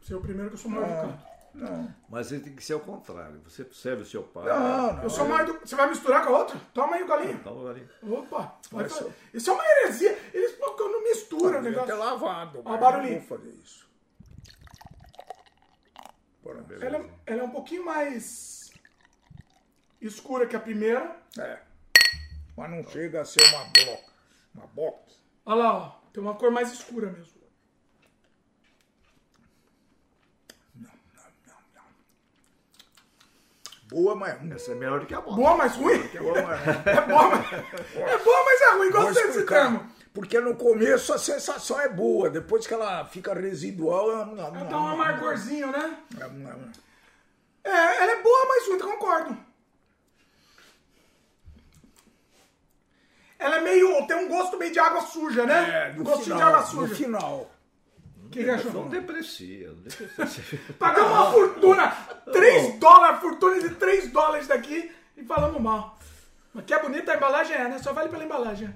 [0.01, 1.29] Você é o primeiro que eu sou mal educado.
[1.55, 1.95] Não.
[2.09, 3.41] Mas ele tem que ser ao contrário.
[3.43, 4.45] Você serve o seu pai.
[4.47, 5.03] Não, não.
[5.03, 5.67] Eu sou mais educado.
[5.69, 6.61] Você vai misturar com a outra?
[6.73, 7.43] Toma aí o galinho.
[7.43, 7.91] Dá uma galinha.
[8.03, 8.59] Opa.
[8.71, 10.17] Vai só- Isso é uma heresia.
[10.33, 11.97] Eles pô, não misturam o negócio.
[11.99, 12.63] lavado.
[12.65, 13.21] Ó, barulhinho.
[13.21, 13.89] Não vou fazer isso.
[16.43, 16.73] Pronto.
[16.75, 18.71] Ela, é- ela é um pouquinho mais
[20.01, 21.17] escura que a primeira.
[21.39, 21.59] É.
[22.57, 24.11] Mas não chega a ser uma bloco.
[24.55, 25.21] Uma box.
[25.45, 25.89] Olha lá, ó.
[26.13, 27.38] Tem uma cor mais escura mesmo.
[33.91, 34.53] Boa, mas ruim.
[34.53, 35.37] Essa é melhor do que a bola.
[35.37, 35.99] Boa, mas ruim?
[35.99, 36.77] Boa, mas ruim.
[36.87, 38.91] É boa, mas, é boa, mas é ruim.
[38.91, 39.87] Gostei desse termo.
[40.13, 44.79] Porque no começo a sensação é boa, depois que ela fica residual, é Ela dá
[44.81, 45.97] um amargorzinho, né?
[46.19, 49.37] é É, ela é boa, mas ruim, concordo.
[53.39, 54.07] Ela é meio.
[54.07, 55.91] tem um gosto meio de água suja, né?
[55.91, 56.95] É, no Gostinho final, de água no suja.
[56.97, 57.51] final.
[58.29, 58.73] O que, que achou?
[58.73, 59.69] Não deprecia.
[59.69, 60.61] Não deprecia.
[60.79, 61.97] Pagamos uma fortuna,
[62.31, 65.99] 3 dólares, fortuna de 3 dólares daqui e falamos mal.
[66.53, 67.79] Mas que é bonita a embalagem é, né?
[67.79, 68.75] Só vale pela embalagem.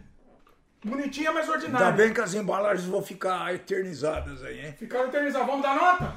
[0.83, 1.87] Bonitinha, mas ordinária.
[1.87, 4.74] Ainda bem que as embalagens vão ficar eternizadas aí, hein?
[4.79, 5.47] Ficaram eternizados.
[5.47, 6.16] Vamos dar nota?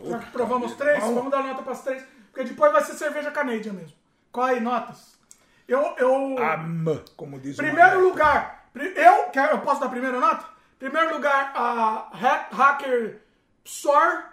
[0.00, 1.14] Já que provamos três, Vamos.
[1.16, 2.02] vamos dar nota para as três.
[2.32, 3.96] Porque depois vai ser cerveja Canadian mesmo.
[4.32, 5.18] Qual aí, notas?
[5.66, 5.94] Eu.
[5.98, 8.70] eu Am, como diz o primeiro lugar.
[8.74, 10.57] Eu, eu posso dar a primeira nota?
[10.78, 13.20] Primeiro lugar, a Ha- Hacker
[13.64, 14.24] Psor.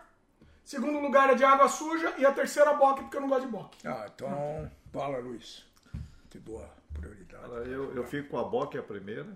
[0.64, 2.14] Segundo lugar, a de água suja.
[2.18, 3.78] E a terceira, Bock, porque eu não gosto de Bock.
[3.88, 5.66] Ah, então, fala, Luiz.
[6.30, 7.70] Te dou a prioridade.
[7.72, 9.28] Eu, eu fico com a boca, é a primeira.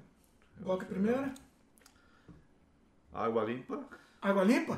[0.57, 1.33] Bock primeira.
[3.13, 3.79] Água limpa.
[4.21, 4.77] Água limpa?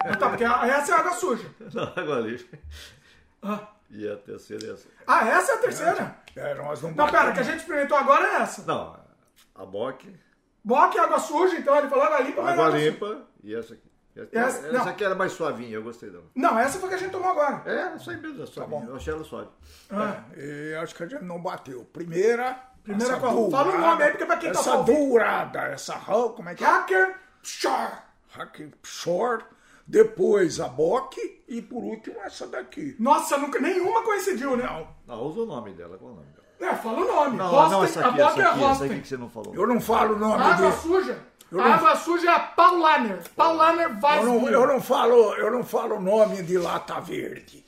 [0.00, 1.50] ah, tá, porque a- essa é água suja.
[1.72, 2.58] Não, água limpa.
[3.42, 4.88] Ah, E a terceira é essa.
[5.06, 6.16] Ah, essa é a terceira?
[6.36, 8.62] É, nós não Não, pera, que a gente experimentou agora é essa.
[8.64, 8.98] Não,
[9.54, 10.06] a boca,
[10.64, 12.90] Bock é água suja, então ele falou água limpa, mas água água suja.
[12.90, 13.90] limpa e essa aqui.
[14.16, 14.28] Essa,
[14.60, 16.24] Essa- essa aqui era mais suavinha, eu gostei dela.
[16.36, 17.62] Não, essa foi que a gente tomou agora.
[17.68, 18.84] É, isso aí mesmo, é suavinha.
[18.86, 19.48] eu achei ela suave.
[19.90, 21.84] Ah, E acho que a gente não bateu.
[21.92, 22.56] Primeira.
[22.84, 23.50] Primeira essa qual?
[23.50, 24.96] Fala o nome aí, porque pra quem tá essa só ouvindo.
[25.08, 26.66] dourada, essa rã, como é que é?
[26.66, 27.92] Hacker Shore.
[28.30, 29.44] Hack Short.
[29.86, 31.20] Depois a Bock.
[31.48, 32.94] E por último essa daqui.
[32.98, 34.64] Nossa, nunca, nenhuma coincidiu, né?
[34.64, 36.43] Não, Não, usa o nome dela, qual é o nome dela?
[36.60, 37.36] É, fala o nome.
[37.36, 38.90] Não, Rosten, não, essa aqui, a essa é aqui, essa Rosten.
[38.90, 39.54] aqui que você não falou.
[39.54, 40.72] eu não falo o nome Água dele.
[40.82, 41.18] suja.
[41.52, 43.18] Eu A não- água suja é a Paulaner.
[43.36, 47.64] Paulaner Eu não, eu não falo, eu não falo o nome de lata verde.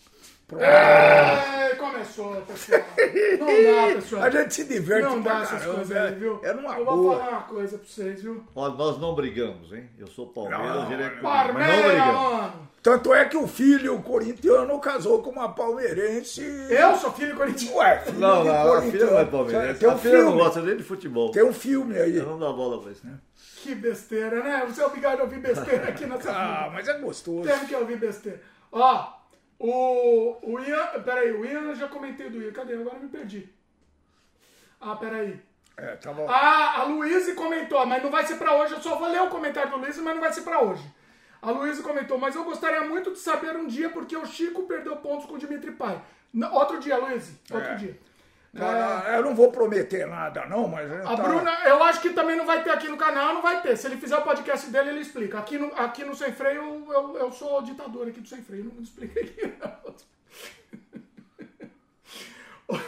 [0.59, 2.81] É, começou, pessoal.
[3.41, 4.23] Não dá, pessoal.
[4.23, 6.41] A gente se diverte Não dá essas caramba, coisas aí, é- viu?
[6.45, 7.19] É numa Eu vou boa.
[7.19, 8.45] falar uma coisa pra vocês, viu?
[8.55, 9.91] Ó, nós não brigamos, hein?
[9.99, 12.15] Eu sou Palmeiras, ele é mas não brigamos.
[12.33, 12.69] mano.
[12.87, 16.41] Tanto é que o filho corintiano casou com uma palmeirense.
[16.71, 17.79] Eu sou filho corintiano.
[17.79, 19.77] Ué, filho Não, não, a filha não é Palmeiras.
[19.81, 20.39] Tem A um filha não filme.
[20.45, 21.33] gosta nem de futebol.
[21.33, 22.17] Tem um filme aí.
[22.17, 23.15] Eu não dá bola pra isso, né?
[23.61, 24.65] Que besteira, né?
[24.69, 26.71] Você é obrigado a ouvir besteira aqui nessa Ah, vida.
[26.75, 27.43] mas é gostoso.
[27.49, 28.41] Teve que ouvir besteira.
[28.71, 29.09] Ó,
[29.59, 30.87] o, o Ian.
[31.05, 32.53] Peraí, o Ian eu já comentei do Ian.
[32.53, 32.75] Cadê?
[32.75, 33.49] Agora eu me perdi.
[34.81, 35.41] Ah, peraí.
[35.77, 36.25] É, tava...
[36.29, 38.75] Ah, a Luíse comentou, mas não vai ser pra hoje.
[38.75, 40.85] Eu só vou ler o comentário do Luíse, mas não vai ser pra hoje.
[41.47, 44.97] A Luíse comentou, mas eu gostaria muito de saber um dia porque o Chico perdeu
[44.97, 46.02] pontos com o Dimitri Pai.
[46.35, 47.39] N- Outro dia, Luíse.
[47.52, 47.74] Outro É.
[47.77, 47.98] dia.
[48.52, 50.90] Não, não, eu não vou prometer nada, não, mas.
[51.06, 53.77] A Bruna, eu acho que também não vai ter aqui no canal, não vai ter.
[53.77, 55.39] Se ele fizer o podcast dele, ele explica.
[55.39, 58.73] Aqui no, aqui no Sem Freio, eu, eu, eu sou ditador aqui do Sem Freio,
[58.74, 59.94] não explica aqui não.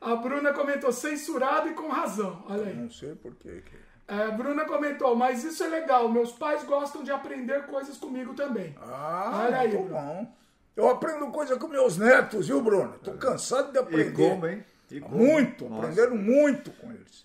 [0.00, 2.44] A Bruna comentou censurado e com razão.
[2.48, 2.74] Olha aí.
[2.74, 3.62] Não sei por quê.
[3.64, 6.06] que- É, Bruna comentou, mas isso é legal.
[6.08, 8.76] Meus pais gostam de aprender coisas comigo também.
[8.82, 10.00] Ah, Olha aí, muito Bruno.
[10.00, 10.36] bom.
[10.76, 12.98] Eu aprendo coisa com meus netos, viu, Bruno?
[13.02, 14.28] Tô cansado de E aprender.
[14.30, 14.64] como, hein?
[14.90, 15.16] E como?
[15.16, 15.82] Muito, Nossa.
[15.86, 17.24] aprendendo muito com eles.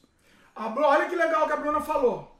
[0.55, 2.34] A olha que legal que a Bruna falou.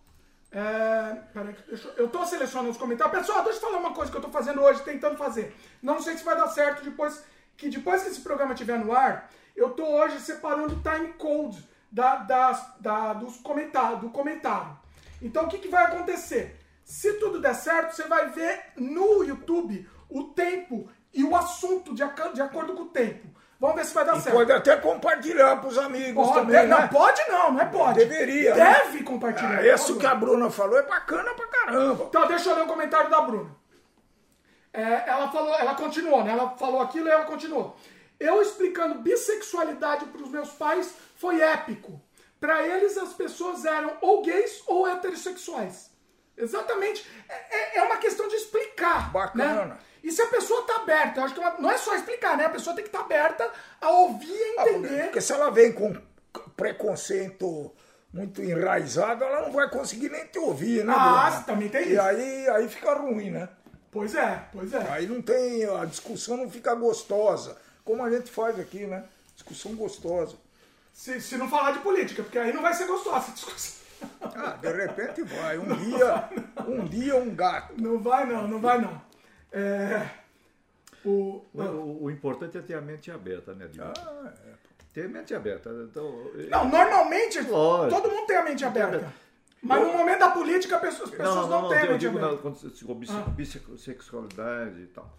[0.50, 3.20] É, peraí, eu, eu tô selecionando os comentários.
[3.20, 5.54] Pessoal, deixa eu falar uma coisa que eu tô fazendo hoje, tentando fazer.
[5.82, 7.22] Não sei se vai dar certo depois
[7.58, 11.68] que depois que esse programa estiver no ar, eu tô hoje separando o time code
[11.92, 14.78] da, das- da- dos comentários, do comentário.
[15.22, 16.60] Então o que, que vai acontecer?
[16.84, 22.04] Se tudo der certo, você vai ver no YouTube o tempo e o assunto de,
[22.34, 23.28] de acordo com o tempo.
[23.60, 24.36] Vamos ver se vai dar certo.
[24.36, 26.88] Pode até compartilhar pros amigos Pode, também, não, né?
[26.92, 27.98] pode não, não é pode.
[28.00, 28.82] Deveria, né?
[28.84, 29.58] Deve compartilhar.
[29.60, 32.04] Ah, Isso que a Bruna falou é bacana pra caramba.
[32.08, 33.50] Então, deixa eu ler o comentário da Bruna.
[34.72, 36.32] É, ela falou, ela continuou, né?
[36.34, 37.76] Ela falou aquilo e ela continuou.
[38.20, 42.02] Eu explicando bissexualidade para os meus pais foi épico.
[42.40, 45.90] Para eles, as pessoas eram ou gays ou heterossexuais.
[46.38, 47.06] Exatamente.
[47.28, 49.12] É, é- é uma questão de explicar.
[49.12, 49.66] Bacana.
[49.66, 49.78] Né?
[50.04, 52.46] E se a pessoa tá aberta, eu acho que ela- não é só explicar, né?
[52.46, 55.04] A pessoa tem que estar aberta a ouvir e Ah, entender.
[55.06, 55.96] Porque se ela vem com
[56.56, 57.72] preconceito
[58.14, 61.44] muito enraizado, ela não vai conseguir nem te ouvir, né, Ah, Bruna?
[61.44, 62.02] também tem E isso.
[62.02, 63.50] aí, aí fica ruim, né?
[63.92, 64.92] Pois é, pois é.
[64.92, 69.04] Aí não tem, a discussão não fica gostosa, como a gente faz aqui, né?
[69.34, 70.36] Discussão gostosa.
[70.98, 73.78] Se, se não falar de política, porque aí não vai ser gostosa essa discussão.
[74.20, 76.30] Ah, de repente vai, um dia,
[76.68, 77.80] um dia um gato.
[77.80, 79.00] Não vai não, não vai não.
[79.52, 80.10] É,
[81.06, 83.94] o, O, o- o importante é ter a mente aberta, né, Dilma?
[83.96, 84.34] Ah,
[84.92, 85.70] Ter a mente aberta.
[85.88, 88.02] Então, não, normalmente Lógico.
[88.02, 88.96] todo mundo tem a mente aberta.
[88.98, 89.14] aberta.
[89.62, 92.18] Mas no momento da política as pessoas, as pessoas não, têm a eu mente digo
[92.18, 92.42] na, aberta.
[92.42, 93.22] quando se- com bis- Ah.
[93.30, 95.16] bissexualidade e tal.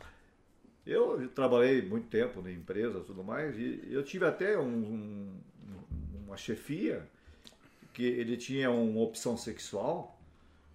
[0.84, 5.40] Eu trabalhei muito tempo em empresas e tudo mais, e eu tive até um- um-
[6.28, 7.02] uma chefia
[7.94, 10.16] que ele tinha uma opção sexual,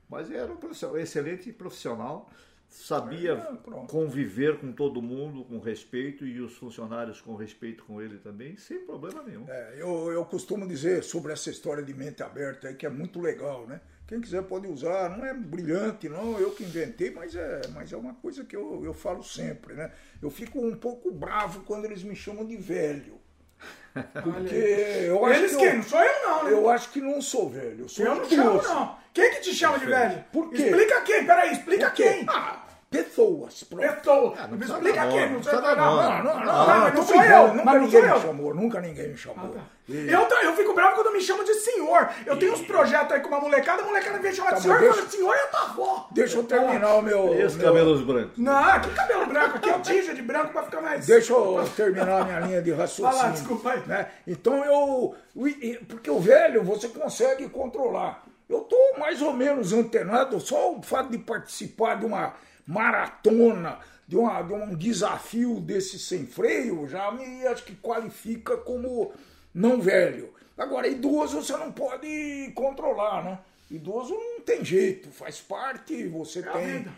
[0.09, 2.29] mas era um profissional- excelente profissional,
[2.67, 8.17] sabia É, conviver com todo mundo com respeito e os funcionários com respeito com ele
[8.17, 9.45] também, sem problema nenhum.
[9.47, 13.21] É, eu, eu costumo dizer sobre essa história de mente aberta aí, que é muito
[13.21, 13.79] legal, né?
[14.07, 17.95] Quem quiser pode usar, não é brilhante, não, eu que inventei, mas é, mas é
[17.97, 19.91] uma coisa que eu, eu falo sempre, né?
[20.21, 23.21] Eu fico um pouco bravo quando eles me chamam de velho.
[24.23, 24.55] Porque
[25.07, 25.67] eu acho Eles que quem?
[25.67, 26.43] eu, Não sou eu não.
[26.43, 26.51] né?
[26.51, 28.95] eu acho que não sou velho, eu sou Eu não chamo não.
[29.13, 30.23] Quem que te chama de velho?
[30.33, 30.63] Por quê?
[30.63, 32.25] Explica quem, peraí, explica quem.
[32.27, 32.62] Ah,
[32.97, 33.81] pessoas, pronto.
[33.95, 34.35] Pessoa.
[34.49, 36.67] não Me explica nome, não não sei precisa dar não, não, não, Não, não, não,
[36.67, 38.21] mas tô não sou eu, nunca mas não ninguém sou me eu.
[38.21, 39.49] chamou, nunca ninguém me chamou.
[39.49, 39.59] tá.
[39.89, 42.09] E- Eu, tô- eu fico bravo quando me chamam de senhor.
[42.25, 44.77] Eu tenho uns projetos aí com uma molecada, a molecada vem chamar Tá, de senhor
[44.77, 46.07] e deixa- fala, senhor é tua avó.
[46.11, 47.33] Deixa eu terminar o meu.
[47.35, 48.37] E os meu- cabelos brancos?
[48.37, 51.05] Não, que cabelo branco, aqui é o tinja de branco pra ficar mais...
[51.05, 53.23] Deixa eu terminar a minha linha de raciocínio.
[53.23, 53.81] Lá, desculpa aí.
[53.85, 54.07] Né?
[54.25, 55.15] Então eu.
[55.47, 58.23] e- Porque o velho você consegue controlar.
[58.49, 62.33] Eu estou mais ou menos antenado, só o fato de participar de uma
[62.67, 69.11] maratona, de, uma, de um desafio desse sem freio, já me acho que qualifica como
[69.53, 70.33] não velho.
[70.57, 73.39] Agora, idoso você não pode controlar, né?
[73.71, 76.65] Idoso não tem jeito, faz parte, você É tem.
[76.79, 76.91] vida.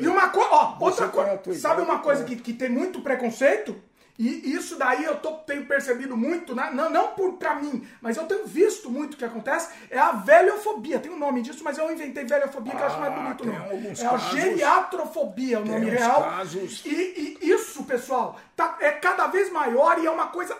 [0.00, 3.76] E uma coisa, outra coisa, sabe uma coisa que, que tem muito preconceito?
[4.18, 6.70] E isso daí eu tô, tenho percebido muito, né?
[6.72, 10.12] não, não por, pra mim, mas eu tenho visto muito o que acontece, é a
[10.12, 10.98] velhofobia.
[10.98, 14.00] Tem um nome disso, mas eu inventei velhofobia que eu acho mais Ah, bonito alguns
[14.00, 14.30] É a casos.
[14.30, 16.22] geriatrofobia, o nome real.
[16.22, 16.82] casos.
[16.84, 20.56] E, e isso, pessoal, tá, é cada vez maior e é uma coisa,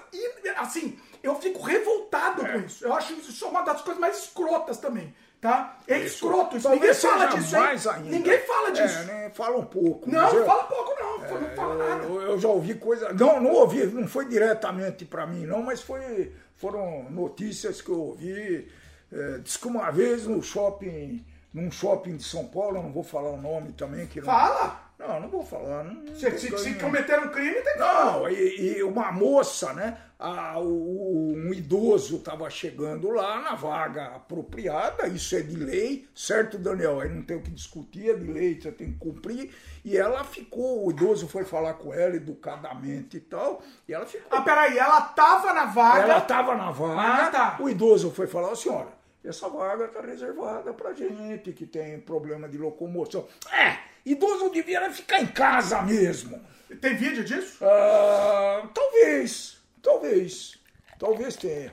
[0.59, 2.53] assim, eu fico revoltado É.
[2.53, 2.85] com isso.
[2.85, 5.15] Eu acho isso uma das coisas mais escrotas também.
[5.41, 5.79] Tá?
[5.87, 6.69] É escroto, isso.
[6.71, 7.55] Ninguém fala disso.
[7.55, 7.63] hein?
[7.63, 8.11] mais ainda.
[8.11, 8.99] Ninguém fala disso.
[8.99, 9.31] É, né?
[9.35, 10.11] Fala um pouco.
[10.11, 11.19] Não, eu- fala pouco, não.
[11.41, 12.05] não fala nada.
[12.05, 13.13] eu, eu já ouvi coisa.
[13.13, 18.01] Não, não ouvi, não foi diretamente para mim, não, mas foi, foram notícias que eu
[18.01, 18.69] ouvi.
[19.13, 23.31] É, diz que uma vez no shopping, num shopping de São Paulo, não vou falar
[23.31, 24.07] o nome também.
[24.07, 24.86] Que não, Fala!
[24.99, 25.85] Não, não vou falar.
[25.85, 27.79] Não, Se, se, se cometeram um crime, tem que.
[27.79, 29.99] Não, e, e uma moça, né?
[30.19, 36.57] a- o- um idoso estava chegando lá na vaga apropriada, isso é de lei, certo,
[36.57, 37.01] Daniel?
[37.01, 39.51] Aí não tem o que discutir, é de lei, você tem que cumprir.
[39.85, 44.27] E ela ficou, o idoso foi falar com ela educadamente e tal, e ela ficou.
[44.31, 46.01] Ah, peraí, ela tava na vaga.
[46.05, 47.57] Ela estava na vaga, Ah, tá.
[47.61, 48.89] o idoso foi falar, "Ô, senhora,
[49.23, 53.27] essa vaga está reservada para gente que tem problema de locomoção.
[53.53, 53.77] É,
[54.07, 56.41] idoso devia ficar em casa mesmo.
[56.81, 57.59] Tem vídeo disso?
[57.65, 60.59] Ah, talvez, talvez,
[60.99, 61.73] talvez tenha.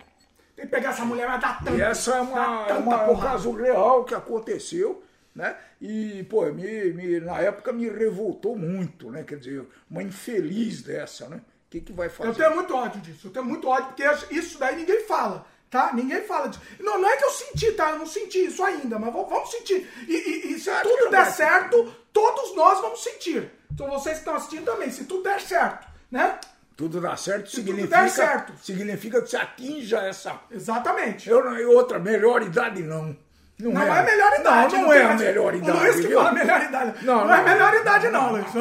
[0.56, 1.78] Tem que pegar essa mulher, vai dar tanto.
[1.78, 5.04] E essa é, uma, dá é tanta uma- é um caso real que aconteceu,
[5.36, 5.56] né?
[5.82, 9.24] E, pô, me, me- na época me revoltou muito, né?
[9.24, 11.38] Quer dizer, uma infeliz dessa, né?
[11.38, 12.30] O que, que vai fazer?
[12.30, 13.28] Eu tenho muito ódio disso.
[13.28, 14.04] Eu tenho muito ódio, porque
[14.36, 15.92] isso daí ninguém fala, tá?
[15.92, 16.62] Ninguém fala disso.
[16.80, 17.90] Não, não é que eu senti, tá?
[17.90, 19.90] Eu não senti isso ainda, mas vamos, sentir.
[20.08, 23.52] E, e- e se que tudo der certo, todos nós vamos sentir.
[23.74, 26.38] Então vocês que estão assistindo também, se tudo der certo, né?
[26.78, 28.54] Tudo dá certo tudo significa, der certo.
[28.64, 30.34] significa que você atinja essa.
[30.50, 31.30] Exatamente.
[31.30, 33.16] Eu, não- outra, melhor idade não.
[33.60, 34.74] Não, Não é, melhor idade.
[34.76, 35.78] Não, não é a melhor O idade.
[35.80, 36.18] Luiz que viu?
[36.20, 37.06] fala melhor idade.
[37.06, 37.44] Não, Não, é não.
[37.44, 38.54] melhor idade, não, Luiz.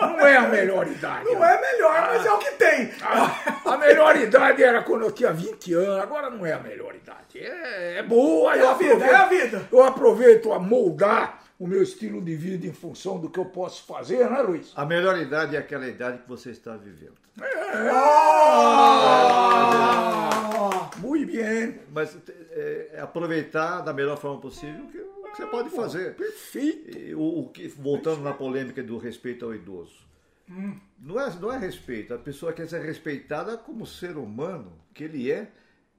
[0.00, 1.24] Não é a melhor idade.
[1.24, 2.92] Não é melhor, mas é o que tem.
[3.02, 6.94] A, a melhor idade era quando eu tinha 20 anos, agora não é a melhor
[6.94, 7.36] idade.
[7.40, 9.68] É, é boa, É eu a vida, aproveito- é a vida.
[9.72, 13.84] Eu aproveito a moldar o meu estilo de vida em função do que eu posso
[13.84, 14.72] fazer, né, Luiz?
[14.76, 17.16] A melhor idade é aquela idade que você está vivendo.
[20.40, 20.90] Ah!
[20.98, 21.80] Muito bem.
[21.92, 22.16] Mas
[22.50, 26.14] é, é aproveitar da melhor forma possível o que você pode fazer.
[26.14, 26.96] Perfeito.
[26.96, 30.06] E O, o que, voltando na polêmica do respeito ao idoso.
[30.98, 32.14] Não, é, não é respeito.
[32.14, 35.50] A pessoa quer ser respeitada como ser humano que ele é,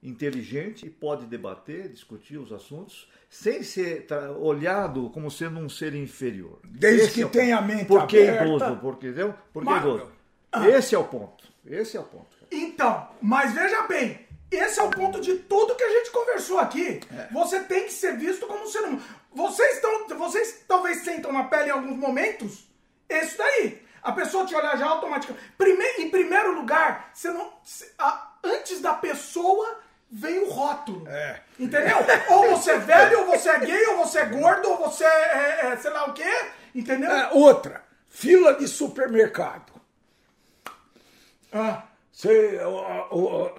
[0.02, 4.06] inteligente e pode debater, discutir os assuntos, sem ser
[4.38, 6.58] olhado como sendo um ser inferior.
[6.64, 8.44] Desde Esse que é tenha a mente Por que aberta.
[8.44, 8.76] idoso?
[8.76, 9.34] Por que, entendeu?
[9.52, 10.12] Por que idoso?
[10.66, 11.44] Esse é o ponto.
[11.64, 12.36] Esse é o ponto.
[12.50, 17.00] Então, mas veja bem, esse é o ponto de tudo que a gente conversou aqui.
[17.12, 17.28] É.
[17.32, 19.02] Você tem que ser visto como um ser humano.
[19.32, 22.68] Vocês, estão, vocês talvez sentam na pele em alguns momentos.
[23.08, 23.80] Isso daí.
[24.02, 25.46] A pessoa te olhar já automaticamente.
[25.56, 27.52] Primeiro, em primeiro lugar, você não,
[28.42, 29.78] antes da pessoa
[30.10, 31.06] vem o rótulo.
[31.08, 31.40] É.
[31.58, 31.96] Entendeu?
[32.30, 35.66] ou você é velho, ou você é gay, ou você é gordo, ou você é,
[35.72, 36.30] é, sei lá o quê.
[36.74, 37.10] Entendeu?
[37.10, 39.72] É, outra, fila de supermercado.
[41.52, 42.60] Ah, Você,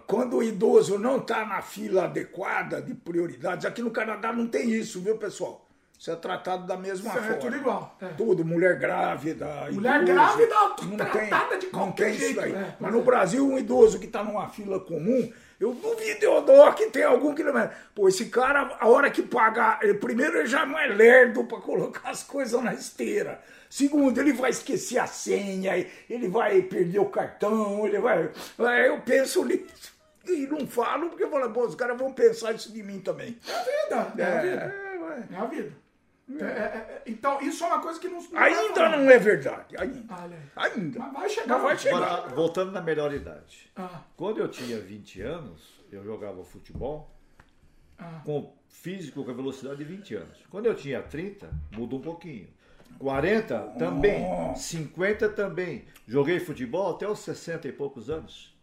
[0.07, 4.69] quando o idoso não está na fila adequada de prioridades, aqui no Canadá não tem
[4.71, 5.67] isso, viu, pessoal?
[5.97, 7.37] Isso é tratado da mesma Isso é forma.
[7.37, 8.07] tudo igual, é.
[8.09, 9.67] Tudo, mulher grávida.
[9.71, 10.55] Mulher idoso, grávida,
[10.85, 12.53] não tratada tem, de Não qualquer tem isso jeito, daí.
[12.55, 15.31] é, Mas no Brasil, um idoso que está numa fila comum,
[15.61, 17.71] eu duvido, dou que tem algum que não é.
[17.93, 21.59] Pô, esse cara, a hora que pagar, ele, primeiro ele já não é lerdo para
[21.59, 23.41] colocar as coisas na esteira.
[23.69, 25.77] Segundo, ele vai esquecer a senha,
[26.09, 28.29] ele vai perder o cartão, ele vai.
[28.59, 29.93] é, Eu penso nisso.
[30.27, 33.37] E não falo porque eu falo, pô, os caras vão pensar isso de mim também.
[33.47, 34.13] é a vida.
[34.17, 34.75] É, a vida.
[35.31, 35.33] É.
[35.33, 35.71] É a vida.
[36.39, 38.21] É, é, é, então, isso é uma coisa que não.
[38.21, 39.75] não Ainda não é verdade.
[39.77, 40.15] Ainda.
[40.15, 40.71] Olha aí.
[40.73, 40.99] Ainda.
[40.99, 41.47] Mas vai chegar.
[41.55, 41.97] Mas vai chegar.
[41.97, 43.69] Agora, voltando na melhor idade.
[43.75, 47.09] Ah, Quando eu tinha 20 anos, eu jogava futebol
[47.97, 48.21] Ah.
[48.25, 50.37] com físico com a velocidade de 20 anos.
[50.49, 52.47] Quando eu tinha 30, mudou um pouquinho.
[52.99, 54.23] 40 também,
[54.55, 55.85] 50 também.
[56.07, 58.55] Joguei futebol até os 60 e poucos anos.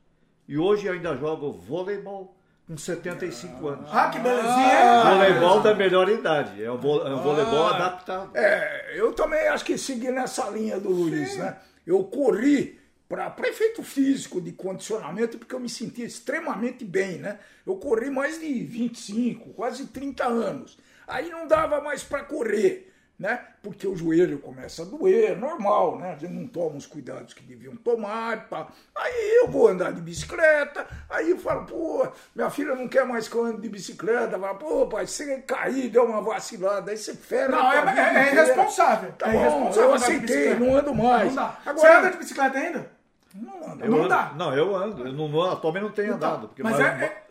[0.47, 2.38] E hoje ainda jogo voleibol
[2.69, 3.89] com 75 anos.
[3.91, 5.03] ah, que belezinha.
[5.15, 6.63] Voleibol da melhor idade.
[6.63, 8.31] É um vo- é um voleibol adaptado.
[8.37, 11.57] É, eu também acho que segui nessa linha do Luiz, né?
[11.87, 12.79] Eu corri
[13.09, 17.39] para efeito físico de condicionamento porque eu me sentia extremamente bem, né?
[17.67, 20.77] Eu corri mais de 25, quase 30 anos.
[21.07, 22.88] Aí não dava mais para correr,
[23.19, 23.41] né?
[23.63, 26.13] Porque o joelho começa a doer, normal, né?
[26.13, 28.49] A gente não toma os cuidados que deviam tomar.
[28.49, 28.69] Pá.
[28.95, 33.27] Aí eu vou andar de bicicleta, aí eu falo, pô, minha filha não quer mais
[33.29, 34.39] que eu ande de bicicleta.
[34.39, 37.49] Fala, pô, pai, você cair, deu uma vacilada, aí você ferra.
[37.49, 37.83] Não, é, é, é
[38.29, 38.31] inteira.
[38.45, 39.13] irresponsável.
[39.19, 39.83] Tá é bom, irresponsável.
[39.89, 41.35] eu aceitei, não ando mais.
[41.35, 41.59] Não dá.
[41.67, 42.91] Agora- Você anda de bicicleta ainda?
[43.35, 43.85] Não ando.
[43.85, 44.33] Eu Não ando- dá.
[44.37, 45.07] Não, eu ando.
[45.07, 46.49] Eu não, não, atualmente não tenho Então, andado.
[46.49, 47.23] Porque, mas mas, é- é-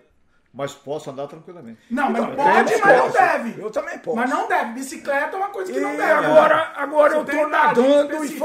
[0.54, 1.80] mas posso andar tranquilamente.
[1.90, 3.62] Não, mas Então, pode, mas não deve.
[3.62, 4.18] Eu também posso.
[4.18, 4.74] Mas não deve.
[4.74, 6.12] Bicicleta é uma coisa que E não deve.
[6.12, 8.42] agora, agora Você eu idade nadando e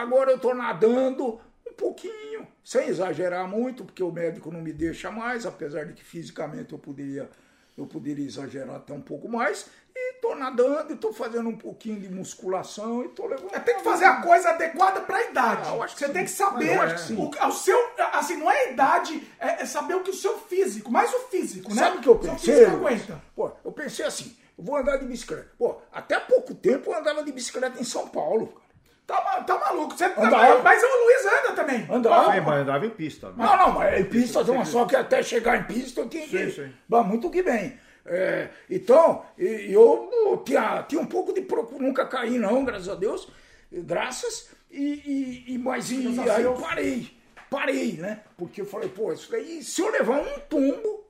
[0.00, 5.10] agora eu tô nadando um pouquinho, sem exagerar muito, porque o médico não me deixa
[5.10, 7.28] mais, apesar de que fisicamente eu poderia
[7.76, 9.68] eu poderia exagerar até um pouco mais.
[9.98, 13.54] E tô nadando, e tô fazendo um pouquinho de musculação e tô levando.
[13.54, 15.62] É, tem que fazer a coisa adequada para a idade.
[15.70, 16.12] Ah, eu acho que Você sim.
[16.12, 17.16] tem que saber Eu acho que sim.
[17.16, 17.78] o, o seu,
[18.12, 21.18] assim, não é a idade, é, é saber o que o seu físico, mais o
[21.30, 21.82] físico, né?
[21.82, 22.54] Sabe o que eu Seu pensei?
[22.54, 23.02] físico Luiz?
[23.02, 23.22] aguenta.
[23.34, 25.50] Pô, eu pensei assim, eu vou andar de bicicleta.
[25.58, 28.48] Pô, até pouco tempo eu andava de bicicleta em São Paulo.
[28.48, 28.66] cara.
[29.06, 29.96] Tá, tá maluco.
[29.96, 30.62] Você, Andava.
[30.62, 31.86] mas o Luiz anda também.
[31.88, 32.32] Andava.
[32.34, 33.28] Sim, mas andava em pista.
[33.28, 33.34] né?
[33.38, 36.50] Não, não, mas em pista, uma só que até chegar em pista eu tinha que.
[36.50, 36.72] Sim, sim.
[36.88, 37.78] Bah, muito que bem.
[38.06, 42.94] É, então, e- eu tinha, tinha um pouco de procura, nunca caí, não, graças a
[42.94, 43.28] Deus.
[43.70, 44.50] e Graças.
[44.70, 47.10] E, e, e- mas e, a aí eu parei.
[47.50, 48.22] Parei, né?
[48.36, 51.04] Porque eu falei, pô, isso daí, se eu levar um tombo,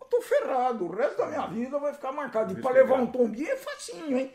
[0.00, 0.86] eu tô ferrado.
[0.86, 2.52] O resto da minha vida vai ficar marcado.
[2.52, 4.32] E para levar um tombinho é facinho, hein?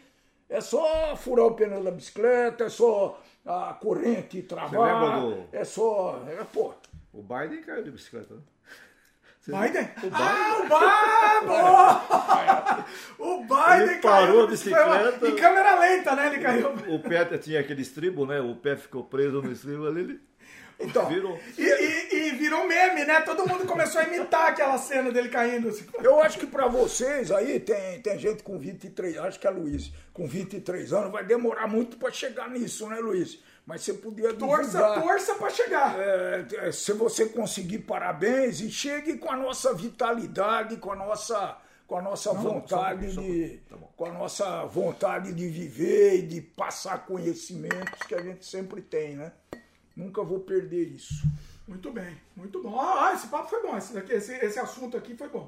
[0.48, 6.24] É só furar o pneu da bicicleta, é só a corrente travar, do- é só.
[6.28, 6.74] É, pô.
[7.14, 8.42] O Biden caiu de bicicleta, né?
[9.50, 9.90] Biden?
[9.98, 10.12] O Biden.
[10.14, 10.64] Ah, o
[11.50, 12.86] Biden!
[13.20, 15.28] o Biden Ele parou caiu a de bicicleta.
[15.28, 16.28] Em câmera lenta, né?
[16.28, 16.70] Ele caiu.
[16.88, 18.40] O pé tinha aquele estribo, né?
[18.40, 20.20] O pé ficou preso no estribo ali, ele
[20.80, 21.38] Então, virou.
[21.58, 23.20] E, e- e virou meme, né?
[23.22, 25.70] Todo mundo começou a imitar aquela cena dele caindo.
[25.70, 25.86] Assim.
[26.02, 29.92] eu acho que pra vocês aí, tem, tem gente com 23, acho que é Luiz,
[30.14, 33.40] com 23 anos, vai demorar muito pra chegar nisso, né, Luiz?
[33.70, 35.04] Mas você podia Torça, divulgar.
[35.04, 36.00] torça pra chegar.
[36.00, 41.56] É, é, se você conseguir, parabéns e chegue com a nossa vitalidade, com a nossa,
[41.86, 46.16] com a nossa vontade só um de, pouquinho, tá com a nossa vontade de viver
[46.18, 49.32] e de passar conhecimentos que a gente sempre tem, né?
[49.96, 51.22] Nunca vou perder isso.
[51.68, 52.76] Muito bem, muito bom.
[52.82, 53.78] Ah, esse papo foi bom.
[53.78, 55.48] Esse, daqui, esse, esse assunto aqui foi bom.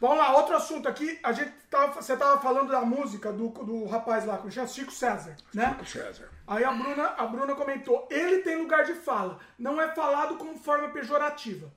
[0.00, 1.18] Vamos lá, outro assunto aqui.
[1.22, 4.92] A gente tava, você tava falando da música do, do rapaz lá, com o Chico
[4.92, 5.76] César, né?
[5.86, 6.28] César.
[6.46, 10.58] Aí a Bruna, a Bruna comentou: ele tem lugar de fala, não é falado como
[10.58, 11.70] forma pejorativa.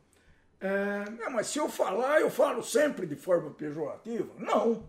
[0.61, 4.33] É, É, mas se eu falar, eu falo sempre de forma pejorativa?
[4.37, 4.83] Não.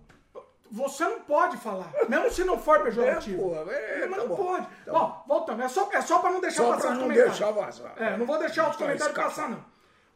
[0.68, 3.54] você não pode falar, mesmo se não for pejorativo.
[3.54, 4.66] É, pô, é, mas tá não bom, pode.
[4.84, 7.38] tá bom, voltando, é só, é só pra não deixar Só passar os não comentários.
[7.38, 7.92] deixar vazar.
[7.96, 9.28] É, não vou deixar os Tá comentários escapar.
[9.30, 9.64] passar, não.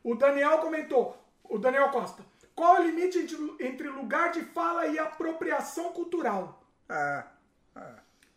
[0.03, 2.23] O Daniel comentou, o Daniel Costa,
[2.55, 3.19] qual é o limite
[3.61, 6.63] entre, lugar de fala e apropriação cultural?
[6.89, 7.25] É,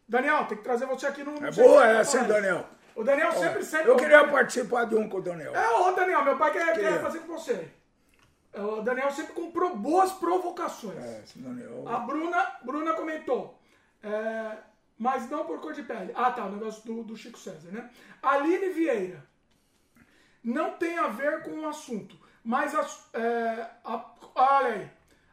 [0.08, 1.36] Daniel, tem que trazer você aqui no...
[1.46, 2.66] é boa essa, pra hein, falar Daniel?
[2.96, 3.92] O Daniel sempre, sempre...
[3.92, 5.56] Eu queria participar de um com o Daniel.
[5.56, 7.00] É, ô Daniel, meu pai quer, quer Queria.
[7.00, 7.70] fazer com você.
[8.54, 10.98] É, O Daniel sempre comprou boas provocações.
[10.98, 11.88] É, esse Daniel.
[11.88, 13.62] A Bruna, Bruna comentou,
[14.02, 14.58] é,
[14.98, 16.12] mas não por cor de pele.
[16.16, 17.88] Ah, tá, o negócio do, do Chico César, né?
[18.24, 19.24] Aline Vieira,
[20.44, 22.86] não tem a ver com o assunto, mas a,
[23.20, 24.06] é, a-
[24.36, 24.90] olha aí,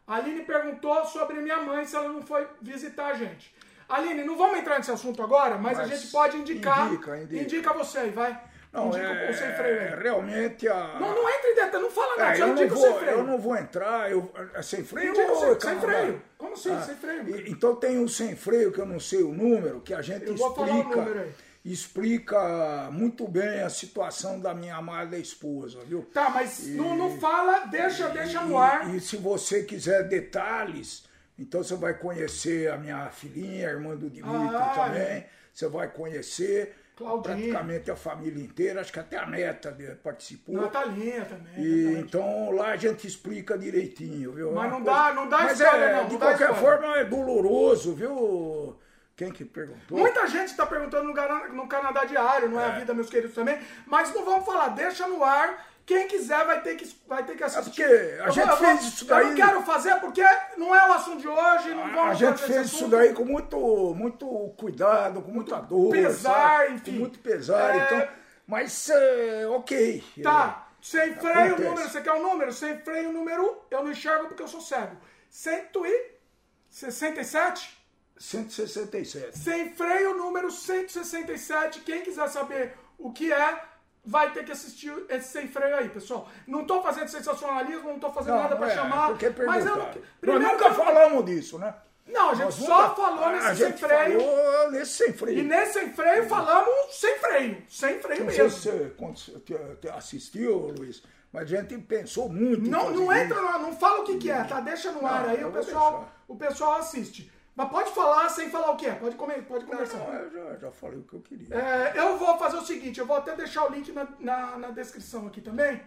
[0.06, 3.54] a Aline perguntou sobre minha mãe se ela não foi visitar a gente.
[3.88, 6.86] Aline, não vamos entrar nesse assunto agora, mas, a Mas gente pode indicar.
[6.92, 7.42] indica, indica.
[7.42, 8.38] indica você aí, vai.
[8.72, 10.02] Não, indica é, o sem freio aí.
[10.02, 10.98] realmente a.
[10.98, 12.98] Não, não entra em detalhe, não fala nada, É, eu, não indica o sem vou,
[12.98, 13.16] freio.
[13.18, 15.80] eu não vou entrar, eu, é sem freio Indica ou sem, sem Canadá?
[15.86, 16.22] freio.
[16.36, 17.48] Como assim, Ah, sem freio?
[17.48, 20.34] então tem um sem freio que eu não sei o número, que a gente Eu
[20.36, 21.32] vou falar o explica, número aí.
[21.64, 26.02] Explica muito bem a situação da minha amada esposa, viu?
[26.12, 28.92] Tá, mas não, não fala, deixa, deixa no ar.
[28.92, 31.04] E, e se você quiser detalhes,
[31.38, 35.24] então você vai conhecer a minha filhinha, a irmã do Dimitri Ah, também.
[35.52, 37.22] Você vai conhecer Claudinha.
[37.36, 40.56] praticamente a família inteira, acho que até a neta participou.
[40.56, 41.64] Natalinha também.
[41.64, 44.52] E, então lá a gente explica direitinho, viu?
[44.52, 46.98] Mas É uma não dá- não dá Mas spoiler, é, não, De não qualquer forma
[46.98, 48.76] é doloroso, viu?
[49.16, 49.96] Quem que perguntou?
[49.96, 51.04] Muita gente está perguntando
[51.52, 53.56] no, Canadá Diário, não é, a vida, meus queridos, também.
[53.86, 55.72] Mas não vamos falar, deixa no ar.
[55.86, 57.82] Quem quiser vai ter que, vai ter que assistir.
[57.82, 60.22] É porque a Eu gente eu fez isso Eu daí- não quero fazer porque
[60.56, 63.94] não é o assunto de hoje, não vamos A gente fez isso daí com muito,
[63.94, 64.26] muito
[64.56, 65.90] cuidado, com muita dor.
[65.92, 66.72] pesar, sabe?
[66.74, 66.92] enfim.
[66.92, 67.76] Com muito pesar.
[67.76, 67.84] É.
[67.84, 68.08] Então,
[68.46, 70.02] mas, é, ok.
[70.22, 71.68] Tá, sem freio o Acontece.
[71.68, 72.50] número, você quer o número?
[72.52, 74.96] Sem freio o número, eu não enxergo porque eu sou cego.
[75.30, 77.73] 167?
[78.16, 79.38] 167.
[79.38, 81.80] Sem freio número 167.
[81.80, 83.60] Quem quiser saber o que é,
[84.04, 86.28] vai ter que assistir esse sem freio aí, pessoal.
[86.46, 89.08] Não tô fazendo sensacionalismo, não tô fazendo nada pra é, chamar.
[89.08, 89.90] Porque mas eu não.
[90.20, 91.74] Primeiro Nós nunca eu não- falamos disso, né?
[92.06, 94.20] Não, a gente Nós só nunca- falou a nesse sem gente freio.
[94.20, 95.38] falou nesse sem freio.
[95.38, 97.62] E nesse sem freio falamos sem freio.
[97.68, 98.58] Sem freio Não sei mesmo.
[98.60, 102.70] se você quando você assistiu, Luiz, mas a gente pensou muito.
[102.70, 104.60] Não, não entra lá, não fala o que, que é, tá?
[104.60, 106.14] Deixa no ar Não, aí, eu o pessoal, deixar.
[106.28, 107.32] o pessoal assiste.
[107.54, 109.98] Mas pode falar sem falar o que é, pode, comer, pode conversar.
[109.98, 111.54] Não, eu já, já falei o que eu queria.
[111.54, 114.70] É, eu vou fazer o seguinte, eu vou até deixar o link na, na, na
[114.70, 115.80] descrição aqui também.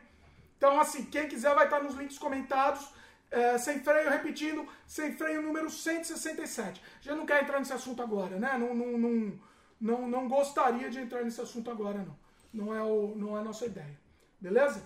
[0.58, 2.88] Então, assim, quem quiser vai estar nos links comentados.
[3.30, 6.82] É, sem freio, repetindo, sem freio número 167.
[7.02, 8.58] Já não quer entrar nesse assunto agora, né?
[8.58, 9.40] Não, não, não,
[9.82, 12.18] não, não gostaria de entrar nesse assunto agora, não.
[12.54, 14.00] Não é, o, não é a nossa ideia.
[14.40, 14.82] Beleza?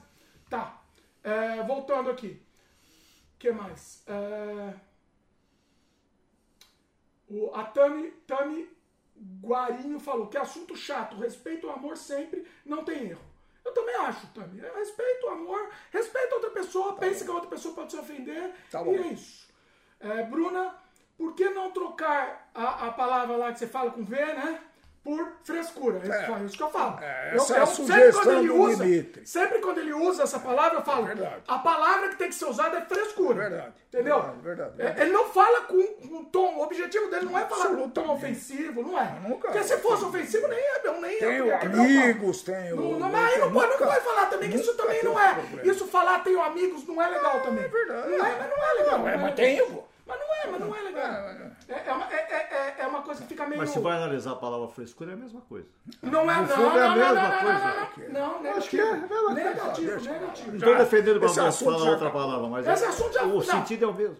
[0.50, 0.82] Tá.
[1.24, 2.42] É, voltando aqui.
[3.38, 4.04] que mais?
[4.08, 4.74] É...
[7.32, 8.70] O, a Tami, Tami
[9.42, 13.22] Guarinho falou que assunto chato, respeito o amor sempre, não tem erro.
[13.64, 14.60] Eu também acho, Tami.
[14.60, 17.92] Eu respeito o amor, respeito a outra pessoa, tá pense que a outra pessoa pode
[17.92, 18.54] se ofender.
[18.70, 19.48] Tá e é isso.
[20.00, 20.76] É, Bruna,
[21.18, 24.62] por que não trocar a, a palavra lá que você fala com V, né?
[25.04, 26.00] Por frescura.
[26.04, 27.00] É, é isso que eu falo.
[27.02, 28.86] É, eu, é sugestão sempre quando, usa,
[29.26, 31.08] sempre quando ele usa essa palavra, eu falo.
[31.08, 33.50] É a palavra que tem que ser usada é frescura.
[33.50, 33.74] Verdade.
[33.88, 34.22] Entendeu?
[34.22, 35.00] Verdade, verdade, verdade.
[35.00, 36.58] É, ele não fala com um tom.
[36.58, 39.20] O objetivo dele não é falar com um tom ofensivo, não é?
[39.28, 40.72] Nunca Porque se fosse ofensivo, nem é.
[41.02, 42.76] Nem tenho é, amigos, tenho.
[42.76, 45.34] Não, não, mas aí não, pode, não pode falar também que isso também não é.
[45.34, 45.72] Problema.
[45.72, 47.64] Isso falar tenho amigos não é legal também.
[47.64, 48.08] É verdade.
[48.08, 49.00] Não é, mas não é legal.
[49.00, 49.91] Não, é, mas tenho.
[50.12, 51.14] Mas não é, mas não é legal.
[51.70, 53.62] É, é, uma, é, é, é uma coisa que fica meio.
[53.62, 55.70] Mas se vai analisar a palavra frescura, é a mesma coisa.
[56.02, 56.58] Não é, não.
[56.58, 58.10] Não, é a mesma coisa.
[58.10, 58.58] Não, negativo.
[58.58, 60.12] Acho que é, negativo, negativo.
[60.12, 60.48] negativo.
[60.50, 63.94] Não estou defendendo para falar outra palavra, mas esse assunto já, o sentido é o
[63.94, 64.18] mesmo.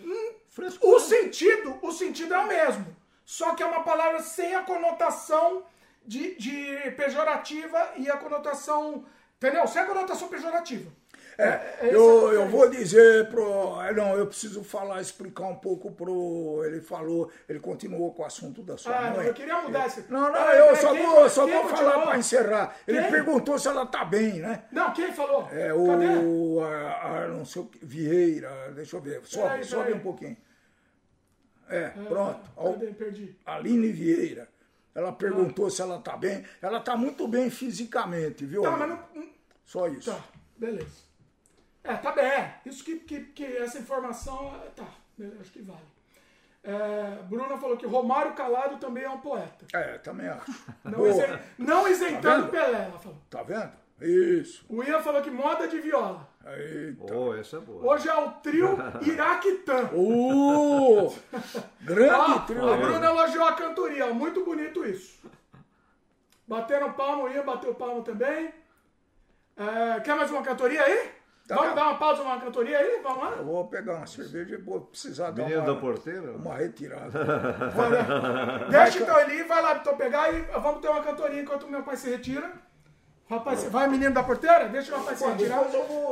[0.00, 0.96] Hum, frescura.
[0.96, 2.96] O sentido, o sentido é o mesmo.
[3.24, 5.62] Só que é uma palavra sem a conotação
[6.04, 9.04] de, de pejorativa e a conotação.
[9.36, 9.64] Entendeu?
[9.68, 10.90] Sem a conotação pejorativa.
[11.40, 13.80] É, é, é eu, eu vou dizer pro.
[13.80, 16.62] É, não, eu preciso falar, explicar um pouco pro.
[16.66, 19.16] Ele falou, ele continuou com o assunto da sua ah, mãe.
[19.16, 20.04] Não, eu queria mudar esse.
[20.10, 22.76] Não, não, ah, eu só quem, vou, só vou falar para encerrar.
[22.86, 23.10] Ele quem?
[23.10, 24.64] perguntou se ela tá bem, né?
[24.70, 25.48] Não, quem falou?
[25.50, 26.60] É o.
[26.62, 27.84] A, a, não sei o que.
[27.84, 29.22] Vieira, deixa eu ver.
[29.24, 30.36] Sobe, peraí, sobe um pouquinho.
[31.70, 32.50] É, ah, pronto.
[32.54, 32.86] Cadê?
[32.92, 33.38] Perdi.
[33.46, 34.48] Aline Vieira.
[34.94, 35.70] Ela perguntou ah.
[35.70, 36.44] se ela tá bem.
[36.60, 38.60] Ela tá muito bem fisicamente, viu?
[38.60, 39.30] Tá, mas não.
[39.64, 40.10] Só isso.
[40.10, 40.22] Tá,
[40.58, 41.09] beleza.
[41.82, 42.24] É, tá bem.
[42.24, 42.60] É.
[42.66, 44.86] Isso que, que, que essa informação, é, tá,
[45.40, 45.80] acho que vale.
[46.62, 49.64] É, Bruna falou que Romário Calado também é um poeta.
[49.72, 50.52] É, também acho.
[50.84, 53.18] Não, isen, não isentando tá Pelé, ela falou.
[53.30, 53.72] Tá vendo?
[54.02, 54.64] Isso.
[54.68, 56.28] O Ian falou que moda de viola.
[56.46, 57.14] Eita.
[57.14, 57.92] Oh, essa é boa.
[57.92, 59.90] Hoje é o trio Iraquitã.
[59.92, 61.14] Uh,
[61.80, 62.68] grande ah, trio.
[62.68, 65.20] A Bruna elogiou a cantoria, muito bonito isso.
[66.46, 68.52] Bateram palmo, o Ian bateu palmo também.
[69.56, 71.10] É, quer mais uma cantoria aí?
[71.50, 73.00] Tá Vamos dar uma pausa numa cantoria aí?
[73.02, 73.30] Vamos lá?
[73.38, 76.30] Eu vou pegar uma cerveja e vou precisar dar uma, da porteira?
[76.30, 77.10] uma retirada.
[78.70, 81.82] Deixa então ele ir, vai lá então pegar e vamos ter uma cantoria enquanto meu
[81.82, 82.52] pai se retira.
[83.28, 84.68] Rapaz, vai menino da porteira?
[84.68, 85.64] Deixa o rapaz se retirar.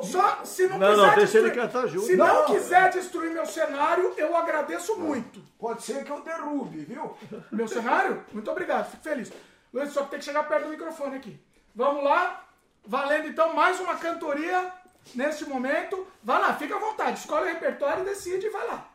[0.03, 1.07] Só se não, não quiser.
[1.07, 2.07] Não, deixa ele cantar junto.
[2.07, 5.41] Se não, não, quiser destruir meu cenário, eu agradeço muito.
[5.57, 7.17] Pode ser que eu derrube, viu?
[7.53, 8.25] Meu cenário?
[8.33, 9.33] Muito obrigado, fico feliz.
[9.73, 11.41] Luiz, só que tem que chegar perto do microfone aqui.
[11.77, 12.45] Vamos lá.
[12.85, 14.73] Valendo então mais uma cantoria
[15.15, 18.91] neste momento, vai lá, fica à vontade, escolhe o repertório e decide e vai lá.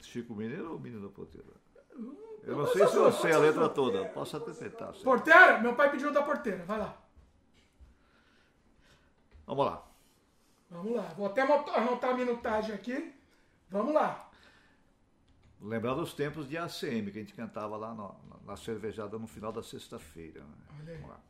[0.00, 1.46] Chico Mineiro ou Menino da Porteira?
[2.46, 4.92] Eu não sei se eu sei a letra toda, posso até tentar.
[5.02, 5.58] Porteira?
[5.58, 6.96] Meu pai pediu da porteira, vai lá.
[9.44, 9.84] Vamos lá.
[10.70, 13.12] Vamos lá, vou até anotar a minutagem aqui.
[13.68, 14.30] Vamos lá.
[15.60, 18.14] Lembrar dos tempos de ACM, que a gente cantava lá na,
[18.44, 20.40] na cervejada no final da sexta-feira.
[20.40, 20.94] Né?
[21.00, 21.20] Vamos lá.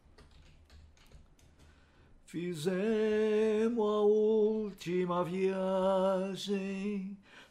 [2.38, 5.56] Fizemos a última viagem,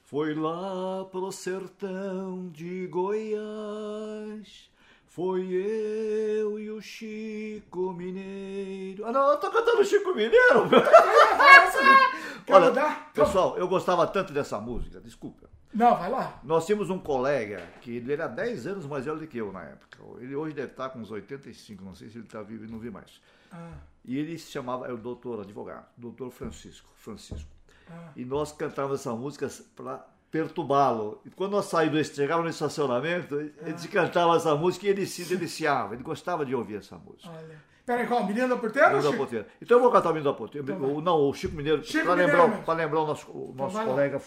[0.04, 4.70] foi lá pro sertão de Goiás.
[5.08, 9.08] Foi eu e o Chico Mineiro.
[9.08, 10.70] Ah, não, eu tô cantando Chico Mineiro!
[12.48, 12.72] Olha,
[13.12, 15.50] pessoal, eu gostava tanto dessa música, desculpa.
[15.74, 16.40] Não, vai lá.
[16.44, 19.64] Nós tínhamos um colega que ele era 10 anos mais velho do que eu na
[19.64, 19.98] época.
[20.20, 22.78] Ele hoje deve estar com uns 85, não sei se ele está vivo e não
[22.78, 23.20] vi mais.
[23.56, 23.78] Ah.
[24.04, 26.90] E ele se chamava, é o doutor, advogado, doutor Francisco.
[26.96, 27.50] Francisco.
[27.90, 28.12] Ah.
[28.16, 31.22] E nós cantávamos essa música para perturbá-lo.
[31.26, 33.70] E quando nós saímos, chegávamos no estacionamento, ah.
[33.70, 37.30] ele cantava essa música e ele se deliciava, ele gostava de ouvir essa música.
[37.30, 37.76] Olha.
[37.86, 38.26] Peraí, qual?
[38.26, 38.90] Menino da Porteira?
[38.90, 39.48] Menino da Porteira.
[39.62, 40.74] Então eu vou cantar o Menino da Porteira.
[40.74, 44.22] Então, não, o Chico Mineiro, para lembrar, lembrar o nosso, o então nosso então colega.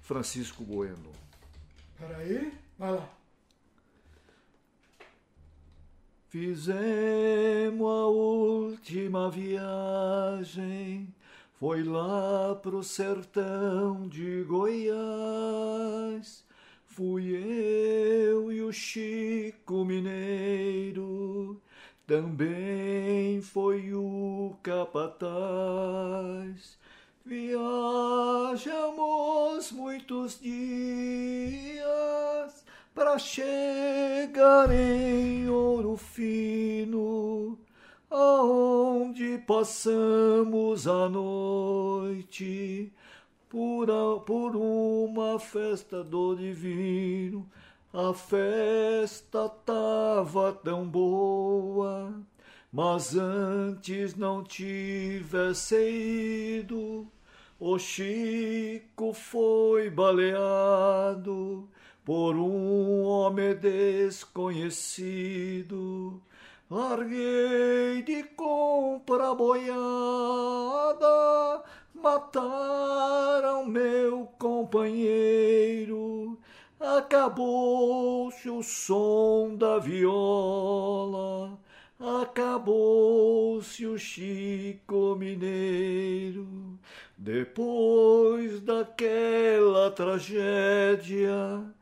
[0.00, 1.12] Francisco Bueno.
[1.98, 3.08] Peraí, vai lá.
[6.28, 11.14] Fizemos a última viagem,
[11.54, 14.84] foi lá pro sertão de Goiás.
[16.84, 21.62] Fui eu e o Chico Mineiro,
[22.06, 25.16] também foi o capataz.
[27.24, 27.52] Viajamos
[29.70, 31.86] muitos dias
[32.96, 37.58] para chegar em ouro fino,
[38.10, 42.90] aonde passamos a noite
[43.50, 47.46] por, a, por uma festa do divino.
[47.92, 52.14] A festa tava tão boa,
[52.72, 55.76] mas antes não tivesse
[56.60, 57.06] ido
[57.60, 61.68] O Chico foi baleado
[62.06, 66.22] por um homem desconhecido.
[66.70, 69.74] Larguei de compra boiada,
[71.92, 76.38] mataram meu companheiro.
[76.78, 81.58] Acabou-se o som da viola,
[81.98, 86.78] acabou-se o Chico Mineiro.
[87.18, 91.74] Depois daquela tragédia,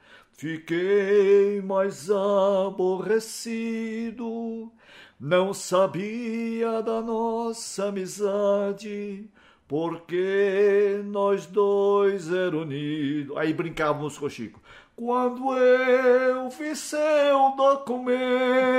[0.44, 3.40] fiquei mais aborrecido.
[5.18, 9.26] Não sabia da nossa amizade,
[9.66, 13.34] porque nós dois eram unidos.
[13.38, 14.60] Aí brincávamos com o Chico.
[14.94, 18.74] Quando eu vi seu documento,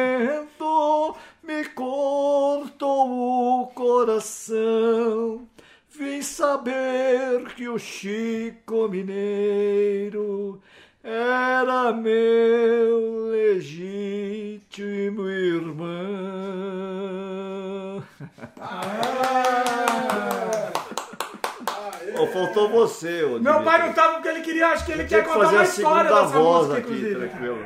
[1.44, 5.48] me cortou o coração.
[5.90, 10.62] Vim saber que o Chico Mineiro
[11.06, 15.86] era meu legítimo irmão.
[18.60, 20.72] Ah!
[22.18, 25.24] Oh, faltou você, ô Meu pai não tava porque ele queria, acho que ele quer
[25.24, 27.16] que contar uma a história dessa voz música, aqui, inclusive.
[27.28, 27.66] tranquilo.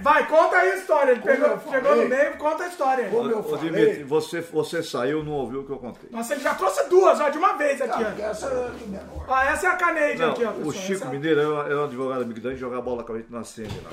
[0.00, 1.12] Vai, conta aí a história.
[1.12, 3.10] Ele pegou, chegou no meio, conta a história aí.
[3.10, 6.08] Como eu Ô, falei, Dimitri, você, você saiu, não ouviu o que eu contei.
[6.10, 8.22] Nossa, ele já trouxe duas, ó, de uma vez aqui, Ah, ó.
[8.30, 9.24] essa é de menor.
[9.28, 10.72] Ó, essa é a Canade Não, aqui, ó, o pessoal.
[10.72, 13.16] Chico Essa- é Mineiro era, era um advogado amigo da gente, jogava bola com a
[13.16, 13.44] gente na lá.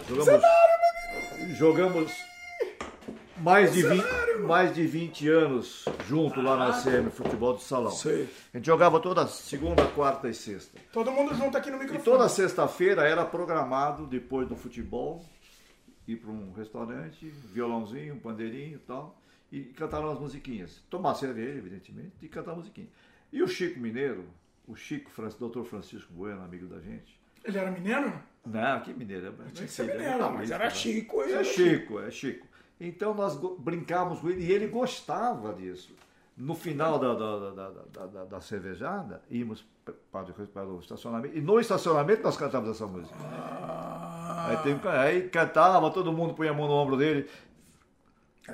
[0.08, 0.44] Jogamos,
[1.58, 2.12] jogamos
[3.38, 4.06] mais de, 20,
[4.40, 7.92] mais de 20 anos junto lá na CM Futebol de Salão.
[7.92, 8.30] Sei.
[8.54, 10.78] A gente jogava toda segunda, quarta e sexta.
[10.94, 12.04] Todo mundo junto aqui no E microfone.
[12.04, 15.22] toda sexta-feira era programado, depois do futebol,
[16.08, 19.20] ir para um restaurante, violãozinho, um pandeirinho e tal,
[19.52, 20.84] e cantar umas musiquinhas.
[20.90, 22.88] Tomar cerveja, evidentemente, e cantar musiquinha.
[23.32, 24.26] E o Chico Mineiro,
[24.68, 25.10] o Chico,
[25.40, 25.64] Dr.
[25.64, 27.20] Francisco Bueno, amigo da gente.
[27.44, 28.14] Ele era mineiro?
[28.46, 29.28] Não, que mineiro.
[29.28, 30.70] é- Tinha que ser é mineiro, paulista, Mas era né?
[30.72, 31.22] Chico.
[31.22, 32.48] É era Chico, é Chico.
[32.80, 35.96] Então nós brincávamos com ele e ele gostava disso.
[36.38, 39.66] No final da, da, da, da, da- da cervejada, íamos
[40.12, 40.26] para,
[40.68, 41.38] o estacionamento.
[41.38, 43.16] E no estacionamento nós cantávamos essa música.
[44.46, 47.30] Aí, aí cantava, todo mundo punha a mão no ombro dele.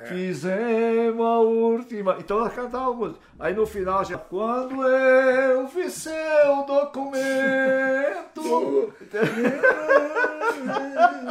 [0.06, 2.16] Fizemos a última.
[2.18, 3.16] Então nós cantávamos.
[3.38, 8.40] Aí no final, já, quando eu vi seu documento.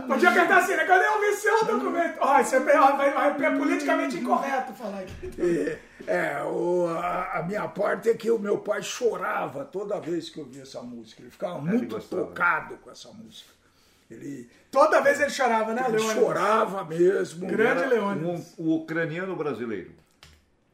[0.08, 0.86] Podia cantar assim, né?
[0.86, 2.18] Cadê o vi seu documento?
[2.22, 5.32] Ó, isso é, vai- é politicamente incorreto falar aqui.
[6.08, 10.30] É, é, o- a, a minha parte é que o meu pai chorava toda vez
[10.30, 11.22] que eu via essa música.
[11.22, 12.26] Ele ficava muito gostava.
[12.26, 13.51] tocado com essa música.
[14.12, 16.14] Ele, Toda vez ele chorava, né, ele Leone?
[16.14, 17.48] chorava mesmo.
[17.48, 18.26] Grande Leone.
[18.26, 19.92] Um, o ucraniano brasileiro.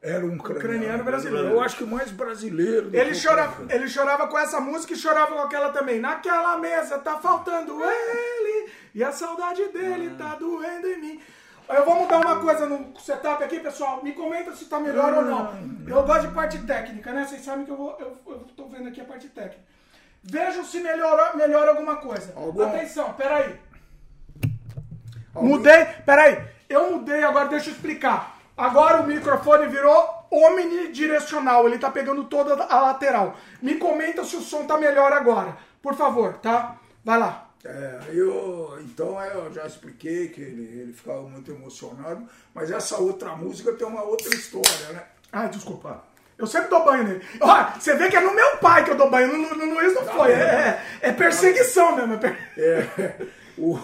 [0.00, 1.48] era um ucraniano, Ucraniano brasileiro.
[1.48, 2.90] Eu acho que mais brasileiro.
[2.92, 3.72] Ele chorava, ucraniano.
[3.82, 5.98] ele chorava com essa música e chorava com aquela também.
[6.00, 11.20] Naquela mesa tá faltando ele e a saudade dele tá doendo em mim.
[11.68, 14.02] Eu vou mudar uma coisa no setup aqui, pessoal.
[14.02, 15.52] Me comenta se tá melhor ou não.
[15.86, 17.26] Eu gosto de parte técnica, né?
[17.26, 19.60] Vocês sabem que eu, vou, eu, eu tô vendo aqui a parte técnica.
[20.22, 22.32] Vejam se melhora, melhora alguma coisa.
[22.36, 23.58] Algum- Atenção, peraí.
[25.34, 28.36] Alguém- Mudei, peraí, eu mudei agora, deixa eu explicar.
[28.56, 33.36] Agora o microfone virou omnidirecional, ele tá pegando toda a lateral.
[33.62, 36.76] Me comenta se o som tá melhor agora, por favor, tá?
[37.04, 37.46] Vai lá.
[37.64, 43.34] É, eu, então eu já expliquei que ele, ele ficava muito emocionado, mas essa outra
[43.36, 45.02] música tem uma outra história, né?
[45.32, 46.02] Ai, desculpa.
[46.38, 47.20] Eu sempre dou banho nele.
[47.40, 49.74] Ó, você vê que é no meu pai que eu dou banho, no, no, no
[49.74, 50.30] Luiz não foi.
[50.32, 52.14] É, é, é perseguição mesmo.
[52.14, 53.26] É per- É,
[53.58, 53.78] o,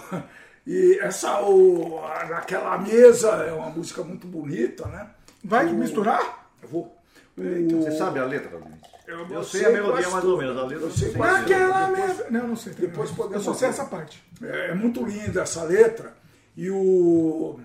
[0.67, 5.09] e essa, o, naquela mesa é uma música muito bonita, né?
[5.43, 6.49] Vai O- misturar?
[6.63, 6.97] Eu vou.
[7.37, 8.75] Você sabe a letra, Luiz?
[9.07, 11.17] Eu, Eu sei a melodia mais ou menos, a letra Eu eu sei sei.
[11.17, 12.27] quase Naquela mesa.
[12.31, 12.73] Não, não sei.
[12.75, 13.75] depois eu podemos só sei ver.
[13.75, 14.23] essa parte.
[14.43, 16.15] É, é muito linda essa letra.
[16.57, 17.59] E o.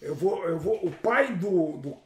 [0.00, 0.42] Eu vou.
[0.48, 1.76] Eu vou o pai do.
[1.76, 1.96] do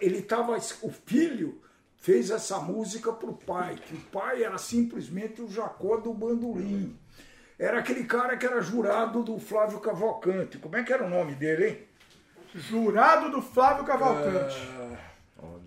[0.00, 0.56] ele tava.
[0.82, 1.60] O filho
[1.96, 6.96] fez essa música pro pai, que o pai era simplesmente o Jacó do Bandolim.
[7.58, 10.58] Era aquele cara que era jurado do Flávio Cavalcante.
[10.58, 11.88] Como é que era o nome dele, hein?
[12.54, 14.56] Jurado do Flávio Cavalcante.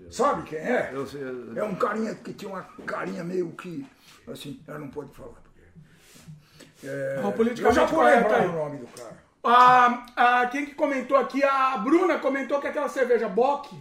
[0.10, 0.90] Sabe quem é?
[0.92, 1.22] Eu sei,
[1.56, 3.88] É um carinha que tinha uma carinha meio que.
[4.28, 5.32] Assim, ela não pode falar.
[5.42, 9.22] Porque, é, o eu já vou lembrar o nome do cara.
[9.44, 11.44] Ah, ah, quem que comentou aqui?
[11.44, 13.74] A Bruna comentou que aquela cerveja Bock,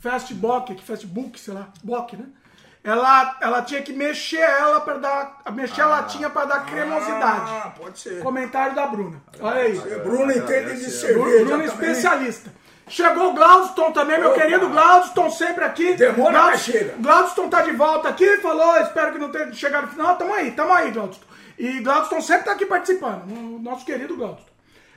[0.00, 2.26] Fast Bock, que Facebook, sei lá, Bock, né?
[2.84, 7.50] Ela, ela tinha que mexer ela para dar, mexer a latinha para dar cremosidade.
[7.50, 8.20] Ah, pode ser.
[8.20, 9.22] Comentário da Bruna.
[9.40, 9.78] Olha aí.
[10.00, 11.44] Bruno entende de Agradece, cerveja.
[11.44, 11.66] É também.
[11.66, 12.52] especialista.
[12.88, 14.40] Chegou o Glaudston também, meu Opa.
[14.40, 15.94] querido Glaudston, sempre aqui.
[15.94, 16.96] Demora, mas chega.
[16.98, 20.16] Glaudston tá de volta aqui, falou, espero que não tenha chegado no final.
[20.16, 21.24] Tamo aí, tamo aí, Glaudston.
[21.56, 24.51] E Glaudston sempre tá aqui participando, o nosso querido Glaudston.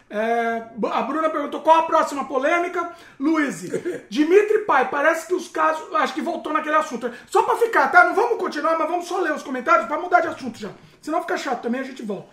[0.10, 2.96] É, a Bruna perguntou qual a próxima polêmica.
[3.20, 3.64] Luiz,
[4.10, 5.94] Dimitri Pai, parece que os casos.
[5.96, 7.12] Acho que voltou naquele assunto.
[7.28, 8.04] Só pra ficar, tá?
[8.04, 10.70] Não vamos continuar, mas vamos só ler os comentários pra mudar de assunto já.
[11.02, 12.30] Senão fica chato também, a gente volta.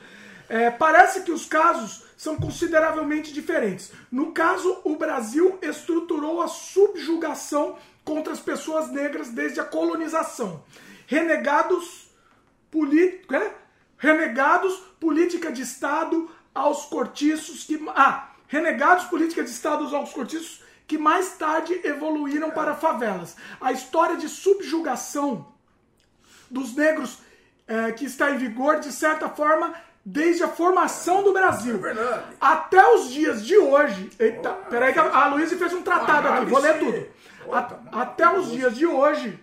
[0.48, 3.90] É, parece que os casos são consideravelmente diferentes.
[4.10, 10.62] No caso, o Brasil estruturou a subjugação contra as pessoas negras desde a colonização.
[11.06, 12.10] Renegados
[12.70, 13.36] políticos.
[13.36, 13.54] É?
[13.96, 17.82] Renegados, política de Estado aos cortiços que.
[17.94, 23.36] Ah, renegados, política de Estado aos cortiços que mais tarde evoluíram para favelas.
[23.60, 25.46] A história de subjugação
[26.50, 27.18] dos negros
[27.66, 29.72] eh, que está em vigor, de certa forma,
[30.04, 31.80] desde a formação do Brasil.
[31.86, 32.22] É.
[32.40, 34.10] Até os dias de hoje.
[34.18, 37.06] Eita, peraí que a, a Luísa fez um tratado aqui, vou ler tudo.
[37.50, 39.38] A- até os dias de hoje,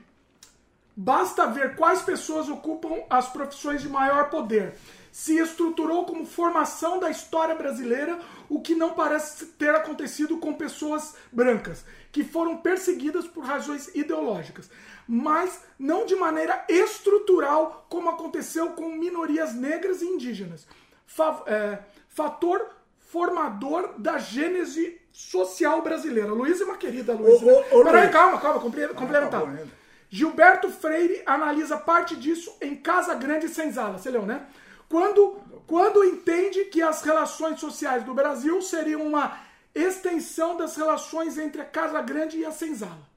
[1.01, 4.75] Basta ver quais pessoas ocupam as profissões de maior poder.
[5.11, 11.15] Se estruturou como formação da história brasileira, o que não parece ter acontecido com pessoas
[11.31, 14.69] brancas, que foram perseguidas por razões ideológicas,
[15.07, 20.67] mas não de maneira estrutural, como aconteceu com minorias negras e indígenas.
[21.05, 22.65] Fa- é, fator
[23.11, 26.31] formador da gênese social brasileira.
[26.31, 28.11] Luísa é uma querida, ô, ô, Peraí, Luiz.
[28.11, 29.29] calma, calma, complementar.
[29.29, 29.67] tá ainda.
[30.11, 33.97] Gilberto Freire analisa parte disso em Casa Grande e Senzala.
[33.97, 34.45] Você leu, né?
[34.89, 39.39] Quando, quando entende que as relações sociais do Brasil seriam uma
[39.73, 43.07] extensão das relações entre a Casa Grande e a Senzala.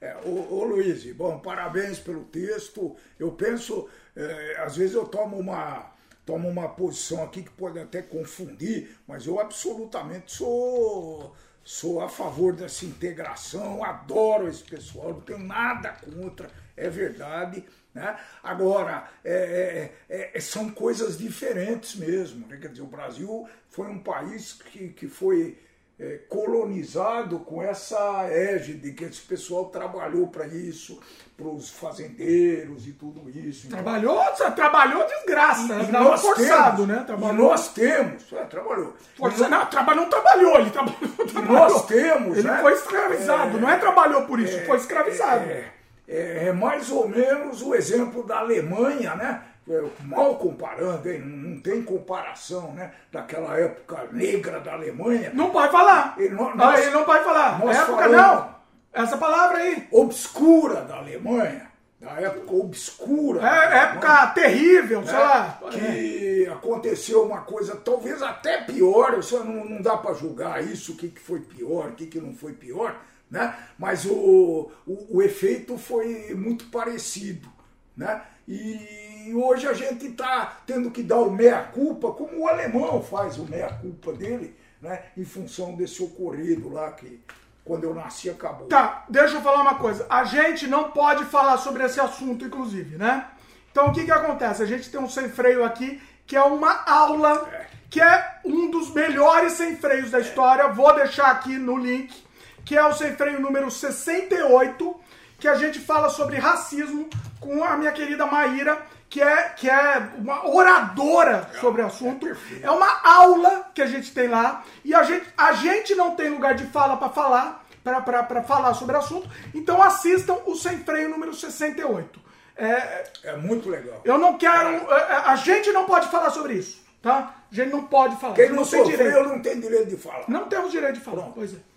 [0.00, 2.96] É, ô, ô Luiz, bom, parabéns pelo texto.
[3.18, 5.92] Eu penso, é, às vezes eu tomo uma,
[6.24, 12.54] tomo uma posição aqui que pode até confundir, mas eu absolutamente sou, sou a favor
[12.54, 17.64] dessa integração, adoro esse pessoal, não tenho nada contra, é verdade.
[17.98, 18.16] Né?
[18.42, 22.46] Agora, é, é, é, são coisas diferentes mesmo.
[22.46, 22.56] Né?
[22.60, 25.58] Quer dizer, o Brasil foi um país que, que foi
[26.00, 31.00] é, colonizado com essa égide, que esse pessoal trabalhou para isso,
[31.36, 33.66] para os fazendeiros e tudo isso.
[33.66, 34.20] Então, Trabalhou,
[34.54, 35.74] trabalhou desgraça.
[35.74, 37.00] e nós forçado, temos, né?
[37.02, 37.48] E Trabalhou.
[37.50, 38.94] nós temos, é, trabalhou.
[39.16, 40.98] Força, não, traba, não trabalhou, ele trabalhou.
[41.32, 41.52] trabalhou.
[41.52, 42.58] nós temos, Ele né?
[42.60, 45.44] foi escravizado, não é trabalhou por isso, foi escravizado.
[45.50, 45.72] É,
[46.08, 49.42] é- é mais ou menos o exemplo da Alemanha, né?
[49.70, 51.20] É, Mal comparando, hein?
[51.20, 52.90] não tem comparação, né?
[53.12, 55.30] Daquela época negra da Alemanha.
[55.34, 56.14] Não pode falar.
[56.16, 57.58] Ele não- Ah, nós- ele não pode falar.
[57.62, 58.54] nós época não.
[58.94, 59.86] Essa palavra aí.
[59.92, 61.68] obscura da Alemanha,
[62.00, 63.40] da época obscura.
[63.40, 65.58] da É Alemanha, época terrível, sei né, lá.
[65.70, 70.92] Que aconteceu uma coisa talvez até pior, eu só não, não dá para julgar isso,
[70.92, 72.96] o que, que foi pior, o que, que não foi pior,
[73.30, 73.56] né?
[73.78, 77.48] Mas o, o, o efeito foi muito parecido,
[77.96, 78.22] né?
[78.46, 83.44] E hoje a gente está tendo que dar o meia-culpa, como o alemão faz o
[83.44, 85.02] meia-culpa dele, né?
[85.16, 87.20] Em função desse ocorrido lá que
[87.64, 88.66] quando eu nasci acabou.
[88.66, 90.06] Tá, deixa eu falar uma coisa.
[90.08, 93.26] A gente não pode falar sobre esse assunto, inclusive, né?
[93.70, 94.62] Então o que que acontece?
[94.62, 97.46] A gente tem um sem freio aqui, que é uma aula,
[97.90, 100.68] que é um dos melhores sem freios da história.
[100.68, 102.26] Vou deixar aqui no link,
[102.68, 104.94] que é o sem freio número 68,
[105.38, 107.08] que a gente fala sobre racismo
[107.40, 108.78] com a minha querida Maíra,
[109.08, 112.28] que é, que é uma oradora sobre o assunto.
[112.62, 114.62] É uma aula que a gente tem lá.
[114.84, 118.94] E a gente, a gente não tem lugar de fala para falar, para falar sobre
[118.96, 119.26] o assunto.
[119.54, 122.20] Então assistam o Sem Freio número 68.
[122.54, 124.02] É, É muito legal.
[124.04, 124.92] eu não quero.
[124.92, 127.34] é, A gente não pode falar sobre isso, tá?
[127.50, 128.34] A gente não pode falar.
[128.34, 130.24] Quem não não tem sofreu não tem direito de falar.
[130.28, 131.30] não temos direito de falar.
[131.34, 131.67] Pois é.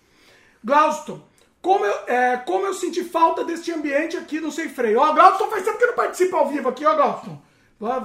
[0.63, 1.21] Glauston,
[1.61, 4.99] como eu, é, como eu senti falta deste ambiente aqui no Sem Freio.
[4.99, 7.39] Ó, Glauston faz tempo que não participa ao vivo aqui, ó, Glauston.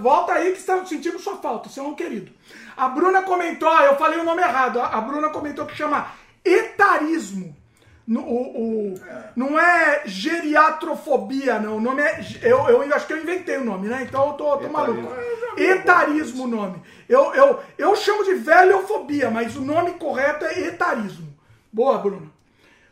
[0.00, 2.32] Volta aí que estamos sentindo sua falta, é um querido.
[2.76, 4.80] A Bruna comentou, ah, eu falei o nome errado.
[4.80, 6.06] A a Bruna comentou que chama
[6.44, 7.54] etarismo.
[8.06, 9.00] No- o, o-
[9.34, 11.76] não é geriatrofobia, não.
[11.76, 12.20] O nome é.
[12.42, 14.02] Eu, eu acho que eu inventei o nome, né?
[14.02, 15.02] Então eu tô, tô maluco.
[15.56, 16.80] Etarismo o nome.
[17.08, 21.34] Eu, eu, eu chamo de velhofobia, mas o nome correto é etarismo.
[21.72, 22.32] Boa, Bruno.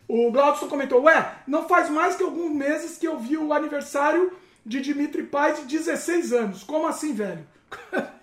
[0.07, 4.33] O Glaudson comentou, ué, não faz mais que alguns meses que eu vi o aniversário
[4.65, 6.63] de Dimitri Paz de 16 anos.
[6.63, 7.47] Como assim, velho?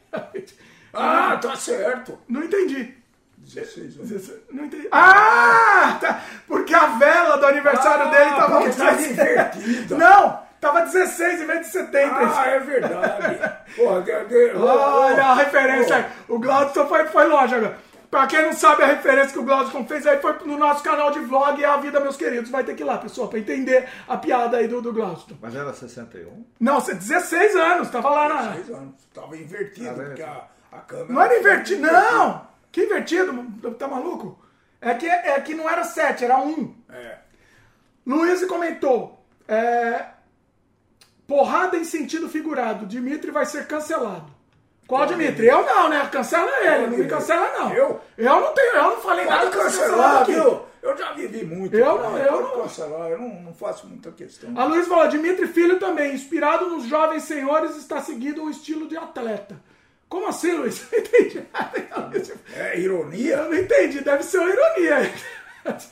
[0.93, 2.19] Ah, tá certo.
[2.27, 2.93] Não entendi.
[3.37, 4.31] 16 anos.
[4.51, 4.89] Não entendi.
[4.91, 5.97] Ah!
[6.01, 6.21] Tá.
[6.45, 9.97] Porque a vela do aniversário Ah, dele tava porque tá invertida.
[9.97, 10.39] Não!
[10.59, 12.13] Tava 16 em vez de 70.
[12.13, 13.39] Ah, é verdade.
[13.75, 16.05] Porra, de, de, Olha a referência aí.
[16.27, 17.77] O Glaudson foi, foi longe agora.
[18.11, 21.11] Pra quem não sabe a referência que o Glaudston fez, aí foi no nosso canal
[21.11, 22.51] de vlog É a Vida, meus queridos.
[22.51, 24.91] Vai ter que ir lá, pessoal, pra entender a piada aí do, do.
[25.41, 26.45] Mas era 61?
[26.59, 28.53] Não, você 16 anos, tava lá na.
[28.53, 28.95] Seis anos.
[29.13, 30.05] Tava invertido, é.
[30.05, 31.13] porque a, a câmera.
[31.13, 32.47] Não era invertido, não!
[32.69, 34.43] Que invertido, tá maluco?
[34.81, 36.75] É que, é que não era 7, era 1.
[36.89, 37.17] É.
[38.05, 39.25] Luiz comentou.
[39.47, 40.05] é,
[41.25, 42.85] porrada em sentido figurado.
[42.85, 44.40] Dimitri vai ser cancelado.
[44.91, 45.47] Qual Dimitri?
[45.47, 46.09] Eu não, né?
[46.11, 47.73] Cancela ele, não me cancela não.
[47.73, 48.01] Eu?
[48.17, 50.61] Eu não tenho, eu não falei nada Pode ser cancelar, viu?
[50.81, 51.73] Eu já vivi muito.
[51.73, 52.59] Eu não, eu não.
[52.59, 54.51] Ah, cancelar, eu não, não faço muita questão.
[54.53, 58.97] A Luiz falou, Dimitri Filho também, inspirado nos jovens senhores, está seguindo um estilo de
[58.97, 59.55] atleta.
[60.09, 60.85] Como assim, Luiz?
[60.91, 62.21] Não entendi nada.
[62.57, 63.35] É ironia?
[63.37, 65.13] Eu não entendi, deve ser uma ironia.
[65.63, 65.89] Acho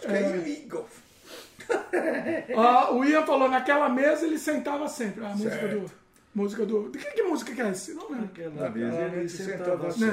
[0.00, 0.88] que é illegal.
[2.54, 5.22] Ó, o Ian falou, naquela mesa ele sentava sempre.
[5.22, 5.80] A música Certo.
[5.80, 6.01] do.
[6.34, 6.88] Música do.
[6.88, 7.92] De que, que música que é essa?
[7.92, 8.24] Não lembro.
[8.24, 10.06] Naquela vez ele sentava assim.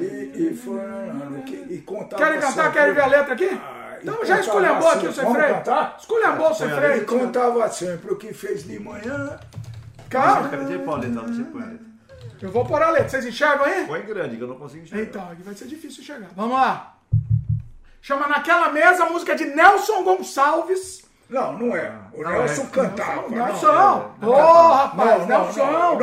[0.00, 1.56] E, e falando que.
[1.74, 2.72] E contava Querem cantar?
[2.72, 3.48] Querem ver a letra aqui?
[3.48, 5.20] Ah, e então já contava esculhambou aqui o assim.
[5.20, 5.54] Vamos Cefreio.
[5.56, 5.96] cantar?
[6.00, 6.92] Esculhambou o a Cefreio.
[6.92, 9.38] Ele contava sempre o que fez de manhã.
[10.08, 11.92] Calma, a
[12.42, 13.08] eu vou pôr a letra.
[13.08, 13.86] Vocês enxergam aí?
[13.86, 15.04] Põe grande, que eu não consigo enxergar.
[15.04, 16.28] Então, aqui vai ser difícil enxergar.
[16.34, 16.98] Vamos lá.
[18.00, 21.04] Chama Naquela Mesa a música de Nelson Gonçalves.
[21.32, 21.92] Não, não é.
[22.12, 22.66] O Não, Nelson é.
[22.66, 23.28] cantava.
[23.28, 24.12] Nelson!
[24.22, 24.32] Ô,
[24.72, 25.66] rapaz, Nelson!
[25.72, 25.98] não,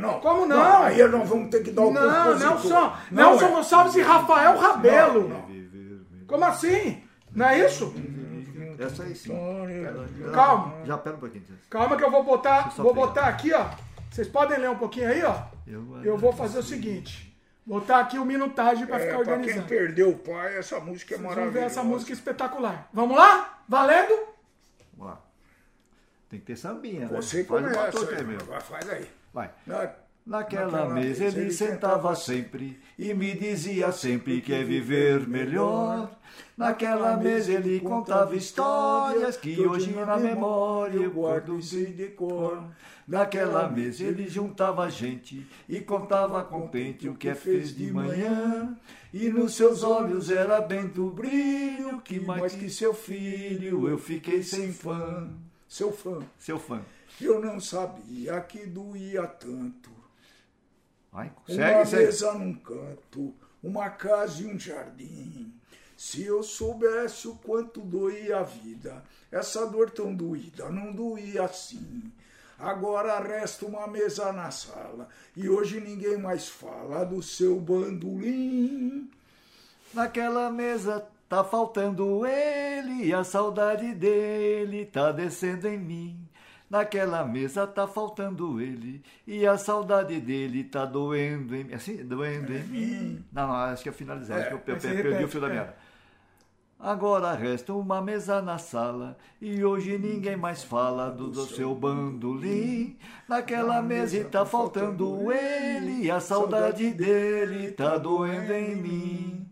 [0.00, 0.20] não.
[0.20, 0.82] Como não?
[0.82, 2.36] Aí nós vamos ter que dar o Não.
[2.38, 3.48] Nelson, Nelson é.
[3.48, 5.28] Gonçalves e Rafael Rabelo.
[5.28, 7.02] Não, Como assim?
[7.34, 7.94] Não é isso?
[8.78, 9.32] Essa aí sim.
[10.34, 10.74] Calma.
[10.84, 11.44] Já pera um pouquinho.
[11.70, 13.06] Calma que eu vou botar, vou pegar.
[13.06, 13.64] botar aqui, ó.
[14.10, 15.34] Vocês podem ler um pouquinho aí, ó.
[15.66, 17.34] Eu, Eu vou fazer o seguinte.
[17.64, 19.66] Botar aqui o minutagem pra É, ficar pra quem organizado.
[19.68, 21.58] perdeu o pai, essa música é Vocês maravilhosa.
[21.58, 22.88] ver essa música espetacular.
[22.92, 23.58] Vamos lá?
[23.68, 24.12] Valendo?
[26.36, 27.08] Tem que ter sambinha, né?
[27.16, 28.10] Você Faz um começa.
[28.10, 28.40] aí, aí, meu.
[28.40, 29.06] Faz aí.
[29.32, 29.50] Vai.
[29.66, 29.90] Na-
[30.26, 35.24] Naquela Naquela mesa ele ele sentava sentava sempre e me dizia sempre que é viver
[35.28, 36.10] melhor.
[36.58, 42.64] Naquela mesa ele contava histórias que hoje na memória eu guardo sem decor.
[43.06, 48.76] Naquela mesa ele juntava gente e contava contente o que é fez de manhã.
[49.14, 54.42] E nos seus olhos era bem do brilho que mais que seu filho eu fiquei
[54.42, 55.30] sem fã.
[55.76, 56.26] Seu fã.
[56.38, 56.82] Seu fã.
[57.20, 59.90] Eu não sabia que doía tanto.
[61.12, 62.04] Vai, Uma segue, segue.
[62.06, 65.52] mesa num canto, uma casa e um jardim.
[65.94, 72.10] Se eu soubesse o quanto doía a vida, essa dor tão doída não doía assim.
[72.58, 79.10] Agora resta uma mesa na sala e hoje ninguém mais fala do seu bandolim.
[79.92, 86.28] Naquela mesa tá faltando ele, a saudade dele tá descendo em mim.
[86.68, 91.72] Naquela mesa tá faltando ele, e a saudade dele tá doendo em mim.
[91.74, 93.24] Assim, doendo em mim.
[93.32, 95.48] Não, não, acho que é finalizar, acho que eu pe- pe- perdi o fio da
[95.48, 95.52] é.
[95.52, 95.76] meada.
[96.78, 102.98] Agora resta uma mesa na sala e hoje ninguém mais fala do, do seu bandolim.
[103.26, 109.45] Naquela mesa tá faltando ele, e a saudade dele tá doendo em mim.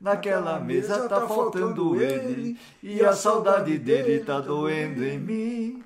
[0.00, 5.84] Naquela mesa tá faltando ele e a saudade dele tá doendo em mim.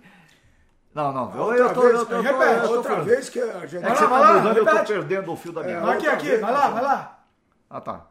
[0.94, 3.06] Não, não, eu, eu tô, eu tô, eu tô, repete, eu tô Outra falando.
[3.06, 3.82] vez que a gente.
[3.82, 5.76] É que você vai tá lá, mudando, eu tô perdendo o fio da minha.
[5.78, 7.24] É, Aqui, aqui, vai lá, vai lá.
[7.70, 8.06] Ah, tá.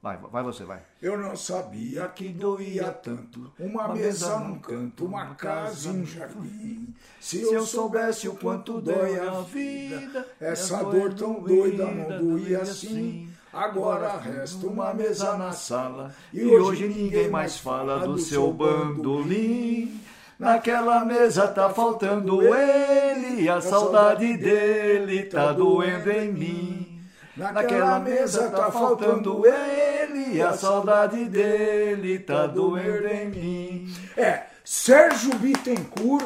[0.00, 0.80] Vai, vai você, vai.
[1.00, 3.52] Eu não sabia que doía tanto.
[3.58, 6.94] Uma mesa num canto, uma casa e um jardim.
[7.20, 13.31] Se eu soubesse o quanto dói a vida, essa dor tão doida não doía assim.
[13.52, 20.00] Agora resta uma mesa na sala E hoje ninguém mais fala do seu bandolim.
[20.38, 27.00] Naquela mesa tá faltando ele, a saudade dele tá doendo em mim.
[27.36, 33.94] Naquela mesa tá faltando ele, a saudade dele tá doendo em mim.
[34.16, 36.24] É, Sérgio Bittencourt,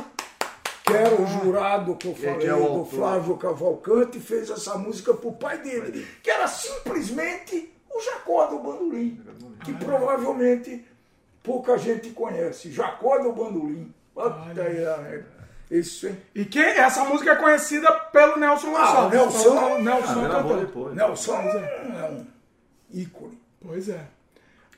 [0.86, 2.84] que era o jurado que eu falei que é o do.
[2.86, 9.20] Flávio Cavalcante, fez essa música pro pai dele, que era simplesmente o Jacó do Bandolim,
[9.64, 10.86] que provavelmente
[11.42, 12.70] pouca gente conhece.
[12.70, 13.92] Jacó do Bandolim.
[14.16, 15.24] Aí.
[15.68, 16.16] Isso, hein?
[16.34, 19.18] E quem, essa música é conhecida pelo Nelson Ah, Gonçalves.
[19.18, 19.38] Nelson.
[19.50, 20.60] Então, o Nelson Ah, cantou.
[20.60, 20.94] depois.
[20.94, 22.26] Nelson é um
[22.92, 23.40] ícone.
[23.60, 24.00] Pois é.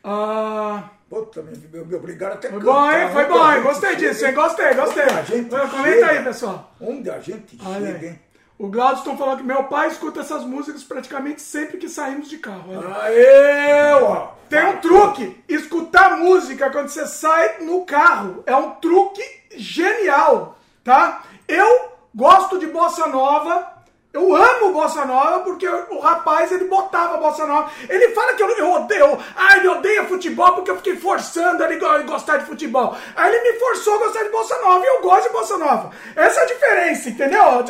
[0.02, 3.08] Ah, Puta, me, me, obrigaram até foi bom, hein?
[3.12, 3.62] Foi bom, hein?
[3.62, 4.34] Gostei disso, hein?
[4.34, 5.04] Gostei, gostei.
[5.26, 6.10] Gente Comenta chega.
[6.10, 6.74] aí, pessoal.
[6.80, 8.06] Onde a gente Olha chega, aí.
[8.08, 8.18] hein?
[8.58, 12.76] O Glaudston falou que meu pai escuta essas músicas praticamente sempre que saímos de carro.
[12.76, 13.02] Olha.
[13.04, 14.32] Aê, ó.
[14.50, 15.42] Tem um truque.
[15.48, 19.22] Escutar música quando você sai no carro é um truque
[19.56, 21.22] genial, tá?
[21.46, 23.77] Eu gosto de bossa nova
[24.10, 27.70] Eu amo bossa nova porque o rapaz ele botava bossa nova.
[27.88, 31.84] Ele fala que eu, eu odeio, ah, ele odeia futebol porque eu fiquei forçando ele
[31.84, 32.96] a gostar de futebol.
[33.14, 35.90] Aí ele me forçou a gostar de bossa nova e eu gosto de bossa nova.
[36.16, 37.62] Essa é a diferença, entendeu?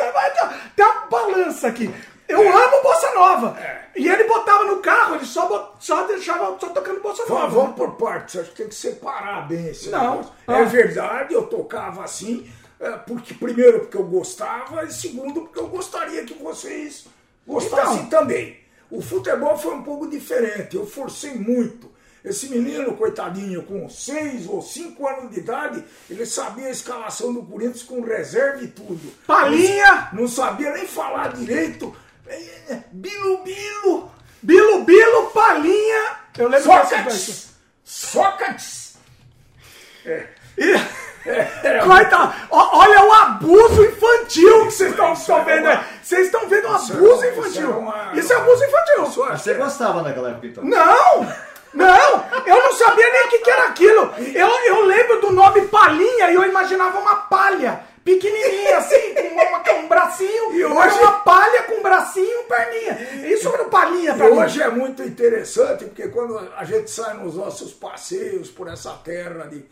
[0.77, 1.93] Tem uma balança aqui.
[2.29, 2.49] Eu é.
[2.49, 3.59] amo bossa nova.
[3.59, 3.89] É.
[3.97, 7.49] E ele botava no carro, ele só, bot, só deixava só tocando bossa nova.
[7.49, 10.19] Vamos, por partes, acho que tem que separar bem esse Não.
[10.19, 10.33] Negócio.
[10.47, 12.58] É verdade, eu tocava assim é,
[13.07, 17.07] porque primeiro porque eu gostava e segundo porque eu gostaria que vocês
[17.47, 18.57] gostassem então, também.
[18.91, 21.91] O futebol foi um pouco diferente, eu forcei muito.
[22.25, 27.43] Esse menino, coitadinho, com seis ou cinco anos de idade, ele sabia a escalação do
[27.43, 29.13] Corinthians com reserva e tudo.
[29.27, 30.09] Palinha!
[30.13, 31.95] Não, sabia nem falar direito.
[32.27, 34.11] É, Bilo Bilo!
[34.43, 36.17] Bilo Bilo, Palinha!
[36.37, 37.49] Eu lembro Sócrates!
[37.85, 38.95] Sócrates!
[40.05, 40.29] É.
[40.57, 41.08] E...
[41.85, 45.79] Coitado, olha o abuso infantil que vocês estão vendo aí.
[46.03, 47.93] Vocês estão vendo um abuso infantil.
[48.15, 49.05] Isso é abuso infantil.
[49.07, 50.65] Você gostava naquela época então?
[50.65, 51.49] Não!
[51.75, 52.25] Não!
[52.47, 54.13] Eu não sabia nem o que, que era aquilo.
[54.35, 59.61] Eu, eu lembro do nome palhinha e eu imaginava uma palha pequenininha, assim, com, uma,
[59.61, 63.29] com um bracinho, e hoje uma palha com um bracinho e perninha.
[63.35, 64.39] Isso era palhinha pra e mim.
[64.39, 69.45] hoje é muito interessante, porque quando a gente sai nos nossos passeios por essa terra
[69.45, 69.63] de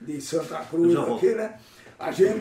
[0.00, 1.54] de Santa Cruz aqui, né?
[1.98, 2.40] A gente,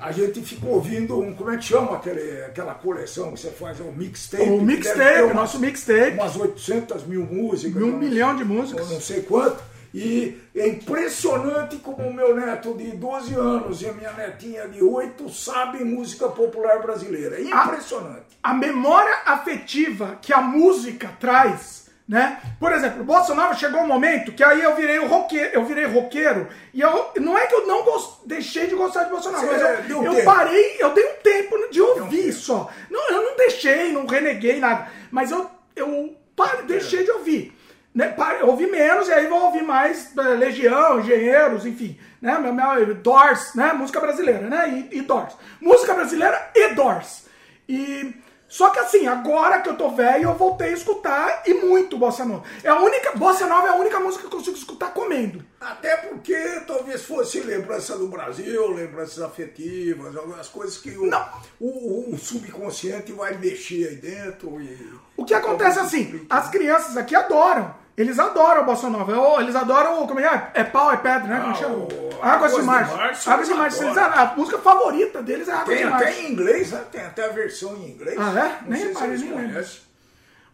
[0.00, 3.80] a gente ficou ouvindo um, como é que chama aquele, aquela coleção que você faz,
[3.80, 4.50] um mixtape?
[4.50, 6.14] O mixtape, o nosso mixtape.
[6.14, 7.80] Umas 800 mil músicas.
[7.80, 8.90] Um milhão de músicas.
[8.90, 9.62] Não sei quanto.
[9.94, 14.82] E é impressionante como o meu neto de 12 anos e a minha netinha de
[14.82, 17.36] 8 sabem música popular brasileira.
[17.36, 18.26] É impressionante.
[18.42, 22.40] A, a memória afetiva que a música traz né?
[22.60, 25.86] Por exemplo, Bossa Nova chegou um momento que aí eu virei o roqueiro, eu virei
[25.86, 29.46] roqueiro e eu não é que eu não gost, deixei de gostar de Bossa Nova,
[29.46, 32.70] mas eu, eu parei, eu dei um tempo de ouvir um só.
[32.88, 37.54] Não, eu não deixei, não reneguei nada, mas eu eu parei, deixei de ouvir.
[37.92, 42.94] Né, ouvi menos e aí vou ouvir mais é, Legião, Engenheiros, enfim, né, meu, meu,
[42.94, 45.34] Doors, né, música brasileira, né, e, e Doors.
[45.58, 47.24] Música brasileira e Doors.
[47.66, 48.14] E
[48.48, 52.24] só que assim, agora que eu tô velho, eu voltei a escutar e muito bossa
[52.24, 52.44] nova.
[52.62, 55.44] É a única, bossa nova é a única música que eu consigo escutar comendo.
[55.60, 56.36] Até porque
[56.66, 61.10] talvez fosse lembrança do Brasil, lembranças afetivas, algumas coisas que o,
[61.58, 64.60] o, o, subconsciente vai mexer aí dentro.
[64.60, 67.85] E, o que acontece assim, as crianças aqui adoram.
[67.96, 69.40] Eles adoram a bossa nova.
[69.40, 70.50] Eles adoram, como é?
[70.52, 71.40] É pau, é pedra, né?
[71.40, 71.88] Como ah, chama?
[72.20, 73.30] Águas de Março.
[73.30, 73.84] Águas de Março.
[73.84, 76.04] Eles, a música favorita deles é Águas de Março.
[76.04, 76.84] Tem até em inglês, né?
[76.92, 78.18] Tem até a versão em inglês.
[78.18, 78.62] Ah, é?
[78.62, 79.66] Não Nem reparei, nem lembro.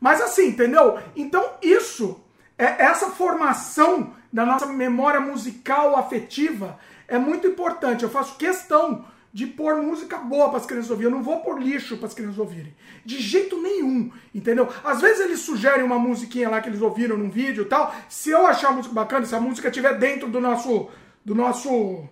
[0.00, 0.98] Mas assim, entendeu?
[1.16, 2.20] Então isso,
[2.56, 6.78] é essa formação da nossa memória musical afetiva
[7.08, 8.02] é muito importante.
[8.02, 11.10] Eu faço questão de pôr música boa para as crianças ouvirem.
[11.10, 12.74] Eu não vou pôr lixo para as crianças ouvirem.
[13.04, 14.68] De jeito nenhum, entendeu?
[14.84, 17.94] Às vezes eles sugerem uma musiquinha lá que eles ouviram num vídeo e tal.
[18.08, 20.88] Se eu achar a música bacana, se a música estiver dentro do nosso
[21.24, 22.04] do nosso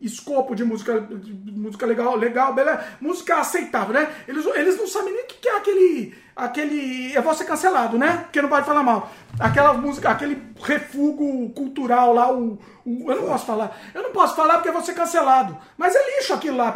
[0.00, 2.84] escopo de música, de música legal, legal, beleza?
[3.00, 4.08] Música aceitável, né?
[4.26, 7.14] Eles, eles não sabem nem o que é aquele, aquele.
[7.14, 8.20] Eu vou ser cancelado, né?
[8.24, 9.10] Porque não pode falar mal.
[9.38, 13.78] Aquela música, aquele refugo cultural lá, o, o, eu não posso falar.
[13.94, 15.56] Eu não posso falar porque eu vou ser cancelado.
[15.76, 16.72] Mas é lixo aquilo lá.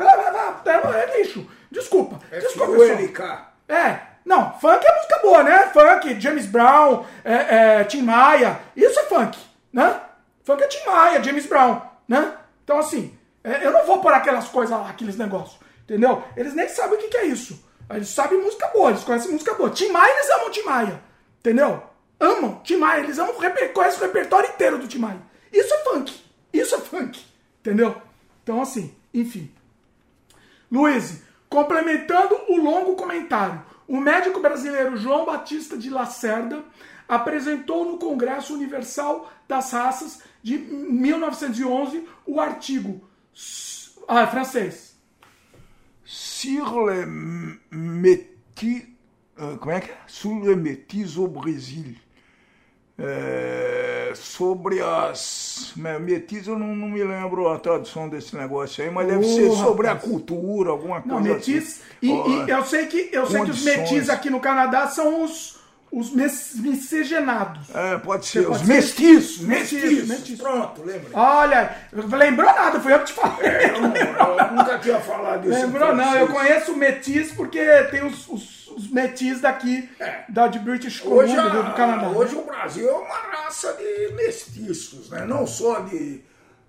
[0.67, 1.47] É, é lixo.
[1.71, 2.21] Desculpa.
[2.31, 2.99] É Desculpa, pessoal.
[3.69, 4.15] É.
[4.25, 5.67] Não, funk é música boa, né?
[5.67, 7.35] Funk, James Brown, é,
[7.81, 8.59] é, Tim Maia.
[8.75, 9.39] Isso é funk,
[9.71, 10.01] né?
[10.43, 12.33] Funk é Tim Maia, James Brown, né?
[12.65, 16.25] Então, assim, é, eu não vou pôr aquelas coisas lá, aqueles negócios, entendeu?
[16.37, 17.63] Eles nem sabem o que, que é isso.
[17.91, 19.71] Eles sabem música boa, eles conhecem música boa.
[19.71, 21.03] Tim Maia, eles amam Tim Maia,
[21.39, 21.83] entendeu?
[22.19, 25.21] Amam Tim Maia, eles amam, conhecem o repertório inteiro do Tim Maia.
[25.53, 27.23] Isso é funk, isso é funk,
[27.61, 28.01] entendeu?
[28.43, 29.53] Então, assim, enfim.
[30.73, 36.65] Luiz, complementando o longo comentário, o médico brasileiro João Batista de Lacerda
[37.07, 43.01] apresentou no Congresso Universal das Raças de 1911 o artigo.
[44.07, 44.95] Ah, é francês.
[46.05, 47.07] Sur le
[47.71, 48.87] métis.
[49.41, 49.97] Euh, como é que é?
[50.07, 51.97] Sur le métis au Brasil.
[52.97, 55.73] É, sobre as.
[55.75, 59.89] Metis, eu não, não, me lembro a tradução desse negócio aí, mas deve ser sobre
[59.89, 60.05] rapaz.
[60.05, 61.17] a cultura, alguma coisa.
[61.17, 61.81] Não, metis.
[61.81, 61.81] Assim.
[62.03, 65.59] E, e, eu sei que, eu sei que os metis aqui no Canadá são os
[65.95, 67.69] os miscigenados.
[67.73, 68.43] É, pode ser.
[68.45, 70.09] Pode os ser mestiços, mestiços.
[70.09, 70.41] Mestiços.
[70.41, 71.09] Pronto, lembra.
[71.13, 73.47] Olha, lembrou nada, foi eu que te falei.
[73.47, 75.61] É, eu, não, eu nunca tinha falado disso.
[75.61, 80.25] Lembrou não, eu conheço metis porque tem os, os, os metis daqui, é.
[80.29, 82.09] da de British Columbia, do Canadá.
[82.09, 85.25] Hoje o Brasil é uma raça de mestiços, né?
[85.25, 86.23] Não só de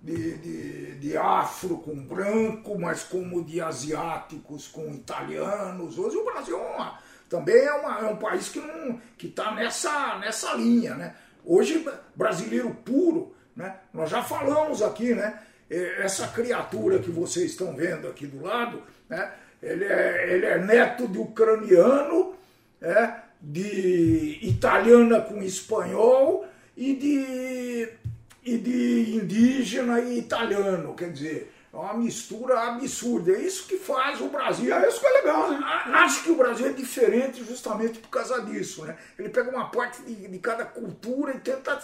[0.06, 5.98] de, de, de afro com branco, mas como de asiáticos com italianos.
[5.98, 6.98] Hoje o Brasil é uma,
[7.28, 10.94] também é, uma, é um país que não que está nessa, nessa linha.
[10.94, 11.14] Né?
[11.44, 11.84] Hoje,
[12.14, 13.76] brasileiro puro, né?
[13.92, 15.40] nós já falamos aqui, né?
[15.68, 19.32] essa criatura que vocês estão vendo aqui do lado, né?
[19.62, 22.34] ele, é, ele é neto de ucraniano,
[22.80, 26.46] é, de italiana com espanhol
[26.76, 27.88] e de,
[28.44, 33.32] e de indígena e italiano, quer dizer, é uma mistura absurda.
[33.32, 34.74] É isso que faz o Brasil.
[34.74, 35.50] É isso que é legal.
[35.50, 35.58] Né?
[35.92, 38.84] Acho que o Brasil é diferente justamente por causa disso.
[38.86, 38.96] Né?
[39.18, 41.78] Ele pega uma parte de, de cada cultura e tenta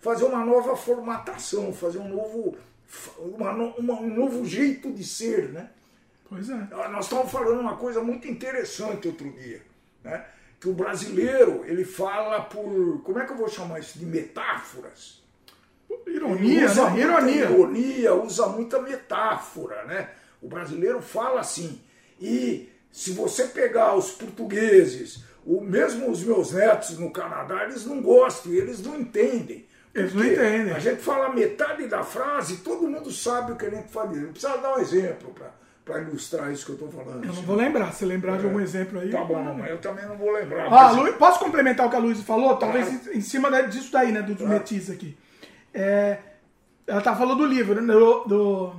[0.00, 2.56] fazer uma nova formatação, fazer um novo,
[3.18, 5.48] uma, uma, um novo jeito de ser.
[5.48, 5.70] Né?
[6.28, 6.68] Pois é.
[6.90, 9.62] Nós estávamos falando uma coisa muito interessante outro dia.
[10.04, 10.26] Né?
[10.60, 13.00] Que o brasileiro ele fala por.
[13.02, 13.98] Como é que eu vou chamar isso?
[13.98, 15.19] De metáforas.
[16.06, 17.00] Ironia, usa né?
[17.00, 17.44] Ironia.
[17.44, 20.10] ironia, usa muita metáfora, né?
[20.42, 21.80] O brasileiro fala assim.
[22.20, 28.02] E se você pegar os portugueses, o mesmo os meus netos no Canadá, eles não
[28.02, 29.66] gostam, eles não entendem.
[29.94, 30.72] Eles não entendem.
[30.72, 34.12] A gente fala metade da frase, todo mundo sabe o que a gente fala.
[34.12, 35.34] Não precisa dar um exemplo
[35.84, 37.24] para ilustrar isso que eu estou falando.
[37.24, 37.92] Eu não vou lembrar.
[37.92, 38.38] Se lembrar é.
[38.38, 39.10] de algum exemplo aí.
[39.10, 40.72] Tá bom, mas eu também não vou lembrar.
[40.72, 42.56] Ah, Lu, posso complementar o que a Luiz falou?
[42.56, 43.18] Talvez claro.
[43.18, 44.22] em cima disso daí, né?
[44.22, 44.52] Dos claro.
[44.52, 45.16] metis aqui.
[45.72, 46.18] É,
[46.86, 48.72] ela tá falando do livro, né, do, do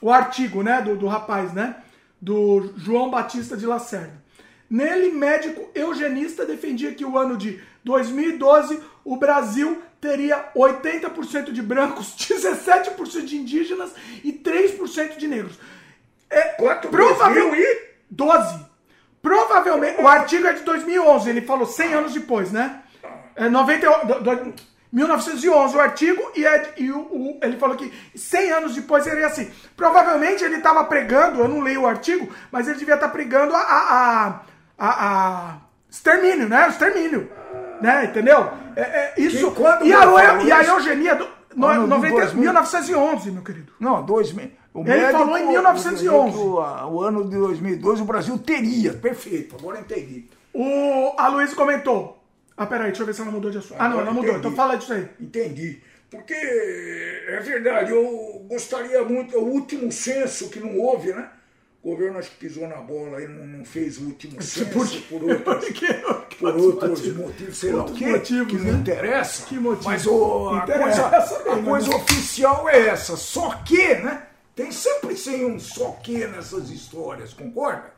[0.00, 1.76] o artigo, né, do, do rapaz, né,
[2.20, 4.22] do João Batista de Lacerda.
[4.70, 12.14] Nele, médico eugenista defendia que o ano de 2012 o Brasil teria 80% de brancos,
[12.18, 13.92] 17% de indígenas
[14.22, 15.58] e 3% de negros.
[16.30, 16.88] É, Quanto?
[16.88, 18.68] Provavelmente 12.
[19.20, 22.82] Provavelmente, o artigo é de 2011, ele falou 100 anos depois, né?
[23.34, 24.62] É 98,
[24.92, 29.26] 1911 o artigo e, é, e o, o, ele falou que 100 anos depois seria
[29.26, 29.50] assim.
[29.76, 33.54] Provavelmente ele estava pregando, eu não leio o artigo, mas ele devia estar tá pregando
[33.54, 34.40] a, a,
[34.78, 35.56] a, a,
[35.90, 36.66] extermínio, né?
[36.66, 37.30] O extermínio,
[37.80, 38.06] né?
[38.06, 38.50] Entendeu?
[38.74, 39.50] É, é isso.
[39.52, 43.72] Que, e, a, e a eugenia do, no, 90, 1911, meu querido.
[43.80, 44.50] Não, 2000.
[44.74, 46.36] O ele falou em 1911.
[46.36, 46.54] O,
[46.92, 48.92] o, ano de 2012 o Brasil teria.
[48.92, 50.26] Perfeito, agora entendi.
[50.52, 52.17] O Aloysio comentou.
[52.58, 53.76] Ah, peraí, deixa eu ver se ela mudou de assunto.
[53.78, 54.36] Ah, não, ela mudou.
[54.36, 55.08] Então fala disso aí.
[55.20, 55.80] Entendi.
[56.10, 61.28] Porque é verdade, eu gostaria muito, é o último censo que não houve, né?
[61.82, 64.88] O governo acho que pisou na bola e não, não fez o último censo por,
[65.02, 65.78] por outros,
[66.38, 68.78] por outros motivos, sei lá o quê, motivos, que não né?
[68.78, 69.46] interessa.
[69.46, 69.88] Que motivo?
[69.88, 73.16] Mas o, a coisa, a coisa oficial é essa.
[73.16, 74.24] Só que, né?
[74.56, 77.92] Tem sempre sem um só que nessas histórias, concorda?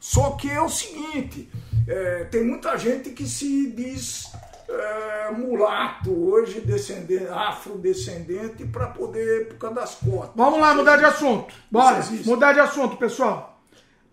[0.00, 1.50] Só que é o seguinte,
[1.86, 4.32] é, tem muita gente que se diz
[4.68, 10.30] é, mulato hoje, descendente, afrodescendente, para poder, por causa das cotas.
[10.36, 11.52] Vamos lá, mudar de assunto.
[11.70, 13.60] Bora, mudar de assunto, pessoal.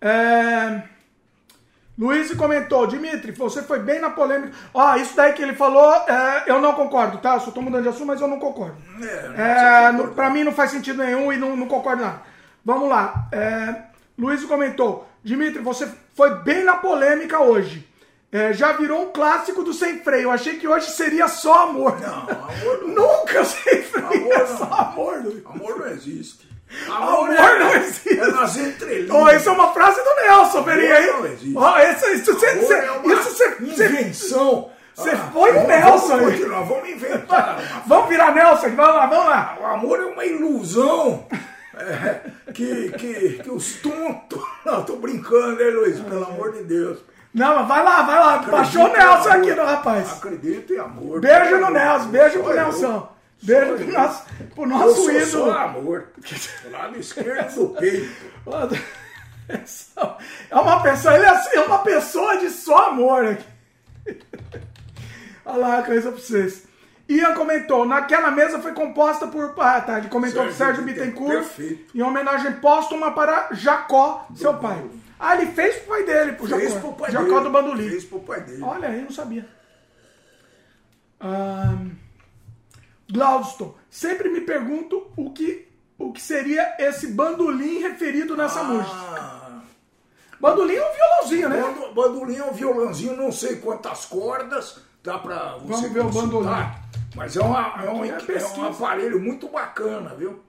[0.00, 0.82] É...
[1.98, 4.52] Luiz comentou, Dimitri, você foi bem na polêmica.
[4.74, 7.34] Ó, oh, isso daí que ele falou, é, eu não concordo, tá?
[7.34, 8.76] Eu só tô mudando de assunto, mas eu não concordo.
[9.00, 12.20] É, é, pra mim não faz sentido nenhum e não, não concordo nada.
[12.62, 13.28] Vamos lá.
[13.32, 13.76] É,
[14.18, 17.84] Luiz comentou, Dimitri, você foi bem na polêmica hoje.
[18.30, 20.24] É, já virou um clássico do sem freio.
[20.24, 21.98] Eu achei que hoje seria só amor.
[22.00, 22.88] Não, amor não.
[22.94, 24.06] Nunca sem freio.
[24.06, 25.22] Amor é só amor.
[25.24, 25.44] Luiz.
[25.44, 26.48] Amor não existe.
[26.88, 28.20] Amor, amor é, não existe.
[28.20, 29.10] É nas entrelinhas.
[29.10, 31.06] Oh, isso é uma frase do Nelson, Verinha aí.
[31.08, 31.56] Não existe.
[31.56, 34.70] Oh, isso, isso, cê, cê, é isso invenção.
[34.94, 36.38] Você ah, foi o Nelson vamos aí.
[36.38, 37.82] Continuar, vamos inventar.
[37.84, 39.58] vamos virar Nelson, vamos lá, vamos lá.
[39.60, 41.26] O amor é uma ilusão.
[41.76, 44.42] É, que, que, que os tontos.
[44.64, 46.00] Não, tô brincando, hein, Luiz?
[46.00, 46.98] Pelo amor de Deus.
[47.34, 48.34] Não, mas vai lá, vai lá.
[48.36, 50.12] Acredito Baixou o Nelson aqui no rapaz.
[50.12, 51.20] Acredito em amor.
[51.20, 53.16] Beijo no Nelson, beijo pro Nelson.
[53.42, 54.24] Beijo pro nosso,
[54.54, 55.44] pro nosso eu ídolo.
[55.44, 56.08] Só amor.
[56.64, 58.10] Do lado esquerdo do peito.
[60.50, 63.44] É uma pessoa, ele é, é uma pessoa de só amor aqui.
[65.44, 66.66] Olha lá, coisa pra vocês.
[67.08, 69.54] Ian comentou, naquela mesa foi composta por.
[69.58, 69.98] Ah, tá.
[69.98, 71.30] Ele comentou Sérgio, Sérgio Bittencourt.
[71.30, 71.96] Perfeito.
[71.96, 74.84] Em homenagem póstuma para Jacó, do seu pai.
[75.18, 76.80] Ah, ele fez pro pai dele, pro fez Jacó.
[76.80, 77.40] Pro pai Jacó dele.
[77.40, 77.88] do Bandolim.
[77.90, 78.62] Fez pro pai dele.
[78.62, 79.46] Olha aí, não sabia.
[83.10, 88.64] Glaudston, sempre me pergunto o que, o que seria esse bandolim referido nessa ah.
[88.64, 89.62] música.
[90.40, 91.92] Bandolim é um violãozinho, né?
[91.94, 96.48] Bandolim é um violãozinho, não sei quantas cordas, dá pra você Vamos ver o bandolim.
[97.16, 100.42] Mas é, uma, é, um, é, é um aparelho muito bacana, viu?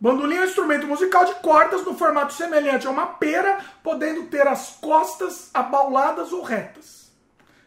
[0.00, 4.46] Bandolim é um instrumento musical de cordas no formato semelhante a uma pera, podendo ter
[4.48, 7.00] as costas abauladas ou retas.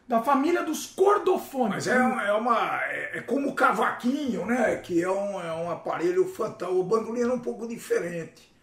[0.08, 1.74] da família dos cordofones.
[1.74, 2.80] Mas é, uma- é uma.
[2.84, 4.76] É, é como o cavaquinho, né?
[4.76, 6.80] Que é um, é um aparelho fantástico.
[6.80, 8.54] O bandolim era um pouco diferente.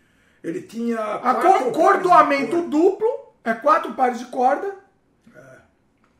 [0.44, 1.01] Ele tinha.
[1.01, 3.09] A cor- cordoamento duplo,
[3.43, 4.73] é quatro pares de corda.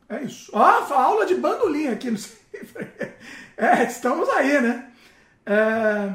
[0.09, 0.51] É isso.
[0.53, 2.17] Ah, fa- aula de bandolim aqui no
[3.55, 4.91] É, estamos aí, né?
[5.45, 6.11] É,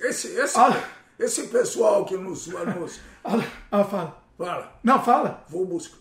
[0.00, 0.76] Esse, esse, Ah.
[1.18, 2.46] esse pessoal que nos.
[2.46, 3.00] nos
[3.72, 4.22] ah, fala.
[4.38, 5.44] fala, Não, fala.
[5.48, 5.98] vou buscar.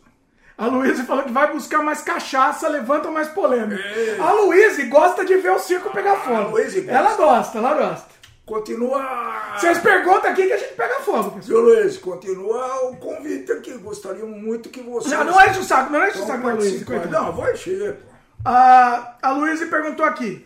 [0.56, 3.82] A Luísa falou que vai buscar mais cachaça, levanta mais polêmica.
[3.82, 4.20] Ei.
[4.20, 6.52] A Luísa gosta de ver o circo pegar fogo.
[6.52, 6.92] Luísa gosta.
[6.92, 8.14] Ela gosta, ela gosta.
[8.46, 9.56] Continua.
[9.58, 11.42] Vocês perguntam aqui que a gente pega fogo, pessoal.
[11.44, 13.74] Seu Luiz, continua o convite aqui.
[13.80, 15.10] Gostaríamos muito que você.
[15.10, 17.10] Não, não enche o saco, não enche o saco da Luísa, coitada.
[17.20, 18.13] Não, vai encher, pô.
[18.46, 20.46] A, a Luísa perguntou aqui.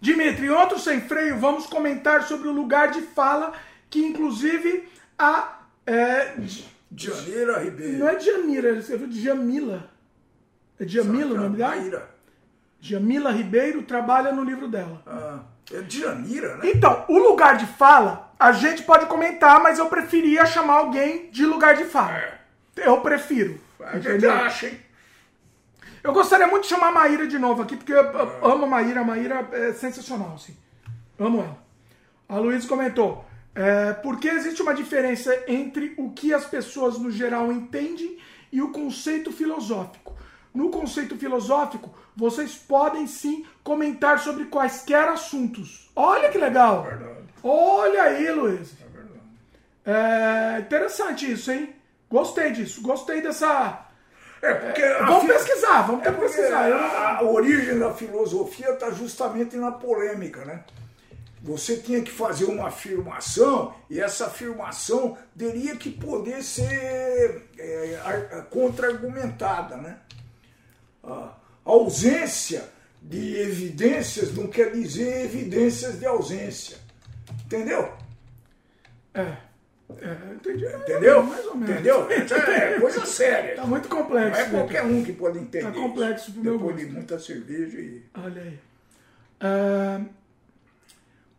[0.00, 3.52] Dimitri, outro sem freio, vamos comentar sobre o lugar de fala
[3.90, 5.58] que, inclusive, a.
[5.86, 6.34] É,
[6.94, 7.98] Janira Ribeiro.
[7.98, 9.90] não é Jamira, ele escreveu Jamila.
[10.78, 12.08] É Jamila o nome dela?
[12.80, 15.02] Jamila Ribeiro trabalha no livro dela.
[15.06, 15.40] Ah,
[15.72, 16.70] é Janira, né?
[16.70, 21.44] Então, o lugar de fala, a gente pode comentar, mas eu preferia chamar alguém de
[21.44, 22.22] lugar de fala.
[22.76, 23.60] Eu prefiro.
[23.80, 24.30] A gente Entendeu?
[24.32, 24.78] acha, hein?
[26.08, 28.66] Eu gostaria muito de chamar a Maíra de novo aqui, porque eu, eu amo a
[28.66, 29.02] Maíra.
[29.02, 30.56] A Maíra é sensacional, assim.
[31.18, 31.58] Amo ela.
[32.26, 33.26] A Luísa comentou.
[33.54, 38.16] É, porque existe uma diferença entre o que as pessoas no geral entendem
[38.50, 40.16] e o conceito filosófico.
[40.54, 45.90] No conceito filosófico, vocês podem sim comentar sobre quaisquer assuntos.
[45.94, 46.86] Olha que legal!
[47.42, 48.74] Olha aí, Luiz.
[49.84, 51.74] É interessante isso, hein?
[52.08, 52.80] Gostei disso.
[52.80, 53.87] Gostei dessa.
[54.40, 56.72] É porque Vamos pesquisar, vamos É pesquisar.
[56.72, 60.62] A, a origem da filosofia está justamente na polêmica, né?
[61.42, 68.46] Você tinha que fazer uma afirmação e essa afirmação teria que poder ser é, ar-
[68.50, 69.98] contra-argumentada, né?
[71.04, 71.30] A
[71.64, 72.64] ausência
[73.00, 76.76] de evidências não quer dizer evidências de ausência.
[77.44, 77.92] Entendeu?
[79.14, 79.36] É.
[80.00, 80.66] É, entendi.
[80.66, 81.22] Entendeu?
[81.22, 81.70] Mais ou menos.
[81.74, 82.06] Entendeu?
[82.10, 83.56] É coisa séria.
[83.56, 84.40] Tá muito Não complexo.
[84.40, 84.50] é né?
[84.58, 85.64] qualquer um que pode entender.
[85.64, 86.94] Tá complexo pro meu Depois de gosto.
[86.96, 88.02] muita cerveja e.
[88.14, 88.58] Olha aí.
[89.40, 90.00] Ah,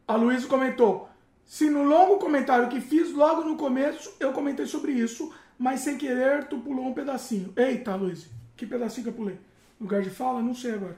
[0.08, 1.08] a Luísa comentou.
[1.46, 5.98] Se no longo comentário que fiz logo no começo, eu comentei sobre isso, mas sem
[5.98, 7.52] querer tu pulou um pedacinho.
[7.56, 9.38] Eita, Luísa, que pedacinho que eu pulei?
[9.80, 10.42] Lugar de fala?
[10.42, 10.96] Não sei agora.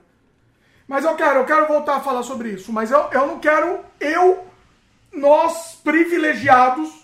[0.88, 2.72] Mas eu quero, eu quero voltar a falar sobre isso.
[2.74, 4.46] Mas eu, eu não quero, eu,
[5.14, 7.04] nós privilegiados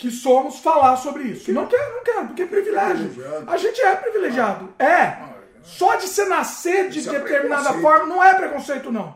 [0.00, 1.52] que somos, falar sobre isso.
[1.52, 3.10] Não quero, não quero, porque é privilégio.
[3.10, 3.50] Privilegiado.
[3.50, 4.74] A gente é privilegiado.
[4.78, 5.18] É.
[5.62, 7.82] Só de você nascer de Isso é determinada preconceito.
[7.82, 9.14] forma não é preconceito, não.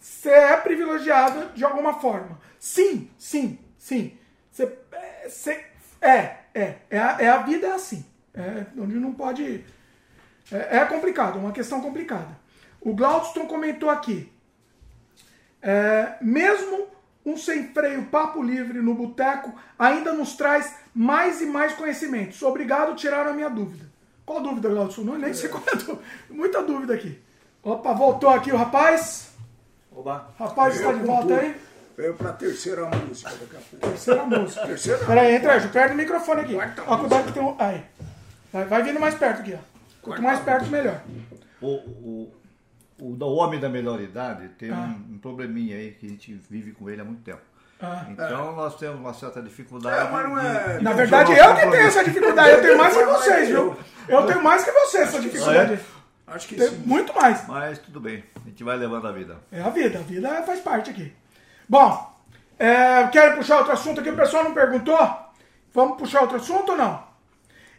[0.00, 2.40] Você é privilegiada de alguma forma.
[2.58, 4.16] Sim, sim, sim.
[4.50, 5.66] Você, é, você-
[6.00, 8.02] é, é, é, a, é a vida é assim.
[8.34, 9.62] É, onde não pode.
[10.50, 12.40] É, é complicado, é uma questão complicada.
[12.80, 14.32] O Glaudston comentou aqui.
[15.60, 16.86] É, mesmo
[17.24, 22.42] um sem freio papo livre no boteco ainda nos traz mais e mais conhecimentos.
[22.42, 23.86] Obrigado, tiraram a minha dúvida.
[24.24, 25.02] Qual dúvida, Glaudston?
[25.02, 25.98] Não, nem sei qual é a dúvida.
[26.30, 27.20] Muita dúvida aqui.
[27.62, 29.32] Opa, voltou aqui o rapaz.
[29.94, 30.28] Oba.
[30.38, 31.56] Rapaz, está de volta aí?
[31.96, 33.88] Veio pra terceira música daqui a pouco.
[33.88, 34.66] Terceira música.
[34.66, 36.54] Terceira Peraí, entra aí, perto do microfone aqui.
[36.54, 37.54] Quarta Ó, cuidado que tem um.
[37.58, 37.84] Aí.
[38.52, 39.58] Vai, vai vindo mais perto aqui, ó.
[40.00, 41.00] Quanto mais perto, melhor.
[41.60, 42.32] O, o,
[43.04, 44.94] o, o homem da melhor idade tem Ah.
[45.10, 47.40] um, um probleminha aí que a gente vive com ele há muito tempo.
[47.80, 48.06] Ah.
[48.08, 50.06] Então nós temos uma certa dificuldade.
[50.06, 52.50] É, mas não é- de Na verdade, eu que tenho essa dificuldade.
[52.50, 53.76] Eu tenho mais que vocês, viu?
[54.08, 55.80] Eu tenho mais que vocês essa dificuldade.
[56.26, 56.82] Acho que sim.
[56.86, 57.46] muito mais.
[57.46, 59.36] Mas tudo bem, a gente vai levando a vida.
[59.50, 61.12] É a vida, a vida faz parte aqui.
[61.68, 62.10] Bom,
[62.58, 64.10] é, querem puxar outro assunto aqui?
[64.10, 64.98] O pessoal não perguntou?
[65.74, 67.02] Vamos puxar outro assunto ou não?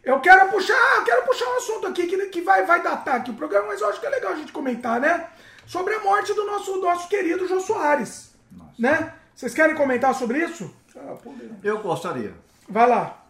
[0.04, 3.32] Eu quero puxar, eu quero puxar um assunto aqui que, que vai, vai datar aqui
[3.32, 5.30] o programa, mas eu acho que é legal a gente comentar, né?
[5.66, 8.36] Sobre a morte do nosso, nosso querido Jô Soares.
[8.78, 9.14] Né?
[9.34, 10.76] Vocês querem comentar sobre isso?
[10.96, 11.16] Ah.
[11.64, 12.34] Eu gostaria.
[12.68, 13.26] Vai lá.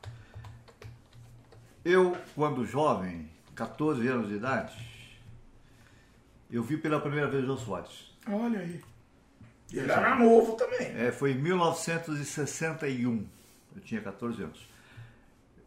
[1.85, 4.73] Eu, quando jovem, 14 anos de idade,
[6.49, 8.11] eu vi pela primeira vez o Jô Soares.
[8.27, 8.81] Olha aí.
[9.71, 10.87] Ele era novo também.
[10.97, 13.27] É, foi em 1961.
[13.75, 14.67] Eu tinha 14 anos.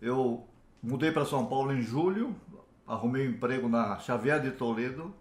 [0.00, 0.46] Eu
[0.86, 2.34] mudei para São Paulo em julho,
[2.86, 5.12] arrumei um emprego na Xavier de Toledo,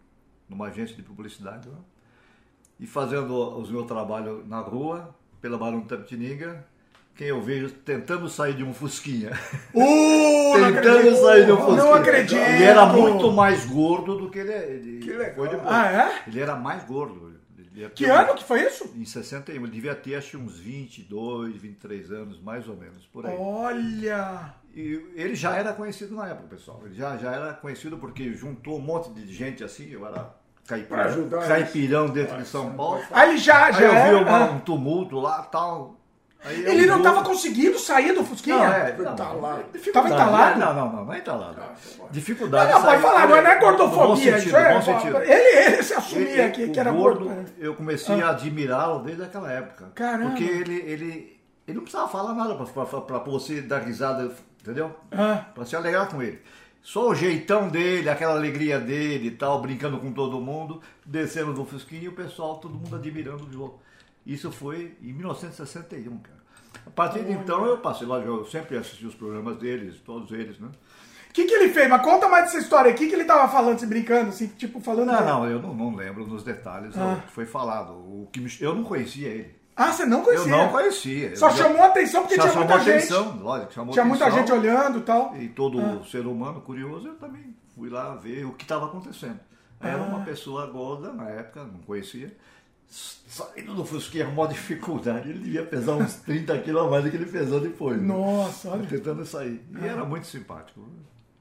[0.47, 1.79] numa agência de publicidade lá,
[2.79, 6.65] e fazendo os meus trabalhos na rua, pela Barão de Tapetininga,
[7.15, 9.31] quem eu vejo tentando sair de um Fusquinha.
[9.73, 11.77] Uh, tentando sair de um Fusquinha.
[11.77, 12.37] Não acredito.
[12.37, 15.35] Ele era muito mais gordo do que ele, ele Que legal.
[15.35, 15.67] foi depois.
[15.71, 16.29] Ah, é?
[16.29, 17.33] Ele era mais gordo.
[17.93, 18.89] Que um- ano que foi isso?
[18.95, 23.35] em 61, ele devia ter acho uns 22, 23 anos, mais ou menos, por aí.
[23.37, 24.53] Olha.
[24.75, 26.81] E ele já era conhecido na época, pessoal.
[26.85, 30.29] Ele já, já era conhecido porque juntou um monte de gente assim, eu era
[30.67, 33.01] caipirão, ajudar caipirão dentro de São Paulo.
[33.11, 34.51] Aí ele já, Aí já eu vi era- uma- ah.
[34.51, 35.95] um tumulto lá tal.
[36.43, 38.57] Aí eu Ele não estava conseguindo sair do Fusquinha?
[38.57, 39.15] Não, é, Tá não.
[39.93, 40.59] Tava entalado?
[40.59, 41.57] Não, não, não, não é entalado.
[42.11, 42.71] Dificuldade.
[42.71, 44.37] Não, não, pode falar, não é, gordofobia.
[44.39, 45.17] sentido, é, bom sentido.
[45.23, 47.35] Ele, ele se assumia Ele- aqui, que era gordo, gordo.
[47.41, 47.45] né?
[47.57, 49.89] eu comecei a admirá-lo desde aquela época.
[49.95, 50.29] Caramba.
[50.31, 54.31] Porque ele, ele, ele não precisava falar nada para você dar risada,
[54.65, 54.95] entendeu?
[55.11, 55.45] Ah.
[55.53, 56.41] Para se alegrar com ele.
[56.81, 61.65] Só o jeitão dele, aquela alegria dele e tal, brincando com todo mundo, descendo do
[61.65, 63.81] Fusquinha e o pessoal, todo mundo admirando o jogo.
[64.25, 66.35] Isso foi em 1961, cara.
[66.85, 70.59] A partir de então eu passei lá, eu sempre assisti os programas deles, todos eles,
[70.59, 70.69] né?
[71.29, 71.89] O que, que ele fez?
[71.89, 72.91] Mas conta mais dessa história.
[72.91, 75.07] O que, que ele tava falando, se brincando, assim, tipo, falando.
[75.07, 77.17] Não, não, eu não, não lembro nos detalhes Ah.
[77.19, 77.91] o que foi falado.
[77.93, 79.55] O que me- eu não conhecia ele.
[79.75, 80.51] Ah, você não Eu conhecia?
[80.51, 81.35] não conhecia.
[81.35, 82.89] Só Eu- chamou a atenção porque Só tinha muita gente.
[82.89, 84.39] atenção, lógico, chamou Tinha muita atenção.
[84.47, 85.35] gente olhando e tal.
[85.37, 89.39] E todo ser humano curioso, eu também fui lá ver o que estava acontecendo.
[89.81, 90.05] Era Ah.
[90.07, 92.35] uma pessoa gorda, na época, não conhecia.
[92.87, 97.17] Saindo do Fusquinha, maior dificuldade, ele devia pesar uns 30 quilos a mais do que
[97.17, 97.99] ele pesou depois.
[98.01, 98.07] né?
[98.07, 98.85] Nossa, olha.
[98.87, 99.61] Tentando sair.
[99.81, 100.87] E era muito simpático.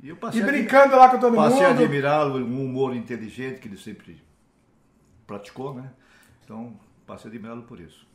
[0.03, 1.83] E eu E passei a brincando lá com todo Passei a mundo.
[1.83, 4.21] admirá-lo, um humor inteligente que ele sempre
[5.27, 5.91] praticou, né?
[6.45, 6.75] Então,
[7.07, 8.07] passei a admirá-lo por isso.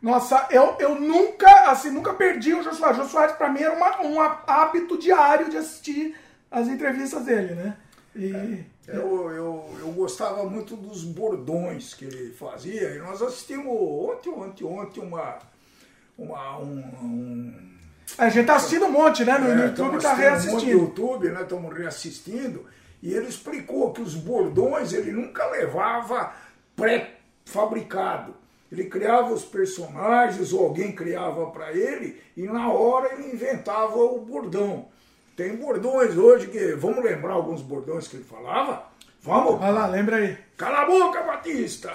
[0.00, 2.98] Nossa, eu, eu nunca, assim, nunca perdi o Jô Soares.
[2.98, 6.16] O Jô Soares, pra mim, era uma, um hábito diário de assistir
[6.50, 7.76] as entrevistas dele, né?
[8.14, 8.64] E...
[8.88, 14.64] Eu, eu, eu gostava muito dos bordões que ele fazia, e nós assistimos ontem, ontem,
[14.64, 15.38] ontem uma.
[16.16, 17.76] uma um, um,
[18.16, 19.36] A gente tá assistindo um monte, né?
[19.36, 20.64] No, no é, YouTube estamos tá um reassistindo.
[20.64, 21.42] no YouTube, né?
[21.42, 22.66] Estamos reassistindo,
[23.02, 26.32] e ele explicou que os bordões ele nunca levava
[26.74, 28.34] pré-fabricado.
[28.70, 34.18] Ele criava os personagens, ou alguém criava para ele, e na hora ele inventava o
[34.20, 34.86] bordão.
[35.36, 36.72] Tem bordões hoje que.
[36.74, 38.82] Vamos lembrar alguns bordões que ele falava?
[39.22, 39.58] Vamos?
[39.58, 40.36] Vai lá, lembra aí.
[40.56, 41.92] Cala a boca, Batista!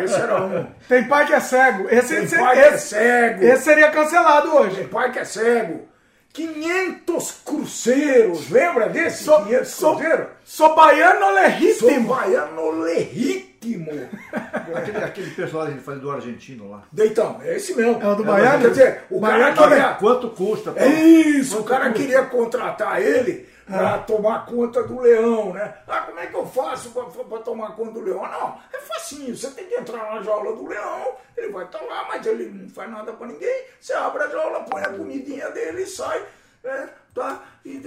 [0.00, 0.66] É, esse era um.
[0.88, 1.88] Tem pai que é cego.
[1.90, 3.44] Esse, Tem esse, pai que é esse- cego.
[3.44, 4.84] esse seria cancelado Tem hoje.
[4.84, 5.86] pai que é cego.
[6.32, 8.50] 500 cruzeiros.
[8.50, 9.24] Lembra desse?
[9.24, 10.26] Sou, 500 sou, cruzeiros?
[10.44, 12.14] sou baiano Sou legítimo.
[12.14, 13.47] baiano legítimo.
[14.74, 16.82] Aquele, aquele personagem que ele faz do argentino lá.
[16.96, 18.00] Então, é esse mesmo.
[18.00, 18.62] É o do baiano?
[18.62, 19.78] Quer dizer, o Baiano cara também.
[19.78, 19.94] queria...
[19.94, 20.74] Quanto custa?
[20.76, 25.74] É isso, o cara queria contratar ele para tomar conta do leão, né?
[25.86, 28.22] Ah, como é que eu faço para tomar conta do leão?
[28.22, 32.06] Não, é facinho, você tem que entrar na jaula do leão, ele vai estar lá,
[32.08, 33.64] mas ele não faz nada para ninguém.
[33.80, 36.24] Você abre a jaula, põe a comidinha dele e sai,
[36.64, 36.88] né?
[37.14, 37.42] Tá?
[37.64, 37.82] E,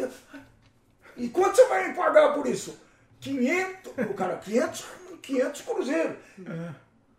[1.17, 2.79] e quanto você vai me pagar por isso?
[3.19, 4.85] 500, o cara, 500,
[5.21, 6.15] 500 cruzeiros.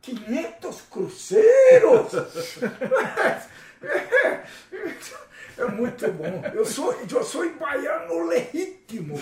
[0.02, 2.12] 500 cruzeiros?
[5.58, 6.42] É muito bom.
[6.54, 9.20] Eu sou, eu sou baiano legítimo.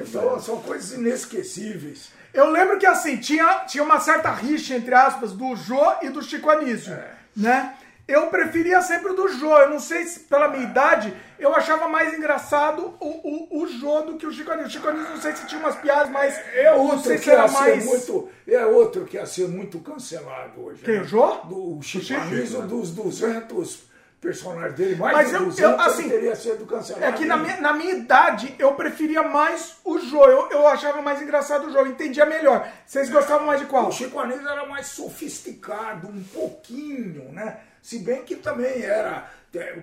[0.00, 2.10] Então são coisas inesquecíveis.
[2.32, 6.20] Eu lembro que assim, tinha, tinha uma certa rixa, entre aspas, do Jô e do
[6.22, 7.10] Chico Anísio, É.
[7.36, 7.76] né?
[8.06, 9.56] Eu preferia sempre o do Jô.
[9.58, 14.02] Eu não sei se pela minha idade eu achava mais engraçado o, o, o Jô
[14.02, 14.68] do que o Chico Anísio.
[14.68, 16.38] O Chico Anísio não sei se tinha umas piadas mais.
[16.52, 17.84] É não outro sei que se era mais.
[17.84, 18.28] muito.
[18.46, 20.82] É outro que ia ser muito cancelado hoje.
[20.82, 21.00] Quem, né?
[21.00, 21.26] o Jô?
[21.44, 22.66] Do Chico Chico, Anísio, né?
[22.66, 24.96] dos 200 personagens dele.
[24.96, 27.04] Mais Mas de eu- eu, 200 assim, teria sido cancelado.
[27.06, 30.24] É que na minha, na minha idade eu preferia mais o Jô.
[30.26, 32.66] Eu, eu achava mais engraçado o Jô, eu entendia melhor.
[32.86, 33.88] Vocês gostavam mais de qual?
[33.88, 37.58] O Chico Anísio era mais sofisticado, um pouquinho, né?
[37.84, 39.30] Se bem que também era,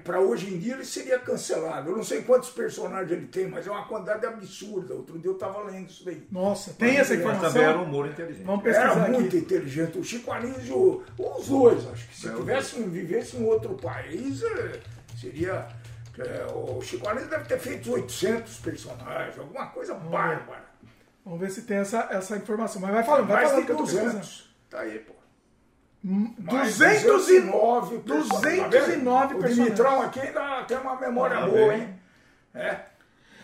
[0.03, 1.91] para hoje em dia ele seria cancelado.
[1.91, 4.95] Eu não sei quantos personagens ele tem, mas é uma quantidade absurda.
[4.95, 6.25] Outro dia eu estava lendo isso daí.
[6.31, 7.51] Nossa, tem essa Mas informação?
[7.53, 8.43] também era um humor inteligente.
[8.43, 9.37] Vamos Era pesquisar muito aqui.
[9.37, 9.99] inteligente.
[9.99, 14.79] O Chico Anísio, os dois, acho que se É, tivessem, vivessem em outro país, eh,
[15.15, 15.67] seria.
[16.17, 20.65] eh, o Chico Anísio deve ter feito 800 personagens, alguma coisa bárbara.
[21.23, 22.81] Vamos ver se tem essa, essa informação.
[22.81, 24.09] Mas vai falando, vai Mais falando de que eu tô pesquisando.
[24.13, 24.49] 200.
[24.71, 25.13] Tá aí, pô.
[26.03, 28.69] Mais 209 209 personagens.
[28.71, 31.99] 209 O Dimitrão aqui ainda tem uma memória Ah, boa, hein?
[32.55, 32.77] É.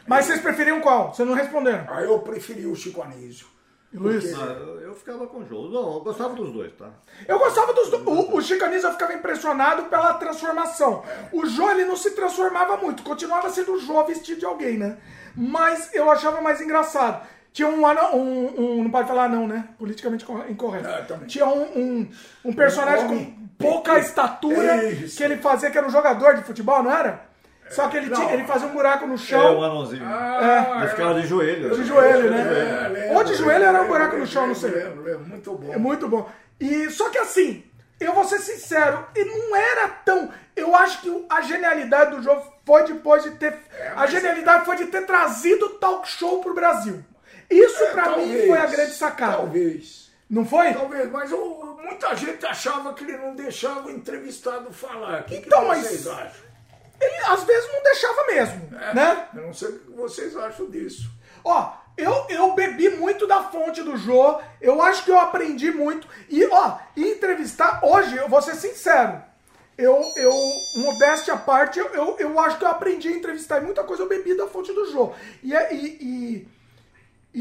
[0.08, 1.14] Mas vocês preferiam qual?
[1.14, 1.86] Vocês não responderam.
[1.90, 3.46] Aí eu preferi o Chico Anísio.
[3.94, 4.34] E Luiz?
[4.34, 5.70] Ah, eu- eu ficava com o jogo.
[5.70, 6.90] Não, eu gostava dos dois, tá?
[7.28, 8.04] Eu gostava dos dois.
[8.06, 11.04] O, o Chico Anísio eu ficava impressionado pela transformação.
[11.32, 13.04] O Jô, ele não se transformava muito.
[13.04, 14.98] Continuava sendo o Jô vestido de alguém, né?
[15.36, 17.26] Mas eu achava mais engraçado.
[17.58, 19.68] Tinha um, anão- um, um- Não pode falar não, né?
[19.80, 20.88] Politicamente co- incorreto.
[20.88, 21.26] É, também.
[21.28, 22.10] Tinha um, um,
[22.46, 24.06] um personagem Um com pouca pequeno.
[24.08, 25.18] estatura Isso.
[25.18, 27.26] que ele fazia, que era um jogador de futebol, não era?
[27.72, 29.64] Só que ele, tinha- ele fazia um buraco no É, um chão.
[29.64, 30.04] anãozinho.
[30.06, 31.76] Ah, Ele ficava de joelho.
[31.76, 32.42] De joelho, né?
[32.42, 34.70] É, lembro, Ou de joelho era um lembro, buraco no lembro, chão, não sei.
[34.70, 35.74] Lembro, lembro, muito bom.
[35.74, 36.30] É muito bom.
[36.60, 37.64] E só que assim,
[38.00, 40.30] eu vou ser sincero, e não era tão.
[40.56, 43.56] Eu acho que a genialidade do jogo foi depois de ter.
[43.96, 47.04] a genialidade foi de ter trazido o talk show pro Brasil.
[47.50, 49.38] Isso É, pra mim foi a grande sacada.
[49.38, 50.12] Talvez.
[50.30, 50.74] Não foi?
[50.74, 55.22] Talvez, mas o- muita gente achava que ele não deixava o entrevistado falar.
[55.22, 56.48] O que, Então, que mas- vocês acham?
[57.00, 59.28] Ele às vezes não deixava mesmo, É, né?
[59.36, 61.10] Eu não sei o que vocês acham disso.
[61.46, 66.08] Ó, eu, eu bebi muito da fonte do Jô, eu acho que eu aprendi muito.
[66.28, 69.22] E, ó, entrevistar, hoje, eu vou ser sincero,
[69.78, 70.34] eu, eu
[70.78, 74.02] modéstia à parte, eu, eu, eu acho que eu aprendi a entrevistar e muita coisa
[74.04, 75.14] eu bebi da fonte do Jô.
[75.44, 76.48] E, é- e, e,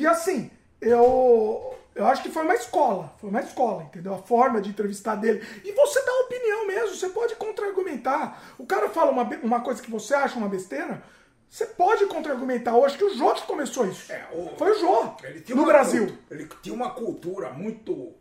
[0.01, 0.51] e assim,
[0.81, 4.15] eu, eu acho que foi uma escola, foi uma escola, entendeu?
[4.15, 5.43] A forma de entrevistar dele.
[5.65, 8.55] E você dá opinião mesmo, você pode contra-argumentar.
[8.59, 11.03] O cara fala uma, uma coisa que você acha uma besteira,
[11.49, 12.73] você pode contra-argumentar.
[12.73, 14.13] Eu acho que o Jô que começou isso.
[14.13, 15.15] É, o- Foi o Jô,
[15.57, 16.07] no Brasil.
[16.07, 18.13] cultu- ele tinha uma cultura muito,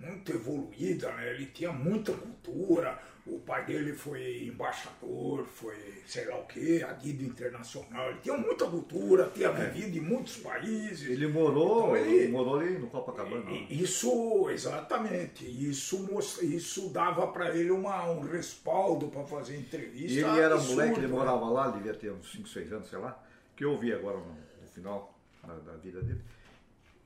[0.00, 1.30] muito evoluída, né?
[1.34, 2.98] Ele tinha muita cultura.
[3.26, 8.08] O pai dele foi embaixador, foi sei lá o quê, adido internacional.
[8.10, 11.08] Ele tinha muita cultura, tinha vivido em muitos países.
[11.08, 13.44] Ele morou, Então ele- morou ali no Copacabana.
[13.68, 15.44] Isso, exatamente.
[15.44, 16.08] Isso,
[16.42, 20.12] isso dava para ele uma, um respaldo para fazer entrevista.
[20.12, 21.12] E ele era absurdo, moleque, ele né?
[21.12, 23.22] morava lá, devia ter uns 5, 6 anos, sei lá,
[23.54, 25.14] que eu vi agora no, no final
[25.46, 26.22] da, da vida dele,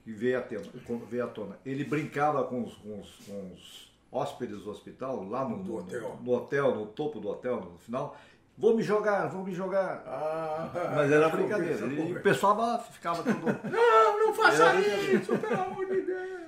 [0.06, 0.62] e veio à, tona,
[1.10, 1.58] veio à tona.
[1.64, 6.18] Ele brincava com os, com os- com os hóspedes do hospital, lá no, no- hotel.
[6.22, 8.16] no hotel, no topo do hotel, no final.
[8.56, 10.04] Vou me jogar, vou me jogar.
[10.06, 11.86] Ah, Mas era brincadeira.
[11.86, 13.46] E o pessoal lá ficava tudo.
[13.68, 16.44] Não, não faça Era isso, pelo amor de Deus.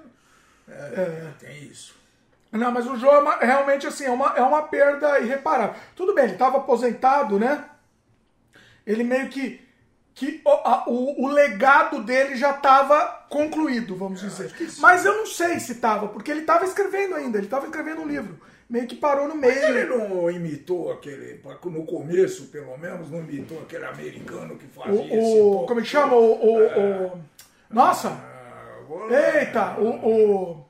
[0.69, 1.97] É, tem isso.
[2.53, 5.75] Não, mas o Jô é realmente assim, é uma, é uma perda irreparável.
[5.97, 7.69] Tudo bem, ele estava aposentado, né?
[8.87, 9.66] Ele meio que.
[10.17, 14.51] Que o, a- o, o legado dele já estava concluído, vamos dizer.
[14.81, 18.07] Mas eu não sei se estava, porque ele estava escrevendo ainda, ele estava escrevendo um
[18.09, 18.41] livro.
[18.69, 19.53] Meio que parou no meio.
[19.57, 25.39] Ele não imitou aquele, no começo pelo menos, não imitou aquele americano que fazia esse
[25.41, 25.67] O, toque.
[25.69, 26.15] como é que chama?
[26.17, 26.33] O,
[27.13, 27.21] o-
[27.71, 28.09] nossa!
[28.09, 29.39] Ah.
[29.39, 29.77] Eita!
[29.79, 30.65] O,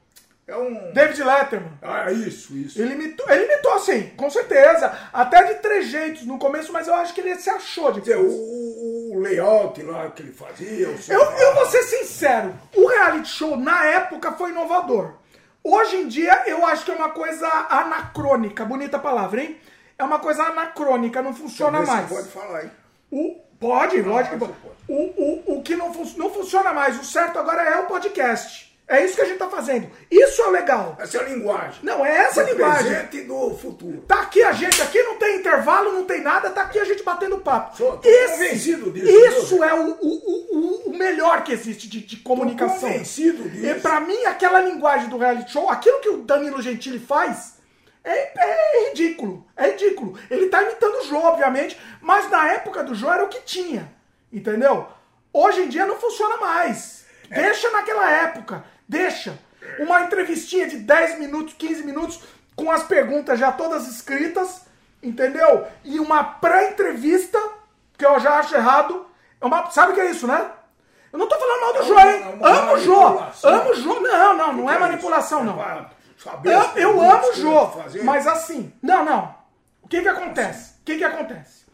[0.47, 0.93] É um.
[0.93, 1.73] David Letterman.
[1.83, 2.81] Ah, isso, isso.
[2.81, 4.93] Ele imitou, ele imitou assim, com certeza.
[5.13, 8.66] Até de trejeitos no começo, mas eu acho que ele se achou de dizer, o
[9.27, 10.89] layout lá que ele fazia.
[11.09, 15.15] Eu, eu vou ser sincero, o reality show na época foi inovador.
[15.63, 19.59] Hoje em dia eu acho que é uma coisa anacrônica, bonita palavra, hein?
[19.99, 22.09] É uma coisa anacrônica, não funciona Talvez mais.
[22.09, 22.71] Pode falar aí.
[23.11, 24.53] O, pode, lógico que pode.
[24.89, 24.95] O,
[25.55, 28.66] o, o que não, fun- não funciona mais, o certo agora é o podcast.
[28.89, 29.91] É isso que a gente tá fazendo.
[30.09, 30.97] Isso é o legal.
[31.01, 31.81] Essa é a linguagem.
[31.83, 32.87] Não, é essa a linguagem.
[32.87, 34.03] presente do futuro.
[34.03, 37.03] Tá aqui a gente, aqui não tem intervalo, não tem nada, tá aqui a gente
[37.03, 37.77] batendo papo.
[37.77, 42.17] Só tô convencido disso, Isso é o, o, o, o melhor que existe de, de
[42.19, 42.89] comunicação.
[42.89, 43.67] convencido disso.
[43.67, 47.55] E pra mim, aquela linguagem do reality show, aquilo que o Danilo Gentili faz,
[48.05, 49.45] é, é ridículo.
[49.57, 50.17] É ridículo.
[50.31, 53.91] Ele tá imitando o Jô, obviamente, mas na época do Jô era o que tinha.
[54.33, 54.87] Entendeu?
[55.33, 57.05] Hoje em dia não funciona mais.
[57.29, 57.43] É.
[57.43, 58.65] Deixa naquela época.
[58.89, 59.39] Deixa.
[59.79, 62.21] Uma entrevistinha de 10 minutos, 15 minutos,
[62.55, 64.63] com as perguntas já todas escritas,
[65.03, 65.67] entendeu?
[65.85, 67.39] E uma pré-entrevista,
[67.99, 69.07] que eu já acho errado.
[69.41, 70.51] É uma, sabe o que é isso, né?
[71.13, 72.23] Eu não tô falando mal do Jô, hein?
[72.23, 73.23] É uma Amo o Jô.
[73.45, 74.01] Amo o Jô.
[74.01, 75.63] Não, não, não é Que manipulação, não.
[75.63, 75.87] É
[76.19, 78.05] saber Eu, eu amo o que Jô, fazer?
[78.05, 79.35] mas assim, não, não.
[79.83, 80.75] O que que acontece?
[80.81, 81.65] O que que acontece?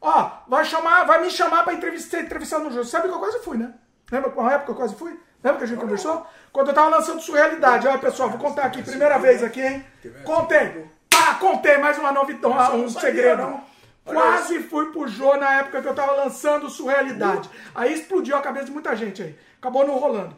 [0.00, 2.84] Ó, vai chamar, vai me chamar pra entrevistar, entrevistar no Jô.
[2.84, 3.72] Sabe que eu quase fui, né?
[4.10, 5.18] Lembra qual época eu quase fui?
[5.42, 6.26] Lembra que a gente conversou?
[6.52, 7.86] Quando eu tava lançando Surrealidade.
[7.86, 9.84] Olha, pessoal, vou contar aqui, primeira vez aqui, hein?
[10.24, 10.86] Contei.
[11.08, 13.60] Pá, contei mais uma novidade, um segredo.
[14.04, 17.48] Quase fui pro Jô na época que eu tava lançando Surrealidade.
[17.74, 19.38] Aí explodiu a cabeça de muita gente aí.
[19.58, 20.36] Acabou não rolando.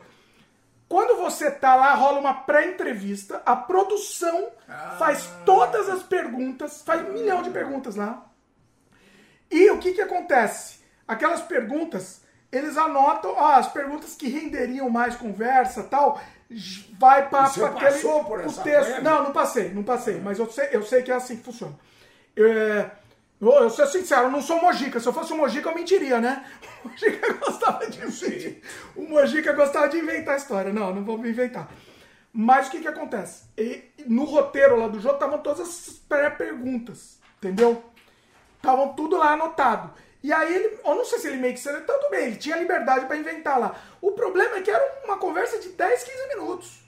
[0.89, 4.51] Quando você tá lá, rola uma pré-entrevista, a produção
[4.99, 8.27] faz todas as perguntas, faz um milhão de perguntas lá.
[9.51, 10.81] E o que que acontece?
[11.09, 12.22] Aquelas perguntas,
[12.53, 16.21] eles anotam ó, as perguntas que renderiam mais conversa tal,
[16.99, 18.85] vai para Você passou por essa o texto.
[18.85, 19.01] prévia?
[19.01, 21.75] Não, não passei, não passei, mas eu sei, eu sei que é assim que funciona.
[22.37, 22.91] É,
[23.41, 25.01] eu, eu sou sincero, eu não sou Mojica.
[25.01, 26.45] Se eu fosse um Mojica, eu mentiria, né?
[26.85, 28.63] O Mojica gostava de mentir.
[28.95, 30.73] O Mojica gostava de inventar história.
[30.73, 31.69] Não, não vou me inventar.
[32.33, 33.45] Mas o que que acontece?
[33.57, 37.83] E, no roteiro lá do jogo estavam todas as pré-perguntas, entendeu?
[38.57, 39.93] Estavam tudo lá anotado.
[40.23, 42.57] E aí ele, eu não sei se ele meio que seletou, tudo bem, ele tinha
[42.57, 43.75] liberdade para inventar lá.
[44.01, 46.81] O problema é que era uma conversa de 10, 15 minutos.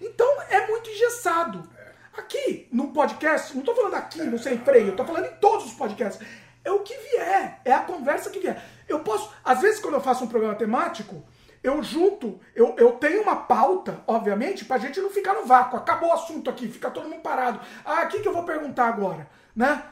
[0.00, 1.68] Então é muito engessado.
[2.16, 5.66] Aqui, no podcast, não tô falando aqui, no Sem Freio, eu tô falando em todos
[5.66, 6.24] os podcasts.
[6.64, 8.62] É o que vier, é a conversa que vier.
[8.88, 11.24] Eu posso, às vezes quando eu faço um programa temático,
[11.62, 15.78] eu junto, eu, eu tenho uma pauta, obviamente, pra gente não ficar no vácuo.
[15.78, 17.60] Acabou o assunto aqui, fica todo mundo parado.
[17.84, 19.28] Ah, o que, que eu vou perguntar agora?
[19.54, 19.82] Né?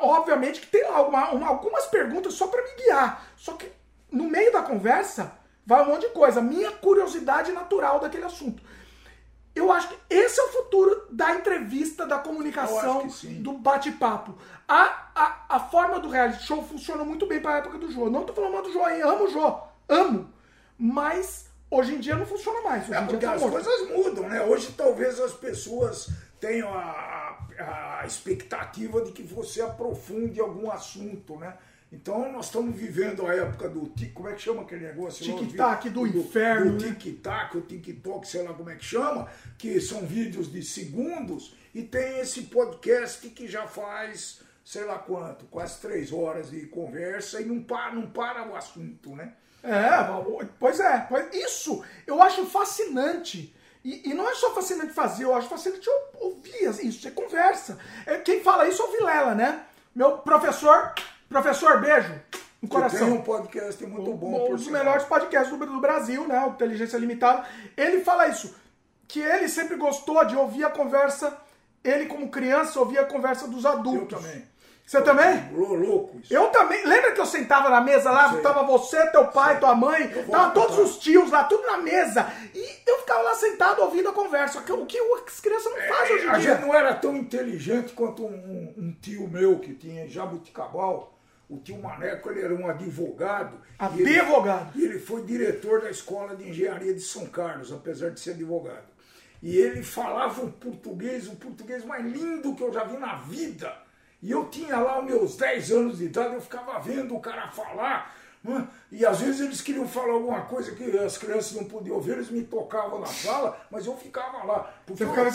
[0.00, 3.26] Obviamente que tem lá uma, uma, algumas perguntas só para me guiar.
[3.36, 3.70] Só que
[4.10, 5.32] no meio da conversa
[5.64, 6.40] vai um monte de coisa.
[6.40, 8.62] Minha curiosidade natural daquele assunto.
[9.54, 13.08] Eu acho que esse é o futuro da entrevista, da comunicação,
[13.40, 14.36] do bate-papo.
[14.68, 18.10] A, a, a forma do reality show funciona muito bem para a época do Jô.
[18.10, 19.00] Não tô falando mal do Jô, hein?
[19.00, 20.30] amo o Jô, amo.
[20.78, 22.82] Mas hoje em dia não funciona mais.
[22.82, 23.54] Hoje é porque dia tá as morto.
[23.54, 24.42] coisas mudam, né?
[24.42, 26.82] Hoje talvez as pessoas tenham a,
[27.58, 31.56] a expectativa de que você aprofunde algum assunto, né?
[31.92, 35.24] Então nós estamos vivendo a época do tic, como é que chama aquele negócio?
[35.24, 36.96] Tic-tac do inferno, Do né?
[36.98, 41.82] tic-tac, o TikTok, sei lá como é que chama, que são vídeos de segundos, e
[41.82, 47.44] tem esse podcast que já faz, sei lá quanto, quase três horas de conversa e
[47.44, 49.34] não para, não para o assunto, né?
[49.62, 49.88] É,
[50.58, 50.98] pois é.
[51.08, 53.54] pois- Isso eu acho fascinante.
[53.86, 57.78] E, e não é só fascinante fazer, eu acho fascinante eu ouvir isso, você conversa.
[58.04, 59.62] É, quem fala isso é o Vilela, né?
[59.94, 60.92] Meu professor,
[61.28, 62.20] professor, beijo no Você
[62.60, 63.12] tem coração.
[63.12, 64.82] um podcast muito bom, um por dos sinal.
[64.82, 66.44] melhores podcasts do, do Brasil, né?
[66.46, 67.46] O Inteligência Limitada.
[67.76, 68.52] Ele fala isso,
[69.06, 71.36] que ele sempre gostou de ouvir a conversa,
[71.84, 74.20] ele como criança ouvia a conversa dos Eu adultos.
[74.20, 74.44] também.
[74.86, 75.50] Você também?
[75.52, 76.32] Lou- Louco isso.
[76.32, 76.86] Eu também.
[76.86, 78.32] Lembra que eu sentava na mesa lá?
[78.32, 78.40] Sei.
[78.40, 82.24] Tava você, teu pai, tua mãe, tava todos os tios lá, tudo na mesa.
[82.54, 84.62] E eu ficava lá sentado ouvindo a conversa.
[84.62, 86.58] que- O que as crianças não fazem hoje É, A em gente dia.
[86.66, 91.12] não era tão inteligente quanto um, um- um tio meu que tinha em Jabuticabal.
[91.50, 93.60] O tio Maneco, ele era um advogado.
[93.96, 94.70] ele- Advogado.
[94.78, 98.86] E ele foi diretor da Escola de Engenharia de São Carlos, apesar de ser advogado.
[99.42, 103.72] E ele falava um português, o português mais lindo que eu já vi na vida.
[104.26, 107.46] E eu tinha lá os meus 10 anos de idade, eu ficava vendo o cara
[107.46, 108.12] falar.
[108.42, 108.66] né?
[108.90, 112.28] E às vezes eles queriam falar alguma coisa que as crianças não podiam ouvir, eles
[112.28, 114.74] me tocavam na sala, mas eu ficava lá.
[114.84, 115.32] Porque Você ficava eu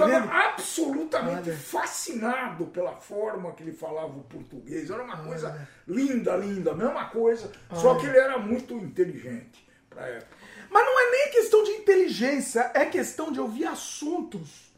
[0.00, 0.28] ficava vendo?
[0.32, 1.56] absolutamente Olha.
[1.56, 4.90] fascinado pela forma que ele falava o português.
[4.90, 7.48] Era uma coisa linda, linda, mesma coisa.
[7.72, 10.36] Só que ele era muito inteligente pra época.
[10.68, 14.71] Mas não é nem questão de inteligência, é questão de ouvir assuntos.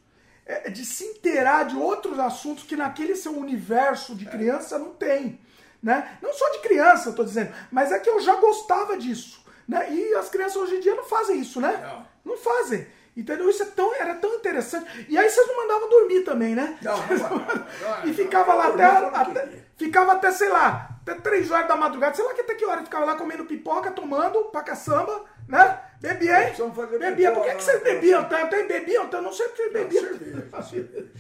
[0.47, 5.41] É de se inteirar de outros assuntos que naquele seu universo de criança não tem.
[5.83, 6.19] Né?
[6.23, 9.45] Não só de criança, tô dizendo, mas é que eu já gostava disso.
[9.69, 9.93] Né?
[9.93, 12.05] E as crianças hoje em dia não fazem isso, né?
[12.25, 12.33] Não.
[12.33, 12.87] Não fazem.
[13.17, 13.49] Entendeu?
[13.49, 15.07] Isso é tão, era tão interessante.
[15.09, 16.77] E aí vocês não mandavam dormir também, né?
[16.83, 19.49] Não, não e ficava lá até, até-.
[19.77, 22.83] Ficava até, sei lá, até 3 horas da madrugada, sei lá que até que hora.
[22.83, 25.81] Ficava lá comendo pipoca, tomando pra caçamba, né?
[26.01, 26.55] Bebia, hein?
[26.99, 27.33] Bebia.
[27.33, 27.93] Por que, que vocês né?
[27.95, 28.67] bebiam tanto, hein?
[28.67, 29.23] Bebiam tanto?
[29.23, 30.03] Não sei porque bebiam.
[30.03, 31.11] cerveja, cerveja.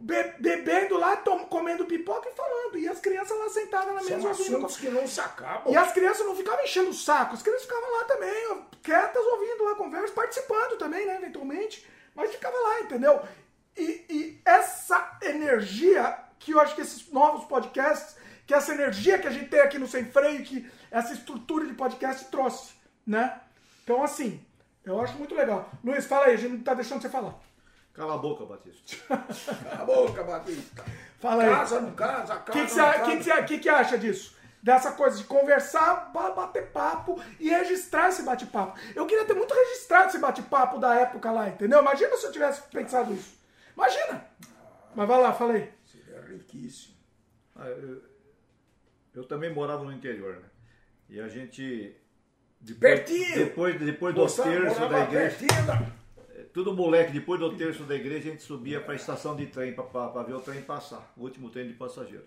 [0.00, 1.16] Be- bebendo lá,
[1.48, 2.78] comendo pipoca e falando.
[2.78, 4.66] E as crianças lá sentadas na São mesa ouvindo.
[4.78, 5.72] que não se acabam.
[5.72, 9.24] E as crianças não ficavam enchendo o saco, as crianças ficavam lá também, ó, quietas,
[9.24, 11.86] ouvindo lá a conversa, participando também, né, eventualmente.
[12.14, 13.20] Mas ficava lá, entendeu?
[13.76, 19.28] E, e essa energia que eu acho que esses novos podcasts, que essa energia que
[19.28, 22.72] a gente tem aqui no Sem Freio, que essa estrutura de podcast trouxe,
[23.06, 23.40] né?
[23.82, 24.44] Então, assim,
[24.84, 25.70] eu acho muito legal.
[25.84, 27.34] Luiz, fala aí, a gente não tá deixando você falar.
[27.92, 28.96] Cala a boca, Batista.
[29.70, 30.84] Cala a boca, Batista.
[31.18, 31.50] Fala aí.
[31.50, 33.98] Casa, não casa, O casa, que, que, você, não que, que, você- que que acha
[33.98, 34.36] disso?
[34.62, 38.78] Dessa coisa de conversar, ba- bater papo e registrar esse bate-papo.
[38.94, 41.80] Eu queria ter muito registrado esse bate-papo da época lá, entendeu?
[41.80, 43.34] Imagina se eu tivesse pensado isso.
[43.76, 44.24] Imagina!
[44.94, 45.70] Mas vai lá, fala aí.
[45.84, 46.94] Seria riquíssimo.
[47.56, 48.02] Ah, eu,
[49.14, 50.48] eu também morava no interior, né?
[51.08, 51.94] E a gente.
[52.62, 53.34] Depois, Pertinho!
[53.36, 55.36] Depois, depois do Moçada, terço da igreja.
[55.36, 55.86] pertinho da-
[56.52, 59.72] Tudo moleque, depois do terço da igreja, a gente subia para a estação de trem
[59.74, 62.24] para ver o trem passar, o último trem de passageiro.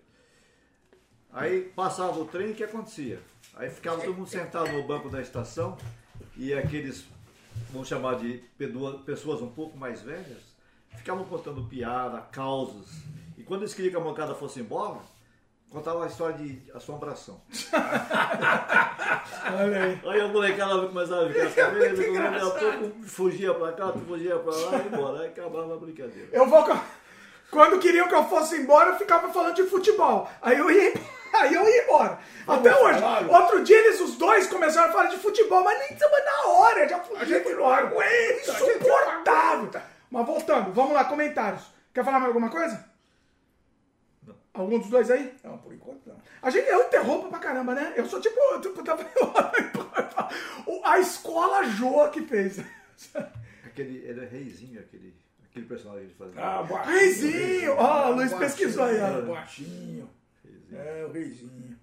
[1.31, 3.19] Aí passava o trem, o que acontecia?
[3.55, 5.77] Aí ficava todo mundo sentado no banco da estação
[6.35, 7.05] e aqueles,
[7.71, 8.41] vamos chamar de
[9.05, 10.43] pessoas um pouco mais velhas,
[10.97, 12.87] ficavam contando piada, causas.
[13.37, 14.99] E quando eles queriam que a mancada fosse embora,
[15.75, 17.41] contava a história de assombração.
[19.59, 19.99] Olha aí.
[20.05, 24.39] Aí a molecada começava a ficar sabendo, daqui a pouco fugia pra cá, tu fugia
[24.39, 25.19] pra lá e embora.
[25.23, 26.29] Aí acabava a brincadeira.
[26.31, 26.65] Eu vou.
[27.51, 30.29] Quando queriam que eu fosse embora, eu ficava falando de futebol.
[30.41, 30.93] Aí eu ia,
[31.35, 32.19] aí eu ia embora.
[32.47, 32.99] Até hoje.
[32.99, 33.29] falar.
[33.29, 36.87] Outro dia eles, os dois, começaram a falar de futebol, mas nem mas na hora,
[36.87, 37.87] já fugia A gente não embora.
[37.87, 39.81] aguenta, Insuportável.
[40.09, 41.63] Mas voltando, vamos lá, comentários.
[41.93, 42.94] Quer falar mais alguma coisa?
[44.55, 45.33] Algum dos dois aí?
[45.43, 46.15] Não, por enquanto não.
[46.41, 47.93] A gente, eu interrompo pra caramba, né?
[47.95, 48.39] Eu sou tipo.
[48.61, 48.81] tipo
[50.65, 52.59] O- a escola Joa que fez.
[53.65, 55.13] Aquele, ele é reizinho, aquele,
[55.49, 56.41] aquele personagem que ele fazia.
[56.41, 56.95] Ah, baixinho.
[56.95, 57.75] Reizinho!
[57.77, 59.21] Ó, Luiz Baixinho, pesquisou aí, ó.
[59.21, 60.09] Baixinho.
[60.73, 61.77] É, o reizinho.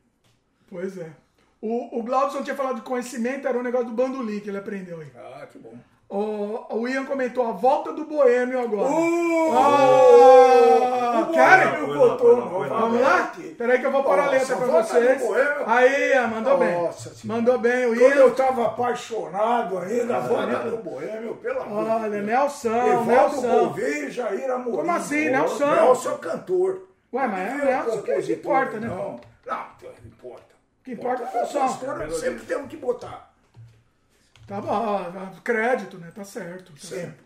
[0.68, 1.12] Pois é.
[1.60, 5.00] O, o Glaudson tinha falado de conhecimento, era um negócio do bandolim que ele aprendeu
[5.00, 5.12] aí.
[5.14, 5.78] Ah, que bom.
[6.14, 8.90] O, o Ian comentou a volta do Boêmio agora.
[8.90, 9.52] Uh!
[9.56, 11.32] Ah, O?
[11.32, 12.36] Boêmio voltou
[12.68, 13.32] Vamos lá?
[13.56, 15.18] Peraí que eu vou pôr a letra pra volta vocês.
[15.22, 15.62] do Boêmio.
[15.66, 16.82] Aí, Ian, mandou bem.
[16.82, 17.40] Nossa Senhora.
[17.40, 18.14] Mandou bem, o Quando Ian.
[18.16, 22.26] eu tava apaixonado ainda, volta do Boêmio, pelo amor de Olha, Deus.
[22.26, 23.58] Nelson, Evaldo Nelson.
[23.64, 24.76] Gouveia e Jair Amorim.
[24.76, 25.66] Como assim, Nelson?
[25.74, 26.88] Nelson é cantor.
[27.14, 28.86] Ué, mas é Não Nelson que importa, né?
[28.86, 30.42] Não, não, não importa.
[30.80, 31.60] O que importa é o som.
[31.60, 33.31] Compositor, sempre temos que botar.
[34.52, 36.12] Tá bom, crédito, né?
[36.14, 36.72] Tá certo.
[36.72, 37.00] Tá certo.
[37.06, 37.24] Sempre.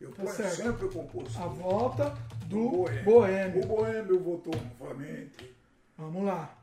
[0.00, 0.54] Eu ponho certo.
[0.54, 1.42] sempre o compositor.
[1.42, 2.14] A volta
[2.46, 3.04] do Boêmio.
[3.04, 3.64] Boêmio.
[3.64, 5.56] O Boêmio voltou novamente.
[5.96, 6.54] Vamos lá.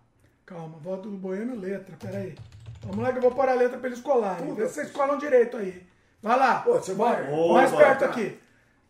[0.46, 2.38] Calma, volta do Boêmio, letra, peraí.
[2.82, 4.54] Vamos lá que eu vou pôr a letra pra eles colarem.
[4.54, 5.86] Vê se vocês colam direito aí.
[6.22, 6.60] Vai lá.
[6.62, 7.24] Pô, você Bora.
[7.24, 8.40] vai- Mais perto aqui.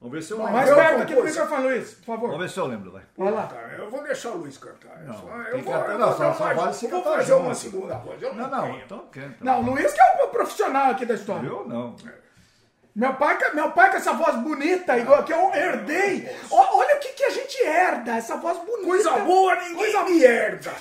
[0.06, 0.54] Vamos ver se eu lembro.
[0.54, 2.30] Mais eu perto aqui do microfone, Luiz, por favor.
[2.30, 3.02] Vamos ver se eu lembro, vai.
[3.18, 3.44] Vai lá.
[3.48, 5.02] Tá, eu vou deixar o Luiz cantar.
[5.02, 5.92] Eu Não, só- eu vou, cantar.
[5.94, 8.02] eu Não, vou só- vale se vou fazer uma segunda.
[8.22, 9.36] Eu Não, não, então canta.
[9.42, 11.48] Não, o Luiz que é o profissional aqui da história.
[11.48, 11.96] Eu não.
[12.96, 16.30] Meu pai, com- meu pai com essa voz bonita, igual que eu herdei.
[16.52, 18.86] Olha o que, que a gente herda, essa voz bonita.
[18.86, 20.72] Coisa boa ninguém Coisa- me herda.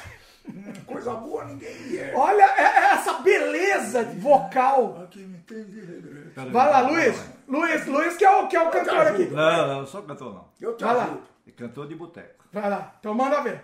[0.87, 2.19] Coisa boa ninguém me herda.
[2.19, 5.01] Olha é- é essa beleza vocal.
[5.05, 6.31] Aqui me tem de regresso.
[6.35, 7.21] Pera aí, Vai lá, vai, Luiz.
[7.47, 9.23] Luiz, Luiz que é o, que é o cantor ajudo.
[9.23, 9.35] aqui.
[9.35, 10.49] Não, não, não sou cantor não.
[10.61, 11.05] Eu te Vai lá.
[11.05, 11.23] ajudo.
[11.47, 12.45] É cantor de boteco.
[12.53, 13.63] Vai lá, então manda ver.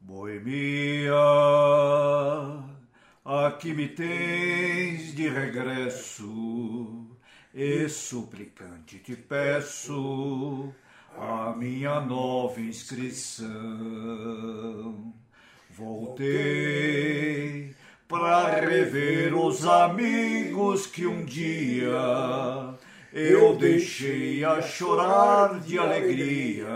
[0.00, 1.12] Boemia,
[3.24, 7.06] aqui me tens de regresso,
[7.54, 10.72] e suplicante te peço
[11.16, 13.46] a minha nova inscrição.
[15.70, 17.74] Voltei
[18.12, 21.96] para rever os amigos que um dia
[23.10, 26.68] eu deixei a chorar de alegria.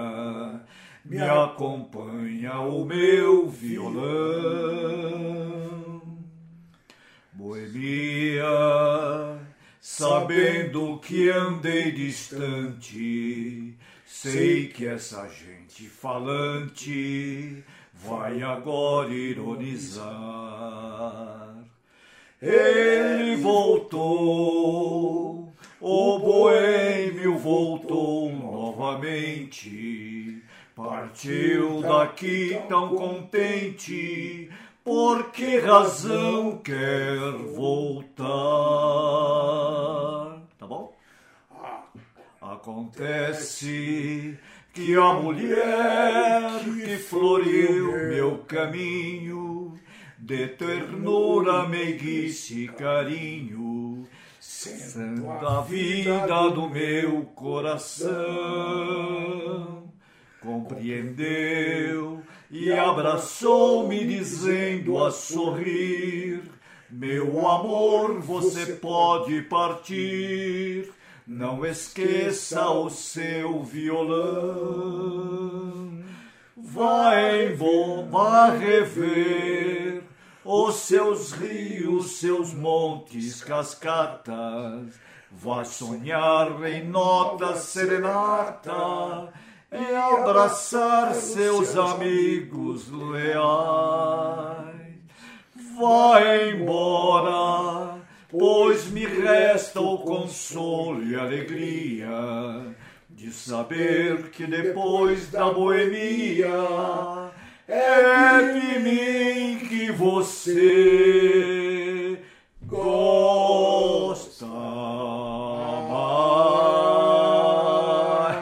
[1.05, 4.17] Me acompanha o meu violão.
[7.35, 8.47] Boemia,
[9.79, 17.63] sabendo que andei distante, sei que essa gente falante
[18.05, 20.07] vai agora ironizar.
[22.41, 24.03] Ele voltou,
[25.81, 30.43] o boêmio voltou novamente.
[30.75, 34.51] Partiu daqui tão contente,
[34.85, 37.19] por que razão quer
[37.55, 38.27] voltar?
[40.59, 40.95] Tá bom?
[42.41, 44.39] Acontece
[44.77, 49.73] que a mulher que floriu meu caminho,
[50.19, 54.07] de ternura, meiguice e carinho,
[54.39, 58.15] sendo a vida do meu coração,
[60.43, 66.43] compreendeu e abraçou-me, dizendo a sorrir:
[66.91, 70.93] Meu amor, você pode partir.
[71.27, 75.17] Não esqueça o seu violão.
[76.57, 80.05] Vai vá rever
[80.45, 84.95] os seus rios, seus montes, cascatas.
[85.33, 89.33] Vá sonhar em nota serenata
[89.73, 94.77] e abraçar seus amigos leais.
[95.77, 97.96] Vai embora,
[98.39, 102.09] pois me resta o consolo e alegria
[103.09, 106.51] de saber que depois da boemia
[107.67, 110.59] é de mim que você
[112.63, 114.47] gosta
[118.07, 118.37] mais.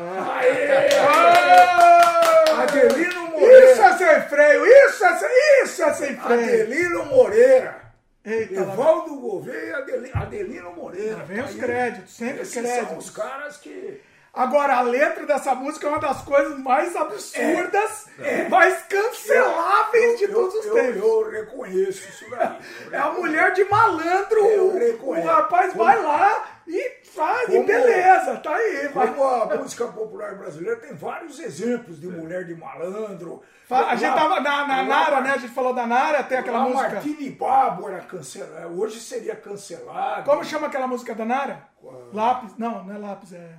[2.58, 3.84] Adelino Isso Moreira.
[3.86, 5.28] é sem freio, isso é sem,
[5.64, 6.62] isso é sem freio.
[6.62, 7.83] Adelino Moreira.
[8.24, 11.16] Eita, lá Evaldo Gouveia e Adeli- Adelino Moreira.
[11.24, 13.04] vem os créditos, sempre Esses são créditos.
[13.04, 14.00] os caras que...
[14.32, 18.06] Agora, a letra dessa música é uma das coisas mais absurdas,
[18.50, 20.96] mais canceláveis de eu, todos os eu, tempos.
[20.96, 22.58] eu reconheço isso daí.
[22.90, 24.40] É a mulher de malandro.
[24.46, 25.28] Eu O, reconheço.
[25.28, 28.88] o rapaz vai lá e faz, e Como- beleza, tá aí.
[28.88, 29.06] vai.
[29.14, 33.42] Como a música popular brasileira tem vários exemplos de mulher de malandro.
[33.70, 35.30] A gente Lá- tava na, na Nara, né?
[35.30, 36.90] A gente falou da Nara, tem aquela lá música.
[36.90, 38.68] Martini Babo era cancelada.
[38.68, 40.24] Hoje seria cancelado.
[40.30, 41.68] Como chama aquela música da Nara?
[42.12, 42.56] Lápis.
[42.58, 43.56] Não, não é lápis, é.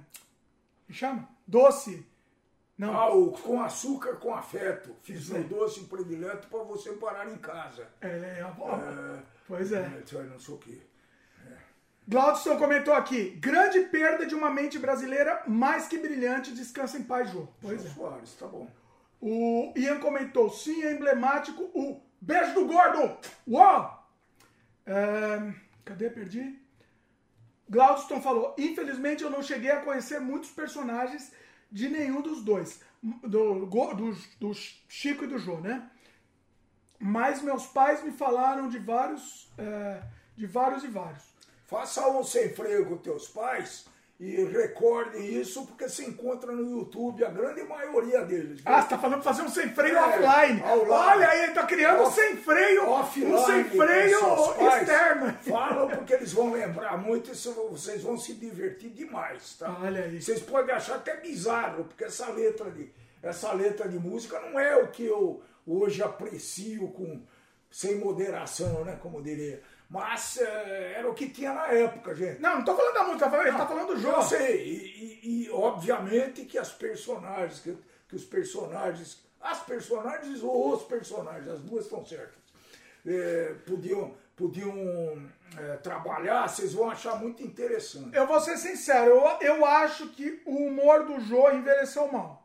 [0.88, 1.27] Me chama?
[1.48, 2.06] Doce.
[2.77, 2.93] Não.
[2.95, 4.95] Ah, o com açúcar com afeto.
[5.01, 7.88] Fiz um doce predileto para você parar em casa.
[8.01, 8.48] É, é, a.
[8.48, 9.77] É, Pois é.
[9.77, 10.82] é, não sei o quê.
[12.08, 16.53] Glaudson comentou aqui: grande perda de uma mente brasileira mais que brilhante.
[16.53, 17.48] Descansa em paz, Jô.
[17.61, 17.90] Pois é.
[17.90, 18.67] Soares, tá bom.
[19.19, 23.17] O Ian comentou: sim, é emblemático o Beijo do gordo!
[23.48, 24.09] Uau!
[24.85, 25.53] É,
[25.84, 26.09] cadê?
[26.09, 26.59] Perdi.
[27.69, 31.32] Glaudston falou: Infelizmente eu não cheguei a conhecer muitos personagens
[31.72, 32.82] de nenhum dos dois.
[33.03, 34.53] Do, do, do
[34.90, 35.88] Chico e do Jô, né?
[36.98, 39.51] Mas meus pais me falaram de vários.
[39.58, 40.01] É,
[40.35, 41.34] de vários e vários.
[41.67, 43.85] Faça um sem freio com teus pais
[44.17, 48.61] e recorde isso porque se encontra no YouTube a grande maioria deles.
[48.63, 50.61] Ah, você tá falando fazer um sem freio é, offline.
[50.61, 50.89] offline.
[50.89, 54.19] Olha aí, ele tá criando Off, sem freio, offline, um sem freio
[54.69, 55.37] externo.
[55.41, 59.77] Falam porque eles vão lembrar muito e vocês vão se divertir demais, tá?
[59.81, 60.21] Olha aí.
[60.21, 62.89] Vocês podem achar até bizarro, porque essa letra de,
[63.21, 67.21] essa letra de música não é o que eu hoje aprecio com
[67.69, 69.61] sem moderação, né, como diria.
[69.89, 72.41] Mas é, era o que tinha na época, gente.
[72.41, 74.17] Não, não tô falando da música, ele tá falando do jogo.
[74.17, 80.41] Eu sei, e, e, e, obviamente que as personagens, que, que, os personagens, as personagens
[80.41, 82.35] ou os personagens, as duas estão certas,
[83.05, 84.75] é, podiam, podiam
[85.57, 88.15] é, trabalhar, vocês vão achar muito interessante.
[88.15, 92.43] Eu vou ser sincero, eu, eu acho que o humor do Jô envelheceu mal.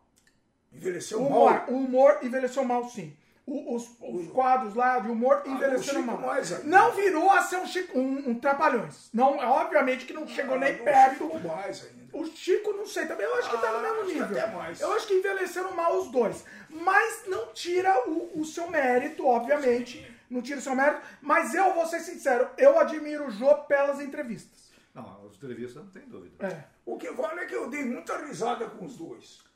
[0.70, 1.70] Envelheceu o humor, mal?
[1.70, 3.16] O humor envelheceu mal, sim
[3.50, 6.18] os, os quadros lá de humor ah, envelheceram mal.
[6.18, 9.10] Mais, não virou a ser um, Chico, um, um Trapalhões.
[9.12, 11.28] Não, obviamente que não chegou nem não perto.
[11.46, 12.00] Mais ainda.
[12.12, 14.38] O Chico, não sei também, eu acho que ah, tá no ah, mesmo nível.
[14.38, 14.80] Até mais.
[14.80, 16.44] Eu acho que envelheceram mal os dois.
[16.68, 19.98] Mas não tira o, o seu mérito, obviamente.
[19.98, 20.14] Sim.
[20.28, 21.02] Não tira o seu mérito.
[21.20, 24.70] Mas eu vou ser sincero, eu admiro o Jô pelas entrevistas.
[24.94, 26.46] Não, as entrevistas não tem dúvida.
[26.46, 26.64] É.
[26.84, 29.49] O que vale é que eu dei muita risada com os dois.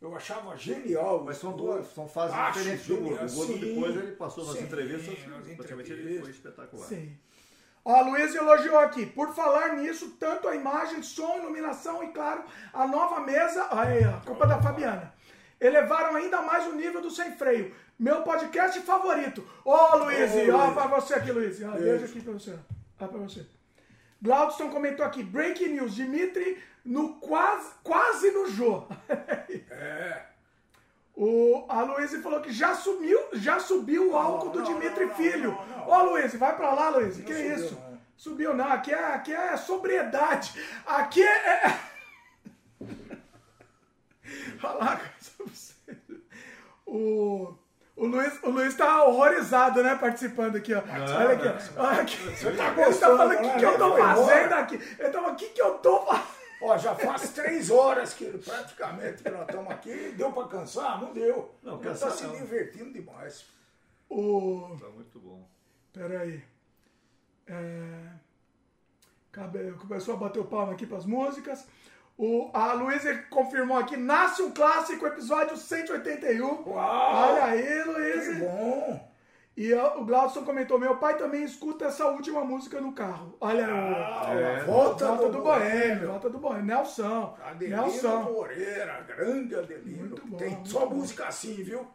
[0.00, 1.22] Eu achava genial.
[1.24, 3.26] Mas são duas, são fases diferentes do Gordo.
[3.26, 5.18] O Gordo depois ele passou nas sim, entrevistas,
[5.56, 6.86] praticamente ele foi espetacular.
[6.86, 7.16] Sim.
[7.84, 9.06] Ó, a Luiz elogiou aqui.
[9.06, 13.68] Por falar nisso, tanto a imagem, som, iluminação e, claro, a nova mesa.
[13.70, 15.12] Aí, a culpa da Fabiana.
[15.60, 17.74] Elevaram ainda mais o nível do sem freio.
[17.98, 19.46] Meu podcast favorito.
[19.64, 21.62] Ô, Luiz, ó, pra você aqui, Luiz.
[21.62, 22.58] Ó, beijo aqui pra você.
[22.98, 23.46] Ó, pra você.
[24.22, 25.22] Glaudston comentou aqui.
[25.22, 25.94] Breaking news.
[25.94, 28.84] Dimitri no quase, quase no Jô.
[29.70, 30.26] é.
[31.22, 35.04] O, a Luísa falou que já sumiu, já subiu o álcool não, do não, Dimitri
[35.04, 35.58] não, Filho.
[35.86, 37.22] Ó, Luísa, vai pra lá, Luísa.
[37.22, 37.78] Que é isso?
[38.16, 38.66] Subiu, não.
[38.72, 40.54] Aqui é, aqui é sobriedade.
[40.86, 41.66] Aqui é.
[41.66, 41.78] é...
[44.62, 45.00] Olha lá,
[46.86, 47.54] o.
[47.96, 49.94] O Luiz, o Luiz tá horrorizado, né?
[49.94, 50.80] Participando aqui, ó.
[50.80, 51.82] Não, Olha aqui, ó.
[51.82, 52.16] Olha aqui.
[52.16, 54.74] Você tá gostando, Ele tá falando o que, que eu tô fazendo aqui.
[54.98, 56.39] Ele tava, o que, que eu tô fazendo?
[56.62, 60.12] Ó, já faz três horas que praticamente que nós estamos aqui.
[60.16, 61.00] Deu para cansar?
[61.00, 61.54] Não deu.
[61.62, 63.46] Não, cansar tá se divertindo demais.
[64.08, 64.76] O...
[64.78, 65.48] Tá muito bom.
[65.92, 66.42] Peraí.
[67.46, 68.20] É...
[69.78, 71.66] Começou a bater o palmo aqui para as músicas.
[72.18, 76.44] O, a Luísa confirmou aqui, nasce um clássico, episódio 181.
[76.44, 76.66] Uau!
[76.68, 78.34] Olha aí, Luísa.
[78.34, 79.09] Que bom!
[79.56, 83.36] E o Glaudson comentou: meu pai também escuta essa última música no carro.
[83.40, 86.06] Olha, ah, é, volta, volta do, do Boêmio.
[86.08, 86.64] Volta do Boêmio.
[86.64, 87.36] Nelson.
[87.44, 88.22] Adelino Nelson.
[88.22, 89.98] Moreira, grande Adelino.
[89.98, 90.96] Muito bom, Tem só bom.
[90.96, 91.86] música assim, viu?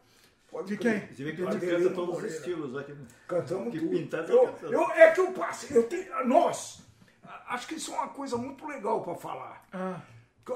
[0.52, 1.00] Pode de quem?
[1.08, 2.28] Você vê que a gente canta todos Moreira.
[2.28, 2.92] os estilos aqui.
[2.94, 3.06] Né?
[3.28, 3.92] Cantamos que tudo.
[3.92, 5.78] Pintar, eu, tá eu, é que eu passei.
[5.78, 6.82] Eu tenho, nós,
[7.50, 9.66] acho que isso é uma coisa muito legal para falar.
[9.74, 10.00] Ah.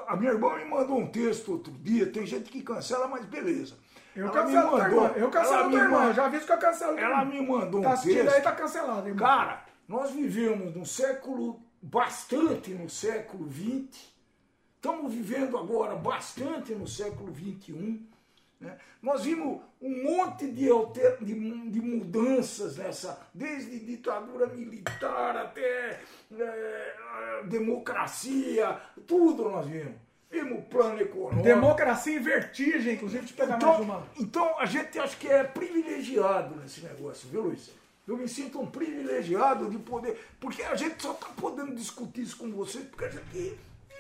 [0.08, 2.06] A minha irmã me mandou um texto outro dia.
[2.06, 3.76] Tem gente que cancela, mas beleza.
[4.20, 6.14] Eu ela cancelo me mandou, Eu cancelo tua irmã.
[6.14, 8.30] Já aviso que eu cancelo Ela me mandou tá um texto.
[8.30, 9.26] aí, tá cancelado, irmão.
[9.26, 14.10] Cara, nós vivemos num século, bastante no século XX.
[14.76, 18.02] Estamos vivendo agora bastante no século XXI.
[18.60, 18.78] Né?
[19.02, 21.34] Nós vimos um monte de, alter, de,
[21.70, 26.02] de, mudanças nessa, desde ditadura militar até
[26.38, 30.09] é, democracia, tudo nós vimos.
[30.32, 31.44] Vimos plano econômico.
[31.44, 34.08] Democracia em vertigem, inclusive, de pegar então, mais uma.
[34.18, 37.72] Então a gente acha que é privilegiado nesse negócio, viu, Luiz?
[38.08, 40.20] Eu me sinto um privilegiado de poder.
[40.40, 43.58] Porque a gente só está podendo discutir isso com vocês porque a gente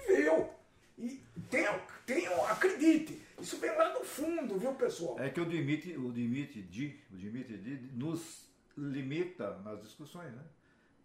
[0.07, 0.49] viveu.
[0.97, 5.17] E tenham, tenham, acredite, isso vem lá do fundo, viu, pessoal?
[5.17, 6.67] É que o Dimitri, o Dimitri,
[7.09, 8.45] o Dimitri nos
[8.77, 10.43] limita nas discussões, né?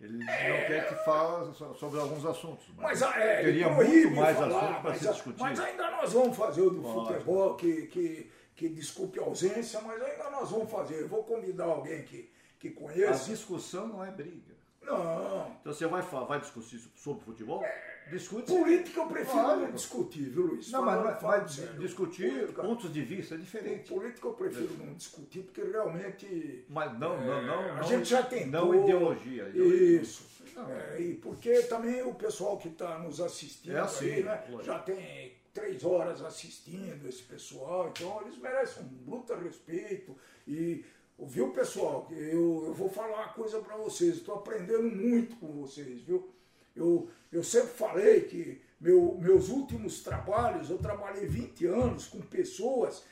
[0.05, 2.66] Ele não quer que fale sobre alguns assuntos.
[2.76, 5.42] Mas, mas é, teria muito mais assuntos para ser discutido.
[5.42, 10.02] Mas ainda nós vamos fazer o do futebol, que, que, que desculpe a ausência, mas
[10.02, 11.00] ainda nós vamos fazer.
[11.00, 13.31] Eu vou convidar alguém que, que conheça.
[13.31, 14.55] A discussão não é briga.
[14.83, 15.57] Não.
[15.60, 17.65] Então você vai, vai discutir sobre futebol?
[17.65, 17.93] É.
[18.10, 18.52] Discute.
[18.52, 20.70] Política eu prefiro não discutir, viu, Luiz?
[20.70, 23.89] Não, mas, mas discutir política, pontos de vista é diferente.
[23.89, 26.65] Política eu prefiro não discutir, porque realmente.
[26.68, 27.60] Mas não, é, não, não.
[27.60, 28.50] A não, gente já tentou.
[28.50, 29.49] Não ideologia.
[29.49, 30.34] Isso.
[30.57, 34.78] É, e porque também o pessoal que está nos assistindo é assim, aí, né, já
[34.78, 40.16] tem três horas assistindo esse pessoal, então eles merecem um bruto respeito.
[40.47, 40.84] E
[41.16, 42.08] Viu, pessoal?
[42.10, 44.16] Eu, eu vou falar uma coisa para vocês.
[44.16, 46.28] Estou aprendendo muito com vocês, viu?
[46.75, 53.03] Eu, eu sempre falei que meu, meus últimos trabalhos, eu trabalhei 20 anos com pessoas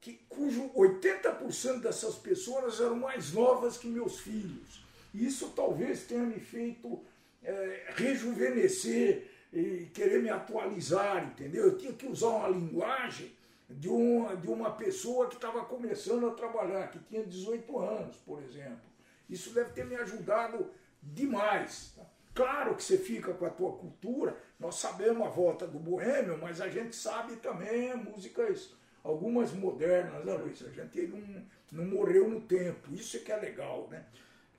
[0.00, 4.84] que, cujo 80% dessas pessoas eram mais novas que meus filhos.
[5.14, 7.02] Isso talvez tenha me feito
[7.42, 11.64] é, rejuvenescer e querer me atualizar, entendeu?
[11.64, 13.32] Eu tinha que usar uma linguagem
[13.70, 18.42] de uma, de uma pessoa que estava começando a trabalhar, que tinha 18 anos, por
[18.42, 18.84] exemplo.
[19.28, 20.70] Isso deve ter me ajudado
[21.02, 21.92] demais.
[21.96, 22.04] Tá?
[22.36, 26.60] Claro que você fica com a tua cultura, nós sabemos a volta do boêmio, mas
[26.60, 30.62] a gente sabe também músicas, algumas modernas, né, Luiz?
[30.62, 31.42] A gente não,
[31.72, 34.04] não morreu no tempo, isso é que é legal, né?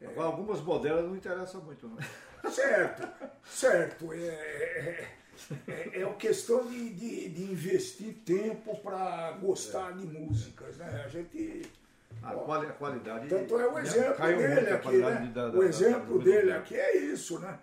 [0.01, 0.07] É...
[0.19, 1.97] Algumas modernas não interessam muito, não.
[2.51, 3.07] Certo,
[3.45, 4.13] certo.
[4.13, 5.07] É, é,
[5.67, 11.03] é, é questão de, de, de, investir tempo para gostar de músicas, né?
[11.03, 11.69] A gente.
[12.23, 13.27] A, ó, a qualidade.
[13.27, 15.31] Tanto é o exemplo dele aqui, né?
[15.33, 17.59] Da, da, o exemplo da, dele aqui é isso, né?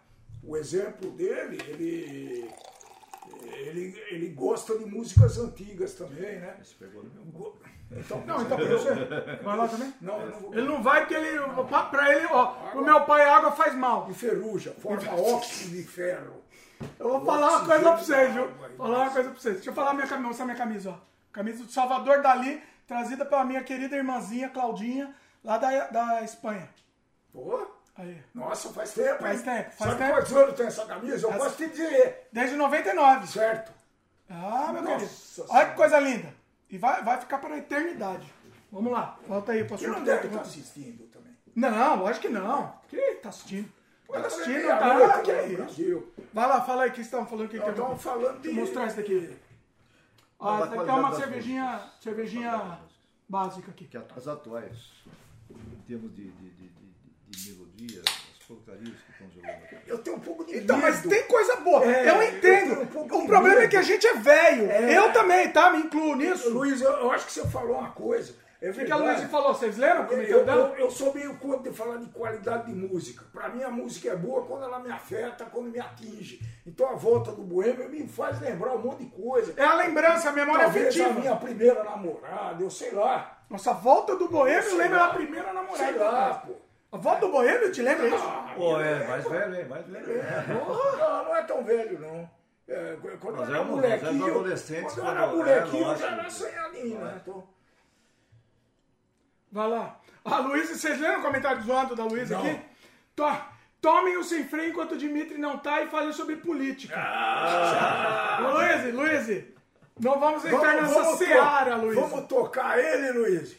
[0.46, 2.50] O exemplo dele, ele.
[3.42, 6.56] Ele, ele gosta de músicas antigas também, né?
[6.60, 7.24] Esse pegou no meu
[7.90, 8.94] então, não, então você.
[9.42, 9.94] Vai lá também?
[10.00, 10.54] Não, eu não vou.
[10.54, 11.38] Ele não vai porque ele.
[11.90, 14.08] Pra ele, ó, água, pro meu pai água faz mal.
[14.10, 16.42] Enferruja, forma óxido de ferro.
[16.98, 18.48] Eu vou falar uma coisa pra vocês, viu?
[18.76, 19.54] Falar uma coisa pra vocês.
[19.56, 20.98] Deixa eu falar minha camisa, mostrar minha camisa, ó.
[21.32, 26.68] Camisa do Salvador Dali, trazida pela minha querida irmãzinha Claudinha, lá da, da Espanha.
[27.32, 27.66] Pô?
[27.96, 28.20] Aí.
[28.34, 29.44] Nossa, faz tempo, Faz hein?
[29.44, 30.12] tempo, faz Sabe tempo.
[30.14, 31.26] quantos anos tem essa camisa?
[31.26, 32.28] Eu Essa- posso te dizer.
[32.32, 33.26] Desde 99.
[33.28, 33.72] Certo.
[34.28, 35.10] Ah, meu Nossa querido.
[35.12, 35.52] Senhora.
[35.52, 36.34] Olha que coisa linda.
[36.70, 38.32] E vai, vai ficar para a eternidade.
[38.72, 39.90] Vamos lá, volta aí, Que pastor.
[39.90, 41.32] não deve estar assistindo também.
[41.54, 42.74] Não, lógico que não.
[42.88, 43.68] Que tá assistindo?
[44.08, 45.22] Tá Ela assistindo, é tá?
[45.22, 45.56] que é isso?
[45.56, 46.12] Brasil.
[46.32, 47.48] Vai lá, fala aí o que vocês estavam falando.
[47.48, 48.48] Que Nós estamos falando de.
[48.48, 49.36] Eu mostrar isso daqui.
[50.40, 52.78] Ah, essa aqui é uma cervejinha, cervejinha
[53.28, 53.86] básica aqui.
[53.86, 54.92] Que as atuais,
[55.50, 56.83] em termos de, de, de, de,
[57.78, 59.76] melodia, as porcarias que estão jogando aqui.
[59.86, 60.88] Eu tenho um pouco de Então, medo.
[60.88, 61.84] mas tem coisa boa.
[61.84, 62.86] É, eu eu entendo.
[62.86, 63.70] tenho um o problema é medo.
[63.70, 64.70] que a gente é velho.
[64.70, 64.96] É.
[64.98, 65.70] Eu também, tá?
[65.70, 66.50] Me incluo nisso.
[66.50, 68.34] Luiz, eu, eu acho que você falou uma coisa.
[68.62, 68.96] É O que a.
[68.96, 69.52] Luísa falou?
[69.52, 70.04] Vocês lembram?
[70.04, 70.74] Eu, Comentário eu, dela?
[70.78, 73.22] eu sou meio contra de falar de qualidade de música.
[73.30, 76.40] Para mim, a música é boa quando ela me afeta, quando me atinge.
[76.66, 79.52] Então, a volta do Boêmio me faz lembrar um monte de coisa.
[79.56, 81.20] É a lembrança, a memória Talvez a afetiva.
[81.20, 83.38] minha primeira namorada, eu sei lá.
[83.50, 85.06] Nossa, a volta do Boêmio lembra lá.
[85.08, 85.76] a primeira namorada.
[85.84, 86.54] Sei lá, pô.
[86.94, 88.24] A volta do Boêmio te lembra isso?
[88.24, 89.66] Ah, Pô, é, mais velho, hein?
[89.68, 90.06] Mais velho.
[90.98, 92.30] Não, não é tão velho, não.
[92.68, 95.84] É, quando Nós eu era éramos- nós éramos molequinho, adolescentes quando eu era quando- molequinho,
[95.84, 97.14] é, eu já era sonhadinho, né?
[97.20, 97.48] Então,
[99.52, 100.00] Vai lá.
[100.24, 102.60] A Luísa, vocês leram o comentário zoando da Luísa aqui?
[103.14, 106.94] To- Tomem o sem freio enquanto o Dimitri não tá e falem sobre política.
[108.40, 109.44] Luísa, Luísa,
[110.00, 112.00] não vamos entrar nessa to- seara, Luísa.
[112.00, 113.54] vamos tocar ele, Luiz.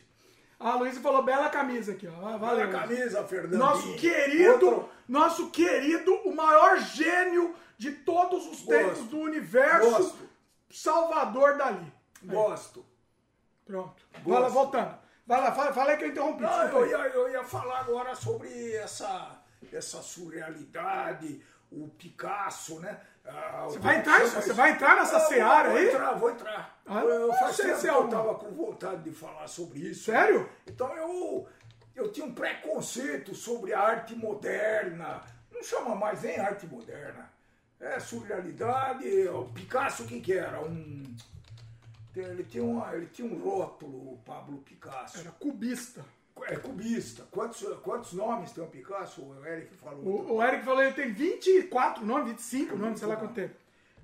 [0.68, 2.26] A Luísa falou bela camisa aqui, ó.
[2.26, 2.68] Olha Valeu.
[2.68, 3.60] a camisa, Fernandinho.
[3.60, 9.04] Nosso querido, Outro- nosso querido, o maior gênio de todos os tempos Gosto.
[9.12, 10.30] do universo, Gosto.
[10.72, 11.94] Salvador Dali.
[12.24, 12.84] Gosto.
[13.64, 14.04] Pronto.
[14.24, 14.28] Gosto.
[14.30, 14.98] Vai lá, voltando.
[15.28, 16.42] Vai lá, fala, fala aí que eu interrompi.
[16.42, 19.40] Não, eu ia, eu ia falar agora sobre essa,
[19.72, 23.00] essa surrealidade, o Picasso, né?
[23.28, 25.88] Ah, Você vai entrar, você vai entrar nessa Ah, vou- seara vou aí?
[25.90, 26.80] entrar, vou entrar.
[26.86, 29.80] Ah, eu, eu faz tempo que é eu um- tava com vontade de falar sobre
[29.80, 30.06] isso.
[30.12, 30.48] Sério?
[30.68, 31.48] Então eu,
[31.96, 35.22] eu tinha um preconceito sobre a arte moderna.
[35.52, 37.30] Não chama mais nem arte moderna.
[37.80, 39.28] É surrealidade.
[39.30, 40.62] O Picasso, o que que era?
[40.62, 41.04] Um...
[42.16, 45.20] Ele tinha, uma, ele tinha um rótulo, o Pablo Picasso.
[45.20, 46.02] Era cubista.
[46.44, 47.24] É cubista.
[47.32, 49.22] Quantos, quantos nomes tem o Picasso?
[49.24, 50.04] O Eric falou.
[50.04, 53.56] O, o Eric falou ele tem 24 nomes, 25 nomes, sei lá quanto tempo.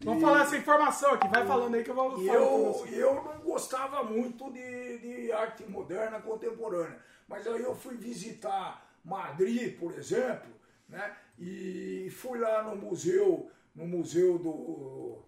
[0.04, 3.16] Vamos falar essa informação aqui, vai falando aí que eu vou E falar eu, eu
[3.16, 7.00] não gostava muito de, de arte moderna contemporânea.
[7.28, 10.52] Mas aí eu fui visitar Madrid, por exemplo,
[10.90, 11.16] né?
[11.38, 15.20] E fui lá no museu, no museu do,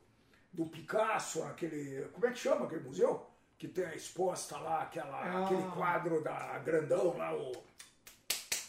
[0.51, 2.07] do Picasso, aquele.
[2.11, 3.25] Como é que chama aquele museu?
[3.57, 5.45] Que tem exposta lá aquela, Ah.
[5.45, 7.51] aquele quadro da grandão lá, o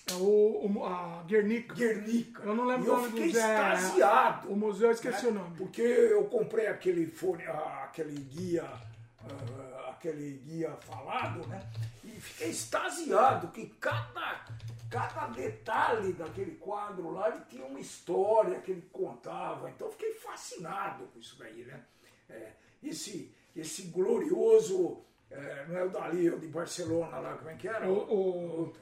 [0.07, 1.75] É o, o- a Guernica.
[1.75, 2.43] Guernica.
[2.43, 3.43] Eu não lembro e o nome do museu.
[3.43, 4.53] é, extasiado.
[4.53, 5.31] O museu eu esqueci né?
[5.31, 5.57] o nome.
[5.57, 11.59] Porque eu comprei aquele fone, aquele guia, ah, aquele guia falado, né?
[12.05, 14.45] E fiquei extasiado que cada,
[14.91, 19.71] cada detalhe daquele quadro lá ele tinha uma história que ele contava.
[19.71, 21.81] Então eu fiquei fascinado com isso daí, né?
[22.29, 24.99] É, esse, esse glorioso,
[25.31, 27.89] é, não é o Dali, é o de Barcelona lá, como é que era?
[27.89, 28.73] O-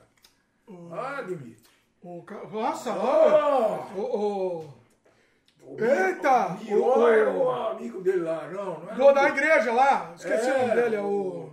[0.68, 1.56] o- Ah, Dimitri.
[2.02, 2.98] O, nossa, Oh!
[2.98, 4.82] ó, o, o,
[5.64, 6.56] O Eita!
[6.68, 10.12] O O- o- era o amigo dele lá, não, não era da o- igreja lá,
[10.16, 11.52] esqueci o nome É, dele, é o...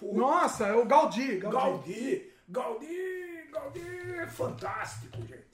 [0.00, 1.38] o- Nossa, é o Gaudí.
[1.38, 1.52] Gaudí.
[1.56, 2.32] Gaudí.
[2.48, 5.44] Gaudí, Gaudí é fantástico, gente.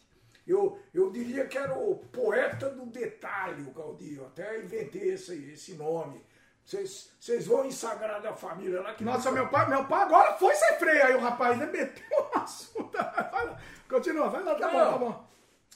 [0.47, 4.17] Eu, eu diria que era o poeta do detalhe, o Gaudí.
[4.17, 6.21] Eu até inventei esse, esse nome.
[6.65, 9.05] Vocês vão em Sagrada Família lá que.
[9.05, 12.39] Nossa, meu pai, meu pai agora foi sem freio aí, o rapaz, ele meteu um
[12.39, 12.93] assunto.
[12.97, 13.59] Vai lá,
[13.89, 15.29] continua, vai lá, tá bom, tá bom.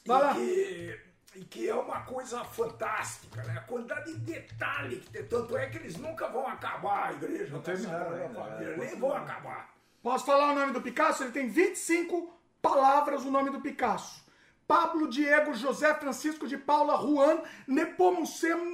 [0.07, 0.35] Vai e lá.
[0.35, 1.01] Que,
[1.37, 3.59] e que é uma coisa fantástica, né?
[3.59, 5.25] A quantidade de detalhe que tem.
[5.25, 7.53] Tanto é que eles nunca vão acabar a igreja.
[7.53, 9.75] Não Sagrada ainda, Família, é, nem vão acabar.
[10.03, 11.25] Posso falar o nome do Picasso?
[11.25, 12.33] Ele tem 25
[12.63, 14.25] palavras o nome do Picasso.
[14.67, 18.65] Pablo Diego José Francisco de Paula Juan Nepomuceno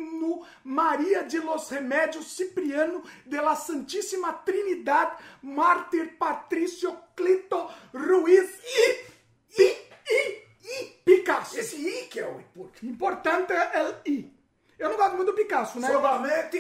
[0.65, 9.69] Maria de los Remédios Cipriano de la Santíssima Trinidad Mártir Patrício Clito Ruiz I I
[10.11, 11.59] I I Picasso.
[11.59, 12.87] Esse I que é o importante.
[12.87, 14.33] Importante é o I.
[14.79, 15.89] Eu não gosto muito do Picasso, né?
[15.89, 16.59] Solamente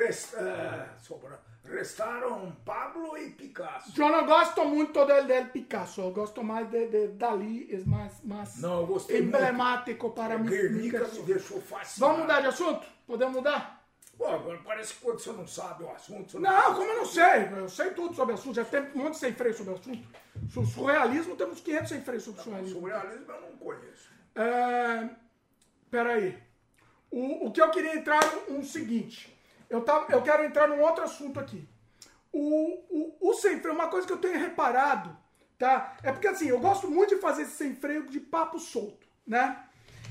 [0.00, 3.92] rest, eh, sobra- restaram Pablo e Picasso.
[4.00, 8.12] Eu não gosto muito del, del Picasso, eu gosto mais de, de Dali, é mais,
[8.24, 10.48] mais Não, eu gostei emblemático para mim.
[10.48, 12.12] Guernica me deixou fascinado.
[12.12, 12.86] Vamos mudar de assunto?
[13.06, 13.78] Podemos mudar?
[14.16, 16.32] Pô, agora parece que quando você não sabe o assunto...
[16.32, 17.48] Você Não, como eu não sei?
[17.56, 19.76] Eu sei tudo sobre o assunto, já tem um monte de sem freio sobre o
[19.76, 20.08] assunto.
[20.52, 22.80] Sobre surrealismo, temos 500 sem freio sobre surrealismo.
[22.80, 24.08] Surrealismo eu não conheço.
[24.34, 25.08] É,
[25.90, 26.36] peraí.
[27.10, 29.37] O, o que eu queria entrar é um seguinte.
[29.68, 31.68] Eu, tava, eu quero entrar num outro assunto aqui.
[32.32, 35.16] O, o, o sem freio, uma coisa que eu tenho reparado,
[35.58, 35.96] tá?
[36.02, 39.64] É porque assim, eu gosto muito de fazer esse sem freio de papo solto, né?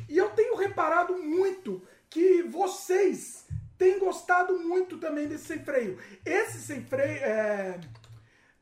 [0.10, 3.46] E eu tenho reparado muito que vocês
[3.78, 6.00] têm gostado muito também desse sem freio.
[6.26, 7.80] Esse sem freio, é,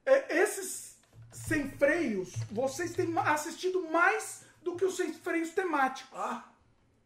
[0.05, 0.97] é, esses
[1.31, 6.17] sem freios, vocês têm assistido mais do que os sem freios temáticos.
[6.17, 6.45] Ah,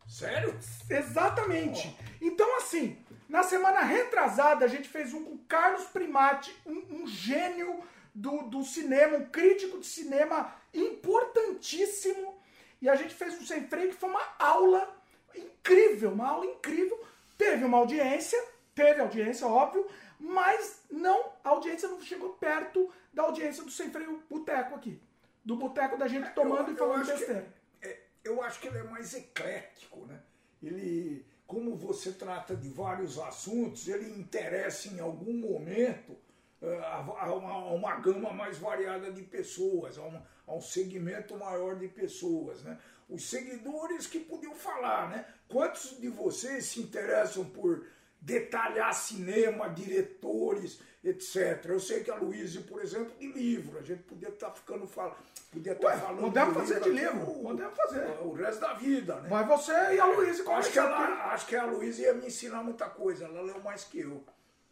[0.08, 0.58] sério?
[0.90, 1.96] Exatamente.
[2.22, 2.98] Então, assim,
[3.30, 7.82] na semana retrasada, a gente fez um com o Carlos Primati, um, um gênio
[8.14, 12.38] do, do cinema, um crítico de cinema importantíssimo.
[12.82, 14.98] E a gente fez um sem freio que foi uma aula
[15.36, 17.00] incrível, uma aula incrível.
[17.38, 18.42] Teve uma audiência,
[18.74, 19.88] teve audiência, óbvio,
[20.20, 25.00] mas não, a audiência não chegou perto da audiência do sem freio boteco aqui.
[25.44, 27.54] Do boteco da gente tomando Eu- e falando eu acho que- besteira.
[27.82, 30.20] é, eu acho que ele é mais eclético, né?
[30.62, 36.16] Ele, como você trata de vários assuntos, ele interessa em algum momento
[36.62, 41.36] eh, a, uma, a uma gama mais variada de pessoas, a, uma- a um segmento
[41.36, 42.78] maior de pessoas, né?
[43.10, 45.26] Os seguidores que podiam falar, né?
[45.48, 47.84] Quantos de vocês se interessam por
[48.22, 51.66] detalhar cinema, diretores, etc.
[51.66, 55.16] Eu sei que a Luísa, por exemplo, de livro, a gente podia estar ficando falando,
[55.52, 58.06] podia estar Ué, falando podemos fazer de aqui livro, o- podemos fazer.
[58.22, 59.30] o resto da vida, né?
[59.30, 62.28] Vai você e a Luísa Eu acho que, ela, acho que a Luísa ia me
[62.28, 64.24] ensinar muita coisa, ela leu mais que eu.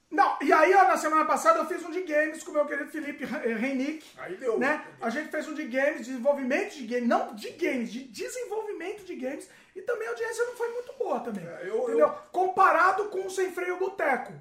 [0.09, 2.65] Não, e aí, ó, na semana passada eu fiz um de games com o meu
[2.65, 4.05] querido Felipe Reinick.
[4.17, 4.57] Aí deu.
[4.57, 4.85] Né?
[5.01, 9.15] A gente fez um de games, desenvolvimento de games, não de games, de desenvolvimento de
[9.15, 9.49] games.
[9.77, 11.45] E também a audiência não foi muito boa também.
[11.45, 12.07] É, eu- entendeu?
[12.07, 14.33] eu- Comparado com o Sem Freio Boteco.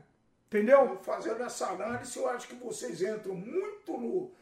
[0.47, 0.99] Entendeu?
[1.03, 4.33] Fazendo essa análise, eu acho que vocês entram muito no,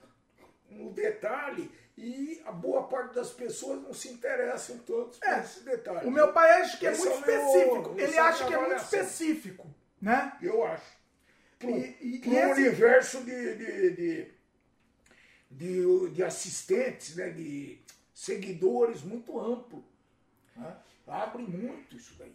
[0.70, 5.64] no detalhe e a boa parte das pessoas não se interessam tanto por É, esse
[5.64, 6.06] detalhe.
[6.06, 7.94] O meu pai acha que é Esse muito é o meu- específico.
[7.96, 9.74] esse Ele é acha que é muito específico.
[10.00, 10.32] Né?
[10.42, 10.92] Eu acho.
[11.58, 14.34] Para E- e- um e esse- universo de, de, de,
[15.50, 17.80] de, de assistentes, né, de
[18.12, 19.84] seguidores muito amplo.
[20.56, 20.76] Né?
[21.06, 22.34] Abre muito isso daí.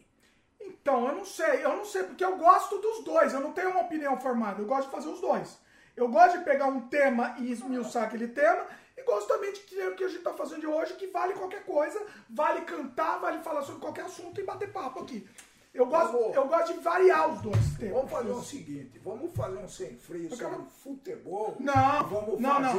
[0.61, 3.71] Então, eu não sei, eu não sei, porque eu gosto dos dois, eu não tenho
[3.71, 5.57] uma opinião formada, eu gosto de fazer os dois.
[5.95, 8.65] Eu gosto de pegar um tema e esmiuçar aquele tema,
[8.97, 11.33] e gosto também de ter o que a gente tá fazendo de hoje, que vale
[11.33, 15.27] qualquer coisa, vale cantar, vale falar sobre qualquer assunto e bater papo aqui.
[15.73, 16.35] Eu gosto, Vamos.
[16.35, 17.93] eu gosto de variar os dois temas.
[17.95, 21.55] Vamos fazer o seguinte, vamos fazer um sem freio sobre quero- futebol.
[21.59, 22.73] Não, vamos não, não.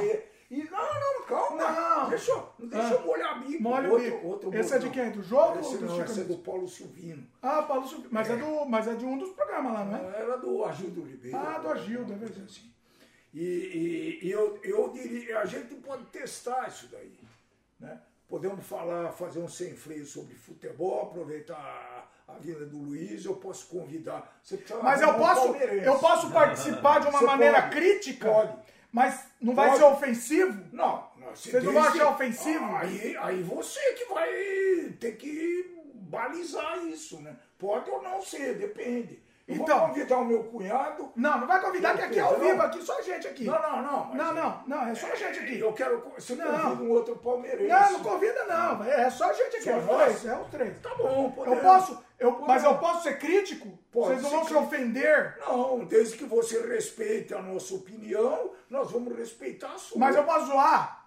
[0.51, 1.71] E, não, não, calma.
[1.71, 2.09] Não.
[2.11, 2.93] Deixa, eu- deixa Ah.
[2.95, 3.63] eu molhar a bico.
[3.63, 4.27] Molha o outro, bico.
[4.27, 5.11] Outro Esse é de quem?
[5.13, 7.25] Do jogo Esse ou do não, esse é do Paulo Silvino.
[7.41, 8.37] Ah, Paulo Silvio, mas é.
[8.37, 10.21] do, mas é de um dos programas lá, não é?
[10.23, 11.37] Era do Agildo Ribeiro.
[11.37, 12.43] Ah, do Agildo, é verdade.
[12.51, 12.73] Assim.
[13.33, 17.17] E, e- e eu, eu diria, a gente pode testar isso daí.
[17.79, 18.01] Né?
[18.29, 23.67] Podemos falar, fazer um sem freio sobre futebol, aproveitar a vinda do Luiz, eu posso
[23.69, 24.41] convidar.
[24.83, 28.57] Mas eu posso, eu posso participar de uma Você maneira pode, crítica, pode.
[28.93, 29.79] mas não vai Pode.
[29.79, 30.65] ser ofensivo?
[30.73, 32.77] Não, não você Vocês não vão desde- achar ofensivo?
[32.77, 34.29] Aí, aí você que vai
[34.99, 37.37] ter que balizar isso, né?
[37.59, 39.23] Pode ou não ser, depende.
[39.51, 39.79] Eu Então.
[39.79, 41.13] vou convidar o meu cunhado.
[41.17, 43.45] Não, não vai convidar que aqui é ao vivo, aqui só a gente aqui.
[43.45, 44.15] Não, não, não.
[44.15, 45.59] Não, não, não, é só a gente aqui.
[45.59, 46.05] Eu quero.
[46.17, 46.47] Você Não.
[46.47, 47.69] convida um outro palmeirense.
[47.69, 50.03] Não, não convida não, é só a gente aqui, Só é nós?
[50.05, 50.79] três, é os três.
[50.81, 51.61] Tá bom, Eu podemos.
[51.63, 53.77] posso, eu, mas eu posso ser crítico?
[53.91, 55.37] Pode Vocês não vão se ofender?
[55.41, 59.99] Não, desde que você respeite a nossa opinião, nós vamos respeitar a sua.
[59.99, 61.07] Mas eu posso zoar?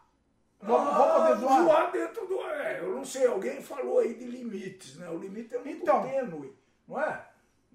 [0.61, 1.63] Vou, vou poder Ah, zoar?
[1.63, 2.41] zoar dentro do.
[2.41, 5.09] É, eu não sei, alguém falou aí de limites, né?
[5.09, 6.01] O limite é muito Então.
[6.03, 6.53] tênue,
[6.87, 7.21] não é?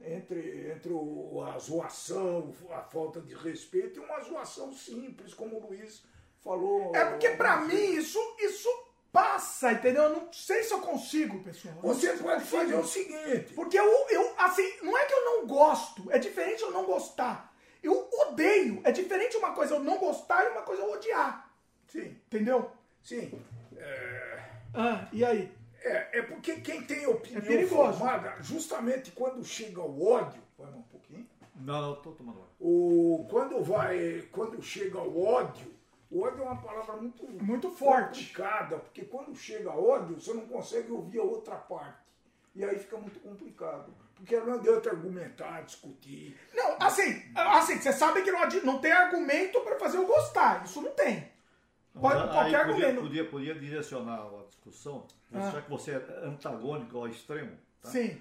[0.04, 5.66] Entre, entre o- a zoação, a falta de respeito e uma zoação simples, como o
[5.66, 6.02] Luiz
[6.42, 6.94] falou.
[6.94, 8.68] É porque pra mim isso, isso
[9.12, 10.04] passa, entendeu?
[10.04, 11.74] Eu não sei se eu consigo, pessoal.
[11.76, 12.56] Eu Você pode consigo.
[12.62, 13.52] fazer o seguinte.
[13.54, 17.52] Porque eu, eu, assim, não é que eu não gosto, é diferente eu não gostar.
[17.82, 18.80] Eu odeio.
[18.84, 21.50] É diferente uma coisa eu não gostar e uma coisa eu odiar.
[21.88, 22.70] Sim, Entendeu?
[23.02, 23.42] sim.
[23.76, 24.38] É,
[24.74, 25.50] Ah, e aí?
[25.82, 30.42] É, é porque quem tem opinião É formada, justamente quando chega o ódio.
[30.58, 31.26] Vai um pouquinho.
[31.54, 32.48] Não, não, tô tomando água.
[32.60, 35.72] O, quando vai, quando chega o ódio,
[36.10, 38.20] o ódio é uma palavra muito, Muito forte.
[38.20, 42.08] complicada, porque quando chega ódio, você não consegue ouvir a outra parte.
[42.54, 43.92] E aí fica muito complicado.
[44.16, 46.36] Porque não adianta argumentar, discutir.
[46.52, 50.64] Não, assim, assim, você sabe que não, não tem argumento pra fazer eu gostar.
[50.64, 51.30] Isso não tem.
[52.00, 53.00] Pode, Mas qualquer podia, argumento.
[53.02, 55.04] podia, podia direcionar a discussão,
[55.34, 55.50] Ah.
[55.52, 57.52] já que você é antagônico ao extremo.
[57.82, 57.88] Tá?
[57.90, 58.20] Sim.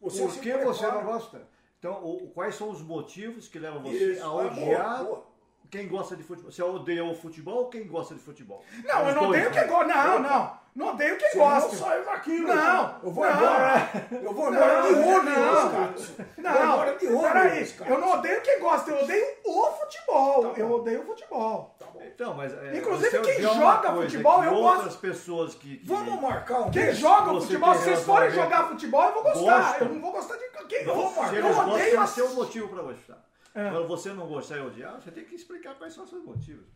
[0.00, 1.42] Você Por que você não gosta?
[1.78, 5.26] Então, o- quais são os motivos que levam você Isso, a boa, odiar boa.
[5.70, 6.50] quem gosta de futebol?
[6.52, 8.64] Você odeia o futebol ou quem gosta de futebol?
[8.84, 9.60] Não, eu Os não dois, odeio né?
[9.60, 9.86] quem gosta.
[9.94, 10.60] Não, não.
[10.72, 11.76] Não odeio quem não gosta.
[11.76, 12.46] saiu daquilo.
[12.48, 13.32] Não, Eu vou não.
[13.36, 13.90] embora.
[14.22, 15.70] Eu vou embora de Não, ônibus, não.
[15.70, 15.94] cara.
[15.96, 17.72] Vou Não, embora de ônibus, peraí.
[17.72, 17.90] cara.
[17.90, 20.52] Eu não odeio quem gosta, eu odeio o futebol.
[20.52, 21.76] Tá eu odeio o futebol.
[21.78, 21.86] Tá.
[22.04, 25.00] Então, mas é, Inclusive, quem joga coisa futebol, que eu outras gosto.
[25.00, 28.68] pessoas que, que- Vamos marcar um Quem joga você futebol, se tem vocês forem jogar
[28.68, 29.40] futebol, eu vou gostar.
[29.60, 29.84] Gosta.
[29.84, 31.34] Eu não vou gostar de quem Eu vou marcar.
[31.36, 33.24] Eu gostam, odeio tem que ter um motivo para gostar.
[33.54, 33.68] É.
[33.68, 36.66] Agora, você não gostar e odiar, você tem que explicar quais são os seus motivos.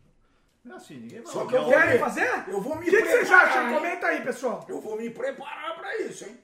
[0.63, 2.43] Não é assim, ninguém vai Só que eu o- quero- Querem fazer?
[2.47, 3.67] Eu vou me O que, que vocês preparar, acham?
[3.69, 3.75] hein?
[3.75, 4.65] Comenta aí, pessoal.
[4.67, 6.37] Eu vou me preparar pra isso, hein?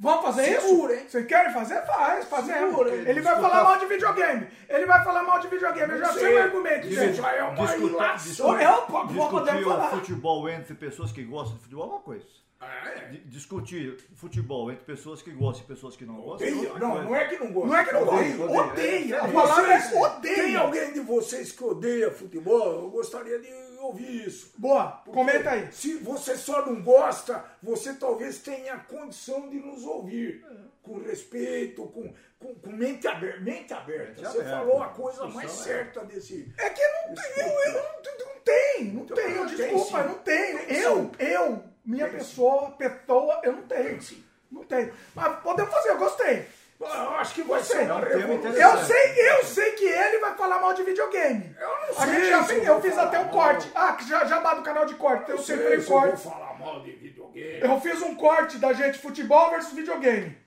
[0.00, 1.02] Vamos fazer Segura, isso?
[1.02, 1.08] hein?
[1.08, 1.82] Vocês querem fazer?
[1.84, 2.70] Faz, fazemos.
[2.70, 3.04] Segura, hein?
[3.06, 4.46] Ele vai falar mal de videogame.
[4.68, 5.92] Ele vai falar mal de videogame.
[5.92, 7.14] Eu já sei o argumento, gente.
[7.16, 8.60] já é uma Discutir- ilação.
[8.60, 9.90] Eu, eu, po- Discutir podemos o falar.
[9.90, 12.26] futebol entre pessoas que gostam de futebol é uma coisa.
[12.60, 13.06] Ah, é?
[13.10, 16.68] Di- Discutir futebol entre pessoas que gostam e pessoas que não gostam é Odeia.
[16.72, 17.04] outra Não, coisa.
[17.08, 17.68] não é que não gosta.
[17.68, 18.52] Não é que não Odeio, gosta.
[18.54, 18.70] odeio.
[18.72, 19.22] Odeia.
[19.22, 20.34] A É, palavra Vocês- é odeia.
[20.34, 22.82] Tem alguém de vocês que odeia futebol?
[22.82, 24.52] Eu gostaria de ouvir isso.
[24.58, 25.68] Boa, Porque comenta aí.
[25.72, 30.44] Se você só não gosta, você talvez tenha condição de nos ouvir.
[30.82, 33.40] Com respeito, com, com, com mente aberta.
[33.40, 34.06] Mente aberta.
[34.08, 34.50] Mente você aberta.
[34.58, 35.54] falou a coisa mais é.
[35.54, 36.50] certa desse.
[36.58, 40.08] É que não tem, eu, eu não, não tem, não tenho, tem desculpa, sim.
[40.08, 40.14] não.
[40.20, 43.84] Tem Eu, eu, minha Tem pessoa, pessoa, eu não tenho.
[43.84, 44.24] Tem sim.
[44.50, 44.92] Não tenho.
[45.14, 46.46] Mas podemos fazer, eu gostei.
[46.80, 47.78] Eu acho que vai Sei.
[47.78, 48.40] ser É um.
[48.54, 51.56] Eu sei, eu sei que ele vai falar mal de videogame.
[51.58, 53.32] Eu não A sei gente já eu eu fiz até um mal.
[53.32, 53.70] corte.
[53.74, 56.00] Ah, que já, já do canal de corte, eu Eu sei sempre se eu vou
[56.08, 56.22] corte.
[56.22, 57.60] falar mal de videogame.
[57.60, 60.38] Eu fiz um corte da gente futebol versus videogame.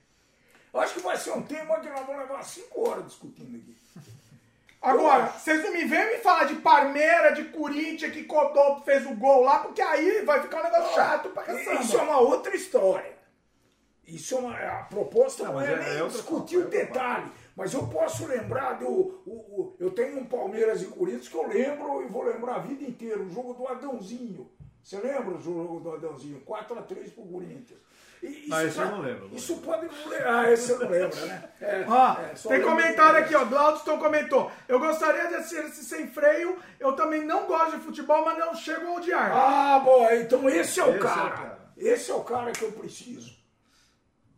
[0.72, 3.76] Eu acho que vai ser um tema que nós vamos levar cinco horas discutindo aqui.
[4.82, 9.14] Agora, vocês não me vêm me falar de Parmeira, de Corinthians, que Codô fez o
[9.14, 11.80] gol lá, porque aí vai ficar um negócio chato pra caçamba.
[11.80, 13.12] Isso é uma outra história.
[14.04, 14.56] Isso é uma.
[14.56, 17.30] A proposta Não, não, é, é- nem é outra discutir o é detalhe.
[17.56, 18.88] Mas eu posso lembrar do.
[18.88, 22.58] O, o- eu tenho um Palmeiras e Corinthians que eu lembro e vou lembrar a
[22.58, 23.20] vida inteira.
[23.20, 24.50] O jogo do Adãozinho.
[24.82, 26.40] Você lembra o jogo do Adãozinho?
[26.44, 27.78] 4x3 pro Corinthians.
[28.24, 30.34] Ah, isso esse eu pra- não lembro, não Isso pode não lembrar.
[30.44, 31.44] Ah, esse você não lembra, né?
[31.60, 33.44] É, Ó, é, tem lembro comentário aqui, ó.
[33.44, 34.50] Glaudston comentou.
[34.68, 36.56] Eu gostaria de ser esse sem freio.
[36.78, 39.32] Eu também não gosto de futebol, mas não chego a odiar.
[39.32, 41.30] Ah, bom, então esse é o Esse é o cara.
[41.30, 41.58] cara.
[41.76, 43.32] Esse é o cara que eu preciso.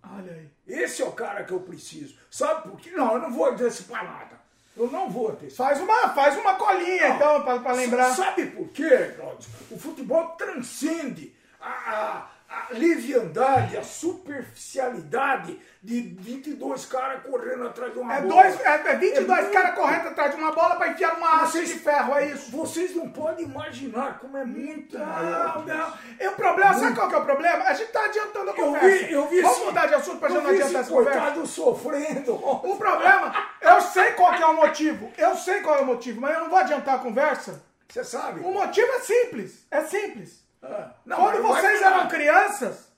[0.02, 0.48] Olha aí.
[0.66, 2.16] Esse é o cara que eu preciso.
[2.30, 2.90] Sabe por quê?
[2.92, 4.38] Não, eu não vou antecipar nada.
[4.76, 5.68] Eu não vou antecipar.
[5.68, 8.12] Faz uma, faz uma colinha, então, pra, pra lembrar.
[8.14, 9.48] Sabe por quê, Claudio?
[9.70, 17.98] O futebol transcende a, a, a leviandade, a superficialidade de 22 caras correndo atrás de
[17.98, 18.42] uma É, bola.
[18.42, 21.42] dois, é, é 22 É muito- caras correndo atrás de uma bola pra enfiar uma
[21.42, 22.50] haste de ferro, é isso?
[22.50, 25.92] Vocês não podem imaginar como é muito Não, não.
[26.18, 27.64] E o problema, sabe qual que é o problema?
[27.64, 29.06] A gente tá adiantando a Eu conversa.
[29.06, 31.20] vi, eu vi Vamos esse- mudar de assunto pra gente não adiantar essa conversa?
[31.20, 32.34] coitado sofrendo.
[32.34, 35.12] O problema, eu sei qual que é o motivo.
[35.18, 37.62] Eu sei qual é o motivo, mas eu não vou adiantar a conversa.
[37.88, 38.40] Você sabe?
[38.40, 39.66] O motivo é simples.
[39.70, 40.43] É simples.
[40.64, 42.88] Ah, não, Quando vocês eram crianças,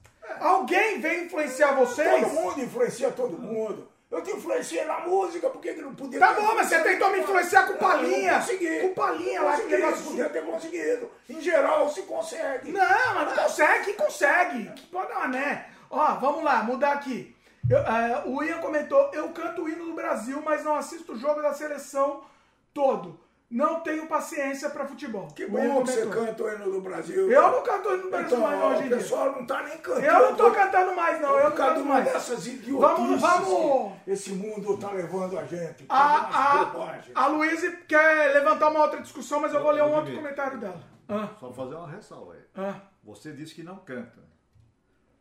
[0.41, 2.09] alguém veio influenciar vocês.
[2.23, 3.89] Todo mundo influencia todo mundo.
[4.09, 7.11] Eu te influenciei na música, por que que não podia Tá bom, mas você tentou
[7.11, 8.33] me influenciar com Não, palinha.
[8.33, 8.81] eu consegui.
[8.81, 10.05] Com palinha lá, que negócio.
[10.05, 11.11] podia ter conseguido.
[11.28, 12.70] Em geral, se consegue.
[12.70, 14.70] Não, mas não consegue, consegue.
[14.93, 15.67] Pode dar uma né.
[15.91, 17.35] Ó, vamos lá, mudar aqui.
[17.69, 21.19] Eu, é, o Ian comentou: eu canto o hino do Brasil, mas não assisto o
[21.19, 22.23] jogo da seleção
[22.73, 23.19] todo.
[23.57, 25.28] Não tenho paciência pra futebol.
[25.28, 27.31] Que O bom que você canta o hino do Brasil.
[27.33, 28.97] Eu não canto o hino do Brasil Então, mais não, hoje o em dia.
[28.99, 30.07] pessoal não tá nem cantando.
[30.07, 31.39] Eu não tô cantando mais, não.
[31.39, 32.05] Eu não canto mais.
[32.05, 35.86] dessas idiotices Vamos- vamos- esse mundo tá levando a gente.
[35.89, 37.12] A, bobagens.
[37.17, 40.59] a, a Luísa quer levantar uma outra discussão, mas eu vou ler um outro comentário
[40.59, 40.81] dela.
[41.09, 42.41] Ah, Só fazer uma ressalva aí.
[42.57, 42.75] ah.
[43.05, 44.18] Você disse que não canta.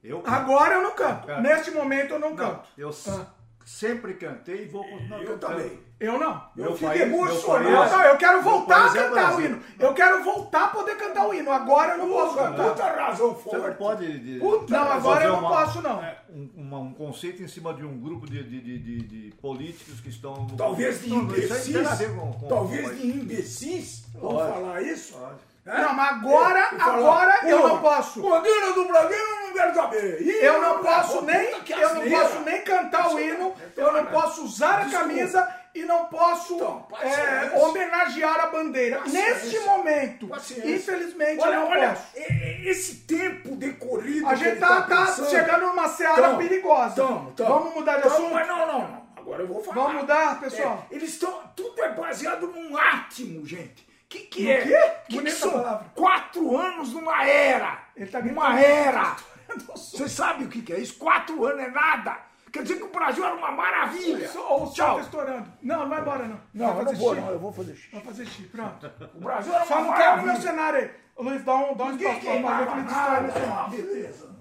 [0.03, 1.25] Eu Agora eu não canto.
[1.27, 1.39] Cara.
[1.41, 2.67] Neste momento eu não não, canto.
[2.77, 3.27] eu Ah.
[3.65, 5.55] sempre cantei e vou continuar Eu cantando.
[5.55, 5.84] também.
[5.97, 6.33] Eu não.
[6.57, 7.63] Eu Meu fico país- emocionado.
[7.63, 9.45] meu Eu, país- não, eu quero voltar a é cantar o Brasil.
[9.45, 9.61] hino.
[9.79, 11.51] Eu quero voltar a poder cantar o hino.
[11.51, 12.69] Agora eu não posso Puta, cantar.
[12.69, 13.77] puta razão Você não forte.
[13.77, 14.19] pode.
[14.19, 16.03] de- Puta, Não, agora eu não uma- posso, não.
[16.03, 19.35] é, Um, uma- um conceito em cima de um grupo de, de, de, de- de
[19.37, 20.47] políticos que estão.
[20.57, 21.77] Talvez de imbecis.
[22.13, 24.03] com- com- talvez com- de imbecis.
[24.15, 24.53] Vamos Pode.
[24.53, 25.13] falar isso?
[25.13, 25.55] Pode.
[25.65, 25.81] É?
[25.81, 28.21] Não, mas agora, E falar, agora eu "Pô, não posso.
[28.21, 30.21] Bandeira do Brasil eu não quero saber.
[30.21, 34.43] Ih, Eu não posso nem, eu não posso nem cantar o hino, eu não posso
[34.43, 38.99] usar a camisa e não posso Então, é, homenagear a bandeira.
[38.99, 39.33] Paciência.
[39.33, 40.75] Neste momento, Paciência.
[40.75, 42.03] infelizmente, Olha, eu não olha, posso.
[42.15, 44.27] esse tempo decorrido.
[44.27, 47.03] A gente ele tá, tá pensando- chegando numa seara perigosa.
[47.37, 48.33] Vamos mudar de assunto?
[48.33, 49.05] Mas não, não, não.
[49.17, 49.75] Agora eu vou falar.
[49.83, 50.85] Vamos mudar, pessoal?
[50.89, 51.41] É, eles estão.
[51.55, 53.83] Tudo é baseado num átimo, gente.
[53.83, 54.61] O que, que No é?
[54.61, 54.91] quê?
[55.09, 55.87] Que que são palavra.
[55.95, 57.79] quatro anos numa era.
[57.97, 59.15] Ele tá uma era.
[59.75, 60.95] Você sabe o que, que é isso?
[60.97, 62.17] Quatro anos é nada.
[62.55, 64.31] Quer dizer que o Brasil era uma maravilha.
[64.37, 64.95] Ou o Tchau.
[64.95, 65.51] tá estourando.
[65.61, 66.39] Não, não vai embora, não.
[66.53, 67.21] Não, vai eu não fazer vou, xixi.
[67.25, 67.31] não.
[67.33, 67.91] Eu vou fazer xixi.
[67.91, 68.91] Vai fazer xixi, pronto.
[69.13, 70.49] O Brasil era Só uma não quero o meu maravilha.
[70.51, 70.91] cenário aí.
[71.17, 73.31] Ô, Luiz, dá um, dá um espaço pra fazer que ele destrói meu nada.
[73.33, 73.53] cenário.
[73.53, 74.35] Ah, Beleza.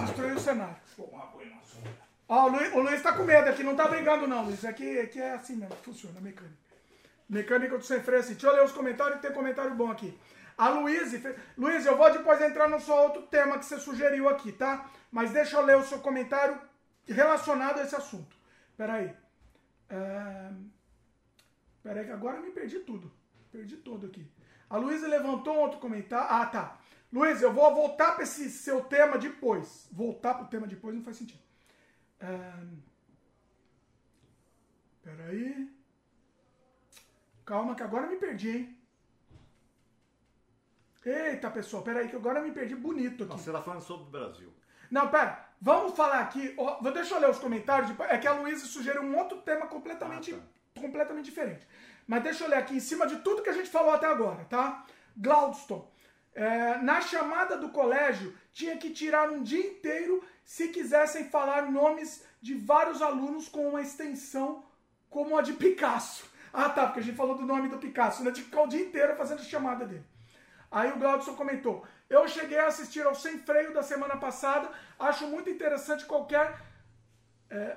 [0.00, 0.76] Destruiu o cenário.
[0.96, 1.90] Tomar banho na sombra.
[2.28, 4.64] Ó, o Luiz, o Luiz tá com medo aqui, não tá brigando não, Luiz.
[4.64, 6.56] Aqui, aqui é assim mesmo, funciona, mecânica.
[7.28, 8.32] Mecânica do sem freio, assim.
[8.32, 10.18] Deixa eu ler os comentários, tem comentário bom aqui.
[10.56, 11.12] A Luiz,
[11.56, 14.86] Luiz, eu vou depois entrar no seu outro tema que você sugeriu aqui, tá?
[15.12, 16.58] Mas deixa eu ler o seu comentário
[17.12, 18.36] relacionado a esse assunto.
[18.76, 19.14] Peraí.
[19.88, 20.50] É...
[21.82, 23.10] Peraí que agora eu me perdi tudo.
[23.50, 24.26] Perdi tudo aqui.
[24.68, 26.28] A Luísa levantou um outro comentário.
[26.30, 26.78] Ah, tá.
[27.10, 29.88] Luiz, eu vou voltar para esse seu tema depois.
[29.90, 31.40] Voltar pro tema depois não faz sentido.
[32.20, 32.76] Ahn,
[35.02, 35.74] Peraí.
[37.46, 38.78] Calma que agora eu me perdi, hein?
[41.04, 43.32] Eita, pessoal, peraí que agora me perdi bonito aqui.
[43.32, 44.52] Não, você está falando sobre o Brasil.
[44.90, 45.47] Não, pera.
[45.60, 46.54] Vamos falar aqui.
[46.56, 47.90] vou- deixa eu ler os comentários.
[48.08, 51.66] É que a Luísa sugeriu um outro tema completamente, Ah, completamente diferente.
[52.06, 54.44] Mas deixa eu ler aqui em cima de tudo que a gente falou até agora,
[54.44, 54.84] tá?
[55.16, 55.90] Glaudston.
[56.34, 62.24] é, na chamada do colégio, tinha que tirar um dia inteiro se quisessem falar nomes
[62.40, 64.62] de vários alunos com uma extensão
[65.10, 66.30] como a de Picasso.
[66.52, 68.30] Ah, tá, porque a gente falou do nome do Picasso, né?
[68.30, 70.04] Tinha que ficar o dia inteiro fazendo chamada dele.
[70.70, 75.26] Aí o Glaudson comentou: Eu cheguei a assistir ao Sem Freio da semana passada, acho
[75.26, 76.58] muito interessante qualquer
[77.50, 77.76] é,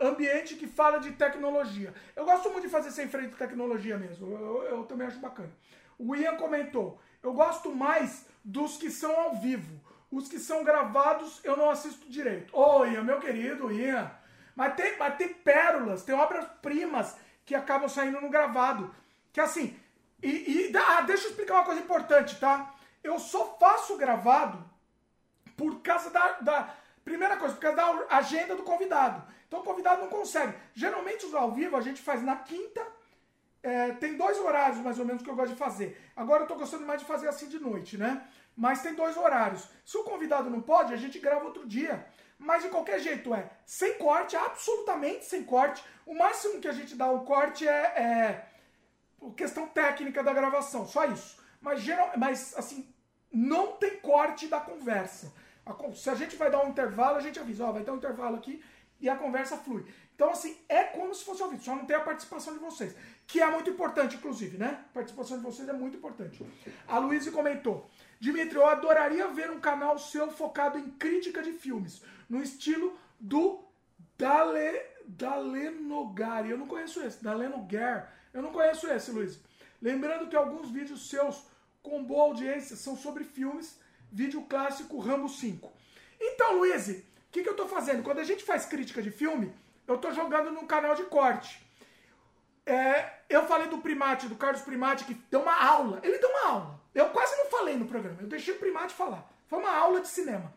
[0.00, 1.92] ambiente que fala de tecnologia.
[2.14, 5.18] Eu gosto muito de fazer sem freio de tecnologia mesmo, eu, eu- eu também acho
[5.18, 5.50] bacana.
[5.98, 9.80] O Ian comentou: Eu gosto mais dos que são ao vivo.
[10.10, 12.56] Os que são gravados eu não assisto direito.
[12.56, 14.10] Ô, Ian, meu querido Ian.
[14.56, 18.92] Mas tem, mas tem pérolas, tem obras-primas que acabam saindo no gravado.
[19.32, 19.78] Que assim,
[20.22, 22.74] e, e- ah, deixa eu explicar uma coisa importante, tá?
[23.02, 24.62] Eu só faço gravado
[25.56, 29.26] por causa da, da- Primeira coisa, por causa da agenda do convidado.
[29.48, 30.54] Então o convidado não consegue.
[30.74, 32.86] Geralmente os ao vivo a gente faz na quinta.
[33.62, 35.98] é, tem dois horários mais ou menos que eu gosto de fazer.
[36.14, 38.26] Agora eu tô gostando mais de fazer assim de noite, né?
[38.56, 39.66] Mas tem dois horários.
[39.84, 42.06] Se o convidado não pode, a gente grava outro dia.
[42.38, 45.82] Mas de qualquer jeito é sem corte, absolutamente sem corte.
[46.06, 48.46] O máximo que a gente dá o corte é, é
[49.36, 51.39] questão técnica da gravação, só isso.
[51.60, 52.88] Mas, geral, mas assim,
[53.32, 55.32] não tem corte da conversa.
[55.94, 58.36] Se a gente vai dar um intervalo, a gente avisa, ó, vai ter um intervalo
[58.36, 58.62] aqui
[59.00, 59.84] e a conversa flui.
[60.14, 62.94] Então, assim, é como se fosse ao vivo, só não tem a participação de vocês,
[63.26, 64.84] que é muito importante, inclusive, né?
[64.90, 66.44] A participação de vocês é muito importante.
[66.86, 72.02] A Luísa comentou, Dimitri, eu adoraria ver um canal seu focado em crítica de filmes,
[72.28, 73.64] no estilo do
[74.18, 76.50] Dale, Dalenogari.
[76.50, 77.24] Eu não conheço esse.
[77.24, 78.12] Dalenogar.
[78.34, 79.40] Eu não conheço esse, Luiz.
[79.80, 81.46] Lembrando que alguns vídeos seus
[81.82, 83.78] com boa audiência são sobre filmes.
[84.12, 85.72] Vídeo clássico Rambo 5.
[86.20, 88.02] Então, Luiz, o que, que eu tô fazendo?
[88.02, 89.52] Quando a gente faz crítica de filme,
[89.86, 91.64] eu tô jogando num canal de corte.
[92.66, 96.00] É, eu falei do Primate, do Carlos Primate, que deu uma aula.
[96.02, 96.80] Ele deu uma aula.
[96.94, 98.20] Eu quase não falei no programa.
[98.20, 99.28] Eu deixei o Primate falar.
[99.48, 100.52] Foi uma aula de cinema.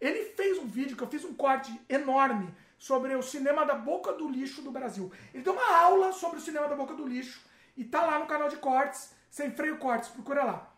[0.00, 4.12] Ele fez um vídeo que eu fiz um corte enorme sobre o cinema da boca
[4.12, 5.10] do lixo do Brasil.
[5.32, 7.40] Ele deu uma aula sobre o cinema da boca do lixo
[7.76, 10.72] e tá lá no canal de cortes, sem freio cortes, procura lá.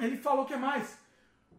[0.00, 0.96] Ele falou que mais?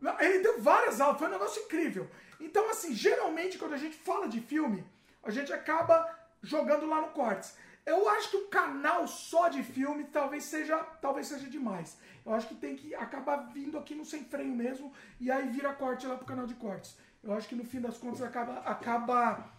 [0.02, 2.10] Não, Ele deu várias aulas, foi um negócio incrível.
[2.40, 4.84] Então, assim, geralmente quando a gente fala de filme,
[5.22, 5.96] a gente acaba
[6.42, 7.56] jogando lá no Cortes.
[7.86, 12.00] Eu acho que o canal só de filme talvez seja, talvez seja demais.
[12.26, 15.72] Eu acho que tem que acabar vindo aqui no Sem Freio mesmo e aí vira
[15.74, 16.98] corte lá pro canal de cortes.
[17.22, 19.52] Eu acho que no fim das contas acaba, acaba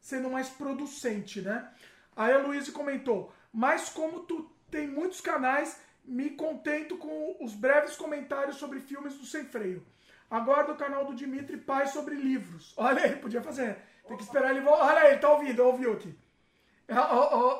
[0.00, 1.72] sendo mais producente, né?
[2.16, 7.96] Aí a Luísa comentou, mas como tu tem muitos canais, me contento com os breves
[7.96, 9.86] comentários sobre filmes do Sem Freio.
[10.30, 12.74] Agora do canal do Dimitri Pai sobre livros.
[12.76, 13.76] Olha aí, podia fazer.
[14.06, 14.86] Tem que esperar ele voltar.
[14.86, 16.18] Olha aí, ele tá ouvindo, ouviu aqui.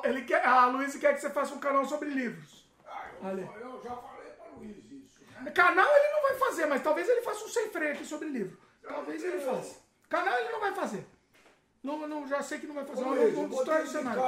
[0.03, 2.67] Ele quer, a Luísa quer que você faça um canal sobre livros.
[3.21, 5.19] Ah, eu, eu, já falei para Luiz isso.
[5.41, 5.51] Né?
[5.51, 8.57] Canal ele não vai fazer, mas talvez ele faça um sem freio aqui sobre livro.
[8.81, 9.79] Talvez ele faça.
[10.09, 11.05] Canal ele não vai fazer.
[11.83, 13.03] Não, não, já sei que não vai fazer.
[13.03, 14.21] Ô, Luiz, não, eu não vou destrói o cenário.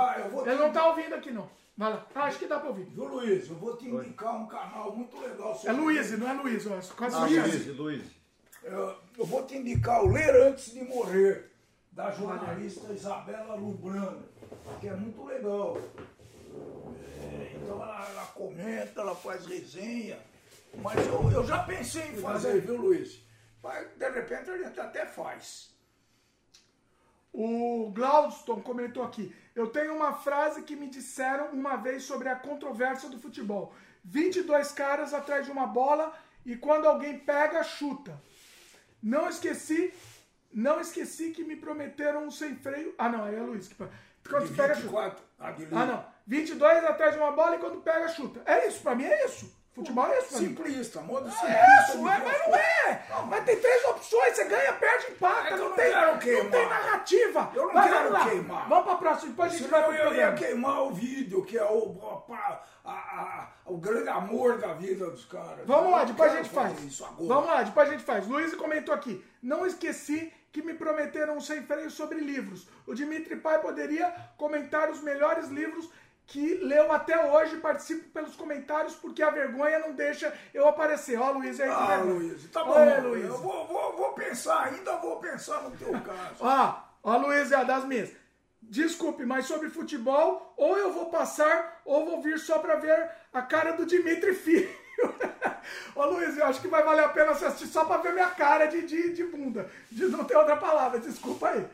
[0.45, 1.49] Ele não tá ouvindo aqui, não.
[1.77, 2.05] Vai lá.
[2.13, 2.85] Ah, acho que dá pra ouvir.
[2.85, 3.49] Viu, Luiz?
[3.49, 5.59] Eu vou te indicar um canal muito legal.
[5.65, 6.67] É Luiz, não é Luiz.
[6.67, 8.03] ó, Quase Ah, ah, Luiz, Luiz.
[8.63, 11.51] Eu, eu vou te indicar o Ler Antes de Morrer,
[11.91, 14.23] da jornalista Isabela Lubrano,
[14.79, 15.77] que é muito legal.
[17.19, 20.19] É, então ela, ela comenta, ela faz resenha.
[20.75, 23.25] Mas eu, eu já pensei em fazer, viu, Luiz?
[23.63, 25.70] Mas de repente a gente até faz.
[27.33, 29.33] O Glaudston comentou aqui.
[29.55, 33.73] Eu tenho uma frase que me disseram uma vez sobre a controvérsia do futebol.
[34.03, 36.13] 22 caras atrás de uma bola
[36.45, 38.19] e quando alguém pega, chuta.
[39.01, 39.93] Não esqueci,
[40.53, 42.93] não esqueci que me prometeram um sem freio.
[42.97, 43.75] Ah, não, aí é Luiz que.
[43.75, 44.87] Quando De pega, chuta.
[44.87, 46.05] 24, a de Ah, não.
[46.27, 48.41] 22 atrás de uma bola e quando pega, chuta.
[48.45, 49.60] É isso, pra mim é isso.
[49.73, 50.37] Futebol é isso.
[50.37, 51.83] Simplista, modo É simplista.
[51.87, 53.05] isso, de mas, mas não é.
[53.29, 55.47] Mas tem três opções, você ganha, perde, empata.
[55.47, 56.51] É não, não tem, não queimar.
[56.51, 57.51] tem narrativa.
[57.55, 58.67] Eu não Vai, quero vamos queimar.
[58.69, 60.37] Vamos pra próxima, depois a gente vai Senão pro eu ia programa.
[60.37, 65.23] queimar o vídeo, que é o, a- a- a- o grande amor da vida dos
[65.23, 65.65] caras.
[65.65, 66.83] Vamos Eu lá, não depois a gente faz.
[66.83, 67.27] Isso agora.
[67.27, 68.27] Vamos lá, depois a gente faz.
[68.27, 69.25] Luiz comentou aqui.
[69.41, 72.67] Não esqueci que me prometeram um sem freio sobre livros.
[72.85, 75.89] O Dimitri Pai poderia comentar os melhores livros
[76.31, 77.57] que leu até hoje.
[77.57, 81.19] Participo pelos comentários porque a vergonha não deixa eu aparecer.
[81.19, 81.97] Ó, Luiz, aí que Ah.
[81.97, 82.71] Luiz, tá bom.
[82.71, 83.25] Oi, Luiz.
[83.25, 86.35] Eu vou, vou, vou pensar, ainda vou pensar no teu caso.
[86.39, 88.11] Ó, ó, Luiz, é das minhas.
[88.61, 93.41] Desculpe, mas sobre futebol, ou eu vou passar, ou vou vir só pra ver a
[93.41, 94.69] cara do Dimitri Filho.
[95.95, 98.29] Ô Luiz, eu acho que vai valer a pena você assistir só pra ver minha
[98.29, 99.69] cara de, de, de bunda.
[99.91, 101.65] De não ter outra palavra, desculpa aí.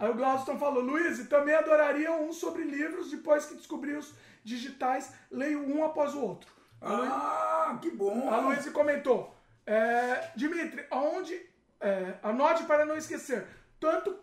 [0.00, 5.12] Aí o Glaudston falou, Luiz, também adoraria um sobre livros, depois que descobri os digitais,
[5.30, 6.50] leio um após o outro.
[6.80, 8.28] Ah, que bom.
[8.30, 9.34] A Luísa comentou.
[9.66, 11.34] É, Dimitri, aonde.
[11.80, 13.46] é, anote para não esquecer.
[13.78, 14.18] Tanto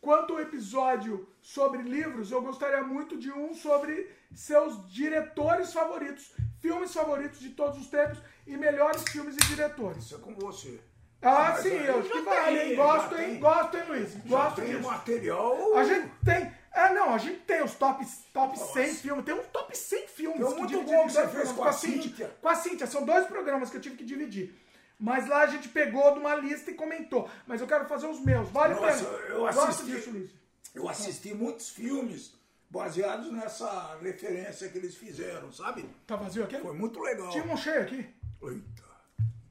[0.00, 6.92] quanto o episódio sobre livros, eu gostaria muito de um sobre seus diretores favoritos, filmes
[6.92, 10.04] favoritos de todos os tempos e melhores filmes e diretores.
[10.04, 10.80] Isso é com você.
[11.24, 12.76] Ah, sim, eu já que vale, tem, hein?
[12.76, 13.30] Gosto, já hein?
[13.30, 13.40] tem.
[13.40, 14.12] Gosto, hein, Luiz?
[14.12, 14.88] Já Gosto tem disso.
[14.88, 15.76] material.
[15.76, 16.52] A gente tem.
[16.74, 19.24] É, não, a gente tem os top, top 100 filmes.
[19.24, 20.38] Tem um top 100 filmes.
[20.38, 22.36] Tem um muito bom que você fez com a Cíntia.
[22.42, 22.86] Com a Cíntia.
[22.86, 24.54] São dois programas que eu tive que dividir.
[24.98, 27.28] Mas lá a gente pegou de uma lista e comentou.
[27.46, 28.48] Mas eu quero fazer os meus.
[28.50, 30.30] Vale Nossa, eu Gosto assisti- disso, Luiz.
[30.74, 32.32] Eu assisti muitos filmes
[32.68, 35.88] baseados nessa referência que eles fizeram, sabe?
[36.06, 36.58] Tá vazio aqui?
[36.58, 37.30] Foi muito legal.
[37.30, 38.04] Tinha um cheio aqui.
[38.42, 38.82] Eita,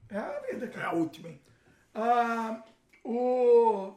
[0.10, 0.78] É a vida aqui.
[0.80, 1.42] é a última, hein?
[1.94, 2.64] Ah,
[3.04, 3.94] o.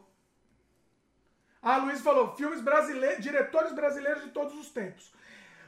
[1.63, 5.13] Ah, Luiz falou, filmes brasileiros, diretores brasileiros de todos os tempos.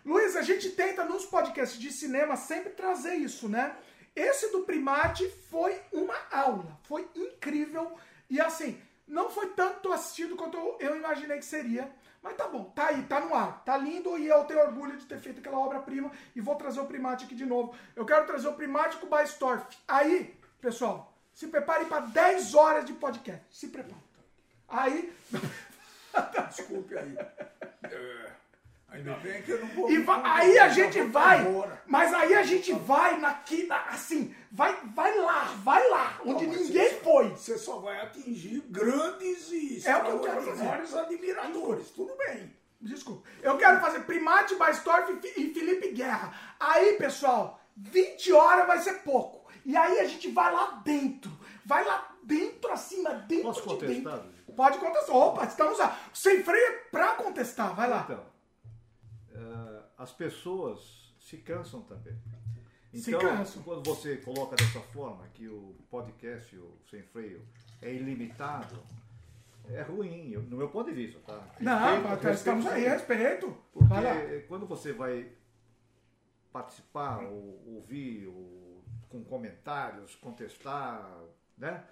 [0.05, 3.77] Luiz, a gente tenta nos podcasts de cinema sempre trazer isso, né?
[4.15, 7.97] Esse do Primate foi uma aula, foi incrível.
[8.31, 11.91] E assim, não foi tanto assistido quanto eu- imaginei que seria.
[12.23, 15.07] Mas tá bom, tá aí, tá no ar, tá lindo e eu tenho orgulho de
[15.07, 17.75] ter feito aquela obra-prima e vou trazer o Primate aqui de novo.
[17.95, 19.77] Eu quero trazer o Primate com o Baestorff.
[19.87, 23.45] Aí, pessoal, se preparem para 10 horas de podcast.
[23.53, 24.03] Se preparem.
[24.69, 25.13] Aí,
[26.49, 27.17] Desculpe aí.
[27.85, 28.31] É,
[28.89, 29.89] ainda bem que eu não vou.
[29.89, 31.45] e me va- convidar, aí a gente vai,
[31.87, 36.55] mas aí a gente vai naqui, na, assim, vai, vai lá, vai lá, onde Não,
[36.55, 37.29] ninguém você- foi.
[37.31, 41.91] Você só vai atingir grandes e É o que eu quero extraordinários admiradores.
[41.91, 42.53] Tudo bem.
[42.81, 43.29] Desculpa.
[43.43, 46.33] Eu quero fazer Primate, Baistorff Fi- e Felipe Guerra.
[46.59, 49.38] Aí, pessoal, 20 horas vai ser pouco.
[49.65, 51.31] E aí a gente vai lá dentro.
[51.65, 54.53] Vai lá dentro, acima, dentro Posso de contestar, dentro.
[54.55, 55.17] Pode contestar.
[55.17, 55.99] Opa, estamos lá.
[56.15, 57.75] Sem freio pra contestar.
[57.75, 58.03] Vai lá.
[58.05, 58.25] Então,
[59.33, 62.17] eh, as pessoas se cansam também.
[62.95, 63.21] Se Então,
[63.65, 67.43] quando você coloca dessa forma que o podcast, o Sem Freio,
[67.83, 68.83] é ilimitado,
[69.69, 71.39] é ruim, no meu ponto de vista, tá?
[71.61, 73.57] Não, Respeito- mas respeito estamos aí, respeito.
[73.73, 75.31] Porque quando você vai
[76.51, 78.35] participar, ou ouvir, ou,
[79.09, 81.09] com comentários, contestar,
[81.57, 81.85] né?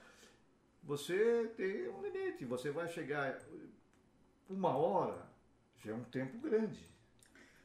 [0.82, 2.44] você tem um limite.
[2.44, 3.36] Você vai chegar
[4.48, 5.26] uma hora,
[5.84, 6.78] já é um tempo grande.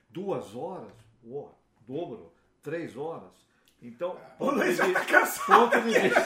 [0.10, 0.92] Duas horas,
[1.24, 1.50] oh,
[1.82, 3.32] dobro, três horas.
[3.82, 5.70] Então, O ponto de Luiz já tá cansado.
[5.70, 6.22] ponto de vista.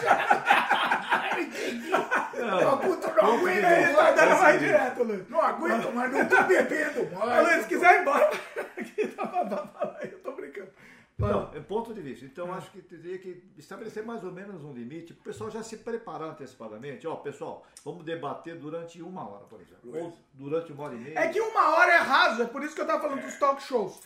[2.38, 5.30] Não, puta, não aguento, Ele tá dando mais direto, Luiz.
[5.30, 7.48] não aguento, mas não tô bebendo mais.
[7.48, 8.30] Luiz, se quiser ir embora.
[8.78, 10.70] Aqui, tá, tá, tá, tá, eu tô brincando.
[11.18, 12.26] Não, é ponto de vista.
[12.26, 15.64] Então, acho que teria que estabelecer mais ou menos um limite, para o pessoal já
[15.64, 17.08] se preparar antecipadamente.
[17.08, 19.98] Ó, pessoal, vamos debater durante uma hora, por exemplo.
[19.98, 21.19] Ou durante uma hora e meia.
[21.19, 23.61] É que uma hora é raso, é por isso que eu tava falando dos talk
[23.64, 24.02] shows.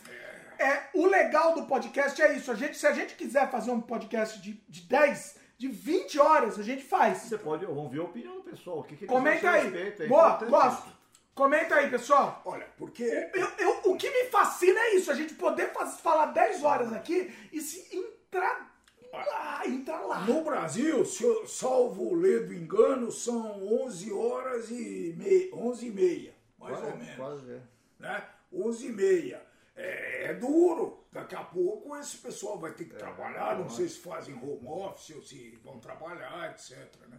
[0.56, 2.50] É, o legal do podcast é isso.
[2.52, 6.58] A gente, se a gente quiser fazer um podcast de, de 10, de 20 horas,
[6.58, 7.18] a gente faz.
[7.18, 8.80] Você pode, ver a opinião do pessoal.
[8.80, 9.62] O que, que Comenta aí.
[9.64, 10.99] respeito, é Boa, gosto.
[11.34, 12.42] Comenta aí, pessoal.
[12.44, 16.26] Olha, porque Eu, eu- o que me fascina é isso, a gente poder faz- falar
[16.26, 18.70] 10 horas aqui e se entrar
[19.12, 20.20] lá, entrar lá.
[20.20, 25.90] no Brasil, se eu salvo o ledo engano, são 11 horas e meia, 11 e
[25.90, 27.16] meia, mais Quase, ou menos.
[27.16, 27.60] quase, é.
[27.98, 28.24] né?
[28.52, 29.42] 11 e meia.
[29.76, 30.99] É, é duro.
[31.12, 33.58] Daqui a pouco esse pessoal vai ter que trabalhar.
[33.58, 36.76] Não sei se fazem home office ou se vão trabalhar, etc.
[37.08, 37.18] Né?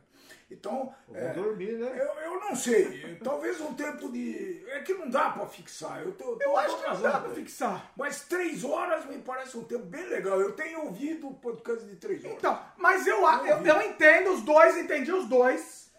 [0.50, 1.90] Então, Vão é, dormir, né?
[2.00, 3.18] eu, eu não sei.
[3.22, 4.64] Talvez um tempo de.
[4.70, 6.02] É que não dá para fixar.
[6.02, 7.36] Eu, tô, Eu tô acho que não dá pra né?
[7.36, 7.92] fixar.
[7.98, 10.40] Mas três horas me parece um tempo bem legal.
[10.40, 12.38] Eu tenho ouvido o podcast de três horas.
[12.38, 15.92] Então, mas eu, a- eu, eu entendo os dois, entendi os dois.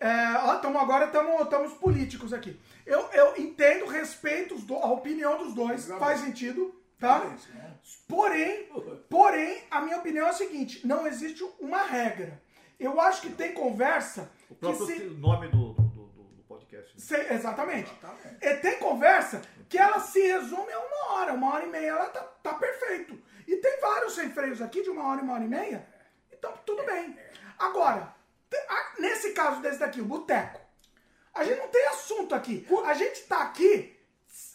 [0.00, 2.60] É, ó, tamo, agora estamos políticos aqui.
[2.86, 5.98] Eu, eu entendo, respeito do- a opinião dos dois, Exato.
[6.00, 7.22] faz sentido, tá?
[7.24, 7.74] É né?
[8.08, 8.68] Porém,
[9.08, 12.40] porém, a minha opinião é a seguinte: não existe uma regra.
[12.78, 15.04] Eu acho que tem conversa O que próprio se.
[15.04, 16.94] nome do, do, do- do podcast.
[16.94, 17.00] né?
[17.00, 17.90] se- exatamente.
[17.92, 18.44] Exatamente.
[18.44, 22.06] E tem conversa que ela se resume a uma hora, uma hora e meia, ela
[22.06, 23.20] tá, tá perfeito.
[23.46, 25.86] E tem vários sem freios aqui de uma hora e uma hora e meia,
[26.32, 27.16] então tudo bem.
[27.58, 28.14] Agora,
[28.98, 30.60] nesse caso desse daqui, o boteco,
[31.34, 32.66] a gente não tem assunto aqui.
[32.84, 33.97] A gente tá aqui,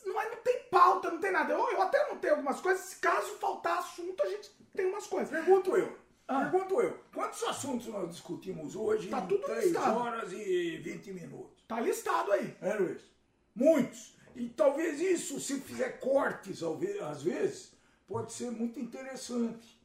[0.05, 1.53] não, é, não tem pauta, não tem nada.
[1.53, 5.29] Eu, eu até anotei algumas coisas, se caso faltar assunto, a gente tem umas coisas.
[5.29, 5.97] Pergunto eu.
[6.27, 6.41] Ah.
[6.49, 6.97] Pergunto eu.
[7.13, 9.97] Quantos assuntos nós discutimos hoje Tá tudo 3 listado.
[9.99, 11.63] horas e 20 minutos?
[11.67, 12.55] Tá listado aí.
[12.61, 13.01] É, Luiz?
[13.55, 14.13] Muitos.
[14.35, 17.71] E talvez isso, se fizer cortes às vezes,
[18.07, 19.79] pode ser muito interessante.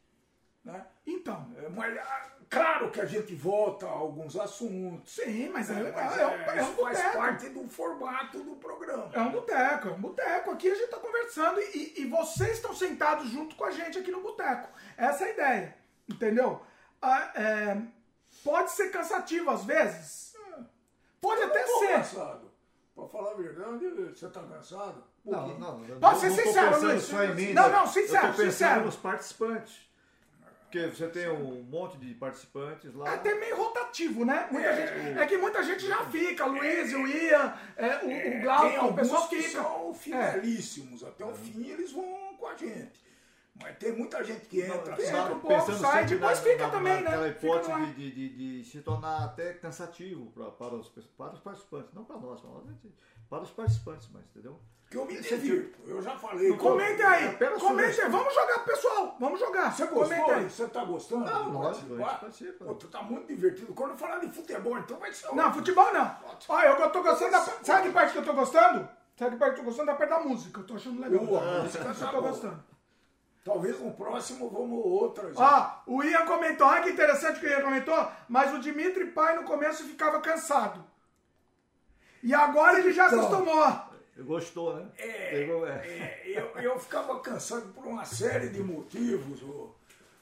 [0.64, 0.86] Né?
[1.06, 5.14] Então, É, Mas, ah, claro que a gente volta a alguns assuntos.
[5.14, 5.88] sim, mas é, né?
[5.88, 7.16] é, Mas é, é, é um isso faz boteco.
[7.16, 9.10] parte do formato do programa.
[9.12, 10.50] É um boteco, é um boteco.
[10.50, 14.10] Aqui a gente tá conversando e, e vocês estão sentados junto com a gente aqui
[14.10, 14.68] no boteco.
[14.96, 15.76] Essa é a ideia,
[16.08, 16.62] entendeu?
[17.00, 17.80] Ah, é,
[18.42, 20.34] pode ser cansativo às vezes.
[21.20, 21.88] Pode até ser.
[21.88, 22.48] cansado.
[22.94, 25.04] Pra falar a verdade, você tá cansado?
[25.24, 27.10] Não, não, eu Pode ser não sincero, Luiz.
[27.54, 27.76] Não, né?
[27.76, 28.84] não, sincero, Eu tô sincero.
[28.84, 29.87] nos participantes.
[30.70, 33.08] Porque você tem um monte de participantes lá.
[33.08, 34.46] É até meio rotativo, né?
[34.52, 34.86] Muita É.
[34.86, 36.44] gente, é que muita gente já fica.
[36.44, 39.62] Luiz, o Ian, é, o, o Tem Glauco, o pessoal que fica.
[39.62, 41.02] são fidelíssimos.
[41.02, 43.08] Até o fim eles vão com a gente.
[43.60, 45.20] Mas tem muita gente que entra, que sai.
[45.20, 47.00] entra um pouco, sai, depois fica também, né?
[47.00, 48.28] Naquela Fica hipótese de, de,
[48.60, 51.92] de, se tornar até cansativo pra, para, os, para os participantes.
[51.94, 52.64] Não para nós, para, nós,
[53.28, 54.58] para os participantes, mas entendeu?
[54.90, 55.78] Que eu me divirto.
[55.86, 56.56] Eu já falei.
[56.56, 58.10] Comenta aí, comenta aí.
[58.10, 59.16] Vamos jogar, pessoal.
[59.20, 59.70] Vamos jogar.
[59.70, 60.30] Você gostou?
[60.30, 60.48] aí.
[60.48, 61.24] Você tá gostando?
[61.26, 62.64] Não, lógico, participa.
[62.64, 63.74] Pô, tu tá muito divertido.
[63.74, 65.54] Quando falar de futebol, então vai ser Não, ótimo.
[65.54, 66.16] futebol não.
[66.48, 67.40] Olha, eu tô gostando da.
[67.40, 68.88] Sabe que parte que eu tô gostando?
[69.18, 69.86] Sabe que parte que eu tô gostando?
[69.88, 70.60] Da parte da música.
[70.60, 71.26] Eu tô achando legal.
[71.26, 72.64] Boa, a música Isso tá eu tô gostando.
[73.44, 75.36] Talvez no próximo vamos outras.
[75.36, 76.66] Ó, o Ian comentou.
[76.66, 78.10] Olha que interessante que o Ian comentou.
[78.26, 80.82] Mas o Dimitri pai no começo ficava cansado.
[82.22, 83.26] E agora ele já se Então.
[83.26, 83.88] acostumou.
[84.18, 84.90] Gostou, né?
[84.98, 85.86] É, Pegou, é.
[85.86, 89.40] é, eu, eu ficava cansado por uma série de motivos.
[89.42, 89.72] O,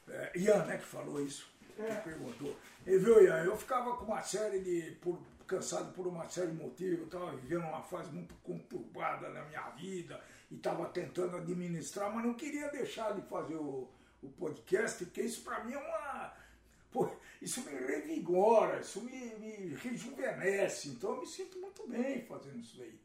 [0.08, 2.54] é, Ian, né, que falou isso, que perguntou.
[2.86, 4.92] E viu, Ian, eu ficava com uma série de.
[5.00, 6.98] Por, cansado por uma série de motivos.
[6.98, 12.24] Eu estava vivendo uma fase muito conturbada na minha vida e estava tentando administrar, mas
[12.24, 13.88] não queria deixar de fazer o,
[14.22, 16.32] o podcast, porque isso para mim é uma.
[16.96, 17.10] Pô,
[17.42, 20.88] isso me revigora, isso me, me rejuvenesce.
[20.88, 22.98] Então eu me sinto muito bem fazendo isso aí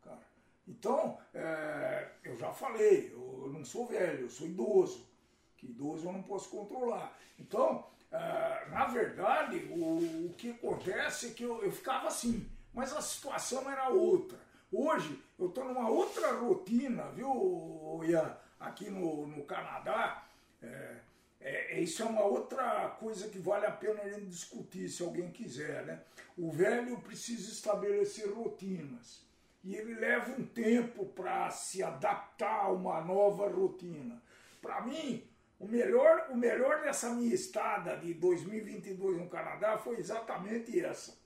[0.00, 0.20] cara.
[0.68, 5.08] Então, é, eu já falei, eu não sou velho, eu sou idoso.
[5.56, 7.18] Que idoso eu não posso controlar.
[7.36, 12.92] Então, é, na verdade, o, o que acontece é que eu, eu ficava assim, mas
[12.92, 14.38] a situação era outra.
[14.72, 20.24] Hoje, eu estou numa outra rotina, viu, Ian, aqui no, no Canadá.
[20.62, 21.00] É,
[21.40, 25.30] é, isso é uma outra coisa que vale a pena a gente discutir, se alguém
[25.30, 25.84] quiser.
[25.86, 26.00] Né?
[26.36, 29.22] O velho precisa estabelecer rotinas
[29.64, 34.22] e ele leva um tempo para se adaptar a uma nova rotina.
[34.60, 35.26] Para mim,
[35.60, 41.18] O melhor, o melhor dessa minha estada de 2022 no Canadá foi exatamente essa.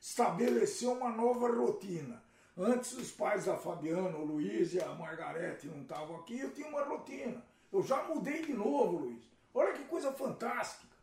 [0.00, 2.22] Estabelecer uma nova rotina.
[2.56, 6.68] Antes os pais da Fabiana, o Luiz e a Margarete não estavam aqui, eu tinha
[6.68, 7.44] uma rotina.
[7.72, 9.24] Eu já mudei de novo, Luiz.
[9.52, 10.96] Olha que coisa fantástica.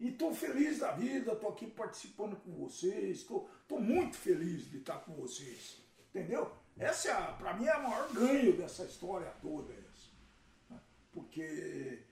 [0.00, 3.48] E estou feliz da vida, estou aqui participando com vocês, estou
[3.80, 5.80] muito feliz de estar com vocês.
[6.10, 6.52] Entendeu?
[6.76, 9.72] Essa, é, para mim, é o maior ganho dessa história toda.
[9.72, 10.80] Essa.
[11.12, 12.02] Porque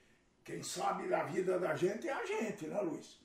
[0.44, 3.20] quem sabe da vida da gente é a gente, né, Luiz?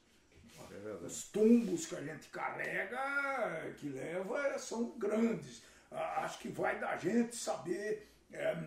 [0.71, 5.63] É Os tumbos que a gente carrega, que leva, são grandes.
[5.91, 8.57] Acho que vai da gente saber é,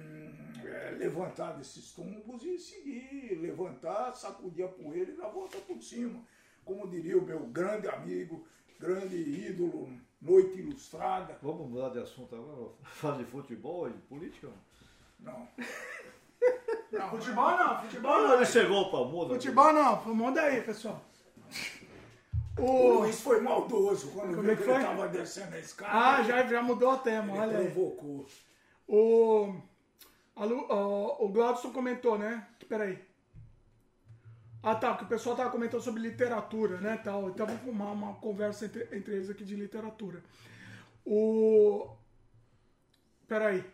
[0.64, 5.82] é, levantar desses tumbos e seguir, levantar, sacudir a poeira e dar a volta por
[5.82, 6.22] cima.
[6.64, 8.46] Como diria o meu grande amigo,
[8.78, 9.90] grande ídolo,
[10.20, 11.38] Noite Ilustrada.
[11.42, 12.72] Vamos mudar de assunto agora?
[12.84, 14.48] Falar de futebol e de política?
[15.18, 15.48] Não.
[16.92, 18.34] não futebol não, futebol não.
[18.34, 19.34] Ele chegou para muda.
[19.34, 21.02] Futebol não, muda aí, pessoal.
[22.58, 25.92] O, Luiz foi maldoso quando Como viu é que que ele estava descendo a escada.
[25.92, 27.70] Ah, já, já mudou o tema, ele olha aí.
[27.70, 28.26] provocou.
[28.92, 29.54] O,
[30.34, 32.44] a Lu- o, o Gladson comentou, né?
[32.68, 32.98] Peraí.
[34.60, 37.30] Ah, tá, que o pessoal tava comentando sobre literatura, né, tal.
[37.30, 40.22] Então vamos uma, uma conversa entre, entre eles aqui de literatura.
[41.06, 41.88] O...
[43.28, 43.64] Peraí.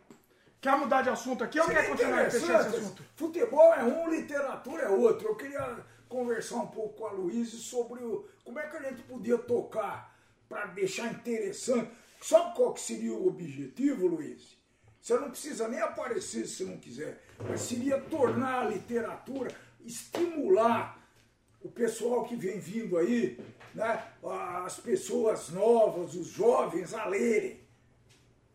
[0.60, 3.02] Quer mudar de assunto aqui ou Seria quer continuar a fechar esse assunto?
[3.14, 5.28] Futebol é um, literatura é outro.
[5.28, 9.02] Eu queria conversar um pouco com a Luísa sobre o, como é que a gente
[9.02, 10.14] podia tocar
[10.46, 11.90] para deixar interessante.
[12.20, 14.55] Sabe qual que seria o objetivo, Luiz?
[15.06, 19.54] Você não precisa nem aparecer se não quiser, mas seria tornar a literatura,
[19.84, 21.00] estimular
[21.62, 23.38] o pessoal que vem vindo aí,
[23.72, 24.04] né,
[24.64, 27.60] as pessoas novas, os jovens a lerem.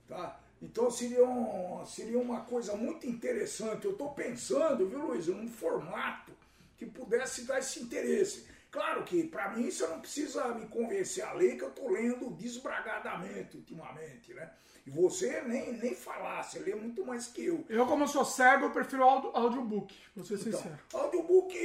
[0.09, 0.41] Tá?
[0.61, 3.85] Então seria, um, seria uma coisa muito interessante.
[3.85, 6.33] Eu estou pensando, viu, Luiz, num formato
[6.75, 8.45] que pudesse dar esse interesse.
[8.69, 12.29] Claro que, para mim, você não precisa me convencer a ler, que eu estou lendo
[12.31, 14.51] desbragadamente ultimamente, né?
[14.85, 17.63] E você nem, nem falar, você lê muito mais que eu.
[17.69, 20.79] Eu, como eu sou cego, eu prefiro audio, audiobook, vou ser Então, sincero.
[20.93, 21.55] audiobook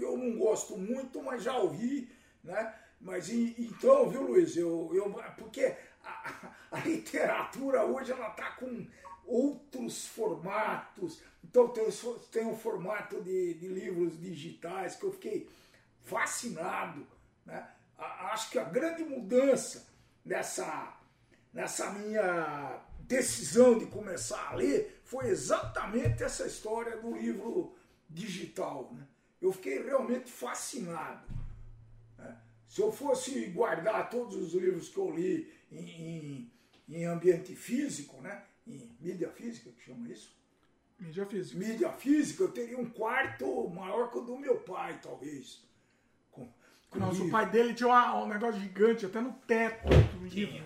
[0.00, 2.08] eu não gosto muito, mas já ouvi,
[2.44, 2.74] né?
[3.00, 8.86] Mas e- então, viu, Luiz, eu, eu porque a, a literatura hoje ela tá com
[9.26, 11.20] outros formatos.
[11.44, 11.86] Então tem,
[12.30, 15.48] tem o formato de, de livros digitais que eu fiquei
[16.02, 17.06] fascinado,
[17.44, 17.68] né?
[17.98, 19.86] Acho que a grande mudança
[20.24, 20.96] nessa
[21.52, 27.74] nessa minha decisão de começar a ler foi exatamente essa história do livro
[28.08, 28.90] digital.
[28.92, 29.06] Né?
[29.40, 31.26] Eu fiquei realmente fascinado.
[32.18, 32.36] né?
[32.68, 36.52] Se eu fosse guardar todos os livros que eu li em, em-
[36.88, 38.42] em ambiente físico, né?
[38.66, 40.36] em mídia física, que chama isso?
[40.98, 41.58] Mídia física.
[41.58, 45.62] mídia física, eu teria um quarto maior que o do meu pai, talvez.
[46.30, 46.48] Com,
[46.90, 50.64] com Nossa, o pai dele tinha um negócio gigante, até no teto do livro.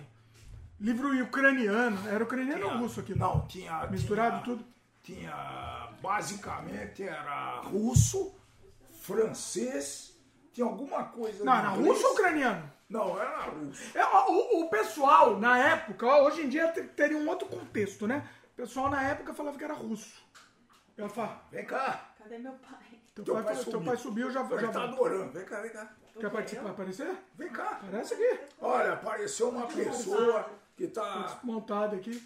[0.79, 1.97] Livro ucraniano.
[2.09, 3.17] Era ucraniano ou russo aqui?
[3.17, 3.87] Não, tinha.
[3.87, 4.65] Misturado tinha- tudo?
[5.03, 5.89] Tinha.
[6.01, 8.33] Basicamente era russo,
[9.01, 10.17] francês,
[10.51, 11.43] tinha alguma coisa.
[11.43, 12.71] Não, era russo ou ucraniano?
[12.89, 13.97] Não, era russo.
[13.97, 18.27] É, o, o pessoal, na época, hoje em dia te- teria um outro contexto, né?
[18.53, 20.21] O pessoal na época falava que era russo.
[20.95, 22.09] Eu falava, Vem cá.
[22.19, 22.99] Cadê meu pai?
[23.15, 23.81] teu, Teu pai, pai teu subiu.
[23.83, 25.31] pai subiu, já, Ele já tá adorando.
[25.31, 25.91] Vem cá, vem cá.
[26.19, 27.15] Quer participar, aparecer?
[27.35, 27.79] Vem cá.
[27.81, 28.39] Aparece aqui.
[28.61, 30.45] Olha, apareceu uma pessoa
[30.75, 31.39] que tá.
[31.43, 32.21] Montado aqui.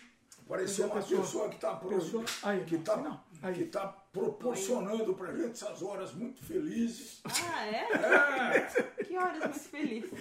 [0.45, 1.21] Apareceu a uma pessoa?
[1.21, 2.23] pessoa que está Pessoa-
[2.65, 3.19] que tá, não.
[3.53, 7.21] Que tá proporcionando pra gente essas horas muito felizes.
[7.25, 7.87] Ah, é?
[7.91, 10.11] É, Que horas muito felizes.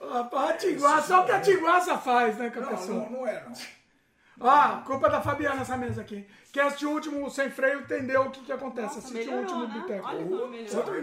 [0.00, 2.94] A, a Tinguaça, só o que a Tinguaça faz, né, com a não, pessoa.
[3.00, 3.52] não, não é não.
[4.40, 6.24] Ah, culpa da Fabiana essa mesa aqui.
[6.52, 8.96] Quem assistiu o último Sem Freio entendeu o que, que acontece.
[8.96, 9.80] Nossa, assistiu o último né?
[9.80, 10.08] Boteco.
[10.08, 10.48] Outro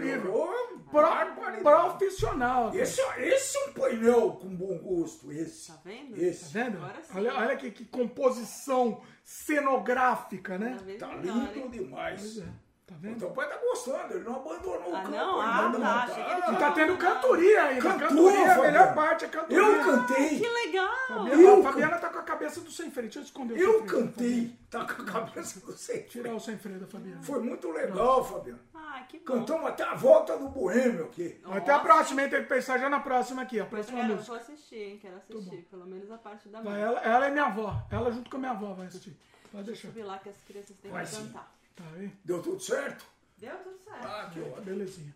[0.00, 2.70] Melhorou, Pro- profissional.
[2.70, 2.82] cara.
[2.82, 5.68] Esse, esse é um painel com bom gosto, esse.
[5.72, 6.16] Tá vendo?
[6.20, 6.52] Esse.
[6.52, 6.76] Tá vendo?
[6.78, 7.12] Agora sim.
[7.16, 10.76] Olha, olha que, que composição cenográfica, né?
[10.98, 12.20] Tá melhor, lindo demais.
[12.20, 12.48] Pois é,
[12.86, 13.16] tá vendo?
[13.16, 15.10] Então o pai tá gostando, ele não abandonou Ah, o campo.
[15.10, 15.40] não?
[15.40, 17.82] Ah, não, tá, E tá tendo cantoria ainda.
[17.82, 19.58] Cantou, cantoria é a melhor parte, é cantoria.
[19.58, 20.96] Eu cantei, Que legal!
[21.08, 23.08] Fabiana, Eu a Fabiana tá com a cabeça do sem freio.
[23.08, 24.06] Deixa eu esconder o eu sem freio.
[24.06, 26.08] cantei, tá com a cabeça do centro.
[26.10, 27.22] Tirar o sem freio da Fabiana.
[27.22, 28.60] Foi muito legal, Fabiano.
[28.74, 29.24] Ah, que bom.
[29.24, 31.38] Cantamos até a volta do Boêmio aqui.
[31.44, 31.86] Até a Nossa.
[31.88, 32.30] próxima, hein?
[32.30, 34.32] Tem que pensar já na próxima aqui, a Eu próxima quero, música.
[34.32, 34.98] vou assistir, hein?
[35.02, 35.66] Quero assistir.
[35.70, 36.80] Pelo menos a parte da mãe.
[36.80, 37.74] ela, ela é minha avó.
[37.90, 39.14] Ela junto com a minha avó vai assistir.
[39.52, 39.88] Pode deixar.
[39.88, 41.32] Subir lá que as crianças têm Vai que sim.
[41.76, 42.10] Tá aí?
[42.24, 43.04] Deu tudo certo?
[43.38, 44.06] Deu tudo certo.
[44.06, 44.62] Ah, que ótimo.
[44.62, 45.14] Belezinha.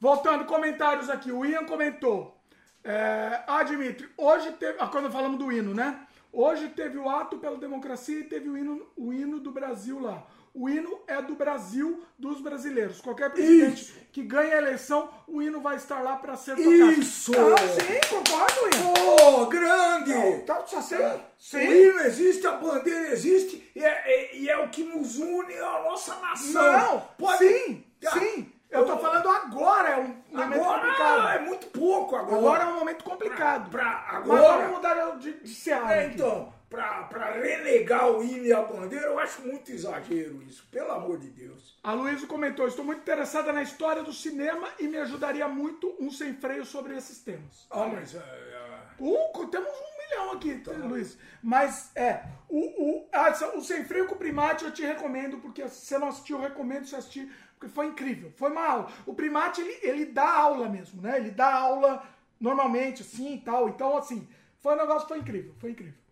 [0.00, 1.30] Voltando, comentários aqui.
[1.30, 2.36] O Ian comentou.
[2.82, 4.78] É, ah, Dimitri, hoje teve.
[4.80, 6.06] Ah, quando falamos do hino, né?
[6.32, 10.26] Hoje teve o ato pela democracia e teve o hino, o hino do Brasil lá.
[10.54, 13.00] O hino é do Brasil, dos brasileiros.
[13.00, 13.94] Qualquer presidente Isso.
[14.12, 16.92] que ganhe a eleição, o hino vai estar lá para ser tocado.
[16.92, 17.32] Isso!
[17.36, 19.40] Ah, sim, concordo, hino.
[19.42, 20.42] Oh, grande!
[20.46, 21.04] Tá, só sei.
[21.04, 21.58] O Sim.
[21.58, 25.82] hino existe, a bandeira existe, e é, é- e é o que nos une à
[25.82, 26.72] nossa nação.
[26.72, 28.50] Não, Pode- sim, Ah, sim.
[28.70, 31.28] Eu tô falando agora, é um momento Agora complicado.
[31.28, 32.36] é muito pouco agora.
[32.36, 33.70] Agora é um momento complicado.
[33.70, 38.44] Pra- Mas agora- vamos mudar de, de seara É, então, pra, pra renegar o hino
[38.44, 41.78] e a bandeira, eu acho muito exagero isso, pelo amor de Deus.
[41.82, 46.10] A Luísa comentou, estou muito interessada na história do cinema e me ajudaria muito um
[46.10, 47.66] sem freio sobre esses temas.
[47.70, 48.64] Ah, mas é, é,
[48.98, 51.18] Uh, temos um milhão aqui, Luiz.
[51.42, 55.68] Mas é, o, o, ah, o Sem Freio com o Primate eu te recomendo, porque
[55.68, 58.32] se você não assistiu, eu recomendo você assistir, porque foi incrível.
[58.36, 58.92] Foi uma aula.
[59.04, 61.16] O Primate, ele, ele dá aula mesmo, né?
[61.16, 62.06] Ele dá aula
[62.40, 63.68] normalmente, assim e tal.
[63.68, 64.28] Então, assim,
[64.60, 66.03] foi um negócio, foi incrível, foi incrível.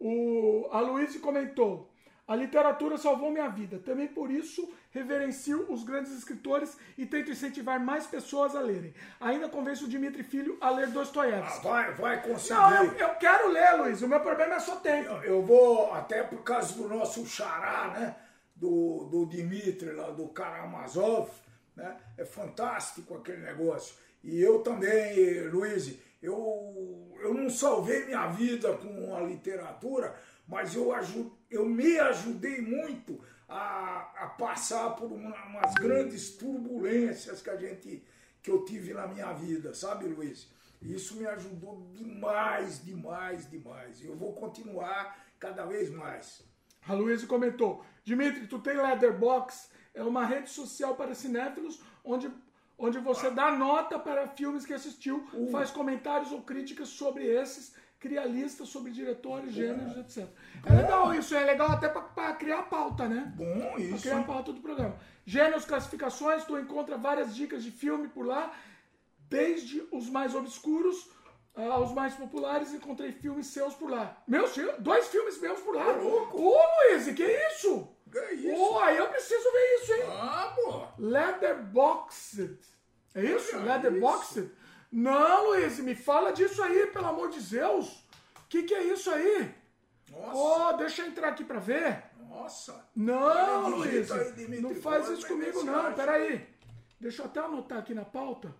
[0.00, 1.90] O, a Luísa comentou,
[2.26, 3.78] a literatura salvou minha vida.
[3.80, 8.94] Também por isso reverencio os grandes escritores e tento incentivar mais pessoas a lerem.
[9.20, 11.64] Ainda convenço o Dimitri Filho a ler ah, Dostoiévski.
[11.64, 12.54] vai, vai conseguir.
[12.54, 14.00] Não, eu, eu quero ler, Luiz.
[14.00, 15.10] O meu problema é só tempo.
[15.10, 18.16] Eu, eu vou, até por causa do nosso xará, né?
[18.56, 21.30] Do, do Dimitri, lá do Karamazov,
[21.76, 21.96] né?
[22.16, 23.94] É fantástico aquele negócio.
[24.22, 30.14] E eu também, Luiz, eu, eu não salvei minha vida com a literatura,
[30.46, 30.92] mas eu,
[31.50, 38.04] eu me ajudei muito a, a passar por uma- umas grandes turbulências que a gente
[38.42, 40.48] que eu tive na minha vida, sabe, Luiz?
[40.80, 44.02] Isso me ajudou demais, demais, demais.
[44.02, 46.42] Eu vou continuar cada vez mais.
[46.88, 49.70] A Luísa comentou: Dimitri, tu tem Letterbox?
[49.92, 52.30] É uma rede social para cinéfilos onde,
[52.80, 58.24] onde você dá nota para filmes que assistiu, faz comentários ou críticas sobre esses, cria
[58.24, 60.26] listas sobre diretores, gêneros, etc.
[60.64, 63.32] É legal isso, é legal até para criar pauta, né?
[63.36, 64.00] Bom, Pra isso.
[64.02, 64.96] criar a pauta do programa.
[65.26, 68.50] Gêneros, classificações, tu encontra várias dicas de filme por lá,
[69.28, 71.08] desde os mais obscuros
[71.68, 74.16] aos mais populares, encontrei filmes seus por lá.
[74.26, 74.76] Meus filmes?
[74.78, 75.88] Dois filmes meus por lá.
[75.88, 76.40] Ô, louco.
[76.40, 77.88] Ô, Luiz, que isso?
[78.10, 78.60] Que isso?
[78.60, 80.02] Ô, aí eu preciso ver isso, hein?
[80.08, 80.86] Ah, pô.
[80.98, 82.58] Letterboxd.
[83.14, 83.56] É isso?
[83.56, 84.50] Olha Letterboxd?
[84.92, 87.88] Não, Luiz, me fala disso aí, pelo amor de Deus.
[88.36, 89.54] O que, que é isso aí?
[90.10, 90.36] Nossa.
[90.36, 92.02] Ô, deixa eu entrar aqui pra ver.
[92.28, 92.84] Nossa.
[92.94, 96.48] Não, Luiz, aí, não faz isso comigo não, peraí.
[97.00, 98.54] Deixa eu até anotar aqui na pauta.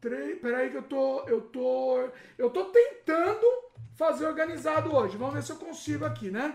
[0.00, 3.46] Três, peraí que eu tô, eu tô, eu tô tentando
[3.96, 5.16] fazer organizado hoje.
[5.16, 6.54] Vamos ver se eu consigo aqui, né?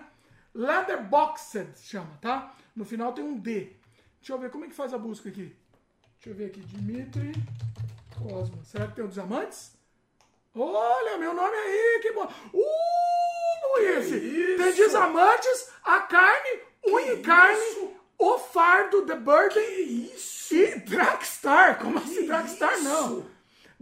[0.56, 2.56] Leatherboxed chama, tá?
[2.76, 3.76] No final tem um D.
[4.20, 5.54] Deixa eu ver como é que faz a busca aqui.
[6.16, 7.34] Deixa eu ver aqui, Dimitri
[8.18, 8.64] Cosma.
[8.64, 9.74] Será que tem o dos amantes?
[10.56, 12.32] Olha, meu nome aí, que bom.
[12.54, 14.10] Uh, Luiz!
[14.10, 20.56] Tem desamantes, a carne, unha e carne, o fardo, The Burden Que isso?
[20.56, 21.80] e Dragstar.
[21.80, 22.74] Como assim Que Dragstar?
[22.76, 22.84] isso?
[22.84, 23.33] Não.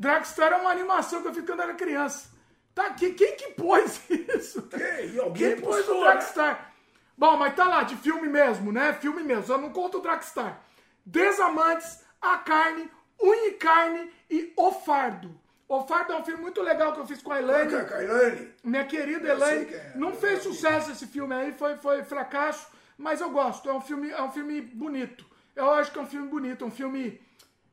[0.02, 2.28] Dragstar é uma animação que eu fiz quando era criança.
[2.74, 4.64] Tá aqui, quem que pôs isso?
[4.64, 5.20] Que?
[5.20, 6.02] Alguém Quem pôs o postou, né?
[6.02, 6.74] Dragstar?
[7.16, 8.94] Bom, mas tá lá, de filme mesmo, né?
[8.94, 9.54] Filme mesmo.
[9.54, 10.60] Eu não conto o Dragstar.
[11.06, 12.90] Desamantes, a carne,
[13.22, 15.40] unha e carne e o fardo.
[15.68, 17.76] O fardo é um filme muito legal que eu fiz com a Elaine.
[17.76, 18.54] Olha, Kailane.
[18.64, 20.56] Minha querida Eu Elaine, quem é, não eu fez já vi.
[20.56, 23.70] sucesso esse filme aí, foi, foi fracasso, mas eu gosto.
[23.70, 25.24] É um filme, é um filme bonito.
[25.56, 27.22] Eu acho que é um filme bonito, é um filme.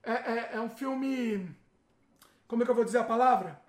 [0.02, 1.57] É, é, é um filme.
[2.48, 3.60] Como é que eu vou dizer a palavra?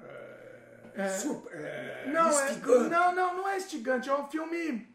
[1.09, 2.53] Super, é, Não, é,
[2.89, 4.87] não, não, não é instigante, é um filme.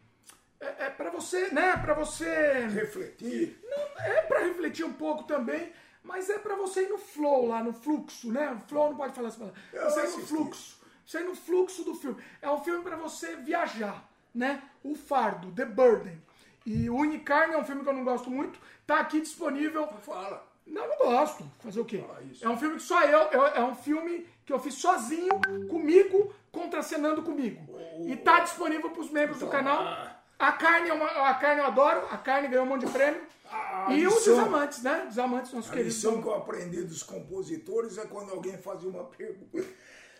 [0.59, 1.77] É, é para você, né?
[1.77, 2.67] Para você.
[2.67, 3.59] Refletir.
[3.63, 5.71] Não, é para refletir um pouco também,
[6.03, 8.51] mas é para você ir no flow lá, no fluxo, né?
[8.51, 9.61] O flow não pode falar essa palavra.
[9.71, 10.81] Você ir no fluxo.
[11.05, 12.21] Você ir no fluxo do filme.
[12.41, 14.63] É um filme para você viajar, né?
[14.83, 16.21] O Fardo, The Burden.
[16.65, 18.59] E o Unicarne é um filme que eu não gosto muito.
[18.87, 19.87] Tá aqui disponível.
[20.01, 20.54] Fala.
[20.65, 21.43] Não, não gosto.
[21.59, 22.03] Fazer o quê?
[22.09, 22.21] Ah.
[22.41, 26.33] É um filme que só eu, eu- É um filme que eu fiz sozinho, comigo,
[26.51, 27.61] contracenando comigo.
[28.05, 29.81] E tá disponível pros membros do Então, canal.
[29.83, 30.11] ah.
[30.37, 32.05] A carne, é uma, a carne eu adoro.
[32.11, 33.21] A carne ganhou um monte de prêmio.
[33.49, 35.05] A e os desamantes, né?
[35.07, 35.95] Desamantes, nossos A queridos.
[35.95, 39.63] lição que eu aprendi dos compositores é quando alguém fazia uma pergunta.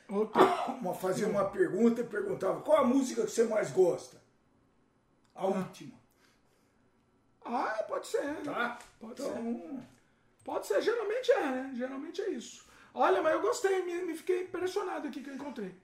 [0.80, 4.22] Uma, fazia uma pergunta e perguntava qual a música que você mais gosta?
[5.34, 5.96] A última,
[7.44, 8.36] Ah, pode ser.
[8.44, 8.78] tá?
[9.00, 9.84] Pode então,
[10.46, 11.72] Pode ser, geralmente é, né?
[11.76, 12.66] Geralmente é isso.
[12.94, 15.76] Olha, mas eu gostei, me, me fiquei impressionado aqui que eu encontrei.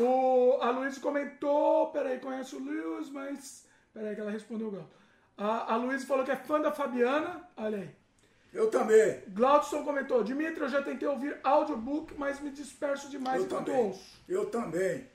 [0.00, 3.68] O, a Luísa comentou, peraí, conhece o Lewis, mas.
[3.94, 4.88] Peraí, que ela respondeu o.
[5.36, 7.90] A, a Luísa falou que é fã da Fabiana, olha aí.
[8.52, 9.22] eu também.
[9.28, 13.84] Glaudson comentou, Dimitri, eu já tentei ouvir audiobook, mas me disperso demais Eu enquanto também.
[13.86, 14.18] ouço.
[14.28, 15.06] Eu também.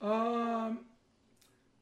[0.00, 0.72] Ah,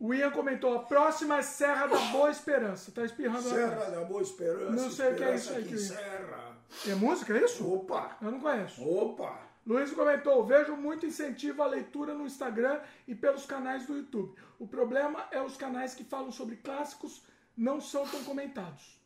[0.00, 2.90] O Ian comentou, a próxima é Serra da Boa Esperança.
[2.90, 3.92] Tá espirrando Serra atrás.
[3.92, 4.70] da Boa Esperança.
[4.70, 6.56] Não sei o que é isso aí, que Serra.
[6.88, 7.70] É música, é isso?
[7.70, 8.82] Opa, Eu não conheço.
[8.82, 9.38] opa.
[9.66, 14.34] Luiz comentou, vejo muito incentivo à leitura no Instagram e pelos canais do YouTube.
[14.58, 17.22] O problema é os canais que falam sobre clássicos
[17.54, 18.98] não são tão comentados.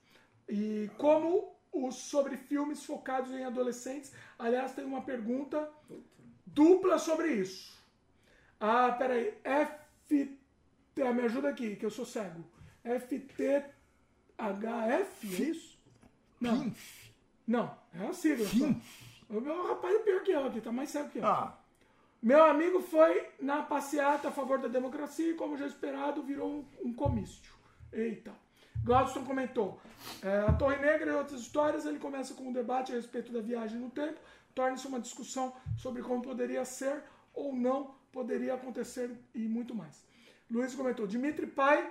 [0.48, 4.12] E como os sobre filmes focados em adolescentes.
[4.38, 5.68] Aliás, tem uma pergunta
[6.46, 7.74] dupla sobre isso.
[8.60, 9.34] Ah, peraí.
[9.42, 10.38] F...
[11.02, 12.44] Ah, me ajuda aqui, que eu sou cego.
[12.84, 13.66] FTHF,
[14.38, 15.78] é isso?
[16.40, 16.72] Não.
[17.46, 18.46] Não, é a sigla.
[19.28, 21.26] O meu rapaz é pior que eu aqui, tá mais cego que eu.
[21.26, 21.58] Ah,
[22.22, 26.88] Meu amigo foi na passeata a favor da democracia e, como já esperado, virou um,
[26.88, 27.52] um comício.
[27.92, 28.32] Eita.
[28.82, 29.80] Gladstone comentou:
[30.22, 31.86] é, a Torre Negra e outras histórias.
[31.86, 34.18] Ele começa com um debate a respeito da viagem no tempo,
[34.54, 40.04] torna-se uma discussão sobre como poderia ser ou não poderia acontecer e muito mais.
[40.54, 41.90] Luiz comentou: Dimitri Pai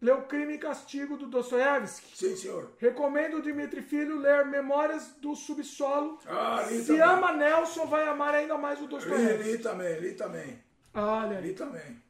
[0.00, 2.16] leu Crime e Castigo do Dostoiévski.
[2.16, 2.72] sim, senhor.
[2.78, 6.18] Recomendo o Dimitri Filho ler Memórias do Subsolo.
[6.26, 7.02] Ah, li Se também.
[7.02, 9.50] ama Nelson, vai amar ainda mais o Li, Dostoiévski.
[9.52, 10.62] li também, li também.
[10.94, 11.46] Olha aí.
[11.46, 12.02] Li também.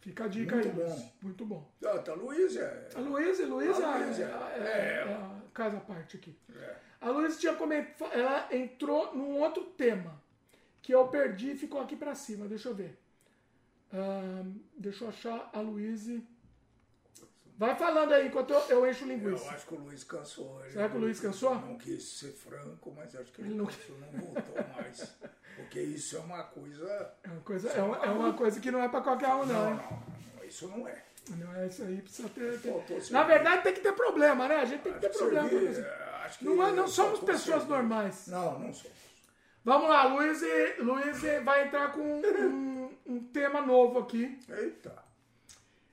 [0.00, 0.74] Fica a dica Muito aí.
[0.74, 0.88] bom.
[0.88, 1.12] Luiz.
[1.22, 1.72] Muito bom.
[1.84, 2.88] Ah, tá, Luiz é.
[2.94, 5.08] A Luísa, Luísa A é, Luísa, é, é.
[5.08, 6.38] é a casa à parte aqui.
[6.54, 6.76] é.
[7.00, 10.20] A Luísa tinha comentado, ela entrou num outro tema
[10.80, 12.46] que eu perdi e ficou aqui pra cima.
[12.46, 12.98] Deixa eu ver.
[14.78, 16.20] Deixa eu achar a Luísa.
[17.58, 19.48] Vai falando aí enquanto eu, eu encho Eu linguiça.
[19.50, 20.60] acho que o Luiz cansou.
[20.62, 21.54] Ele Será que o Luiz cansou?
[21.54, 25.14] Não quis ser franco, mas acho que ele, Ele não- cansou, não voltou mais.
[25.56, 27.14] Porque isso é uma coisa.
[27.24, 29.70] É uma coisa, é uma, é uma coisa que não é pra qualquer um, não.
[29.70, 30.02] Não, não,
[30.36, 31.02] não, isso não é.
[31.30, 32.60] Não é isso aí, precisa ter.
[32.60, 34.56] ter- Na verdade, tem que ter problema, né?
[34.56, 35.48] A gente tem que ter Acho problema.
[35.48, 37.68] servir, é, acho que Não, é- não somos pessoas servir.
[37.70, 38.26] normais.
[38.28, 38.96] Não, não somos.
[39.64, 40.40] Vamos lá, Luiz,
[40.78, 44.38] Luiz vai entrar com um, um tema novo aqui.
[44.48, 45.04] Eita.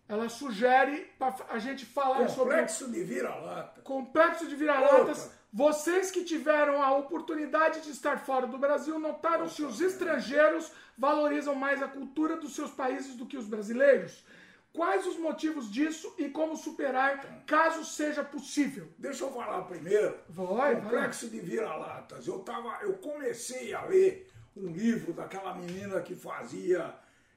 [0.07, 3.81] Ela sugere para a gente falar sobre Complexo de vira-lata.
[3.81, 5.31] complexo de vira-latas.
[5.51, 11.55] Vocês que tiveram a oportunidade de estar fora do Brasil notaram se os estrangeiros valorizam
[11.55, 14.25] mais a cultura dos seus países do que os brasileiros?
[14.73, 18.89] Quais os motivos disso e como superar, caso seja possível?
[18.97, 20.17] Deixa eu falar primeiro.
[20.27, 20.81] Vai, vai.
[20.81, 22.25] Complexo de vira-latas.
[22.25, 24.27] Eu, tava, eu comecei a ler
[24.57, 26.93] um livro daquela menina que fazia.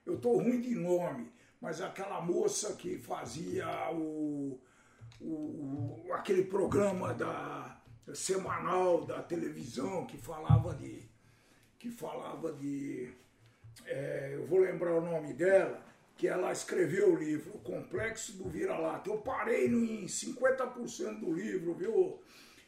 [0.07, 4.59] Eu tô ruim de nome, mas aquela moça que fazia o-
[5.21, 7.81] o- aquele programa da
[8.15, 11.05] semanal da televisão que falava de
[11.79, 13.13] que falava de
[13.85, 15.85] é, eu vou lembrar o nome dela,
[16.17, 19.11] que ela escreveu o livro O Complexo do Vira-Lata.
[19.11, 22.19] Eu parei no, em 50% do livro, viu,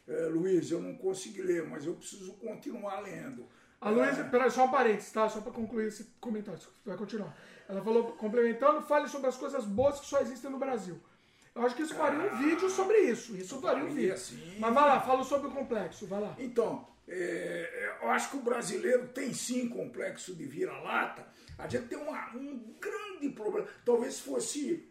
[0.07, 0.69] é, Luiz?
[0.69, 3.47] Eu não consegui ler, mas eu preciso continuar lendo.
[3.81, 5.29] A Luísa, peraí, só um parênteses, tá?
[5.29, 7.35] Só para concluir esse comentário, vai continuar.
[7.67, 10.99] Ela falou, complementando, fale sobre as coisas boas que só existem no Brasil.
[11.55, 13.35] Eu acho que isso faria um vídeo sobre isso.
[13.35, 14.17] Isso faria um vídeo.
[14.17, 14.57] sim.
[14.59, 16.35] Mas vai lá, fala sobre o complexo, vai lá.
[16.39, 21.25] Então, é, eu acho que o brasileiro tem sim complexo de vira-lata.
[21.57, 23.67] A gente tem uma- um grande problema.
[23.85, 24.89] Talvez fosse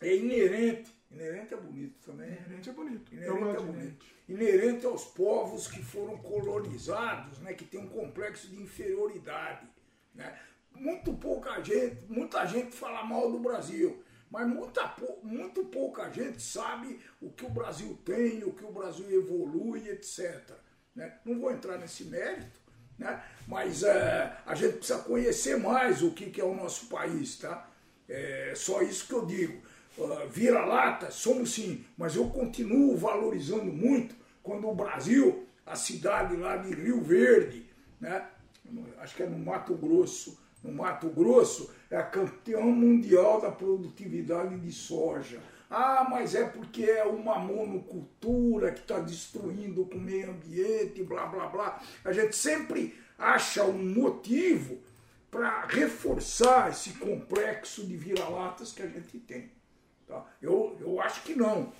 [0.00, 0.96] é inerente.
[1.10, 2.28] Inerente é bonito também.
[2.28, 3.14] Inerente é bonito.
[3.14, 4.06] Inerente, é bonito.
[4.28, 4.86] inerente.
[4.86, 9.66] Aos povos que foram colonizados, né, que tem um complexo de inferioridade.
[10.14, 10.38] Né?
[10.74, 17.00] Muito pouca gente, muita gente fala mal do Brasil, mas muita, muito pouca gente sabe
[17.20, 20.52] o que o Brasil tem, o que o Brasil evolui, etc.
[20.94, 21.18] né?
[21.24, 22.60] Não vou entrar nesse mérito,
[22.98, 23.24] né?
[23.46, 27.38] mas é, a gente precisa conhecer mais o que, que é o nosso país.
[27.38, 27.68] Tá?
[28.08, 29.62] É só isso que eu digo.
[29.98, 36.56] Ah, Vira-lata, somos sim, mas eu continuo valorizando muito quando o Brasil, a cidade lá
[36.56, 37.66] de Rio Verde,
[38.00, 38.26] né?
[38.98, 44.58] acho que é no Mato Grosso, no Mato Grosso, é a campeã mundial da produtividade
[44.58, 45.40] de soja.
[45.70, 51.46] Ah, mas é porque é uma monocultura que está destruindo o meio ambiente, blá blá
[51.46, 51.82] blá.
[52.04, 54.78] A gente sempre acha um motivo
[55.30, 59.50] para reforçar esse complexo de vira-latas que a gente tem.
[60.08, 60.24] Tá?
[60.40, 61.70] Eu, eu acho que não.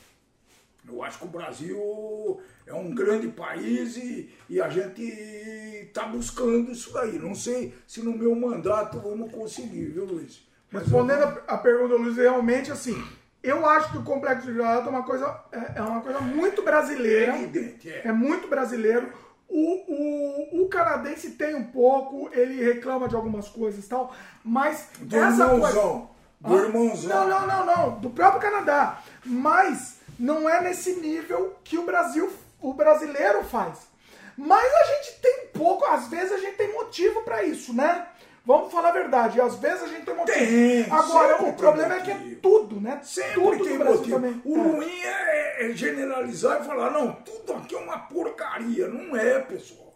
[0.86, 6.70] Eu acho que o Brasil é um grande país e, e a gente está buscando
[6.70, 7.18] isso daí.
[7.18, 10.46] Não sei se no meu mandato vamos conseguir, viu, Luiz?
[10.70, 13.02] Mas Respondendo a, a pergunta do Luiz, realmente assim,
[13.42, 16.62] eu acho que o complexo de vira-lata é uma coisa, é, é uma coisa muito
[16.62, 17.32] brasileira.
[17.32, 18.08] É evidente, é.
[18.08, 19.10] É muito brasileiro.
[19.48, 24.90] O, o, o canadense tem um pouco, ele reclama de algumas coisas e tal, mas
[25.00, 26.10] Do essa irmãozão.
[26.40, 27.28] Do Ah, irmãozão.
[27.28, 27.98] Não, não, não, não.
[28.00, 29.00] Do próprio Canadá.
[29.24, 33.88] Mas não é nesse nível que o Brasil, o brasileiro faz.
[34.36, 38.06] Mas a gente tem pouco, às vezes a gente tem motivo para isso, né?
[38.46, 39.40] Vamos falar a verdade.
[39.40, 40.38] Às vezes a gente tem motivo.
[40.38, 43.00] Tem, Agora, o problema é que é tudo, né?
[43.02, 44.16] Sempre tudo tem motivo.
[44.16, 44.40] também.
[44.44, 44.60] O É.
[44.62, 48.86] ruim é, é generalizar e falar, não, tudo aqui é uma porcaria.
[48.88, 49.92] Não é, pessoal.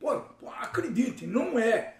[0.00, 0.20] Pô,
[0.60, 1.94] acredite, não é.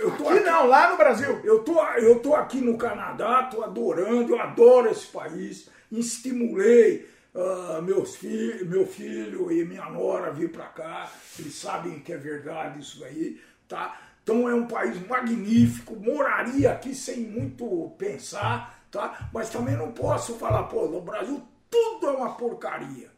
[0.00, 1.40] Eu tô Aqui não, lá no Brasil.
[1.44, 5.68] Eu tô, eu tô aqui no Canadá, tô adorando, eu adoro esse país.
[5.90, 11.10] Estimulei ah, meus fi meu filho e minha nora vir para cá.
[11.38, 13.98] Eles sabem que é verdade isso daí, tá?
[14.22, 19.30] Então é um país magnífico, moraria aqui sem muito pensar, tá?
[19.32, 23.10] Mas também não posso falar, pô, no Brasil tudo é uma porcaria.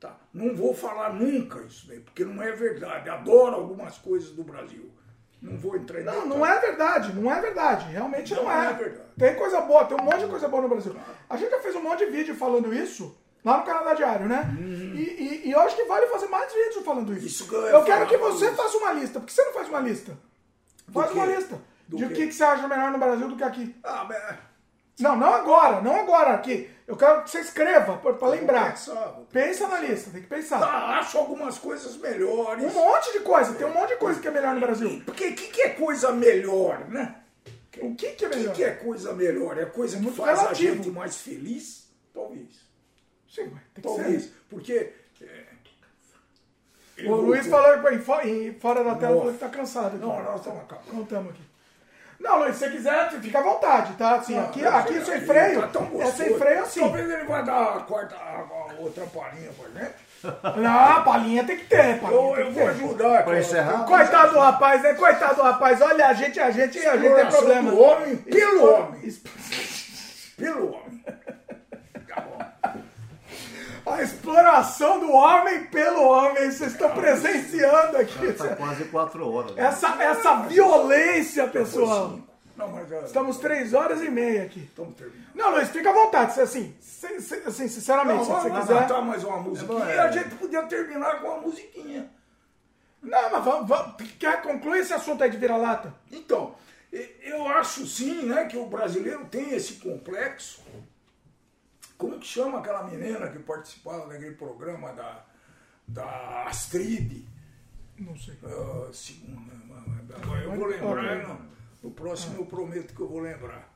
[0.00, 0.16] Tá?
[0.32, 3.10] Não vou falar nunca isso daí, porque não é verdade.
[3.10, 4.90] Adoro algumas coisas do Brasil.
[5.42, 6.28] Não vou entrar em Não, detalhe.
[6.28, 7.90] não é verdade, não é verdade.
[7.92, 8.66] Realmente não, Não é.
[8.66, 9.08] é verdade.
[9.18, 10.94] Tem coisa boa, tem um monte de coisa boa no Brasil.
[11.28, 14.54] A gente já fez um monte de vídeo falando isso lá no Canadá Diário, né?
[14.58, 17.20] E, e- e eu acho que vale fazer mais vídeos falando isso.
[17.22, 17.26] Uhum.
[17.26, 19.18] Isso que eu eu quero que você faça uma lista.
[19.18, 20.18] Por que você não faz uma lista?
[20.92, 21.58] Faz uma lista.
[21.88, 23.74] Do de o que, que você acha melhor no Brasil do que aqui.
[23.82, 24.22] Ah, mas...
[25.00, 26.70] Não, não agora, não agora aqui.
[26.90, 28.70] Eu quero que você escreva pra lembrar.
[28.72, 30.60] pensar, Pensa na lista, tem que pensar.
[30.60, 32.64] Ah, acho algumas coisas melhores.
[32.64, 35.00] Um monte de coisa, tem um monte de coisa que é melhor no Brasil.
[35.06, 37.14] Porque o que, que é coisa melhor, né?
[37.80, 38.54] O que, que é O que, melhor?
[38.56, 39.56] que é coisa melhor?
[39.56, 40.72] É coisa que Muito faz relativo.
[40.72, 41.88] a gente mais feliz?
[42.12, 42.48] Talvez.
[43.28, 44.22] Sim, tem que Talvez.
[44.24, 44.32] ser.
[44.50, 44.92] Porque.
[45.22, 45.44] é,
[46.98, 47.72] ele O Luiz falou
[48.24, 49.32] em, fora da tela Nossa.
[49.32, 49.94] que tá cansado.
[49.94, 49.98] Aqui.
[49.98, 50.86] Não, nós estamos acabando.
[50.90, 51.42] Contamos aqui.
[52.20, 54.16] Não, Luiz, se você quiser, fica à vontade, tá?
[54.16, 55.66] Assim, Não, aqui, não, aqui sem freio.
[55.68, 56.80] tá é sem freio assim.
[56.80, 59.94] Talvez ele vai dar a quarta, a, a outra palhinha pra gente.
[60.60, 62.68] Não, a palhinha tem que ter, palhinha Eu, eu vou ter.
[62.68, 63.24] ajudar.
[63.24, 63.84] Pra encerrar?
[63.86, 64.92] Coitado do rapaz, né?
[64.92, 65.80] Coitado do rapaz.
[65.80, 67.70] Olha, a gente, a gente, a gente tem problema.
[67.70, 69.12] do homem pelo homem.
[70.36, 71.04] Pelo homem.
[73.86, 76.50] A exploração do homem pelo homem.
[76.50, 78.26] Vocês estão presenciando aqui.
[78.26, 79.54] Está quase quatro horas.
[79.54, 79.62] né?
[79.64, 82.18] Essa, essa violência, pessoal.
[82.56, 84.60] Não, mas Estamos três horas e meia aqui.
[84.60, 85.30] estamos terminando.
[85.34, 86.34] Não, Luiz, fica à vontade.
[86.34, 86.74] se- Assim,
[87.46, 88.78] assim sinceramente, Não, se você vamos quiser.
[88.80, 92.10] cantar mais uma musiquinha É, a gente podia terminar com uma musiquinha.
[93.02, 95.94] Não, mas vamos, vamos- quer concluir esse assunto aí de vira-lata?
[96.12, 96.54] Então,
[97.22, 100.60] eu acho sim, né, que o brasileiro tem esse complexo.
[102.00, 105.22] Como que chama aquela menina que participava daquele programa da,
[105.86, 107.26] da Astrid?
[107.98, 108.38] Não sei.
[108.42, 109.52] Ah, segunda,
[110.16, 111.40] agora eu vou lembrar, não.
[111.82, 113.70] no próximo eu prometo que eu vou lembrar.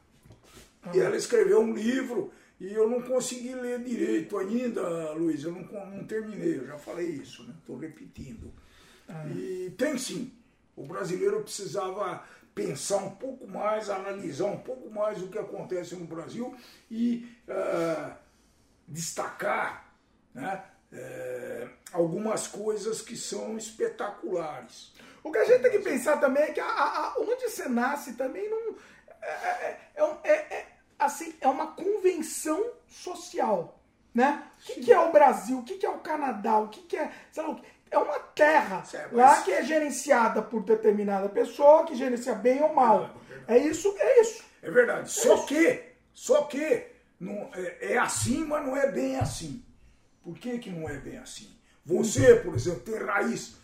[0.94, 5.61] E ela escreveu um livro e eu não consegui ler direito ainda, Luiz, eu não,
[5.91, 7.55] não terminei, eu já falei isso, né?
[7.61, 8.51] Estou repetindo.
[9.36, 10.33] E tem sim,
[10.75, 16.07] o brasileiro precisava pensar um pouco mais, analisar um pouco mais o que acontece no
[16.07, 16.55] Brasil
[16.91, 18.16] e ah,
[18.86, 19.92] destacar
[20.33, 24.92] né, eh, algumas coisas que são espetaculares.
[25.23, 28.12] O que a gente tem que pensar também é que a, a- onde você nasce
[28.15, 28.76] também não.
[29.23, 30.66] É, é- é um- é- é-
[30.99, 33.81] assim, é uma convenção social.
[34.15, 34.44] Né?
[34.60, 35.58] O que, que é o Brasil?
[35.58, 36.58] O que, que é o Canadá?
[36.60, 37.10] O que, que é.
[37.33, 41.28] Sei lá, o que- é uma terra Certo, lá mas- que é gerenciada por determinada
[41.28, 43.14] pessoa que gerencia bem ou mal.
[43.47, 44.42] É isso, é isso.
[44.62, 45.10] É verdade.
[45.10, 45.82] Só que,
[46.12, 46.86] só que
[47.20, 49.62] não, é, é assim, mas não é bem assim.
[50.23, 51.48] Por que, que não é bem assim?
[51.84, 53.56] Você, por exemplo, tem raiz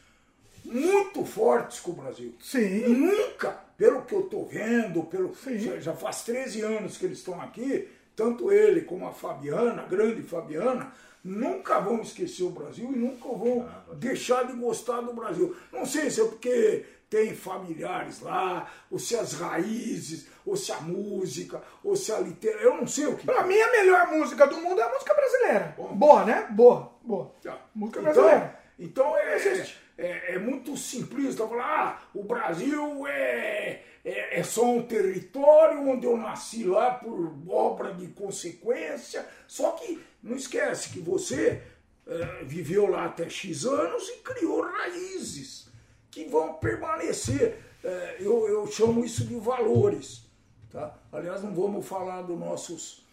[0.65, 2.35] muito fortes com o Brasil.
[2.39, 2.89] E Sim.
[2.89, 7.41] nunca, pelo que eu estou vendo, pelo, já, já faz 13 anos que eles estão
[7.41, 10.93] aqui, tanto ele como a Fabiana, a grande Fabiana,
[11.23, 15.55] nunca vão esquecer o Brasil e nunca vão deixar de gostar do Brasil.
[15.73, 20.81] Não sei se é porque tem familiares lá, ou se as raízes, ou se a
[20.81, 23.27] música, ou se a literatura, eu não sei o que.
[23.27, 25.75] Pra mim, a melhor música do mundo é a música brasileira.
[25.77, 26.47] Boa, né?
[26.51, 27.33] Boa, boa.
[27.75, 28.61] Música Então, brasileira.
[28.79, 29.37] então é,
[30.01, 36.07] é, é muito simplista falar, ah, o Brasil é, é, é só um território onde
[36.07, 39.27] eu nasci lá por obra de consequência.
[39.47, 41.63] Só que não esquece que você
[42.07, 45.69] eh, viveu lá até X anos e criou raízes
[46.11, 47.59] que vão permanecer.
[47.85, 50.25] Eh, eu, eu chamo isso de valores.
[50.71, 50.97] Tá?
[51.13, 53.05] Aliás, não vamos falar dos nossos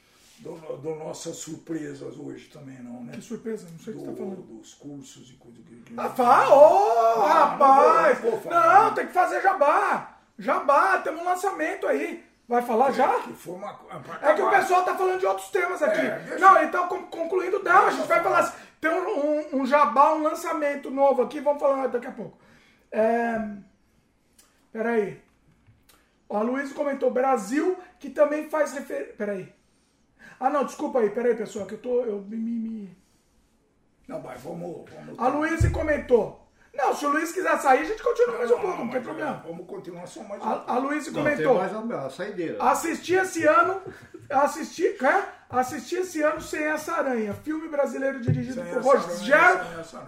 [0.41, 3.13] do, nossas surpresas hoje também não, né?
[3.13, 4.41] Que surpresa, não sei o que você tá Do- falando.
[4.43, 5.75] dos cursos e coisa que.
[5.81, 8.23] que- Ah, fala, ô, Ah, rapaz!
[8.23, 8.51] não vou- vou.
[8.51, 10.17] Não, tem que fazer jabá.
[10.37, 12.23] Jabá, temos um lançamento aí.
[12.47, 13.19] Vai falar já?
[13.21, 13.77] Que uma.
[14.21, 15.99] É que o pessoal tá falando de outros temas aqui.
[15.99, 19.19] É, deixa- Não, então con- concluindo, não, a gente vai falar assim, tem um,
[19.55, 22.37] um- um jabá, um lançamento novo aqui, vamos falar daqui a pouco.
[22.91, 23.41] É...
[24.71, 25.21] Peraí.
[26.29, 29.13] A Luiz comentou Brasil, que também faz referência.
[29.17, 29.53] Peraí.
[30.39, 32.01] Ah, não, desculpa aí, peraí, pessoal, que eu tô.
[32.03, 32.37] Eu me.
[32.37, 32.97] me-
[34.07, 34.85] Não, mas vamos.
[34.89, 36.43] vamos A Luísa comentou.
[36.73, 39.43] Não, se o Luiz quiser sair, a gente continua mais um pouco, não tem problema.
[39.47, 41.55] Vamos continuar só mais um A, a Luiz Não, tem comentou.
[41.55, 42.63] mais a, a saideira.
[42.63, 43.81] Assisti esse ano.
[44.29, 45.23] Assisti, é?
[45.49, 47.33] assisti esse ano sem essa aranha.
[47.33, 49.59] Filme brasileiro dirigido Sem por Rogério.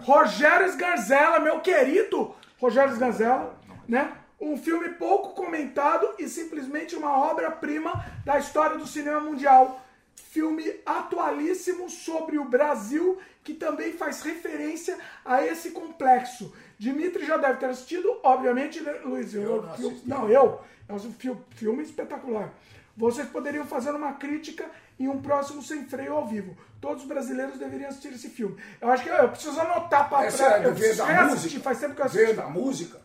[0.02, 4.12] Rogério Sgarzella, meu querido Rogério Sgarzella, né?
[4.40, 9.80] Um filme pouco comentado e simplesmente uma obra-prima da história do cinema mundial.
[10.20, 16.54] Filme atualíssimo sobre o Brasil, que também faz referência a esse complexo.
[16.78, 19.34] Dimitri já deve ter assistido, obviamente, né, Luiz?
[19.34, 20.08] Eu, Eu não eu- assisti.
[20.08, 20.60] não, eu.
[20.88, 22.52] É um fi- filme espetacular.
[22.96, 24.66] Vocês poderiam fazer uma crítica
[24.98, 26.56] em um próximo Sem Freio ao vivo.
[26.80, 28.56] Todos os brasileiros deveriam assistir esse filme.
[28.80, 31.60] Eu acho que eu preciso anotar para Essa é do eu V preciso reassistir.
[31.60, 32.42] Faz tempo que eu Veio assisti.
[32.42, 33.00] da música?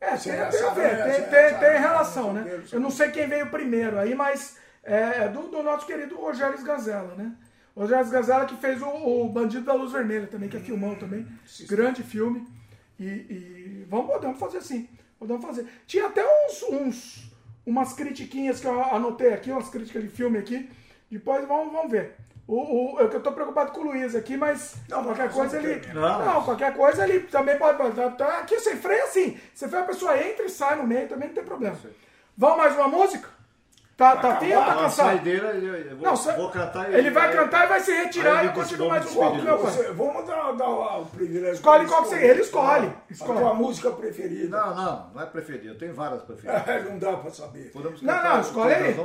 [0.00, 0.40] É, tem, tem
[1.30, 2.62] tem, sem tem- relação, né?
[2.70, 4.56] Eu não sei quem veio primeiro aí, mas
[4.86, 7.32] é, é do, do nosso querido Rogério Sgazella, né?
[7.76, 11.26] Rogério Sgazella que fez o, o Bandido da Luz Vermelha também, que é filmão também.
[11.68, 12.46] Grande filme.
[12.98, 14.88] E, e vamos, podemos fazer sim.
[15.18, 15.66] Podemos fazer.
[15.86, 17.32] Tinha até uns, uns
[17.66, 20.70] umas critiquinhas que eu anotei aqui, umas críticas de filme aqui.
[21.10, 22.14] Depois vamos, vamos ver.
[22.48, 25.58] O, o, eu que eu tô preocupado com o Luiz aqui, mas Não, qualquer coisa
[25.58, 25.80] ele.
[25.80, 26.24] terminar.
[26.24, 27.76] Não, qualquer coisa ele também pode.
[28.16, 29.36] tá- Aqui sem freio é assim.
[29.52, 31.76] Você freia, a pessoa entra e sai no meio, também não tem problema.
[32.38, 33.28] Vamos mais uma música?
[33.96, 35.06] Tá, tá afim ou tá a cansado?
[35.06, 37.92] saideira, eu, eu vou, Não, só- vou cantar e ele vai cantar e vai se
[37.92, 39.70] retirar e eu continua mais um pouco, me meu pai.
[39.72, 41.54] Você- vamos dar, dar o privilégio.
[41.54, 43.38] Escolhe qual que você- ele escolhe, A escolhe.
[43.40, 44.54] tua música preferida.
[44.54, 45.68] Não, não, não é preferido.
[45.68, 46.62] Eu tenho várias preferidas.
[46.90, 47.70] Não dá pra saber.
[47.72, 49.00] Podemos Não, não, escolhe aí.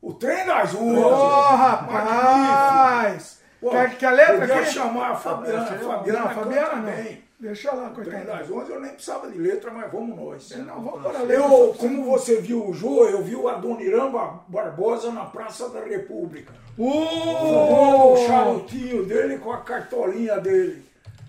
[0.00, 1.58] O trem das Ô, ruas.
[1.58, 3.40] rapaz!
[3.60, 4.70] Pô, Quer, quer a letra aqui?
[4.70, 5.58] chamar a Fabiana.
[5.70, 6.82] É A Fabiana, Não, Fabiana não.
[6.82, 7.24] bem.
[7.38, 8.38] Deixa lá, O trem coitada.
[8.38, 10.50] das onze eu nem precisava de letra, mas vamos nós.
[10.56, 11.36] Não, vamos para a letra.
[11.36, 15.84] Eu, como você viu o Jô, eu vi o Adoniran Ba- Barbosa na Praça da
[15.84, 16.54] República.
[16.76, 20.82] Fumando o charutinho dele com a cartolinha dele.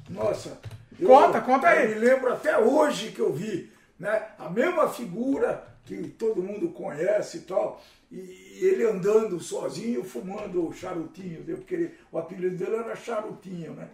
[0.10, 0.58] Nossa.
[1.00, 1.84] eu- Conta, conta aí.
[1.92, 3.70] Eu me lembro até hoje que eu vi,
[4.00, 4.24] né?
[4.40, 7.82] A mesma figura que todo mundo conhece e tal.
[8.10, 13.88] E ele andando sozinho, fumando o charutinho porque ele- o apelido dele era charutinho, né?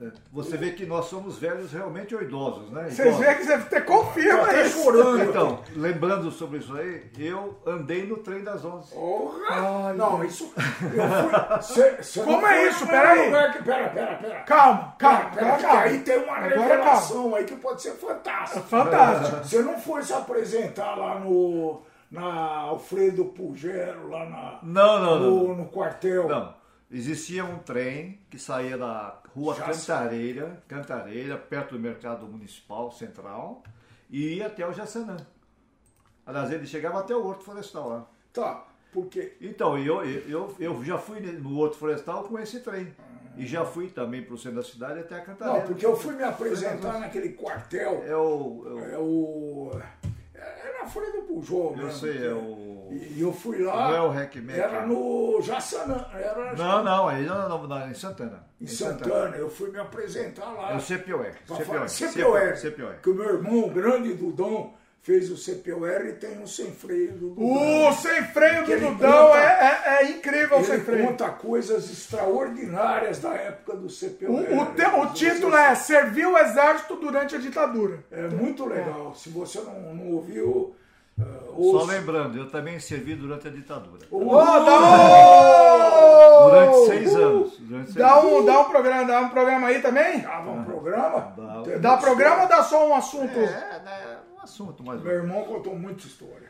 [0.00, 2.88] É, Você vê que nós somos velhos realmente ou idosos, né?
[2.88, 4.80] Vocês veem que você até confirma até isso.
[4.84, 5.24] chorando.
[5.24, 8.94] Então, lembrando sobre isso aí, eu andei no trem das onze.
[8.94, 9.92] Porra!
[9.94, 10.52] Não, isso.
[10.56, 12.84] Eu fui, cê, cê Como não é foi isso?
[12.84, 13.14] no Pera
[13.64, 14.40] Pera, pera, pera.
[14.44, 15.80] Calma, calma, Pera, calma, que calma.
[15.82, 18.60] aí tem uma Agora revelação aí que pode ser fantástica.
[18.60, 19.36] Fantástico.
[19.44, 21.82] Você não foi se apresentar lá no.
[22.10, 22.22] Na
[22.60, 25.30] Alfredo Pugero, lá na, Não, não, não.
[25.48, 26.26] no, no quartel.
[26.26, 26.54] Não.
[26.90, 29.54] Existia um trem que saía da rua
[29.88, 33.62] Cantareira, Cantareira, perto do mercado municipal central,
[34.08, 35.16] e ia até o Jaçanã.
[36.24, 38.06] Aliás, ele chegava até o Horto Florestal lá.
[38.32, 39.36] Tá, porque.
[39.40, 42.94] Então, eu, eu, eu já fui no Horto Florestal com esse trem.
[43.36, 45.60] E já fui também para o centro da cidade até a Cantareira.
[45.60, 48.02] Não, porque eu fui me apresentar naquele quartel.
[48.04, 48.64] É o.
[48.66, 49.80] é o- É o.
[50.88, 52.68] Folha do Pujol, eu mesmo, sei, é o.
[52.90, 53.88] E eu fui lá.
[53.90, 54.86] Não é o Rec Mac, Era né?
[54.86, 56.06] no Jaçanã.
[56.14, 58.46] Era Não, não, aí não, não, em Santana.
[58.60, 59.36] em Santana.
[59.36, 60.72] Eu fui me apresentar lá.
[60.72, 61.32] É o CPOR.
[61.46, 61.88] CPOR.
[61.88, 62.56] CPOR.
[62.56, 62.94] CPOR.
[63.02, 67.12] Que o meu irmão, o grande Dudão, fez o CPOR e tem um sem freio
[67.12, 67.88] do Dudão.
[67.88, 70.84] O sem freio Que do ele Dudão conta- é, é, é incrível o sem Ele
[70.84, 71.06] freio.
[71.06, 74.28] conta coisas extraordinárias da época do CPOR.
[74.30, 78.04] O, o, te- o título é Serviu o Exército durante a ditadura.
[78.10, 79.14] É muito legal.
[79.14, 80.74] Se você não, não ouviu,
[81.18, 84.06] uh, Só lembrando, eu também servi durante a ditadura.
[84.10, 84.28] Dá um...
[86.50, 87.56] Durante seis anos.
[87.58, 88.32] Durante seis Dá anos.
[88.32, 90.20] um, dá um programa, dá um programa aí também?
[90.20, 91.32] Dava um programa.
[91.36, 91.76] Dá.
[91.78, 93.38] Dá programa ou dá só um assunto?
[93.38, 96.48] É, né, é um assunto mais ou Meu irmão contou muita história.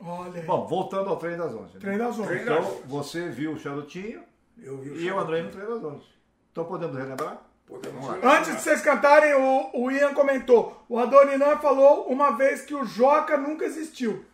[0.00, 0.42] Olha.
[0.42, 1.74] Bom, voltando ao trem das onze.
[1.74, 1.80] né?
[1.80, 2.28] Trem das onze.
[2.28, 2.82] Trem Então, das onze.
[2.86, 4.22] você viu o charutinho
[4.62, 5.22] Eu vi o e eu show.
[5.24, 6.06] andei no trem das onze.
[6.52, 7.38] Então podemos relembrar?
[7.66, 8.24] Podemos ir.
[8.24, 10.84] Antes de vocês cantarem, o, o Ian comentou.
[10.88, 14.24] O Adoniran falou uma vez que o Joca nunca existiu.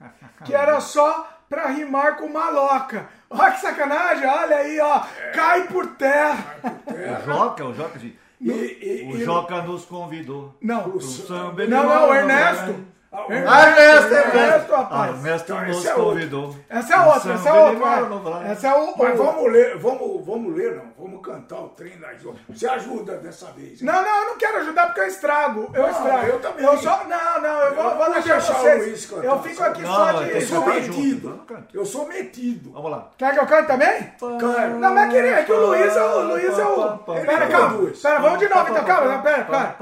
[0.45, 3.09] Que era só pra rimar com maloca.
[3.31, 5.01] Olha que sacanagem, olha aí, ó.
[5.35, 6.57] Cai por terra.
[6.87, 8.15] O Joca, o Joca, sim.
[8.41, 10.55] E, e, O Joca nos convidou.
[10.61, 10.95] Não.
[11.63, 12.75] ele Não, não, o Ernesto.
[13.17, 13.33] Ah, Ah,
[13.71, 14.73] Ernesto, Ernesto, Ernesto.
[14.75, 15.11] rapaz.
[15.15, 16.57] Ernesto Então, nos esse é convidou.
[16.69, 18.49] Essa é outra, essa é outra.
[18.51, 18.95] Essa é o.
[18.99, 20.85] Mas vamos ler, vamos, vamos ler, não.
[20.99, 22.39] Vamos cantar o trem das onze.
[22.49, 23.81] Você ajuda dessa vez.
[23.81, 23.87] hein?
[23.87, 25.71] Não, não, eu não quero ajudar porque eu estrago.
[25.73, 26.27] Eu estrago.
[26.27, 26.65] eu também.
[26.67, 28.87] Eu só, não, não, eu vou, Eu vou vou deixar vocês.
[28.87, 29.25] Luiz cantar.
[29.25, 30.31] Eu fico aqui Não, só de.
[30.31, 31.41] Eu sou metido.
[31.73, 32.73] Eu sou metido.
[32.73, 33.09] Vamos lá.
[33.17, 34.13] Quer que eu cante também?
[34.41, 36.21] Cara, Não, mas queria, é que o Luiz é o.
[36.23, 36.99] Luiz é o.
[36.99, 37.77] Pera, calma.
[37.77, 38.01] Luiz.
[38.01, 39.77] Pera, vamos de novo então, calma, pera, pera.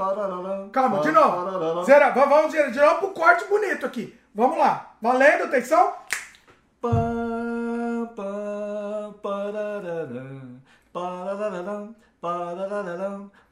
[0.71, 1.83] Calma, de novo.
[2.29, 4.13] Vamos de, de novo pro corte bonito aqui.
[4.35, 4.97] Vamos lá.
[5.01, 5.93] Valendo, atenção.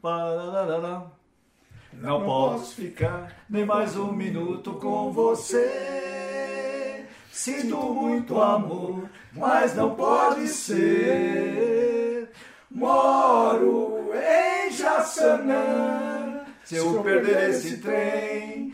[0.02, 1.10] Parararam.
[1.94, 5.66] Não posso ficar nem mais um minuto com você.
[7.32, 12.30] Sinto muito amor, mas não pode ser.
[12.70, 16.46] Moro em Jaçanã.
[16.66, 18.74] Se eu perder esse trem,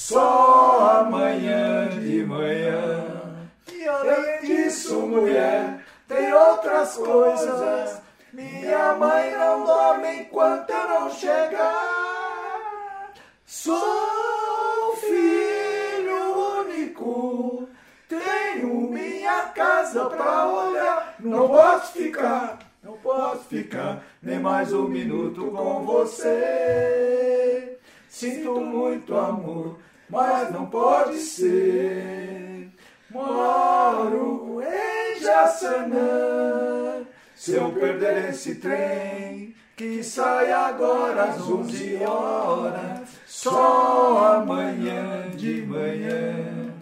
[0.00, 3.04] só amanhã de manhã.
[3.70, 8.00] E além disso, mulher, tem outras coisas.
[8.32, 13.12] Minha mãe não dorme enquanto eu não chegar.
[13.44, 17.68] Sou filho único,
[18.08, 21.14] tenho minha casa pra olhar.
[21.20, 27.78] Não posso ficar, não posso ficar nem mais um minuto com você.
[28.08, 29.78] Sinto muito amor,
[30.10, 32.68] mas não pode ser.
[33.10, 37.06] Moro em Jaçanã.
[37.34, 46.74] Se eu perder esse trem, que sai agora às 11 horas, só amanhã de manhã.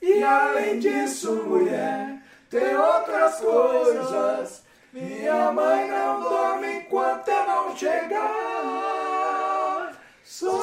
[0.00, 2.20] E além disso, mulher,
[2.50, 4.64] tem outras coisas.
[4.92, 8.32] Minha mãe não dorme enquanto eu não chegar.
[10.24, 10.60] Sou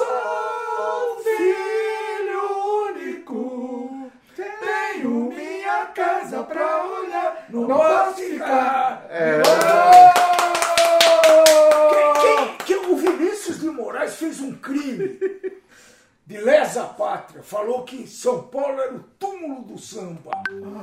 [1.39, 7.45] filho único, tenho minha casa pra olhar.
[7.49, 9.07] Não, posso ficar.
[12.21, 15.19] Quem, quem- o Vinícius de Moraes fez um crime
[16.25, 17.41] de lesa pátria.
[17.43, 20.31] Falou que São Paulo era o túmulo do samba.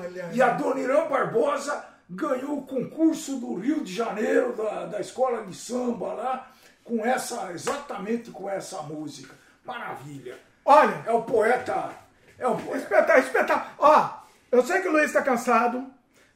[0.01, 0.31] Olha.
[0.33, 5.44] E a Dona Irã Barbosa ganhou o concurso do Rio de Janeiro, da, da escola
[5.44, 6.51] de samba lá,
[6.85, 9.35] com essa, exatamente com essa música.
[9.65, 10.39] Maravilha.
[10.67, 11.91] Olha, É o poeta.
[12.39, 12.77] É o poeta.
[12.78, 13.70] espetáculo, espetáculo.
[13.78, 14.09] Ó,
[14.53, 15.86] eu sei que o Luiz tá cansado,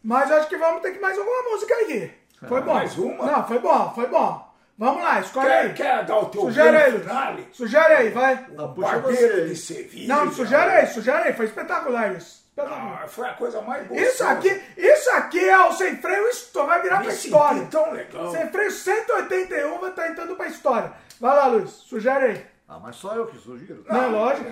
[0.03, 2.11] mas acho que vamos ter que mais alguma música aí.
[2.49, 2.75] Foi bom.
[2.75, 3.27] Mais uma?
[3.27, 4.49] Não, foi bom, foi bom.
[4.79, 5.73] Vamos lá, escolhe Quer, aí.
[5.75, 7.49] quer dar o teu Sugere aí, finale?
[7.53, 8.47] Sugere aí, vai.
[8.57, 10.15] Ah, O puxa Barbeiro de Sevilha.
[10.15, 11.33] Não, sugere aí, sugere aí.
[11.35, 12.43] Foi espetacular isso.
[12.49, 13.01] Espetacular.
[13.05, 14.01] Ah, foi a coisa mais boa.
[14.01, 17.67] Isso aqui, isso aqui é o sem freio, histó- vai virar pra Me senti história.
[17.71, 18.33] tão legal.
[18.33, 20.93] Sem freio 181 vai estar entrando pra história.
[21.21, 22.47] Vai lá, Luiz, sugere aí.
[22.73, 23.85] Ah, mas só eu que sugiro.
[23.89, 24.49] Não, é lógico.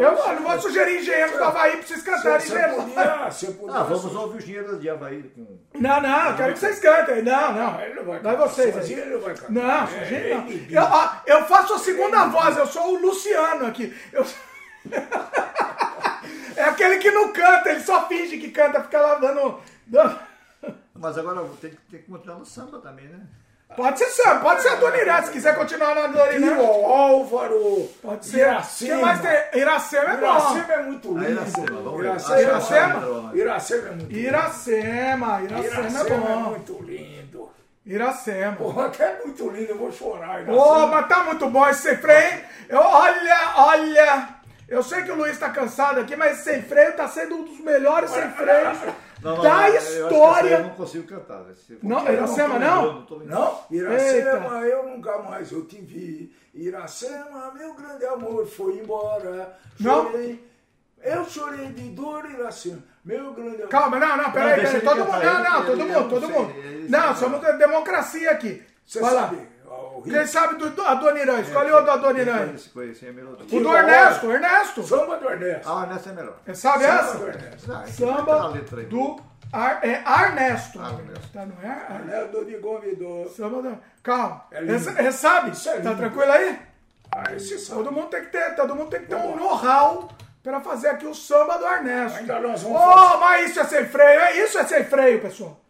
[0.00, 3.28] Eu não vou sugerir engenheiros do Havaí pra vocês cantarem Você engenheiros do Havaí.
[3.68, 5.58] Ah, vamos ouvir os dinheiros de Havaí com.
[5.78, 7.22] Não, não, eu quero que vocês cantem.
[7.22, 7.80] Não, não.
[7.82, 8.36] Ele não vai cantar.
[8.48, 9.04] vocês Sozinho aí.
[9.04, 9.50] ele não vai cantar.
[9.52, 10.36] Não, É, sozinho
[10.74, 10.82] não.
[10.82, 13.94] Eu, ó, eu faço a segunda voz, eu sou o Luciano aqui.
[14.10, 14.24] Eu-
[16.56, 19.60] É aquele que não canta, ele só finge que canta, fica lá dando.
[19.86, 20.18] dando-
[20.94, 23.20] Mas agora tem, que- tem que continuar no samba também, né?
[23.76, 26.08] Pode ser samba, pode ser a Donirã, se quiser continuar na E
[26.38, 26.56] Donirã.
[26.58, 27.88] o Álvaro.
[28.02, 28.38] Pode ser.
[28.40, 28.92] Iracema.
[28.94, 29.60] Quem mais tem?
[29.60, 30.26] Iracema é bom.
[30.26, 31.30] Iracema é muito Ah, lindo.
[31.32, 32.04] Iracema, vamos ver.
[32.08, 33.32] Iracema, Ah, Iracema?
[33.34, 34.18] Iracema é muito lindo.
[34.18, 36.40] Iracema, Iracema Iracema é é bom.
[36.50, 37.50] muito lindo.
[37.86, 38.56] Iracema.
[38.56, 40.42] Porra, até é muito lindo, eu vou chorar.
[40.42, 40.56] Iracema.
[40.56, 42.40] Ô, mas tá muito bom esse sem freio?
[42.68, 44.28] Eu, olha, olha.
[44.68, 47.44] Eu sei que o Luiz tá cansado aqui, mas esse sem freio tá sendo um
[47.44, 48.78] dos melhores sem freios
[49.22, 50.58] Não, não, da eu aí Eu história.
[50.60, 51.44] não consigo cantar.
[51.50, 53.06] Esse- Não, eu Iracema, não?
[53.26, 54.66] Não, Iracema, Eita.
[54.76, 56.34] eu nunca mais eu te vi.
[56.54, 59.56] Iracema, meu grande amor, foi embora.
[59.78, 60.04] Não?
[60.10, 60.50] Chorei.
[61.02, 62.82] Eu chorei de dor, Iracema.
[63.04, 63.68] Meu grande amor.
[63.68, 64.80] Calma, não, não, peraí, Não, peraí.
[64.82, 66.50] Todo mundo, não, não, todo ele- mundo, eu todo não mundo.
[66.58, 68.62] ele Não, somos democracia aqui.
[68.84, 69.22] Você Vai lá.
[69.28, 69.48] sabe?
[69.59, 69.59] ó,
[70.00, 71.40] o Quem sabe do, do Adoniran?
[71.40, 72.46] Escolhe o do Adoniran.
[72.46, 73.34] Conhece, conhece, é melhor.
[73.34, 74.82] O do Ernesto, Ernesto.
[74.82, 75.68] Samba do Ernesto.
[75.68, 76.36] Ah, nessa é melhor.
[76.44, 77.18] Você sabe Samba essa?
[77.18, 77.72] do Ernesto.
[77.72, 78.86] Ah, então Samba letra aí.
[78.86, 79.20] do
[79.52, 80.80] Ar, é Arnesto.
[80.80, 81.28] Arnesto.
[81.32, 81.94] Tá, não é?
[81.94, 83.28] Ernesto de convidou.
[83.28, 83.78] Samba do...
[84.02, 84.44] Calma.
[84.50, 85.50] É sabe?
[85.50, 86.58] Isso é Tá tranquilo aí?
[87.12, 87.82] Ah, esse sabe.
[87.82, 90.08] Todo mundo tem que ter, todo mundo tem que ter um know-how
[90.42, 92.18] para fazer aqui o samba do Ernesto.
[92.18, 95.60] Ainda nós vamos Oh, mas isso é sem freio, é isso é sem freio, pessoal.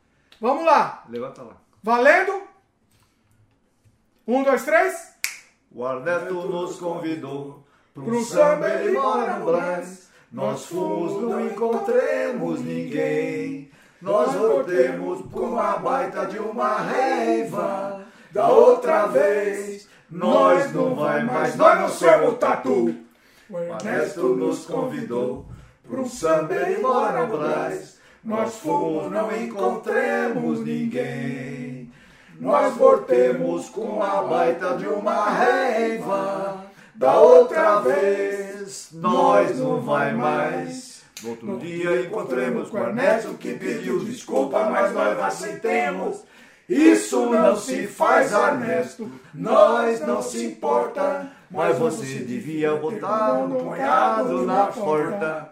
[0.41, 1.05] Vamos lá.
[1.09, 1.55] Levanta lá.
[1.83, 2.50] Valendo?
[4.31, 5.13] Um, dois, três.
[5.73, 10.09] O Arnesto nos convidou Pro samba, ele mora no Brás.
[10.31, 13.73] Nós fomos, não encontremos ninguém.
[14.01, 18.05] Nós voltemos com uma baita de uma reiva.
[18.31, 22.95] Da outra vez, nós não vai mais, nós não somos tatu.
[23.51, 25.45] O Ernesto nos convidou
[25.89, 27.99] pro samba, ele mora no Brás.
[28.23, 31.70] Nós fomos, não encontremos ninguém.
[32.41, 36.65] Nós voltemos com a baita de uma reiva.
[36.95, 41.03] Da outra vez, nós não vai mais.
[41.23, 46.25] No outro dia encontremos com Ernesto que pediu desculpa, mas nós aceitemos.
[46.67, 49.11] Isso não se faz, Ernesto.
[49.35, 51.31] Nós não se importa.
[51.51, 55.51] Mas você devia botar um punhado na porta.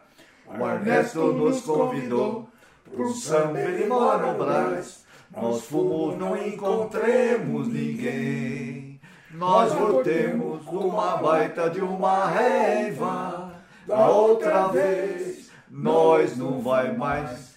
[0.58, 2.48] O Ernesto nos convidou
[2.90, 5.06] pro samba, ele mora no.
[5.40, 9.00] Nós fomos, não encontremos ninguém.
[9.30, 13.52] Nós voltemos uma baita de uma raiva.
[13.86, 17.56] Da outra vez, nós não vai mais.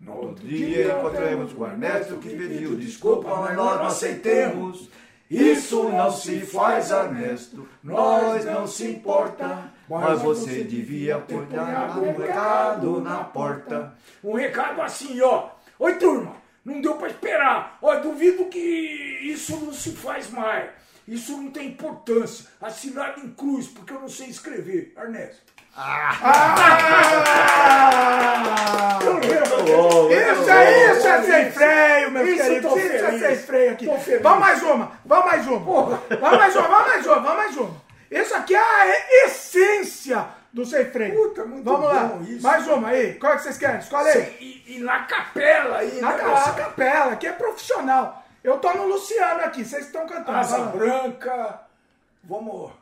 [0.00, 4.88] No outro dia encontramos com Ernesto que pediu desculpa, mas nós não aceitemos.
[5.30, 9.70] Isso não se faz, Ernesto, nós não se importa.
[9.88, 13.92] Mas você devia pôr um recado na porta.
[14.24, 15.50] Um recado assim, ó.
[15.78, 16.32] Oi, turma,
[16.68, 17.78] não deu pra esperar.
[17.80, 18.58] Ó, duvido que
[19.22, 20.70] isso não se faz mais.
[21.06, 22.46] Isso não tem importância.
[22.60, 24.92] Assinado em cruz, porque eu não sei escrever.
[24.96, 25.48] Ernesto.
[25.74, 26.18] Ah!
[29.02, 29.38] Eu lembro.
[30.10, 32.68] Isso é isso, é sem freio, meu Isso, querido.
[32.78, 33.86] Isso é sem freio aqui.
[34.22, 35.58] Vamos mais uma, vamos mais uma.
[35.60, 37.88] Vamos mais uma, vamos mais uma, vamos mais uma.
[38.10, 41.14] Isso aqui é a essência do sem freio.
[41.14, 42.42] Puta, muito vamos lá, bom isso.
[42.42, 43.14] mais uma aí.
[43.14, 43.78] Qual é que vocês querem?
[43.78, 44.36] Escolhe aí.
[44.66, 46.52] E, e na capela aí, Na né, ca- moça?
[46.52, 48.24] capela, que é profissional.
[48.42, 50.38] Eu tô no Luciano aqui, vocês estão cantando.
[50.38, 50.66] Asa lá.
[50.66, 51.60] Branca.
[52.24, 52.72] Vamos.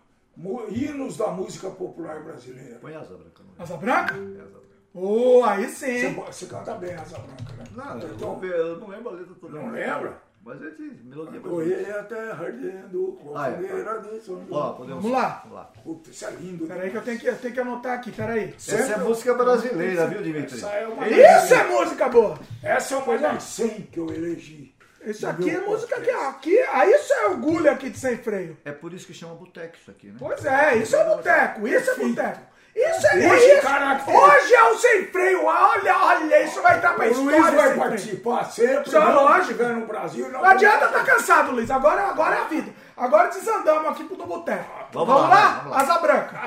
[0.69, 2.79] Hinos da música popular brasileira.
[2.79, 3.43] Põe asa branca.
[3.43, 3.63] não é?
[3.63, 4.15] Asa branca?
[4.15, 4.67] Asa branca.
[4.99, 6.15] Oh, aí Você, sim.
[6.15, 7.65] você canta bem Asa Branca, né?
[7.75, 9.59] Não, eu, então, vou ver, eu não lembro a letra toda.
[9.59, 10.17] Não lembra?
[10.47, 12.01] Mas é de melodia Correr brasileira.
[12.01, 13.53] a terra ardendo com Ah, é.
[13.57, 14.77] fogueira de São João.
[14.79, 15.41] Vamos lá.
[15.43, 15.65] Vamos lá.
[15.83, 16.67] Puta, isso é lindo.
[16.69, 18.55] Peraí que eu tenho que, eu tenho que anotar aqui, peraí.
[18.57, 20.57] Essa é música brasileira, viu, Dimitri?
[20.57, 22.39] Essa é uma Isso é música boa.
[22.63, 24.73] Essa é uma das 100 que eu elegi.
[25.05, 28.57] Isso aqui é música que aqui, aí isso é orgulho aqui de sem freio.
[28.65, 30.17] É por isso que chama boteco isso aqui, né?
[30.19, 32.41] Pois é, isso é boteco, isso é boteco.
[32.79, 33.63] Isso é Hoje, isso.
[33.63, 35.47] caraca, Hoje é o sem freio.
[35.47, 37.31] Olha, olha, isso vai entrar pra O história.
[37.31, 37.79] Luiz vai sem freio.
[37.79, 38.91] participar sempre.
[38.91, 39.63] Só não lógico.
[39.63, 40.29] no Brasil.
[40.31, 41.71] Não adianta tá cansado, Luiz.
[41.71, 42.71] Agora, agora é a vida.
[42.95, 44.65] Agora desandamos aqui pro do boteco.
[44.93, 45.61] Vamos Vamos, lá, lá?
[45.65, 45.81] vamos lá.
[45.83, 46.41] Asa branca.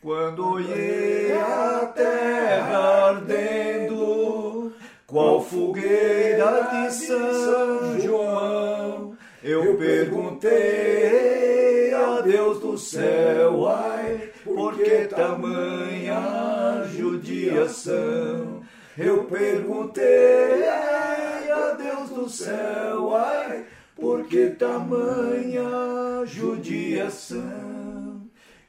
[0.00, 4.72] Quando olhei a terra ardendo,
[5.06, 10.52] qual fogueira de São João, eu perguntei
[11.94, 14.11] a Deus do céu, ai,
[14.44, 18.62] por que tamanha judiação?
[18.96, 23.64] Eu perguntei a Deus do céu, ai,
[23.96, 28.20] por que tamanha judiação?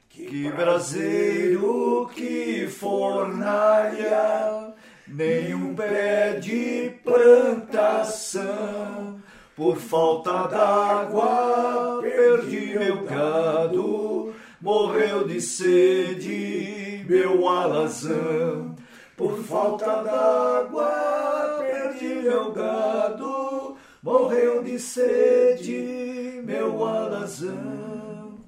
[0.08, 4.72] Que braseiro, que fornalha,
[5.08, 8.44] nenhum pé de plantação.
[9.56, 14.23] Por falta d'água, perdi meu gado,
[14.64, 18.74] morreu de sede meu alazão.
[19.14, 28.38] Por falta d'água, perdi meu gado, morreu de sede meu alazão.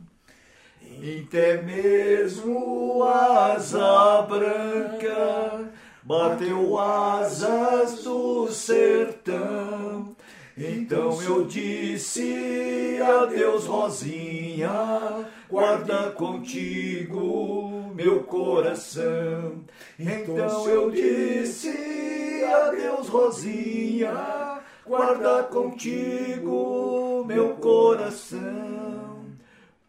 [1.26, 5.70] Até mesmo asa branca
[6.02, 10.15] bateu asas do sertão.
[10.58, 19.62] Então eu disse adeus, Rosinha, guarda contigo meu coração.
[19.98, 29.26] Então eu disse adeus, Rosinha, guarda contigo meu coração.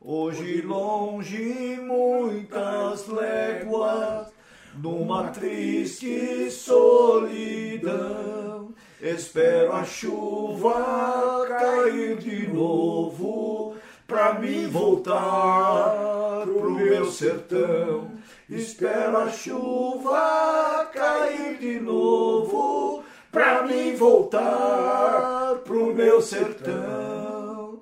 [0.01, 4.33] Hoje longe muitas léguas,
[4.81, 7.87] numa triste solidão,
[9.01, 13.75] espero a chuva cair de novo,
[14.05, 18.11] pra mim voltar pro meu sertão.
[18.49, 27.81] Espero a chuva cair de novo, pra mim voltar pro meu sertão.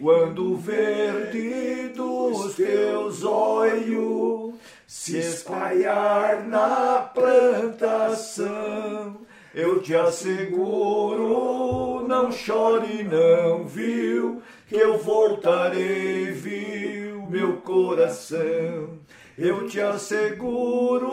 [0.00, 4.54] Quando o verde dos teus olhos
[4.88, 8.48] se espalhar na plantação,
[9.54, 11.28] eu te asseguro,
[12.08, 18.96] não chore não, viu, que eu voltarei, viu, meu coração.
[19.36, 21.12] Eu te asseguro,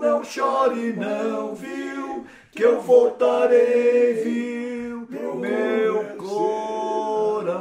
[0.00, 7.54] não chore não, viu, que eu voltarei, viu, meu coração.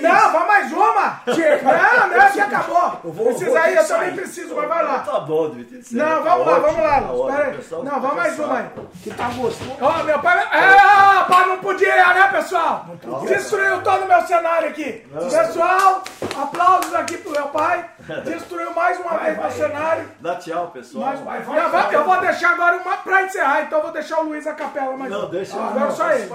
[0.00, 1.20] Não, vamos mais uma!
[1.34, 1.62] Chega.
[1.62, 3.00] Não, não, que acabou.
[3.04, 4.98] Eu vou rodar aí, eu também preciso, mas vai lá.
[5.00, 7.00] Tá bom, você Não, tá vamos lá, vamos lá.
[7.00, 7.56] tá Espera aí.
[7.56, 8.66] pessoal Não, vamos mais uma aí.
[9.02, 9.76] Que tá gostoso.
[9.80, 10.38] Ó, meu pai.
[10.38, 12.86] É, pai, não podia, né, pessoal?
[13.26, 15.06] Destruiu todo o meu cenário aqui.
[15.30, 16.02] Pessoal,
[16.40, 17.84] aplausos aqui pro meu pai.
[18.24, 20.08] Destruiu mais uma vez meu cenário.
[20.20, 21.06] Dá tchau, pessoal.
[21.06, 21.94] Mas, vai, eu, vai, vou, vai.
[21.94, 24.96] eu vou deixar agora uma pra encerrar, então eu vou deixar o Luiz a capela
[24.96, 26.30] mais Não, deixa Ah, Agora Não, só ele.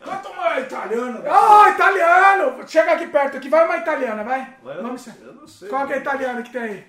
[0.00, 1.22] Vai Canta uma italiana.
[1.26, 2.68] Ó, italiano!
[2.68, 4.56] Chega aqui perto aqui, vai uma italiana, vai.
[4.62, 5.68] Mas eu, Vamos eu não sei.
[5.68, 6.86] Qual que é a italiana que tem aí?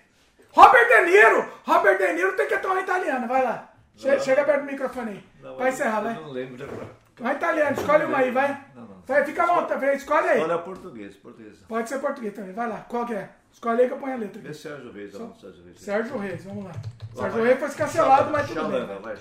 [0.52, 1.52] Robert De Niro!
[1.66, 3.70] Robert De Niro tem que ter uma italiana, vai lá.
[3.96, 4.20] Che- Não.
[4.20, 5.24] Chega perto do microfone aí.
[5.42, 6.14] Não, Vai encerrar, vai.
[6.14, 7.00] não lembro agora.
[7.20, 8.66] Uma italiana, escolhe uma aí, vai.
[8.74, 9.02] Não, não.
[9.06, 10.40] Vai, fica à vontade, escolhe aí.
[10.42, 11.58] Olha português, português.
[11.68, 12.86] Pode ser português também, vai lá.
[12.88, 13.30] Qual que é?
[13.52, 14.42] Escolhe aí que eu ponho a letra.
[14.42, 14.58] Vê aqui.
[14.58, 15.80] Sérgio Reis, um Sérgio Reis.
[15.82, 16.72] Sérgio Reis, vamos lá.
[17.14, 17.48] Sérgio vai.
[17.48, 19.00] Reis foi cancelado, mas tudo bem.
[19.02, 19.18] vai.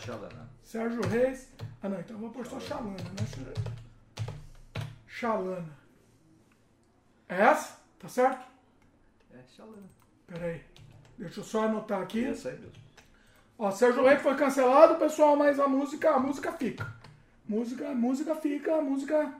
[0.63, 1.53] Sérgio Reis.
[1.83, 3.55] Ah não, então eu vou pôr só Xalana, né?
[5.07, 5.79] Xalana.
[7.29, 7.79] É essa?
[7.99, 8.47] Tá certo?
[9.33, 9.89] É, Xalana.
[10.27, 10.65] Pera aí.
[11.17, 12.25] Deixa eu só anotar aqui.
[12.25, 12.73] Essa aí mesmo.
[13.59, 16.93] Ó, Sérgio Reis foi cancelado, pessoal, mas a música, a música fica.
[17.49, 19.35] Música, música fica, a música.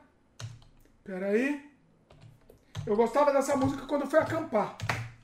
[1.05, 1.71] Pera aí.
[2.87, 4.77] Eu gostava dessa música quando eu fui acampar.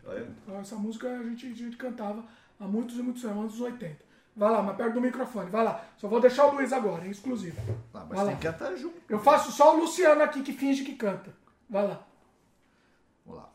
[0.05, 2.25] Então, essa música a gente, a gente cantava
[2.60, 4.03] há muitos e muitos anos, anos 80.
[4.36, 5.84] Vai lá, mas perto do microfone, vai lá.
[5.96, 7.56] Só vou deixar o Luiz agora, é exclusivo.
[7.94, 8.32] Ah, mas Vai tem lá.
[8.34, 8.94] que cantar junto.
[9.08, 11.32] Eu faço só o Luciano aqui que finge que canta.
[11.70, 12.04] Vai lá.
[13.24, 13.48] Vamos lá.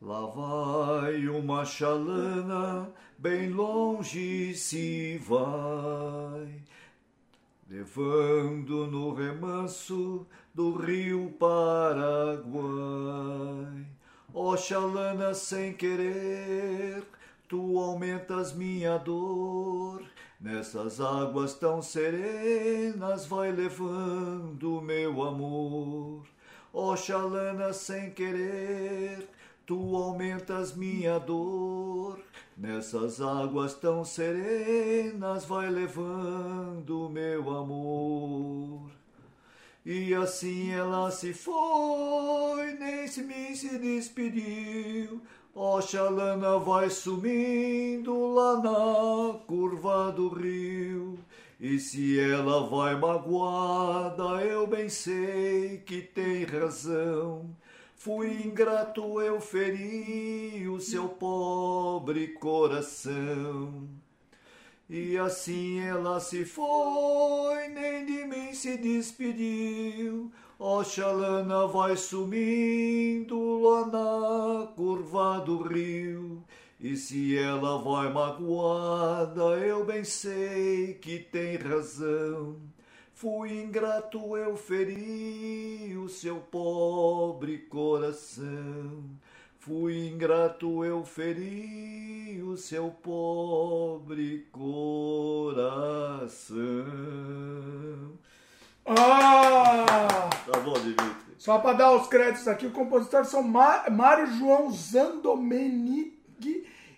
[0.00, 6.62] Lá vai uma chalana, bem longe se vai,
[7.68, 11.30] levando no remanso do rio
[12.52, 12.62] Paraguai.
[14.34, 17.04] Ó chalana, sem querer,
[17.52, 20.02] tu aumentas minha dor.
[20.40, 26.22] Nessas águas tão serenas vai levando meu amor.
[26.72, 29.28] Oxalana sem querer,
[29.66, 32.18] tu aumentas minha dor.
[32.56, 38.90] Nessas águas tão serenas vai levando meu amor.
[39.84, 45.20] E assim ela se foi, nem se me se despediu.
[45.54, 51.18] Oxalana vai sumindo lá na curva do rio.
[51.60, 57.54] E se ela vai magoada, eu bem sei que tem razão.
[57.94, 63.86] Fui ingrato, eu feri o seu pobre coração.
[64.88, 70.32] E assim ela se foi, nem de mim se despediu.
[70.64, 76.44] Oxalana vai sumindo lá na curva do rio.
[76.78, 82.60] E se ela vai magoada, eu bem sei que tem razão.
[83.12, 89.02] Fui ingrato, eu feri o seu pobre coração.
[89.58, 95.72] Fui ingrato, eu feri o seu pobre coração.
[98.86, 100.28] Ah!
[100.50, 101.12] Tá bom, Dimitri?
[101.38, 106.12] Só para dar os créditos aqui, os compositores são Mário João Zandomenig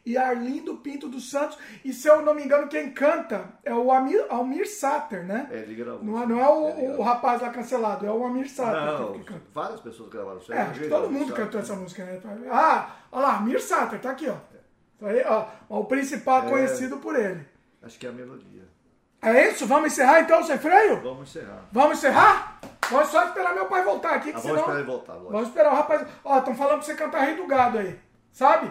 [0.05, 1.57] e Arlindo Pinto dos Santos.
[1.83, 5.49] E se eu não me engano, quem canta é o Amir, Almir Sater, né?
[5.51, 6.05] É, ele gravou.
[6.05, 9.19] Não é, não é o, o rapaz lá cancelado, é o Amir Sater Não, que,
[9.21, 9.43] que canta.
[9.55, 10.41] várias pessoas gravaram.
[10.51, 12.21] É, acho que todo mundo cantou essa música, né?
[12.51, 14.37] Ah, olha lá, Amir Sater, tá aqui, ó.
[15.01, 15.47] Tá aí, ó.
[15.81, 16.51] O principal É.
[16.51, 17.47] conhecido por ele.
[17.83, 18.54] Acho que é a melodia.
[19.25, 19.67] É isso?
[19.67, 21.01] Vamos encerrar então, sem freio?
[21.01, 21.65] Vamos encerrar.
[21.73, 22.61] Vamos encerrar?
[22.91, 24.55] Vamos só esperar meu pai voltar aqui, que Ah, senão...
[24.57, 25.33] vamos esperar ele voltar, lógico.
[25.33, 26.07] Vamos esperar o rapaz.
[26.25, 27.99] Ó, estão falando pra você cantar Rei do Gado aí.
[28.33, 28.71] Sabe?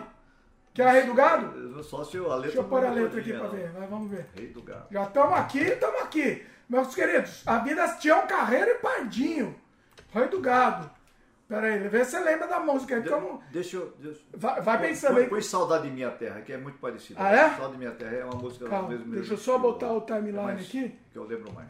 [0.74, 1.84] Quer Rei do Gado?
[1.84, 3.72] Só se a letra Deixa eu pôr a é letra aqui pra ver.
[3.90, 4.30] Vamos ver.
[4.36, 4.86] Rei do gado.
[4.92, 6.48] Já estamos aqui, estamos aqui.
[6.70, 9.56] Meus queridos, a vida tinha um carreiro e pardinho.
[10.12, 10.90] Rei do Gado.
[11.48, 13.00] Pera aí, vê se você lembra da música.
[13.00, 13.94] De- Então, Deixa eu.
[14.00, 14.20] Deixa...
[14.34, 15.30] vai, vai Põe- pensando põe, aí.
[15.30, 17.20] põe Saudade de Minha Terra, que é muito parecido.
[17.22, 17.50] Ah, é?
[17.50, 20.02] Saudade de Minha Terra é uma música Calma, do mesmo deixa eu só botar o
[20.02, 20.98] timeline É mais- aqui.
[21.12, 21.70] Que eu lembro mais.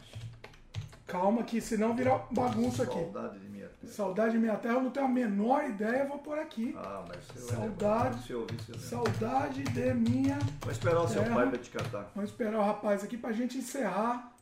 [1.06, 2.94] Calma que senão vira bagunça aqui.
[2.98, 3.92] Saudade de Minha Terra.
[3.92, 6.74] Saudade de minha terra, eu não tenho a menor ideia, eu vou pôr aqui.
[6.78, 8.32] Ah, mas você vai Saudade.
[8.32, 8.78] eu ouvir, você.
[8.78, 11.34] Saudade de minha Vou esperar o seu Terra.
[11.34, 12.10] pai pra te cantar.
[12.14, 14.32] Vamos esperar o rapaz aqui pra gente encerrar.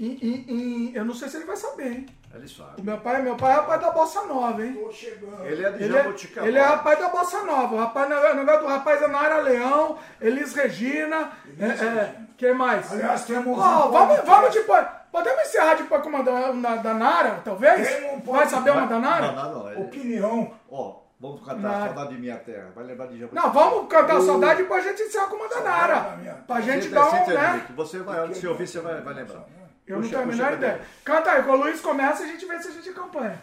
[0.00, 2.06] Em- em- em- eu não sei se ele vai saber, hein?
[2.34, 2.80] Ele O sabe.
[2.82, 4.72] meu pai, meu pai é rapaz da Bossa Nova, hein?
[4.72, 5.44] Tô chegando.
[5.44, 6.48] Ele é de Ele é, Jaboticabal.
[6.48, 7.74] ele é rapaz da Bossa Nova.
[7.74, 11.32] O rapaz, o negócio do rapaz é Nara Leão, Elis Regina.
[11.58, 12.90] É, é, quem mais?
[12.92, 14.26] Aliás, temos Ó, um vamos, podcast.
[14.30, 14.86] vamos depois.
[15.12, 17.88] Podemos encerrar depois com uma da, uma da Nara, talvez?
[17.96, 19.32] Tem um Vai saber uma da Não, Nara?
[19.32, 19.72] não, não.
[19.72, 20.52] ele- Opinião.
[20.70, 21.84] Ó, vamos cantar Nada.
[21.86, 22.70] Saudade de Minha Terra.
[22.76, 23.52] Vai lembrar de Jaboticabal.
[23.64, 26.16] Não, vamos cantar Saudade e depois a gente encerra com uma da da Nara.
[26.16, 27.48] minha- Pra gente dar um, né?
[27.54, 29.44] Dimitri, Você vai, se ouvir, você vai, vai lembrar.
[29.90, 30.72] Eu não Puxa- tenho a menor ideia.
[30.72, 30.90] cadeira.
[31.04, 33.40] Canta aí, quando o Luiz começa, a gente vê se a gente acompanha.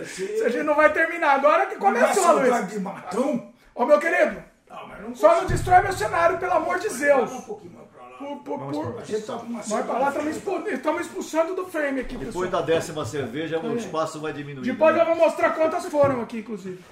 [0.05, 2.67] Se a gente não vai terminar agora que começou, Luiz.
[2.69, 3.53] de matão.
[3.75, 7.31] Ô, meu querido, Não, mas não só não destrói meu cenário, pelo amor de Zeus.
[7.31, 8.17] Um pouquinho mais pra lá.
[8.17, 8.99] Por, por, por...
[8.99, 12.17] A gente tá com uma Vai pra lá, estamos expu- estamos expulsando do frame aqui,
[12.17, 12.31] pessoal.
[12.45, 14.65] Depois da décima cerveja, o espaço vai diminuir.
[14.65, 15.01] Depois né?
[15.01, 16.83] eu vou mostrar quantas foram aqui, inclusive.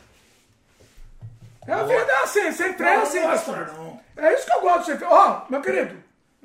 [1.67, 3.57] É a vida é assim, sem freio é assim, Não pessoal.
[3.75, 3.99] não.
[4.17, 5.03] É isso que eu gosto de.
[5.03, 5.95] Ó, meu querido,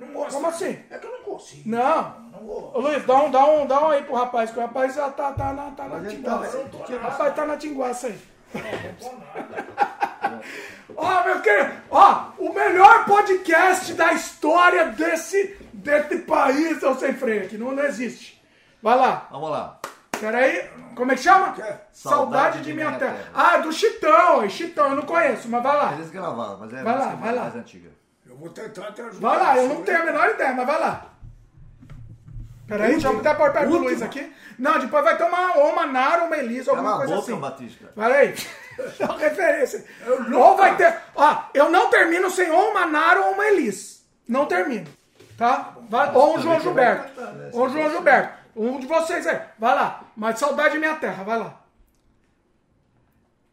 [0.00, 0.24] Não.
[0.26, 0.78] Como assim?
[0.90, 1.68] É que eu não consigo.
[1.68, 2.20] não.
[2.32, 2.72] Não vou.
[2.74, 5.10] Ô Luiz, dá um, dá um, dá um aí pro rapaz, que o rapaz já
[5.10, 6.58] tá, tá na, tá na tinguaça.
[6.58, 8.18] tá- O rapaz tá na tinguaça aí.
[10.96, 17.14] Ó, meu querido, ó, o melhor podcast da história desse, desse país é o Sem
[17.14, 18.42] Freio aqui, não, não existe.
[18.82, 19.78] Vai lá, Vamos lá.
[20.18, 21.52] peraí, como é que chama?
[21.52, 21.88] Quer?
[21.92, 23.18] Saudade de minha terra.
[23.34, 25.92] Ah, do Chitão, Chitão, eu não conheço, mas vai lá.
[25.94, 27.42] Eles gravaram, mas é Vai lá, vai lá.
[27.42, 27.90] mais antiga.
[28.40, 29.28] Eu vou tentar te ajudar.
[29.28, 31.06] Vai lá, eu não Sobre- tenho a menor ideia, mas vai lá.
[32.66, 33.78] Peraí, deixa eu até pôr perto do.
[33.78, 34.32] Luiz aqui.
[34.58, 37.40] Não, depois vai ter uma, ou uma Nara ou uma Elisa, alguma coisa boca, assim.
[37.40, 37.92] Batista.
[37.94, 38.34] Peraí.
[38.98, 39.84] Dá uma referência.
[40.32, 40.96] Ou vai ter.
[41.14, 44.02] Ó, eu não termino sem ou uma Nara ou uma Elis.
[44.28, 44.86] Não termino.
[45.36, 45.74] Tá?
[45.88, 47.20] Vai, ou um João Gilberto.
[47.20, 47.50] né?
[47.52, 48.38] Ou um João Gilberto.
[48.56, 49.40] Um de vocês aí.
[49.58, 50.02] Vai lá.
[50.16, 51.59] Mas saudade minha terra, vai lá.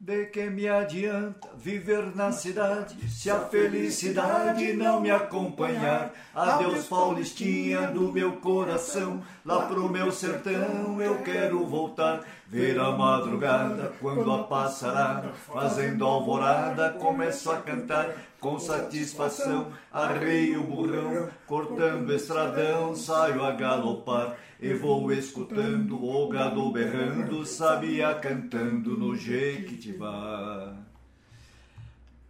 [0.08, 6.14] De que me adianta viver na cidade se a felicidade não me acompanhar?
[6.34, 12.24] Adeus, Paulistinha do meu coração, lá pro meu sertão eu quero voltar.
[12.48, 19.74] Ver a madrugada quando a passarada, fazendo alvorada, começo a cantar com satisfação.
[19.92, 24.38] Arreio o burrão, cortando estradão, saio a galopar.
[24.60, 30.74] E vou escutando o gado berrando, sabia cantando no Jequitibá.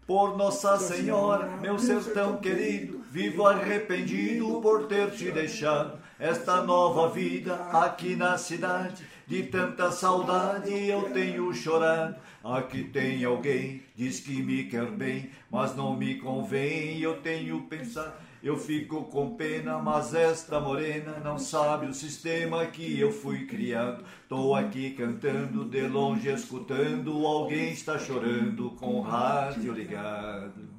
[0.06, 7.56] Por Nossa Senhora, meu sertão querido, vivo arrependido por ter te deixado esta nova vida
[7.72, 9.06] aqui na cidade.
[9.26, 12.16] De tanta saudade eu tenho chorado.
[12.44, 18.27] Aqui tem alguém, diz que me quer bem, mas não me convém, eu tenho pensado.
[18.42, 24.04] Eu fico com pena, mas esta morena não sabe o sistema que eu fui criado.
[24.30, 30.78] Tô aqui cantando, de longe escutando, alguém está chorando com o rádio ligado.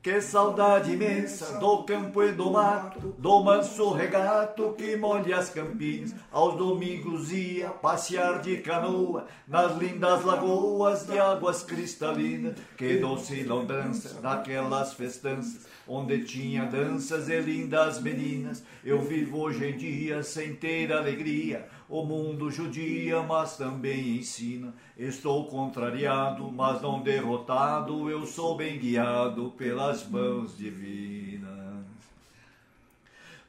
[0.00, 6.14] Que saudade imensa do campo e do mato, do manso regato que molha as campinas.
[6.30, 12.56] Aos domingos ia passear de canoa nas lindas lagoas de águas cristalinas.
[12.76, 18.62] Que doce lambança naquelas festanças onde tinha danças e lindas meninas.
[18.84, 21.66] Eu vivo hoje em dia sem ter alegria.
[21.88, 24.74] O mundo judia, mas também ensina.
[24.96, 28.10] Estou contrariado, mas não derrotado.
[28.10, 31.48] Eu sou bem guiado pelas mãos divinas.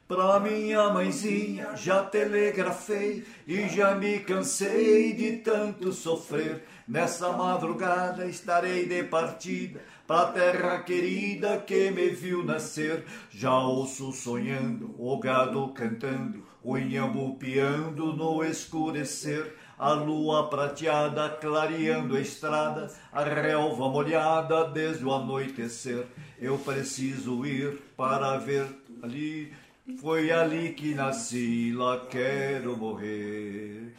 [0.08, 6.64] Pra minha mãezinha já telegrafei e já me cansei de tanto sofrer.
[6.88, 9.80] Nessa madrugada estarei de partida
[10.10, 13.04] pra terra querida que me viu nascer.
[13.30, 19.54] Já ouço sonhando, o gado cantando, o inhambu piando no escurecer.
[19.78, 26.04] A lua prateada clareando a estrada, a relva molhada desde o anoitecer.
[26.40, 28.66] Eu preciso ir para ver
[29.00, 29.52] ali,
[30.00, 33.94] foi ali que nasci, lá quero morrer.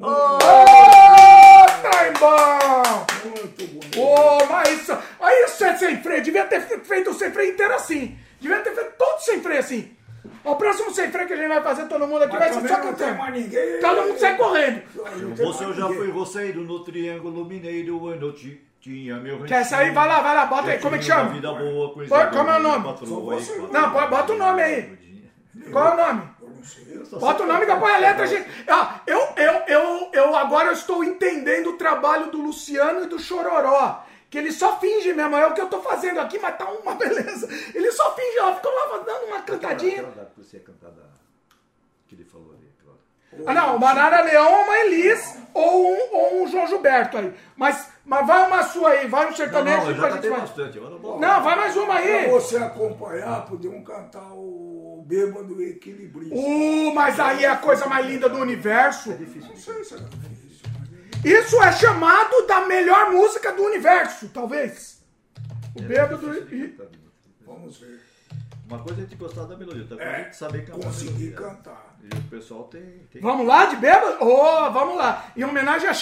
[0.00, 0.38] Ô,
[1.82, 3.06] trem bom!
[3.24, 4.00] Muito bonito.
[4.00, 4.96] Ô, mas isso.
[5.20, 6.22] Aí isso é sem freio.
[6.22, 8.16] Devia ter fe- feito o sem freio inteiro assim.
[8.40, 9.92] Devia ter feito todo sem freio assim.
[10.44, 12.68] O próximo sem freio que a gente vai fazer, todo mundo aqui vai Mas ser
[12.68, 13.80] também só cantando.
[13.80, 14.82] Todo mundo sai correndo.
[15.36, 19.92] Você eu já fui roceiro no Triângulo Mineiro, onde eu ti- tinha meu Quer sair?
[19.92, 20.78] Vai lá, vai lá, bota aí.
[20.78, 21.30] Como é que chama?
[21.30, 22.84] Vida boa, coisa Qual- como é o nome?
[23.04, 23.58] você.
[23.58, 24.98] Não, bota o nome aí.
[25.72, 26.22] Qual é o nome?
[26.86, 27.18] Eu não sei.
[27.18, 28.48] Bota o nome da põe a letra, gente.
[28.68, 33.18] Ah, eu, eu, eu, eu agora eu estou entendendo o trabalho do Luciano e do
[33.18, 34.04] Chororó.
[34.30, 36.92] Que ele só finge mesmo, é o que eu tô fazendo aqui, mas tá uma
[36.96, 37.48] beleza.
[37.74, 40.02] Ele só finge, ó, ficam lá dando uma cantadinha.
[40.02, 41.02] Aquela que você ia cantar da...
[42.06, 42.98] que ele falou ali, claro.
[43.46, 47.32] Ah, não, uma Nara Leão, uma Elis ou um, ou um João Gilberto aí.
[47.56, 50.10] Mas, mas vai uma sua aí, vai um Não, sertanejo não, eu que já a
[50.10, 50.40] gente vai.
[50.40, 50.78] bastante.
[50.78, 52.28] Vamos Não, vai mais uma Pra aí.
[52.28, 54.67] você acompanhar, podiam cantar o
[55.08, 56.34] Bêbado Equilibrista.
[56.34, 59.08] Uh, mas aí é a coisa mais linda do universo.
[59.08, 65.02] Não sei se era difícil, mas Isso é chamado da melhor música do universo, talvez.
[65.74, 66.78] O bêbado e...
[67.40, 68.00] vamos ver.
[68.66, 70.84] Uma coisa é a gente gostar da melodia, outra coisa é gente saber cantar.
[70.84, 71.98] Conseguir cantar.
[72.02, 73.08] E o pessoal tem...
[73.10, 73.22] tem...
[73.22, 74.18] Vamos lá de bêbado?
[74.20, 75.32] Oh, vamos lá.
[75.34, 75.94] Em homenagem a...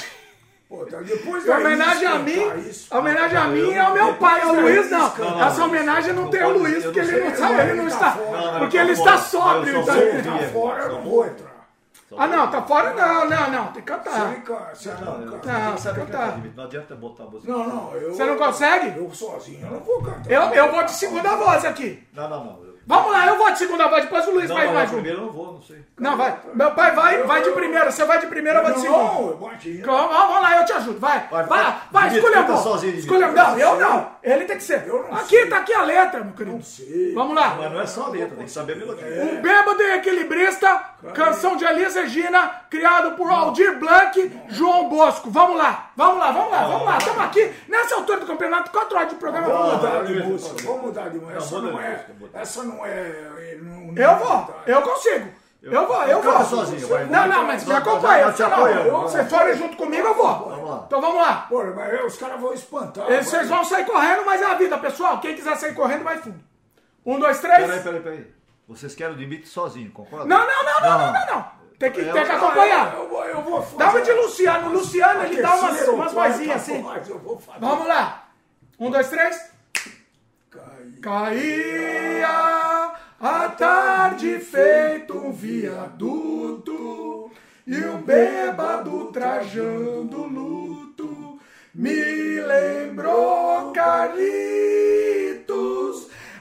[0.69, 3.83] Pô, tá, depois da homenagem a mim, cantar isso, a homenagem a Não, mim é
[3.83, 5.31] o não meu pai, é o Não, Luiz, não, não.
[5.31, 7.61] não, Essa não, homenagem não não tem o Luiz, porque não ele não sabe, não,
[7.61, 8.11] ele não ele está.
[8.11, 8.17] tá.
[8.19, 9.77] Não, Porque tá ele está sóbrio.
[9.79, 10.23] Ele-.
[10.23, 11.57] Tá fora, eu vou- vou entrar.
[12.19, 14.13] Ah, não, tá fora não, não, não, tem que cantar.
[14.19, 15.39] Não, não, eu canta.
[15.39, 16.39] tenho Não, saber você cantar, tá.
[16.57, 17.53] Não adianta botar a música.
[17.53, 18.13] Não, não, eu.
[18.15, 18.99] Você não consegue?
[18.99, 20.31] Eu sozinho, eu não vou cantar.
[20.31, 22.07] Eu, eu vou de segunda voz aqui.
[22.13, 22.66] Não, não, não.
[22.89, 24.93] Vamos lá, eu vou de segunda voz, depois o Luiz Não, não, mais um.
[24.95, 25.85] primeiro eu não vou, não sei.
[25.99, 26.39] Não, vai.
[26.55, 29.03] Meu pai vai, vai de primeira, você vai de primeira, eu vou de segunda.
[29.03, 29.83] Não, eu.
[29.83, 31.27] Calma, Vamos lá, eu te ajudo, vai.
[31.29, 32.61] Vai, Vai, vai, vai escolha voz.
[32.61, 32.95] sozinho.
[32.97, 34.11] Escolha, não, eu não.
[34.23, 34.87] Ele tem que ser.
[34.87, 35.47] Eu não Aqui, sei.
[35.49, 36.57] tá aqui a letra, meu querido.
[36.57, 37.13] Não sei.
[37.13, 37.57] Vamos lá.
[37.59, 39.05] Mas não é só a letra, tem que saber a melodia.
[39.25, 45.31] Um bêbado e equilibrista, canção de Elis Regina, criado por Aldir Blanc, João Bosco.
[45.31, 46.99] Vamos lá, vamos lá, vamos lá, vamos lá.
[46.99, 49.49] Estamos aqui, nessa altura do campeonato, quatro horas de programa.
[49.49, 51.37] Vamos mudar de música, vamos mudar de música.
[51.39, 52.07] Essa não é.
[52.35, 53.59] Essa não é.
[53.63, 55.29] não- não- Eu vou, eu consigo.
[55.63, 56.45] Eu vou, eu vou.
[56.45, 57.07] sozinho, vai.
[57.07, 58.33] Não, não, mas me acompanha.
[59.09, 60.49] Se forem junto comigo, eu vou.
[60.49, 60.83] Vamos lá.
[60.87, 61.47] Então vamos lá.
[61.49, 63.11] Pô, mas os caras vão espantar.
[63.11, 65.19] Eles- Vocês vão sair correndo, mas é a vida, pessoal.
[65.19, 66.39] Quem quiser sair correndo, vai fundo.
[67.05, 67.59] Um, dois, três.
[67.67, 68.36] Peraí, peraí, peraí.
[68.69, 70.27] Vocês querem o Dimitri sozinho, concorda?
[70.27, 71.57] Não, não, não, não, não, não, não.
[71.79, 72.95] Tem que, Eu- tem que acompanhar.
[72.95, 73.77] Eu vou, eu vou fazer.
[73.77, 74.73] Dá uma de Luciano.
[74.73, 76.83] Luciano, ele dá umas, umas vozinhas assim.
[76.83, 77.61] mas eu vou fazer.
[77.61, 78.29] Vamos lá.
[78.79, 79.51] Um, dois, três.
[81.03, 87.31] Caía a tarde feito um viaduto
[87.67, 91.39] e um bêbado trajando luto
[91.75, 94.27] me lembrou Carlitos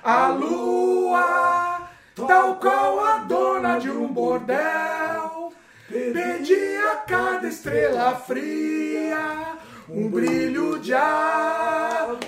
[0.04, 1.75] a lua
[2.16, 5.54] tal qual a dona de um bordel
[5.90, 9.58] pedia a cada estrela fria
[9.90, 12.26] um brilho de aluguel.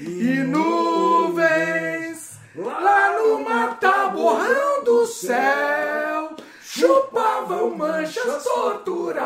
[0.00, 9.20] E nuvens lá no mataborrão do céu chupavam manchas torturadas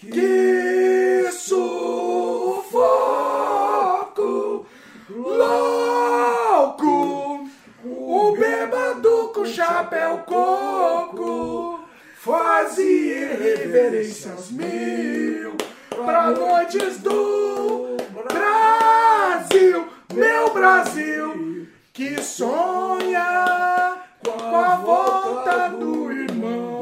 [0.00, 3.51] que sufoco
[5.28, 7.02] louco!
[7.84, 11.80] O bêbado com chapéu coco
[12.16, 15.56] fazia reverências mil
[15.88, 26.80] pra noites do Brasil, meu Brasil, que sonha com a volta do irmão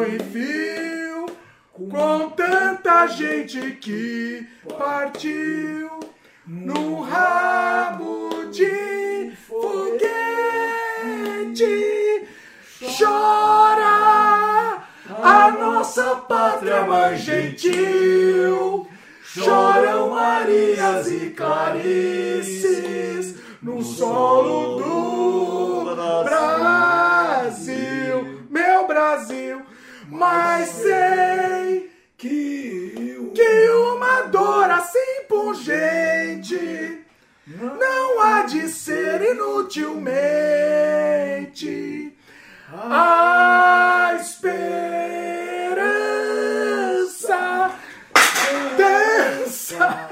[0.00, 1.26] enfio,
[1.72, 4.46] com tanta gente que
[4.78, 6.00] partiu
[6.46, 10.08] no rabo de foguete.
[12.98, 18.88] Chora a nossa pátria mãe gentil.
[19.22, 27.62] Choram Marias e Clarices no solo do Brasil,
[28.50, 29.62] meu Brasil.
[30.10, 31.91] Mas sei
[32.22, 32.94] Que
[33.34, 37.04] que uma dor assim pungente
[37.48, 40.56] não há de ser inutilmente
[42.72, 45.02] a esperança.
[48.76, 50.08] Dança.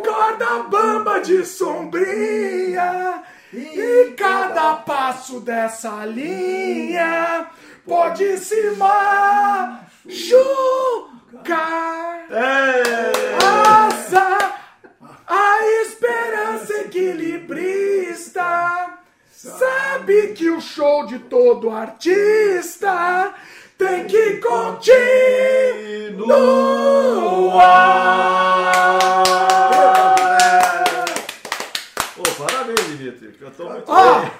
[0.00, 3.20] Corda bamba de sombria
[3.52, 7.48] e cada passo dessa linha
[7.84, 8.70] pode se
[11.34, 12.26] machucar
[13.42, 14.54] asa
[15.26, 18.98] a esperança equilibrista
[19.32, 23.34] sabe que o show de todo artista
[23.76, 24.84] tem que continuar.
[32.16, 33.32] Ô, parabéns, Dimitri.
[33.32, 34.30] Cantou muito Ó, bem.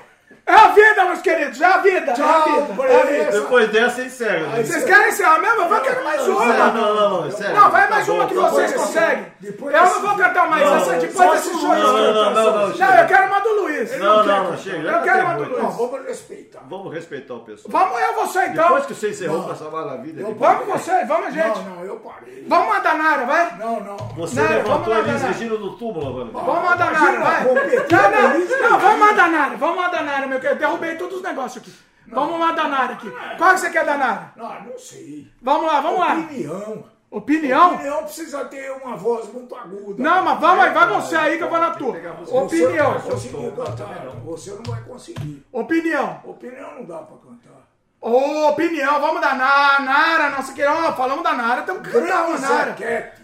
[0.47, 2.83] É a vida, meus queridos, é a vida, é a Tchau, vida.
[2.87, 3.41] É a vida.
[3.41, 4.63] Depois dessa, encerra.
[4.63, 5.63] Vocês querem encerrar mesmo?
[5.63, 6.45] Eu vou querer mais Não, uma.
[6.45, 7.55] não, não, não, sério.
[7.61, 9.27] Não, vai Tá mais bom, uma que tá vocês conseguem.
[9.41, 11.69] depois Eu não vou cantar mais Não, essa não, depois desse show.
[11.69, 13.99] Luiz Não, não, não, não, não, Não, eu quero uma do Luiz.
[13.99, 14.77] Não, não, não, chega.
[14.79, 15.63] Eu já quero uma do muito.
[15.63, 16.61] Não, vamos respeitar.
[16.69, 17.69] Vamos respeitar o pessoal.
[17.71, 18.65] Vamos eu, você então.
[18.65, 21.59] Depois que você encerrou essa maravilha, Eu- Dimitri, Vamos você, vamos gente.
[21.61, 22.45] Não, não, eu parei.
[22.47, 23.57] Vamos uma danara, vai.
[23.59, 23.97] Não, não.
[24.17, 25.27] você Não, levantou Danara.
[25.29, 26.31] Regina do túmulo, mano.
[26.33, 27.45] Vamos uma danara, vai.
[27.45, 30.61] Não, não, não, vamos uma danara, vamos uma danara, meu querido.
[30.61, 31.73] Derrubei todos os negócios aqui.
[32.07, 33.11] Vamos uma danara aqui.
[33.39, 34.33] Qual que você quer danara?
[34.37, 35.31] Não, não sei.
[35.41, 36.15] Vamos lá, vamos lá.
[36.19, 36.85] Opinião.
[37.11, 37.75] Opinião?
[37.75, 40.03] Opinião precisa ter uma voz muito aguda.
[40.03, 41.93] Não, mas vamos aí, vai você aí que eu vou na tua.
[41.93, 42.91] Você não Opinião.
[42.93, 43.87] vai conseguir cantar.
[44.25, 45.47] Você não vai conseguir.
[45.53, 46.21] Opinião.
[46.25, 47.65] Opinião não dá pra cantar.
[48.01, 50.93] Ô, opinião, vamos da Na- Nara, nossa querida.
[50.93, 52.77] Falamos da Nara, temos que cantar Nara.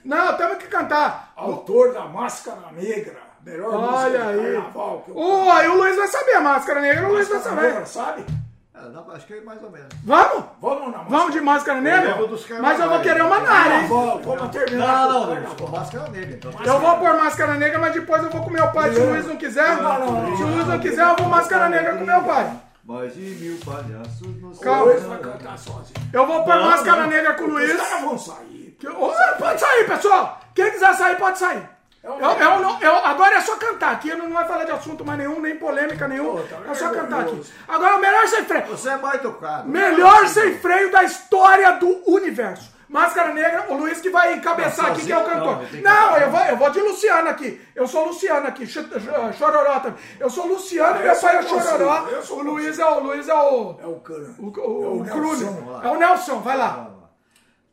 [0.04, 1.32] Não, temos que cantar.
[1.36, 3.29] autor da Máscara Negra.
[3.44, 4.52] Melhor Olha aí.
[4.54, 7.36] carnaval que eu Ô, aí o Luiz vai saber, a máscara negra, o Luiz vai
[7.38, 7.68] Máscara saber.
[7.68, 8.24] Negra, sabe?
[8.74, 9.88] É, acho que é mais ou menos.
[10.04, 10.44] Vamos?
[10.60, 12.14] Vamos na Vamos de máscara negra?
[12.26, 13.88] dos Mas eu vou querer uma nara, hein?
[13.88, 15.06] Vamos, vamos terminar.
[15.08, 16.52] Não, não, não, máscara negra, então.
[16.64, 18.92] Eu vou pôr máscara negra, mas depois eu vou com meu pai.
[18.94, 19.82] Se o Luiz não quiser, se
[20.42, 22.52] o Luiz não quiser, eu vou máscara negra com meu pai.
[22.84, 24.82] Mais de mil palhaços no Calma.
[24.82, 25.94] O Luiz vai cantar sozinho.
[26.12, 27.08] Eu vou pôr Não, máscara não.
[27.08, 27.70] negra com o Luiz.
[27.70, 28.76] Os caras vão sair.
[28.80, 28.88] Que-
[29.38, 30.40] Pode sair, pessoal.
[30.54, 31.68] Quem quiser sair, pode sair.
[32.02, 35.18] Eu, eu não- eu- agora é só cantar aqui, não vai falar de assunto mais
[35.18, 36.32] nenhum, nem polêmica nenhum.
[36.36, 37.42] Pô, tá É só cantar aqui.
[37.68, 38.66] Agora, o melhor sem freio.
[38.68, 39.68] Você é mais tocado.
[39.68, 42.70] Melhor sem freio da história do universo.
[42.88, 45.58] Máscara Negra, o Luiz que vai encabeçar Não, aqui, que é o cantor.
[45.58, 47.60] não, que Não, eu vou, eu vou de Luciano aqui.
[47.76, 49.98] Eu sou Luciano aqui, Ch- ch- Chororó também.
[50.18, 52.08] Eu sou Luciano, Ah, meu eu pai é Chororó.
[52.08, 53.76] eu O Luiz é o Luiz é o.
[53.80, 55.24] É o o, É o.
[55.24, 55.80] Nelson.
[55.84, 56.90] É o Nelson, vai lá.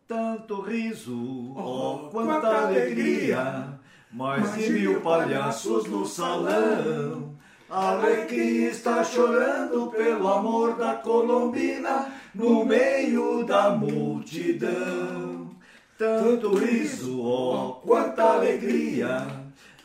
[0.07, 1.13] Tanto riso,
[1.57, 3.76] oh, quanta, quanta alegria,
[4.11, 7.35] mais de mil palhaços no salão.
[7.69, 15.49] A alegria está chorando pelo amor da Colombina no meio da multidão.
[15.97, 19.27] Tanto riso, oh, quanta alegria,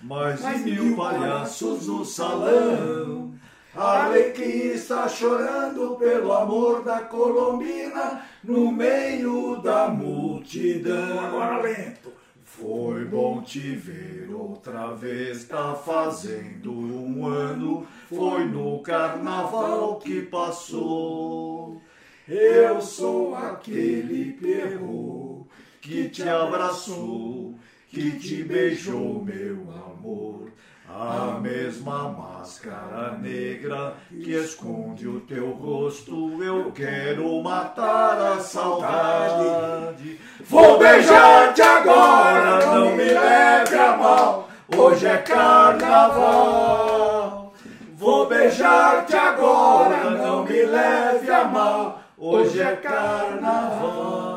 [0.00, 3.32] mais de mil palhaços no salão.
[3.74, 11.18] A alegria está chorando pelo amor da Colombina no meio da multidão.
[11.18, 12.21] Agora lento.
[12.54, 17.86] Foi bom te ver outra vez, tá fazendo um ano.
[18.10, 21.80] Foi no carnaval que passou.
[22.28, 25.48] Eu sou aquele perro
[25.80, 27.54] que te abraçou,
[27.88, 30.52] que te beijou, meu amor.
[30.94, 40.20] A mesma máscara negra que esconde o teu rosto, eu quero matar a saudade.
[40.48, 46.62] Vou beijar-te agora, não me leve a mal, hoje é carnaval.
[47.94, 54.32] Vou beijar-te agora, não me leve a mal, hoje é carnaval.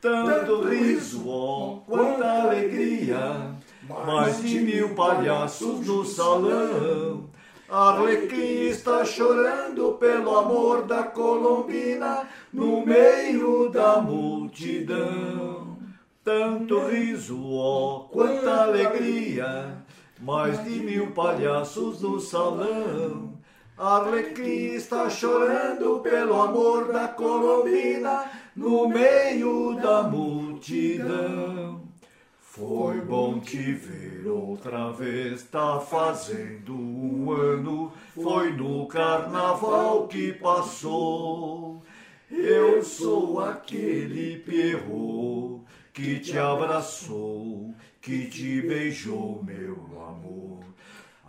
[0.00, 3.49] Tanto riso, quanta alegria,
[4.06, 7.28] mais de mil palhaços no salão.
[7.68, 15.76] Arlequim está chorando pelo amor da Colombina no meio da multidão.
[16.24, 19.84] Tanto riso, ó, quanta alegria,
[20.20, 23.34] mais de mil palhaços no salão.
[23.78, 31.89] Arlequim está chorando pelo amor da Colombina no meio da multidão.
[32.52, 37.92] Foi bom te ver outra vez, tá fazendo um ano.
[38.12, 41.80] Foi no carnaval que passou.
[42.28, 50.69] Eu sou aquele perro que te abraçou, que te beijou, meu amor.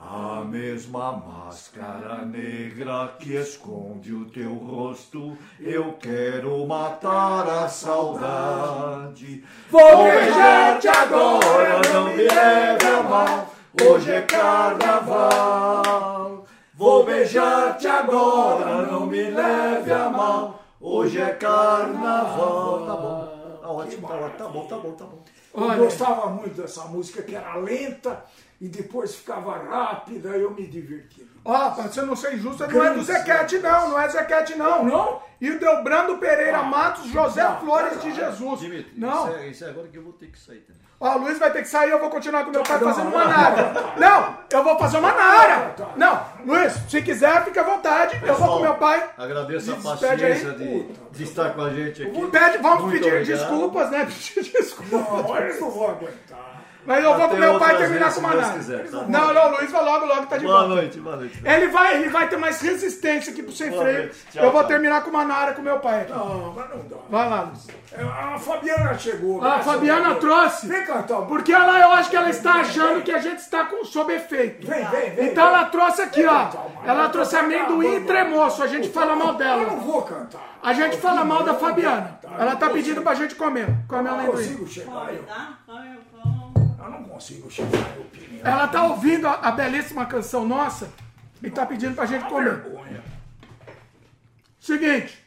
[0.04, 9.44] A mesma máscara negra que esconde o teu rosto, eu quero matar a saudade.
[9.70, 15.68] Vou beijar-te agora, não me leve a mal, hoje é carnaval.
[16.74, 22.86] Vou beijar-te agora, não me leve a mal, hoje é carnaval.
[22.88, 25.24] Tá bom, tá ótimo, tá, ótimo, tá bom, tá bom, tá bom.
[25.54, 28.26] Eu gostava muito dessa música que era lenta
[28.62, 31.26] e depois ficava rápida e eu me divertia.
[31.44, 33.90] Ó, pra você não ser injusto, não é do Zequete, não.
[33.90, 34.86] Não é Zequete, não.
[34.86, 35.20] Não?
[35.42, 38.60] E o Delbrando Pereira Matos, José Não, Flores de Jesus.
[38.60, 39.28] Dimitri, Não.
[39.28, 40.80] Isso, é, isso é agora que eu vou ter que sair também.
[41.00, 43.26] Ó, o Luiz vai ter que sair, eu vou continuar com meu pai fazendo uma
[43.26, 43.32] não.
[43.32, 43.74] nara.
[43.98, 45.76] Não, eu vou fazer uma nara.
[45.98, 48.22] Não, Luiz, se quiser, fica à vontade.
[48.24, 49.10] Eu vou com meu pai.
[49.18, 50.56] Agradeço a paciência aí.
[50.56, 50.84] de,
[51.18, 52.28] de estar com a gente aqui.
[52.28, 53.40] Pede, vamos Muito pedir obrigado.
[53.40, 54.06] desculpas, né?
[54.36, 54.92] Pedir desculpas.
[54.92, 56.51] Não, eu não vou aguentar.
[56.86, 58.58] Mas eu vou com Até meu pai terminar com uma se Deus nara.
[58.60, 58.98] quiser, tá?
[59.08, 60.76] Não, não, o Luiz vai logo, logo tá de Boa volta.
[60.76, 61.42] noite, boa noite.
[61.46, 63.98] Ele vai, ele vai ter mais resistência aqui pro sem Boa freio.
[64.00, 64.16] noite.
[64.32, 64.68] Tchau, eu vou tchau.
[64.68, 66.12] terminar com uma nara com meu pai aqui.
[66.12, 66.96] Não, mas não dá.
[67.10, 67.68] Vai lá, Luiz.
[67.94, 69.44] É, A Fabiana chegou.
[69.44, 70.68] A Fabiana trouxe.
[70.68, 71.22] Vem cantar.
[71.24, 74.66] Porque ela, eu acho que ela está achando que a gente está com, sob efeito.
[74.66, 75.26] Vem, vem, vem.
[75.30, 75.54] Então vem.
[75.56, 76.48] ela trouxe aqui, ó.
[76.86, 78.64] Ela trouxe amendoim e tremoço.
[78.64, 79.66] A gente fala mal Eu não dela.
[79.76, 80.50] vou cantar.
[80.64, 82.20] A gente fala mal da Fabiana.
[82.40, 83.68] Ela tá pedindo pra gente comer.
[83.88, 84.36] Come Eu não amendoim.
[84.38, 84.92] consigo chegar.
[84.92, 85.50] Pode, Eu, tá?
[87.22, 88.42] Consigo chegar opinião.
[88.44, 90.90] Ela tá ouvindo a, a belíssima canção nossa
[91.42, 92.56] e tá pedindo pra gente comer.
[92.62, 93.04] Vergonha.
[94.60, 95.22] Seguinte.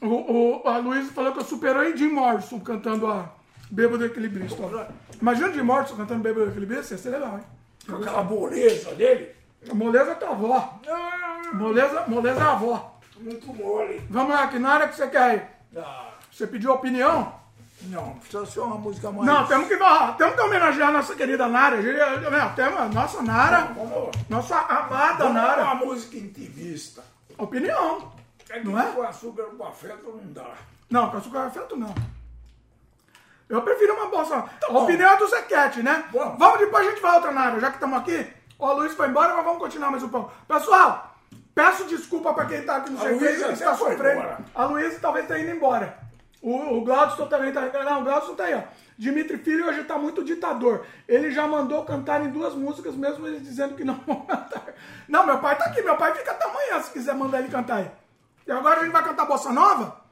[0.00, 3.30] O, o, a Luísa falou que eu superei Jim Morrison cantando a
[3.70, 4.60] Bêbado Equilibrista.
[4.60, 4.86] ó.
[5.20, 7.44] Imagina o Jim Morrison cantando Bêbado Equilibrista, ia ser legal, hein?
[7.88, 9.30] Com aquela boleza dele.
[9.70, 10.80] A moleza é tua avó.
[10.88, 12.98] Ah, Moleza, moleza é a avó.
[13.20, 14.02] muito mole.
[14.10, 15.78] Vamos lá, que na área que você quer ir?
[15.78, 17.32] Ah, Você pediu opinião?
[17.84, 19.26] Não, precisa ser uma música mais.
[19.26, 21.78] Não, temos que, temos que homenagear a nossa querida Nara.
[22.54, 25.62] Temos nossa Nara, Vamos, nossa amada vamos Nara.
[25.64, 27.02] uma música intimista.
[27.38, 28.12] Opinião.
[28.50, 28.84] É Não é?
[28.92, 30.50] com açúcar com afeto não dá.
[30.90, 31.94] Não, com açúcar afeto não.
[33.48, 34.84] Eu prefiro uma bossa a bom.
[34.84, 36.04] opinião é do Zequete, né?
[36.10, 36.36] Bom.
[36.38, 38.26] Vamos depois a gente vai outra na área, já que estamos aqui.
[38.58, 40.32] Ó, o Luiz foi embora, mas vamos continuar mais um pouco.
[40.46, 41.14] Pessoal,
[41.54, 44.20] peço desculpa para quem tá aqui no serviço, que está sofrendo.
[44.20, 44.38] embora.
[44.54, 45.98] A Luísa talvez tenha ido embora.
[46.42, 47.60] O, o Glaudston também tá.
[47.84, 48.62] Não, o Glaudston tá aí, ó.
[48.98, 50.84] Dimitri Filho hoje tá muito ditador.
[51.08, 54.64] Ele já mandou cantar em duas músicas, mesmo ele dizendo que não vão cantar.
[55.08, 57.76] Não, meu pai tá aqui, meu pai fica até amanhã se quiser mandar ele cantar
[57.76, 57.90] aí.
[58.46, 60.02] E agora a gente vai cantar Bossa Nova?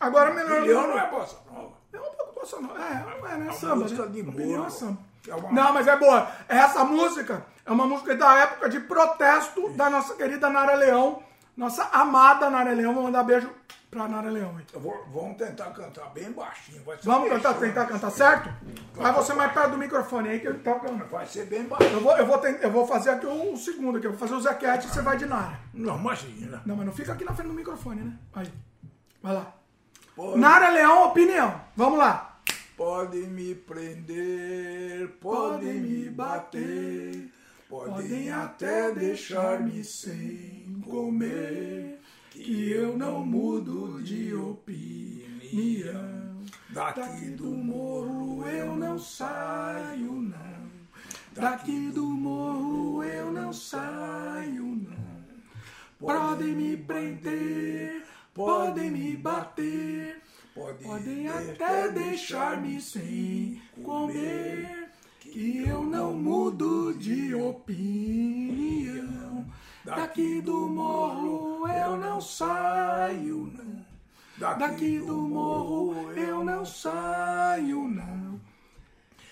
[0.00, 0.60] Agora melhor.
[0.62, 1.72] Milhão não é bossa nova.
[1.92, 2.78] É um pouco bossa nova.
[2.78, 3.44] É, não é, né?
[3.44, 3.76] uma Samba.
[3.76, 4.10] música né?
[4.12, 4.66] de morro.
[4.66, 4.98] é samba.
[5.26, 6.28] É uma- Não, mas é boa.
[6.48, 11.22] Essa música é uma música da época de protesto da nossa querida Nara Leão.
[11.56, 12.94] Nossa amada Nara Leão.
[12.94, 13.50] Vou mandar beijo
[13.90, 16.82] pra Nara Leão vou- vamos tentar cantar bem baixinho.
[17.02, 17.60] Vamos cantar, deixando.
[17.60, 18.50] tentar cantar certo?
[18.94, 21.04] Vai você mais perto do microfone aí que eu tá cantando.
[21.06, 21.94] Vai ser bem baixinho.
[21.94, 24.06] Eu vou, eu, vou eu vou fazer aqui o, segundo aqui.
[24.06, 25.58] Eu vou fazer o Zequete e você vai de Nara.
[25.72, 26.62] Não, imagina.
[26.66, 28.12] Não, mas não fica aqui na frente do microfone, né?
[28.34, 28.52] Aí.
[29.22, 29.54] Vai lá.
[30.14, 31.60] Pode, Nara Leão, opinião.
[31.76, 32.40] Vamos lá.
[32.76, 37.28] pode me prender, pode me bater,
[37.68, 41.97] podem até deixar-me sem comer,
[42.38, 45.98] que eu não mudo de opinião.
[46.70, 50.68] Daqui do morro eu não saio, não.
[51.32, 55.18] Daqui do morro eu não saio, não.
[55.98, 60.22] Podem me prender, podem me bater,
[60.54, 68.88] podem até deixar-me sem comer, que eu não mudo de opinião.
[69.96, 73.86] Daqui do morro eu não saio, não.
[74.56, 78.40] Daqui do morro eu não saio, não.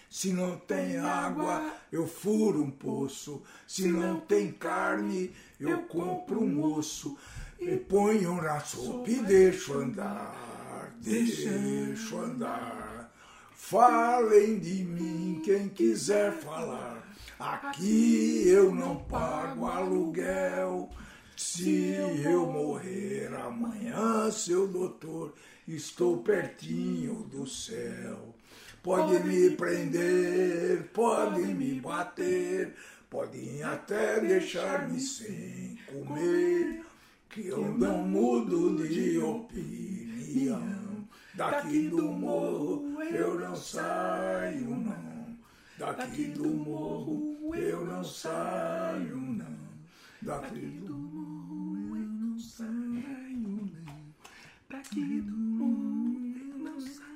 [0.08, 3.42] Se não tem água, eu furo um poço.
[3.66, 7.16] Se não tem carne, eu compro um osso.
[7.58, 13.12] E ponho na sopa e deixo andar, deixo andar.
[13.52, 15.05] Falem de mim
[15.46, 17.06] quem quiser falar.
[17.38, 20.90] Aqui eu não pago aluguel.
[21.36, 21.92] Se
[22.24, 25.34] eu morrer amanhã, seu doutor,
[25.68, 28.34] estou pertinho do céu.
[28.82, 32.74] Pode me prender, pode me bater,
[33.08, 36.84] podem até deixar-me sem comer,
[37.28, 41.06] que eu não mudo de opinião.
[41.34, 45.15] Daqui do morro eu não saio, não.
[45.78, 49.56] Daqui do morro eu não saio, não.
[50.22, 52.70] Daqui do morro eu não saio,
[53.84, 53.94] não.
[54.70, 57.06] Daqui do morro eu não saio.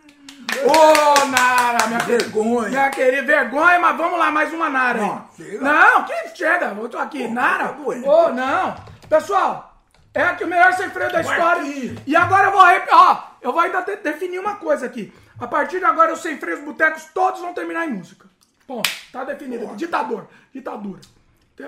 [0.68, 2.68] Ô, Nara, minha Vergonha.
[2.68, 5.28] minha querida, vergonha, mas vamos lá, mais uma Nara Não.
[5.62, 7.26] Não, que chega, eu tô aqui.
[7.28, 7.68] Nara?
[7.68, 8.06] tá doendo.
[8.06, 8.76] Ô, não.
[9.08, 9.80] Pessoal,
[10.12, 11.62] é aqui o melhor sem freio da história.
[12.06, 15.12] E agora eu vou, rep- ó, eu vou ainda de- definir uma coisa aqui.
[15.38, 18.28] A partir de agora, os sem freios botecos todos vão terminar em música.
[18.70, 19.66] Bom, tá definido.
[19.66, 19.74] aqui.
[19.78, 21.00] Ditador, ditadura.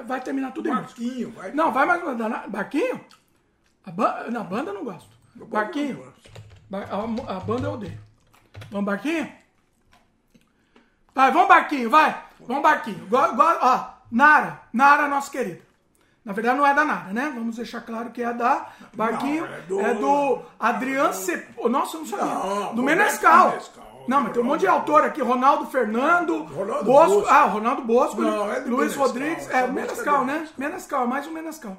[0.07, 1.01] Vai terminar tudo em música.
[1.03, 1.51] Marquinho, vai.
[1.51, 2.01] Não, vai mais.
[2.49, 3.05] Barquinho?
[3.85, 4.27] A ba...
[4.31, 5.11] Na banda eu não gosto.
[5.35, 5.97] Barquinho?
[5.97, 6.31] gosto.
[7.29, 7.99] A, a banda eu odeio.
[8.71, 9.33] Vamos, Barquinho?
[11.13, 12.25] Vai, vamos, Barquinho, vai.
[12.41, 13.05] Vamos, Barquinho.
[13.09, 14.63] Go- go- ó, Nara.
[14.73, 15.61] Nara, nossa querida.
[16.25, 17.33] Na verdade, não é da Nara, né?
[17.35, 19.45] Vamos deixar claro que é da Barquinho.
[19.45, 21.53] Não, é do- é do Adriano Cep...
[21.69, 22.27] Nossa, eu não sabia.
[22.27, 23.49] Não, do Menescal.
[23.51, 23.92] Menescal.
[24.09, 25.23] Não, mas tem um monte de autor aqui.
[25.23, 26.45] Ronaldo Fernando.
[26.45, 27.15] Ronaldo Bosco.
[27.21, 27.29] Bosco.
[27.31, 28.21] Ah, Ronaldo Bosco.
[28.21, 29.51] Não, é Luiz Menescal, Rodrigues.
[29.51, 30.49] É, Menescal, né?
[30.57, 31.07] Menescal.
[31.07, 31.77] Mais um Menescal.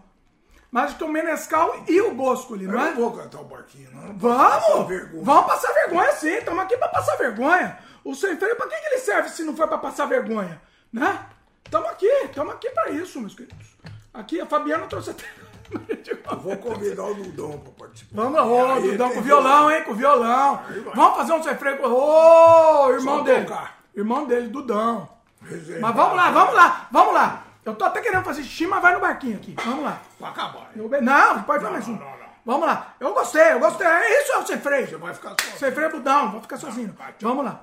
[0.72, 2.90] Mas que o Menescal e o Bosco ali, Eu não é?
[2.90, 4.16] não vou cantar o barquinho, não.
[4.18, 4.88] passar Vamos!
[4.88, 5.24] vergonha.
[5.24, 7.78] Vamos passar vergonha sim, estamos aqui para passar vergonha.
[8.04, 10.60] O sem freio, para que, que ele serve se não for para passar vergonha?
[10.92, 11.28] Né?
[11.64, 13.68] Estamos aqui, estamos aqui para isso, meus queridos.
[14.12, 15.24] Aqui a Fabiana trouxe até.
[15.72, 18.22] Eu vou convidar o Dudão para participar.
[18.22, 19.84] Vamos lá, ô, Dudão, com violão, hein?
[19.84, 20.62] Com violão.
[20.96, 21.88] Vamos fazer um sem freio com.
[21.88, 23.46] Ô, irmão Só dele.
[23.46, 23.78] tocar.
[23.96, 25.10] Irmão dele, Dudão.
[25.42, 25.82] Reserva.
[25.82, 27.44] Mas vamos lá, vamos lá, vamos lá.
[27.66, 29.56] Eu tô até querendo fazer xixi, mas vai no barquinho aqui.
[29.64, 30.02] Vamos lá.
[30.20, 30.70] Pra acabar.
[30.76, 31.92] Eu- Não, pode fazer mais um.
[31.94, 32.24] não, não.
[32.46, 32.94] Vamos lá.
[33.00, 33.88] Eu gostei, eu gostei.
[33.88, 34.88] É isso, é o sem freio.
[34.88, 35.58] Você vai ficar só.
[35.58, 36.94] Sem freio budão, vou ficar sozinho.
[37.22, 37.62] Vamos lá.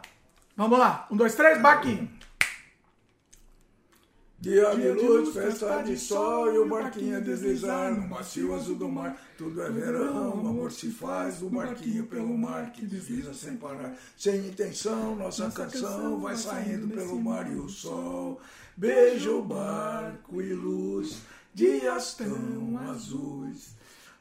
[0.57, 1.07] Vamos lá.
[1.11, 2.11] Um, dois, três, barquinho.
[4.41, 8.89] Dia de luz, festa de sol e o barquinho a deslizar no macio azul do
[8.89, 9.15] mar.
[9.37, 13.95] Tudo é verão, o amor se faz, o barquinho pelo mar que desliza sem parar.
[14.17, 18.41] Sem intenção, nossa canção vai saindo pelo mar e o sol.
[18.75, 21.19] Beija o barco e luz,
[21.53, 23.75] dias tão azuis.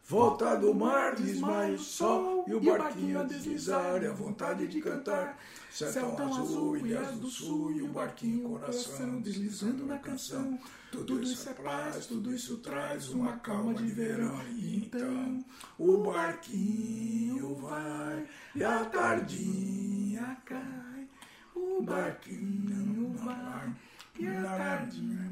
[0.10, 4.82] Volta do mar, desmaia o sol e o barquinho a deslizar, e a vontade de
[4.82, 5.38] cantar.
[5.70, 10.58] Céu tão azul, ilhas do sul e o barquinho coração deslizando na canção.
[10.92, 14.42] Tudo isso é paz, tudo isso traz uma calma de verão.
[14.48, 15.46] E então
[15.78, 21.08] o barquinho vai e a tardinha cai.
[21.54, 23.76] O barquinho vai
[24.18, 25.32] e a tardinha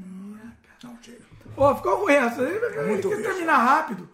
[0.62, 0.76] cai.
[0.84, 1.24] Não, chega.
[1.56, 2.42] Ô, ficou ruim essa.
[2.86, 4.08] Muito Tem que terminar rápido.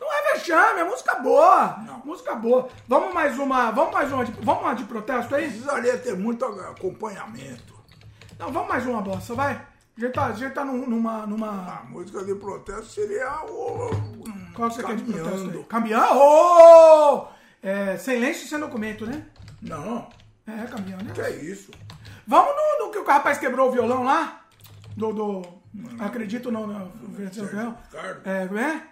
[0.00, 1.78] Não é vexame, é música boa.
[1.86, 1.98] Não.
[2.04, 2.68] Música boa.
[2.88, 3.70] Vamos mais uma.
[3.70, 5.48] Vamos mais uma de, vamos uma de protesto aí?
[5.48, 7.74] Precisaria ter muito acompanhamento.
[8.38, 9.52] Não, vamos mais uma bossa, vai.
[9.96, 11.24] A gente tá, a gente tá num- numa.
[11.26, 11.48] numa...
[11.80, 13.90] A música de protesto seria o.
[14.54, 15.64] Qual você quer de protesto aí?
[15.64, 15.64] Caminhando.
[15.64, 16.18] Caminhando?
[16.18, 17.28] Ô!
[17.62, 19.26] É, sem lenço e sem documento, né?
[19.62, 20.08] Não,
[20.46, 21.12] É, caminhando.
[21.12, 21.28] que Né?
[21.30, 21.70] é isso?
[22.26, 24.40] Vamos no, no que o rapaz quebrou o violão lá?
[24.96, 25.12] Do.
[25.12, 25.42] do
[26.00, 26.92] acredito não, não.
[28.24, 28.82] É, não, não, não.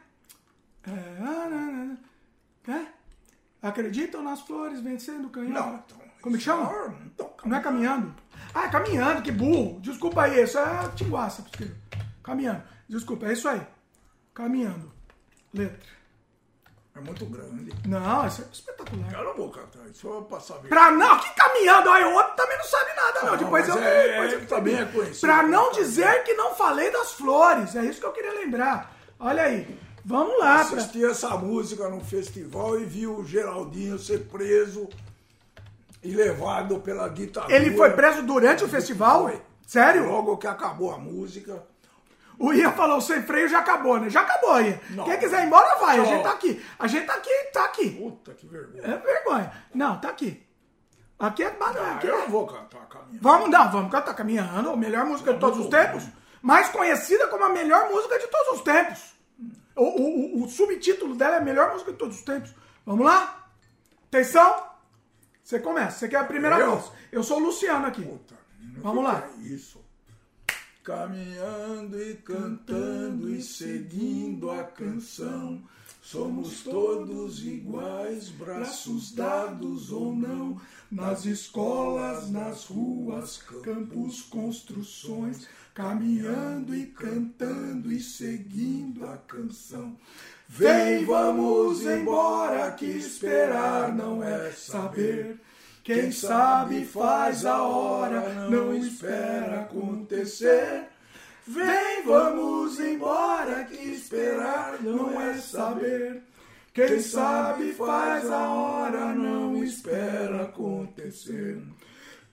[2.68, 2.86] É?
[3.60, 5.50] Acreditam nas flores vencendo o canhão?
[5.52, 6.64] Não, então, Como que chama?
[6.64, 8.14] Não, então, Não é caminhando?
[8.54, 9.80] Ah, é caminhando, que burro.
[9.80, 11.42] Desculpa aí, isso é tinguaça.
[11.42, 11.70] porque-
[12.22, 12.62] Caminhando.
[12.88, 13.60] Desculpa, é isso aí.
[14.34, 14.92] Caminhando.
[15.52, 15.90] Letra.
[16.94, 17.72] É muito grande.
[17.88, 19.12] Não, isso é espetacular.
[19.12, 20.68] Eu não vou cantar isso, só pra saber.
[20.68, 23.32] Pra não, que caminhando, aí o outro também não sabe nada, não.
[23.32, 23.78] Ah, depois eu.
[23.78, 25.20] é- depois é eu também é conhecido.
[25.20, 27.74] Pra não dizer que não falei das flores.
[27.74, 28.94] É isso que eu queria lembrar.
[29.18, 29.78] Olha aí.
[30.04, 30.64] Vamos lá.
[30.64, 30.78] Pra...
[30.78, 34.88] Assisti essa música no festival e vi o Geraldinho ser preso
[36.02, 37.54] e levado pela ditadura.
[37.54, 39.24] Ele foi preso durante o festival?
[39.24, 39.40] Foi.
[39.66, 40.06] Sério?
[40.06, 41.62] Logo que acabou a música.
[42.38, 44.10] O Ian falou, sem freio já acabou, né?
[44.10, 44.78] Já acabou, Ian.
[44.90, 45.04] Não.
[45.04, 46.00] Quem quiser ir embora, vai.
[46.00, 46.64] A gente tá aqui.
[46.78, 47.90] A gente tá aqui, tá aqui.
[47.90, 48.82] Puta que vergonha.
[48.82, 49.52] É vergonha.
[49.72, 50.44] Não, tá aqui.
[51.18, 51.86] Aqui é banana.
[51.86, 52.20] Ah, Aqui eu é...
[52.22, 53.22] não vou cantar caminhando.
[53.22, 54.70] Vamos dar, vamos cantar caminhando.
[54.70, 56.04] A melhor música de todos os tempos.
[56.40, 58.98] Mais conhecida como a melhor música de todos os tempos.
[59.76, 62.54] O, o- o- subtítulo dela é a melhor música de todos os tempos.
[62.84, 63.48] Vamos lá?
[64.08, 64.66] Atenção.
[65.42, 65.98] Você começa.
[65.98, 66.72] Você quer a primeira Eu?
[66.76, 66.92] voz.
[67.10, 68.02] Eu sou o Luciano aqui.
[68.02, 68.34] Puta,
[68.78, 69.22] Vamos lá.
[69.22, 69.80] fica Isso.
[70.82, 75.62] Caminhando e cantando e seguindo a canção.
[76.02, 80.60] Somos todos iguais, braços dados ou não.
[80.90, 85.46] Nas escolas, nas ruas, campos, construções.
[85.74, 89.96] Caminhando e cantando e seguindo a canção.
[90.46, 95.40] Vem, vamos embora, que esperar não é saber.
[95.82, 100.84] Quem sabe faz a hora, não espera acontecer.
[101.46, 106.22] Vem, vamos embora, que esperar não é saber.
[106.74, 111.60] Quem sabe faz a hora, não espera acontecer.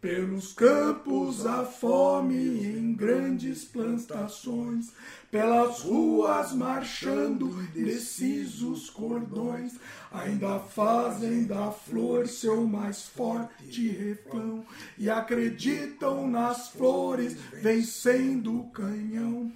[0.02, 4.94] Pelos campos a fome em grandes plantações,
[5.30, 9.74] pelas ruas marchando indecisos cordões,
[10.10, 14.66] ainda fazem da flor seu mais forte refrão
[14.98, 19.52] e acreditam nas flores vencendo o canhão.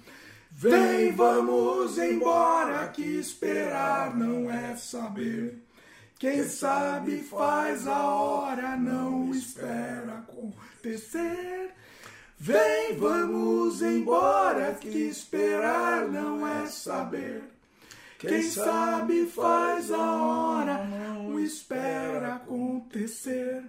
[0.50, 5.63] Vem, vamos embora, que esperar não é saber.
[6.18, 11.74] Quem sabe faz a hora, não espera acontecer.
[12.38, 17.42] Vem, vamos embora, que esperar não é saber.
[18.18, 23.64] Quem sabe faz a hora, não espera acontecer.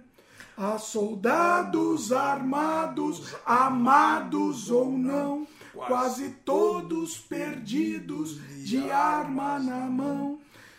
[0.56, 10.38] Há soldados armados, amados ou não, quase todos perdidos, de arma na mão.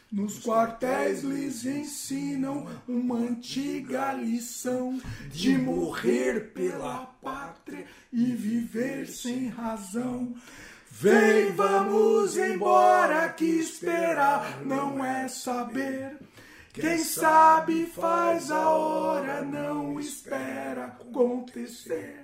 [0.10, 10.34] Nos quartéis lhes ensinam uma antiga lição de morrer pela pátria e viver sem razão.
[10.90, 16.18] Vem, vamos embora, que esperar não é saber.
[16.72, 22.24] Quem sabe faz a hora, não espera acontecer.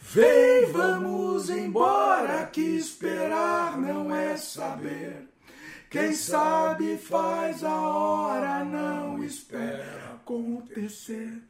[0.00, 5.35] Vem, vamos embora, que esperar não é saber.
[5.88, 11.40] Quem sabe faz a hora, não espera acontecer.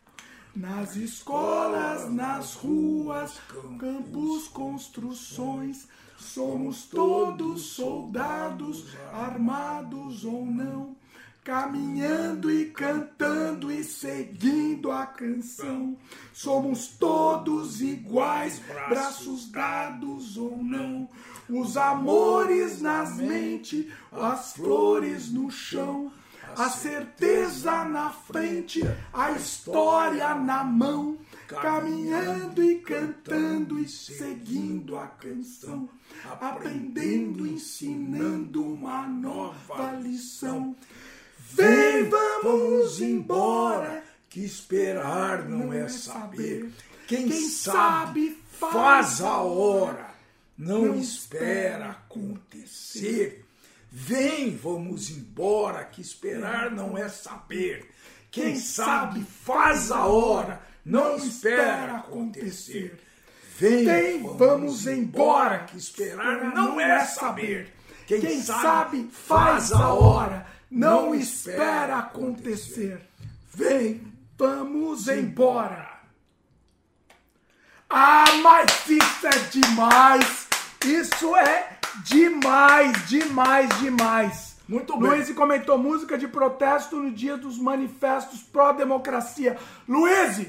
[0.55, 3.39] Nas escolas, nas ruas,
[3.79, 10.97] campos, construções, somos todos soldados, armados ou não,
[11.43, 15.97] caminhando e cantando e seguindo a canção.
[16.33, 21.09] Somos todos iguais, braços dados ou não.
[21.49, 26.11] Os amores nas mentes, as flores no chão.
[26.57, 28.81] a certeza na frente,
[29.13, 31.19] a história na mão,
[31.49, 35.89] caminhando e cantando e seguindo a canção,
[36.41, 40.75] aprendendo, ensinando uma nova lição.
[41.53, 46.73] Vem, vamos embora, que esperar não é saber.
[47.07, 50.06] Quem, Quem sabe faz a hora,
[50.57, 53.45] não espera acontecer.
[53.91, 57.91] Vem, vamos embora, que esperar não é saber.
[58.31, 63.01] Quem sabe faz a hora, não espera acontecer.
[63.59, 67.73] Vem, vamos embora, que esperar não é saber.
[68.07, 73.01] Quem sabe faz a hora, não espera acontecer.
[73.55, 75.97] Vem, vamos embora.
[77.89, 80.46] Ah, mas isso é demais!
[80.87, 81.69] Isso é
[82.05, 84.57] demais, demais, demais.
[84.69, 85.11] Muito bem.
[85.11, 89.57] Luiz comentou música de protesto no dia dos manifestos pró-democracia.
[89.89, 90.47] Luiz,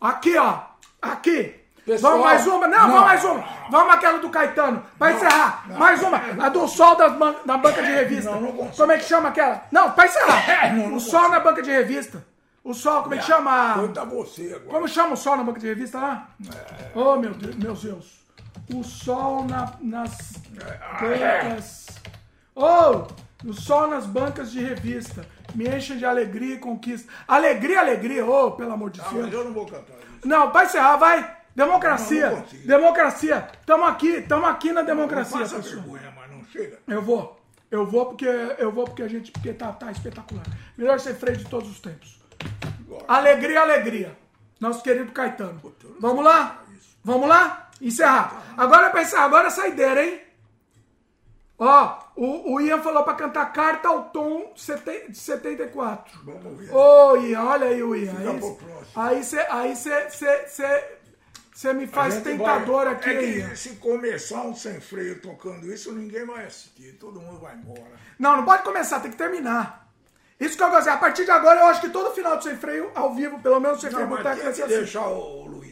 [0.00, 0.58] aqui ó,
[1.02, 1.60] aqui.
[1.84, 2.66] Pessoal, vamos mais uma?
[2.66, 2.88] Não, não.
[2.88, 3.44] vamos mais uma.
[3.70, 4.82] Vamos aquela do Caetano.
[4.98, 5.64] Pra encerrar.
[5.78, 6.16] mais uma.
[6.44, 8.30] A do sol das ban na banca de revista.
[8.30, 9.64] Não, não como é que chama aquela?
[9.70, 10.74] Não, pra encerrar.
[10.74, 12.24] Não, não o sol na banca de revista.
[12.64, 13.74] O sol, como é que chama?
[13.74, 14.70] Conta você agora.
[14.70, 16.28] Como chama o sol na banca de revista lá?
[16.94, 18.23] Oh, meu Deus, meus Deus.
[18.74, 20.32] O sol na- nas
[21.00, 21.86] bancas.
[22.54, 23.06] Oh,
[23.46, 25.26] o sol nas bancas de revista.
[25.54, 27.12] Me enche de alegria e conquista.
[27.28, 29.32] Alegria, alegria, oh, pelo amor de Ah, Deus.
[29.32, 30.26] eu não vou cantar isso.
[30.26, 31.36] Não, vai encerrar, vai.
[31.54, 32.30] Democracia.
[32.30, 33.48] Não, não democracia.
[33.64, 35.82] Tamo aqui, tamo aqui na Não democracia, faça pessoal.
[35.82, 36.78] vergonha, mas não chega.
[36.88, 37.40] Eu vou.
[37.70, 40.44] Eu vou porque eu vou porque a gente porque tá, tá espetacular.
[40.76, 42.20] Melhor ser freio de todos os tempos.
[43.06, 44.16] Alegria, alegria.
[44.60, 45.60] Nosso querido Caetano.
[46.00, 46.62] Vamos lá?
[47.04, 47.63] Vamos lá?
[47.84, 48.42] Encerrar.
[48.56, 50.20] Agora é encerrar, agora é saideira, hein?
[51.58, 54.60] Ó, o, o Ian falou pra cantar Carta ao Tom de
[55.16, 56.20] 74.
[56.24, 56.74] Vamos ver.
[56.74, 58.12] Ô, Ian, olha aí o Ian.
[58.96, 60.84] Aí, você aí cê, cê, cê,
[61.54, 66.26] cê me faz tentador vai- aqui, É se começar um sem freio tocando isso, ninguém
[66.26, 66.96] vai assistir.
[66.98, 67.84] Todo mundo vai embora.
[68.18, 69.84] Não, não pode começar, tem que terminar.
[70.40, 70.92] Isso que eu gostei.
[70.92, 73.60] A partir de agora, eu acho que todo final do Sem Freio, ao vivo, pelo
[73.60, 74.66] menos Sem Freio Não, Boteco tem que assim.
[74.74, 75.62] deixar o.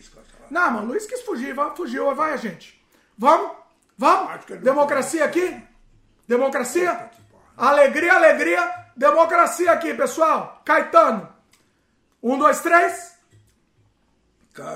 [0.52, 2.78] Não, mano, Luiz quis fugir, vai, fugiu, vai a gente.
[3.16, 3.52] Vamos?
[3.96, 4.44] Vamos?
[4.60, 5.58] Democracia aqui?
[6.28, 7.10] Democracia?
[7.56, 8.70] Alegria, alegria.
[8.94, 10.60] Democracia aqui, pessoal.
[10.62, 11.26] Caetano.
[12.22, 13.16] Um, dois, três.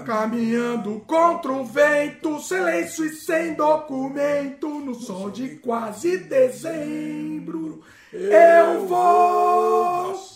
[0.07, 10.36] Caminhando contra o vento, silêncio e sem documento, no sol de quase dezembro, eu vou.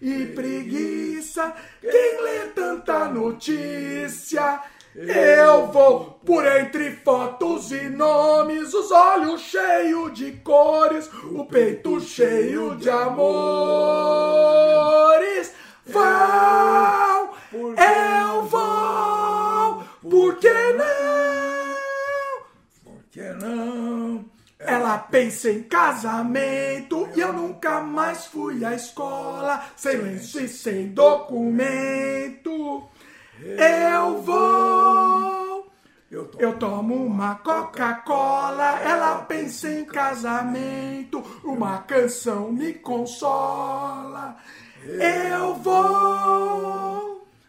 [0.00, 1.52] e preguiça.
[1.80, 4.60] Quem lê tanta notícia?
[4.94, 12.74] Eu vou por entre fotos e nomes, os olhos cheios de cores, o peito cheio
[12.76, 13.28] de amores.
[15.86, 21.68] Vão, eu vou, por que não?
[22.84, 24.24] Por que não?
[24.68, 30.88] Ela pensa em casamento e eu nunca mais fui à escola, sem lenço e sem
[30.88, 32.86] documento.
[33.40, 35.72] Eu vou.
[36.10, 44.36] Eu tomo uma Coca-Cola, ela pensa em casamento, uma canção me consola.
[44.84, 47.07] Eu vou.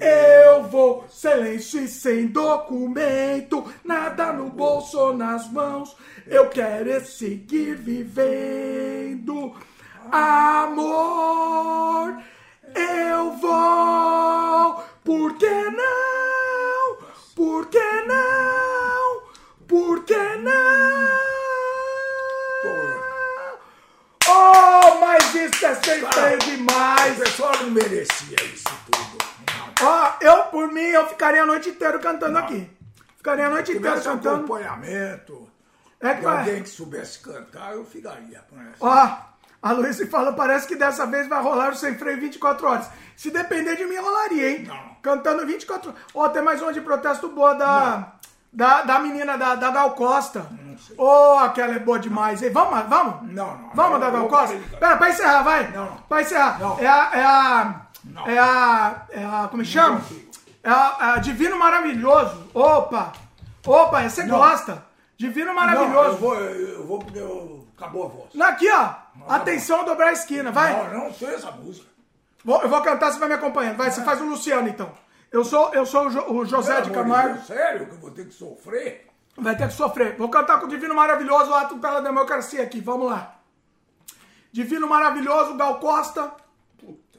[0.00, 5.96] Eu vou lenço e sem documento, nada no bolso ou nas mãos.
[6.26, 9.54] Eu quero é seguir vivendo.
[10.10, 12.22] Amor,
[12.74, 14.82] eu vou.
[15.04, 16.98] Por que não?
[17.34, 19.22] Por que não?
[19.66, 21.12] Por que não?
[24.28, 27.18] Oh, mas isso é sempre O demais.
[27.18, 29.31] pessoal não merecia isso tudo.
[29.84, 32.70] Ó, eu por mim, eu ficaria a noite inteira cantando aqui.
[33.16, 34.36] Ficaria a noite Se inteira cantando.
[34.44, 35.48] acompanhamento
[36.00, 38.76] É que alguém que soubesse cantar, eu ficaria com essa.
[38.80, 42.88] Ó, a Luísa fala, parece que dessa vez vai rolar o sem freio 24 horas.
[43.16, 44.64] Se depender de mim, rolaria, hein?
[44.66, 44.96] Não.
[45.00, 46.02] Cantando 24 horas.
[46.12, 48.14] Ó, tem mais uma de protesto boa da,
[48.52, 50.44] da, da menina da, da Gal Costa.
[50.84, 50.96] sei.
[50.98, 52.50] Ô, aquela é boa demais, hein?
[52.50, 53.32] Vamos, vamos?
[53.32, 53.70] Não, não.
[53.72, 54.58] Vamos Eu- da Gal Costa?
[54.80, 55.70] Pera, pra encerrar, vai.
[55.70, 55.96] Não, não.
[56.08, 56.58] Pra encerrar.
[56.58, 56.78] Não.
[56.80, 57.10] É a...
[57.14, 57.81] É a...
[58.12, 58.26] Não.
[58.26, 59.06] É a...
[59.10, 59.48] É a...
[59.50, 60.00] Como chama?
[60.00, 60.30] consigo.
[60.62, 62.48] É a, é a Divino Maravilhoso.
[62.54, 63.12] Opa!
[63.66, 64.38] Opa, você Não.
[64.38, 64.84] gosta?
[65.16, 66.08] Divino Não, Maravilhoso.
[66.10, 68.40] eu vou, eu vou porque eu- acabou a voz.
[68.40, 68.94] Aqui, ó.
[69.28, 70.50] Atenção, dobrar a esquina.
[70.50, 70.72] Vai.
[70.92, 71.86] Não, não sei essa música.
[72.44, 73.76] Vou- eu vou cantar, você vai me acompanhando.
[73.76, 74.90] Vai, você faz o Luciano, então.
[75.30, 77.34] Eu sou, eu sou o, Jo- o José de Pelo Camargo.
[77.34, 79.08] Deus, sério que eu vou ter que sofrer?
[79.36, 80.16] Vai ter que sofrer.
[80.16, 82.80] Vou cantar com o Divino Maravilhoso, o ato pela democracia aqui.
[82.80, 83.36] Vamos lá.
[84.52, 86.32] Divino Maravilhoso, Gal Costa.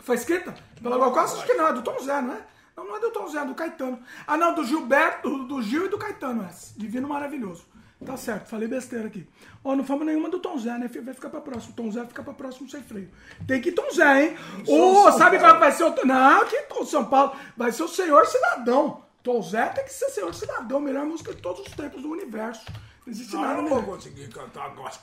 [0.03, 0.53] Foi escrita?
[0.81, 1.37] Pela Gal Costa?
[1.37, 2.41] Acho que não, é do Tom Zé, não é?
[2.75, 3.99] Não, não é do Tom Zé, é do Caetano.
[4.27, 6.77] Ah, não, do Gilberto, do, Gil e do Caetano, essa.
[6.77, 7.65] Divino Maravilhoso.
[8.05, 9.25] Tá certo, falei besteira aqui.
[9.63, 10.89] Ó, não fomos nenhuma do Tom Zé, né?
[11.01, 11.73] Vai ficar pra próximo.
[11.73, 13.09] Tom Zé fica pra próximo sem freio.
[13.47, 14.37] Tem que ir Tom Zé, hein?
[14.67, 16.05] Ô, São sabe qual vai ser o.
[16.05, 17.33] Não, que Tom São Paulo.
[17.55, 19.05] Vai ser o Senhor Cidadão.
[19.23, 22.65] Tom Zé tem que ser Senhor Cidadão, melhor música de todos os tempos do universo.
[23.05, 25.01] Não existe Não, nada eu não vou conseguir cantar Costa.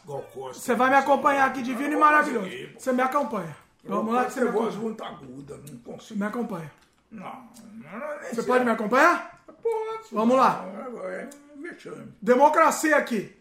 [0.53, 2.51] Você vai me acompanhar aqui, divino e maravilhoso.
[2.77, 3.57] Você me acompanha.
[3.85, 6.19] Vamos lá que você voz muito aguda, não consigo.
[6.21, 6.71] Me acompanha.
[7.11, 9.43] Não, não, Você pode me acompanhar?
[9.47, 10.09] Pode.
[10.13, 10.65] Vamos lá.
[11.05, 11.29] É, é
[11.61, 12.13] vexame.
[12.21, 13.35] Democracia aqui.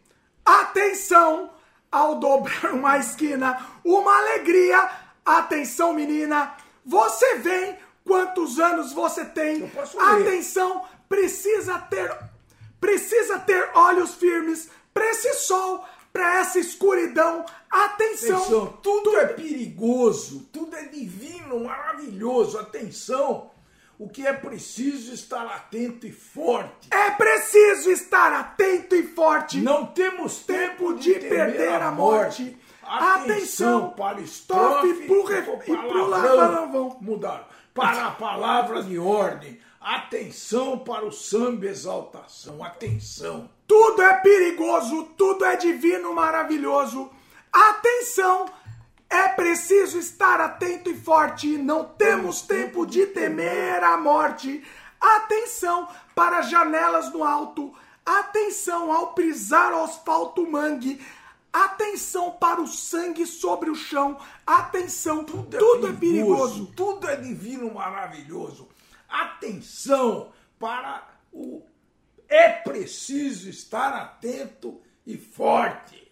[0.44, 1.52] Atenção
[1.92, 4.90] ao dobrar uma esquina, uma alegria.
[5.26, 6.54] Atenção, menina.
[6.86, 7.78] Você vem.
[8.06, 9.70] Quantos anos você tem?
[9.70, 10.00] Posso.
[10.00, 12.10] Atenção, precisa ter
[12.80, 17.46] precisa ter olhos firmes para esse sol, para essa escuridão.
[17.70, 18.38] Atenção.
[18.38, 22.58] Atenção, tudo é perigoso, tudo é divino, maravilhoso.
[22.58, 23.52] Atenção,
[23.98, 26.88] o que é preciso estar atento e forte.
[26.92, 29.60] É preciso estar atento e forte.
[29.60, 32.58] Não temos tempo de, de perder a morte.
[32.82, 36.98] Atenção Atenção para estrofe estrofe pro e pro palavrão.
[37.00, 37.46] Mudaram.
[37.74, 39.60] Para a palavra de ordem.
[39.80, 42.64] Atenção para o samba exaltação.
[42.64, 43.50] Atenção.
[43.70, 47.08] Tudo é perigoso, tudo é divino, maravilhoso.
[47.54, 48.48] Atenção!
[49.08, 51.56] É preciso estar atento e forte.
[51.56, 54.64] Não temos tempo de temer a morte.
[55.00, 57.72] Atenção para as janelas no alto.
[58.04, 61.00] Atenção ao pisar o asfalto mangue.
[61.54, 64.18] Atenção para o sangue sobre o chão.
[64.48, 66.74] Atenção, tudo é, perigoso.
[66.76, 68.68] Tudo é divino, maravilhoso.
[69.08, 71.69] Atenção para o.
[72.30, 76.08] É preciso estar atento e forte.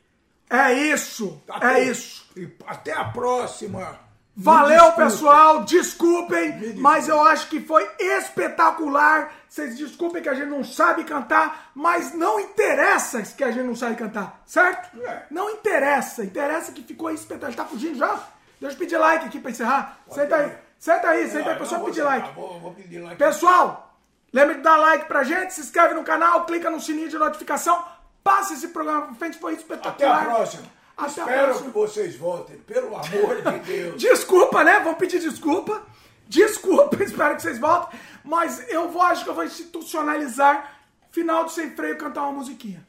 [0.50, 2.26] É isso, Até- é isso.
[2.66, 4.00] Até a próxima.
[4.40, 4.98] Valeu, desculpe.
[5.04, 5.64] pessoal.
[5.64, 6.80] Desculpem, desculpe.
[6.80, 9.34] mas eu acho que foi espetacular.
[9.50, 13.76] Vocês desculpem que a gente não sabe cantar, mas não interessa que a gente não
[13.76, 15.02] sabe cantar, certo?
[15.04, 15.24] É.
[15.32, 16.24] Não interessa.
[16.24, 17.50] Interessa que ficou espetacular.
[17.50, 18.20] Ele tá fugindo já?
[18.60, 20.00] Deixa eu pedir like aqui pra encerrar.
[20.10, 20.52] Senta aí.
[20.80, 22.36] Senta aí, senta aí, pessoal, pedir like.
[22.36, 23.18] Vou, vou pedir like.
[23.18, 23.87] Pessoal,
[24.34, 27.84] lembre de dar like pra gente, se inscreve no canal, clica no sininho de notificação,
[28.24, 30.22] passa esse programa pra frente, foi Até espetacular.
[30.22, 30.64] a próxima.
[30.98, 31.66] Até a Espero próxima.
[31.68, 34.02] que vocês voltem, pelo amor de Deus.
[34.02, 34.80] Desculpa, né?
[34.80, 35.82] Vou pedir desculpa.
[36.28, 38.00] Desculpa, espero que vocês voltem.
[38.24, 40.72] Mas eu vou, acho que eu vou institucionalizar
[41.12, 42.86] final do Sem Freio cantar uma musiquinha.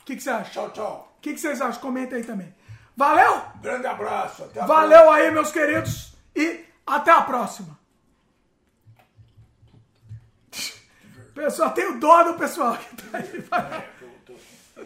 [0.00, 0.50] O que, que você acha?
[0.50, 1.12] Tchau, tchau.
[1.18, 1.80] O que, que vocês acham?
[1.80, 2.54] Comenta aí também.
[2.96, 3.42] Valeu?
[3.60, 4.44] Grande abraço.
[4.44, 6.14] Até a Valeu aí, meus queridos.
[6.34, 7.78] E até a próxima.
[11.40, 13.42] Pessoal, tenho dó do pessoal que tá aí.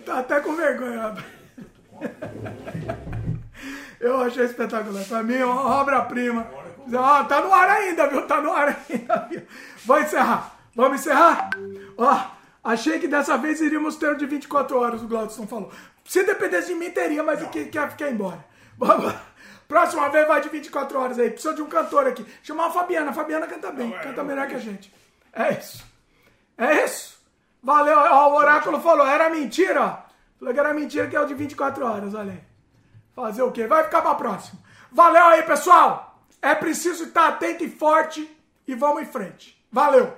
[0.04, 1.00] Tá até com vergonha.
[1.02, 1.24] rapaz.
[3.98, 5.04] Eu achei espetacular.
[5.04, 6.46] Pra mim, é uma obra-prima.
[6.94, 8.24] Ó, tá no ar ainda, viu?
[8.26, 9.42] Tá no ar ainda, viu?
[9.84, 10.56] Vou encerrar.
[10.76, 11.50] Vamos encerrar?
[11.98, 12.24] Ó,
[12.62, 15.72] achei que dessa vez iríamos ter o de 24 horas, o Glaudson falou.
[16.04, 18.44] Se dependesse de mim, teria, mas o que quer ficar embora.
[18.78, 19.22] Vamos lá.
[19.66, 21.30] Próxima vez vai de 24 horas aí.
[21.30, 22.24] Precisa de um cantor aqui.
[22.44, 23.10] Chamar a Fabiana.
[23.10, 23.90] A Fabiana canta bem.
[23.90, 24.94] Canta melhor que a gente.
[25.32, 25.93] É isso.
[26.56, 27.18] É isso.
[27.62, 27.98] Valeu.
[27.98, 29.06] Ó, o oráculo falou.
[29.06, 30.04] Era mentira.
[30.38, 32.14] Falou que era mentira que é o de 24 horas.
[32.14, 32.44] Olha aí.
[33.14, 33.66] Fazer o quê?
[33.66, 34.60] Vai ficar pra próxima.
[34.90, 36.18] Valeu aí, pessoal.
[36.42, 38.30] É preciso estar atento e forte.
[38.66, 39.58] E vamos em frente.
[39.70, 40.14] Valeu.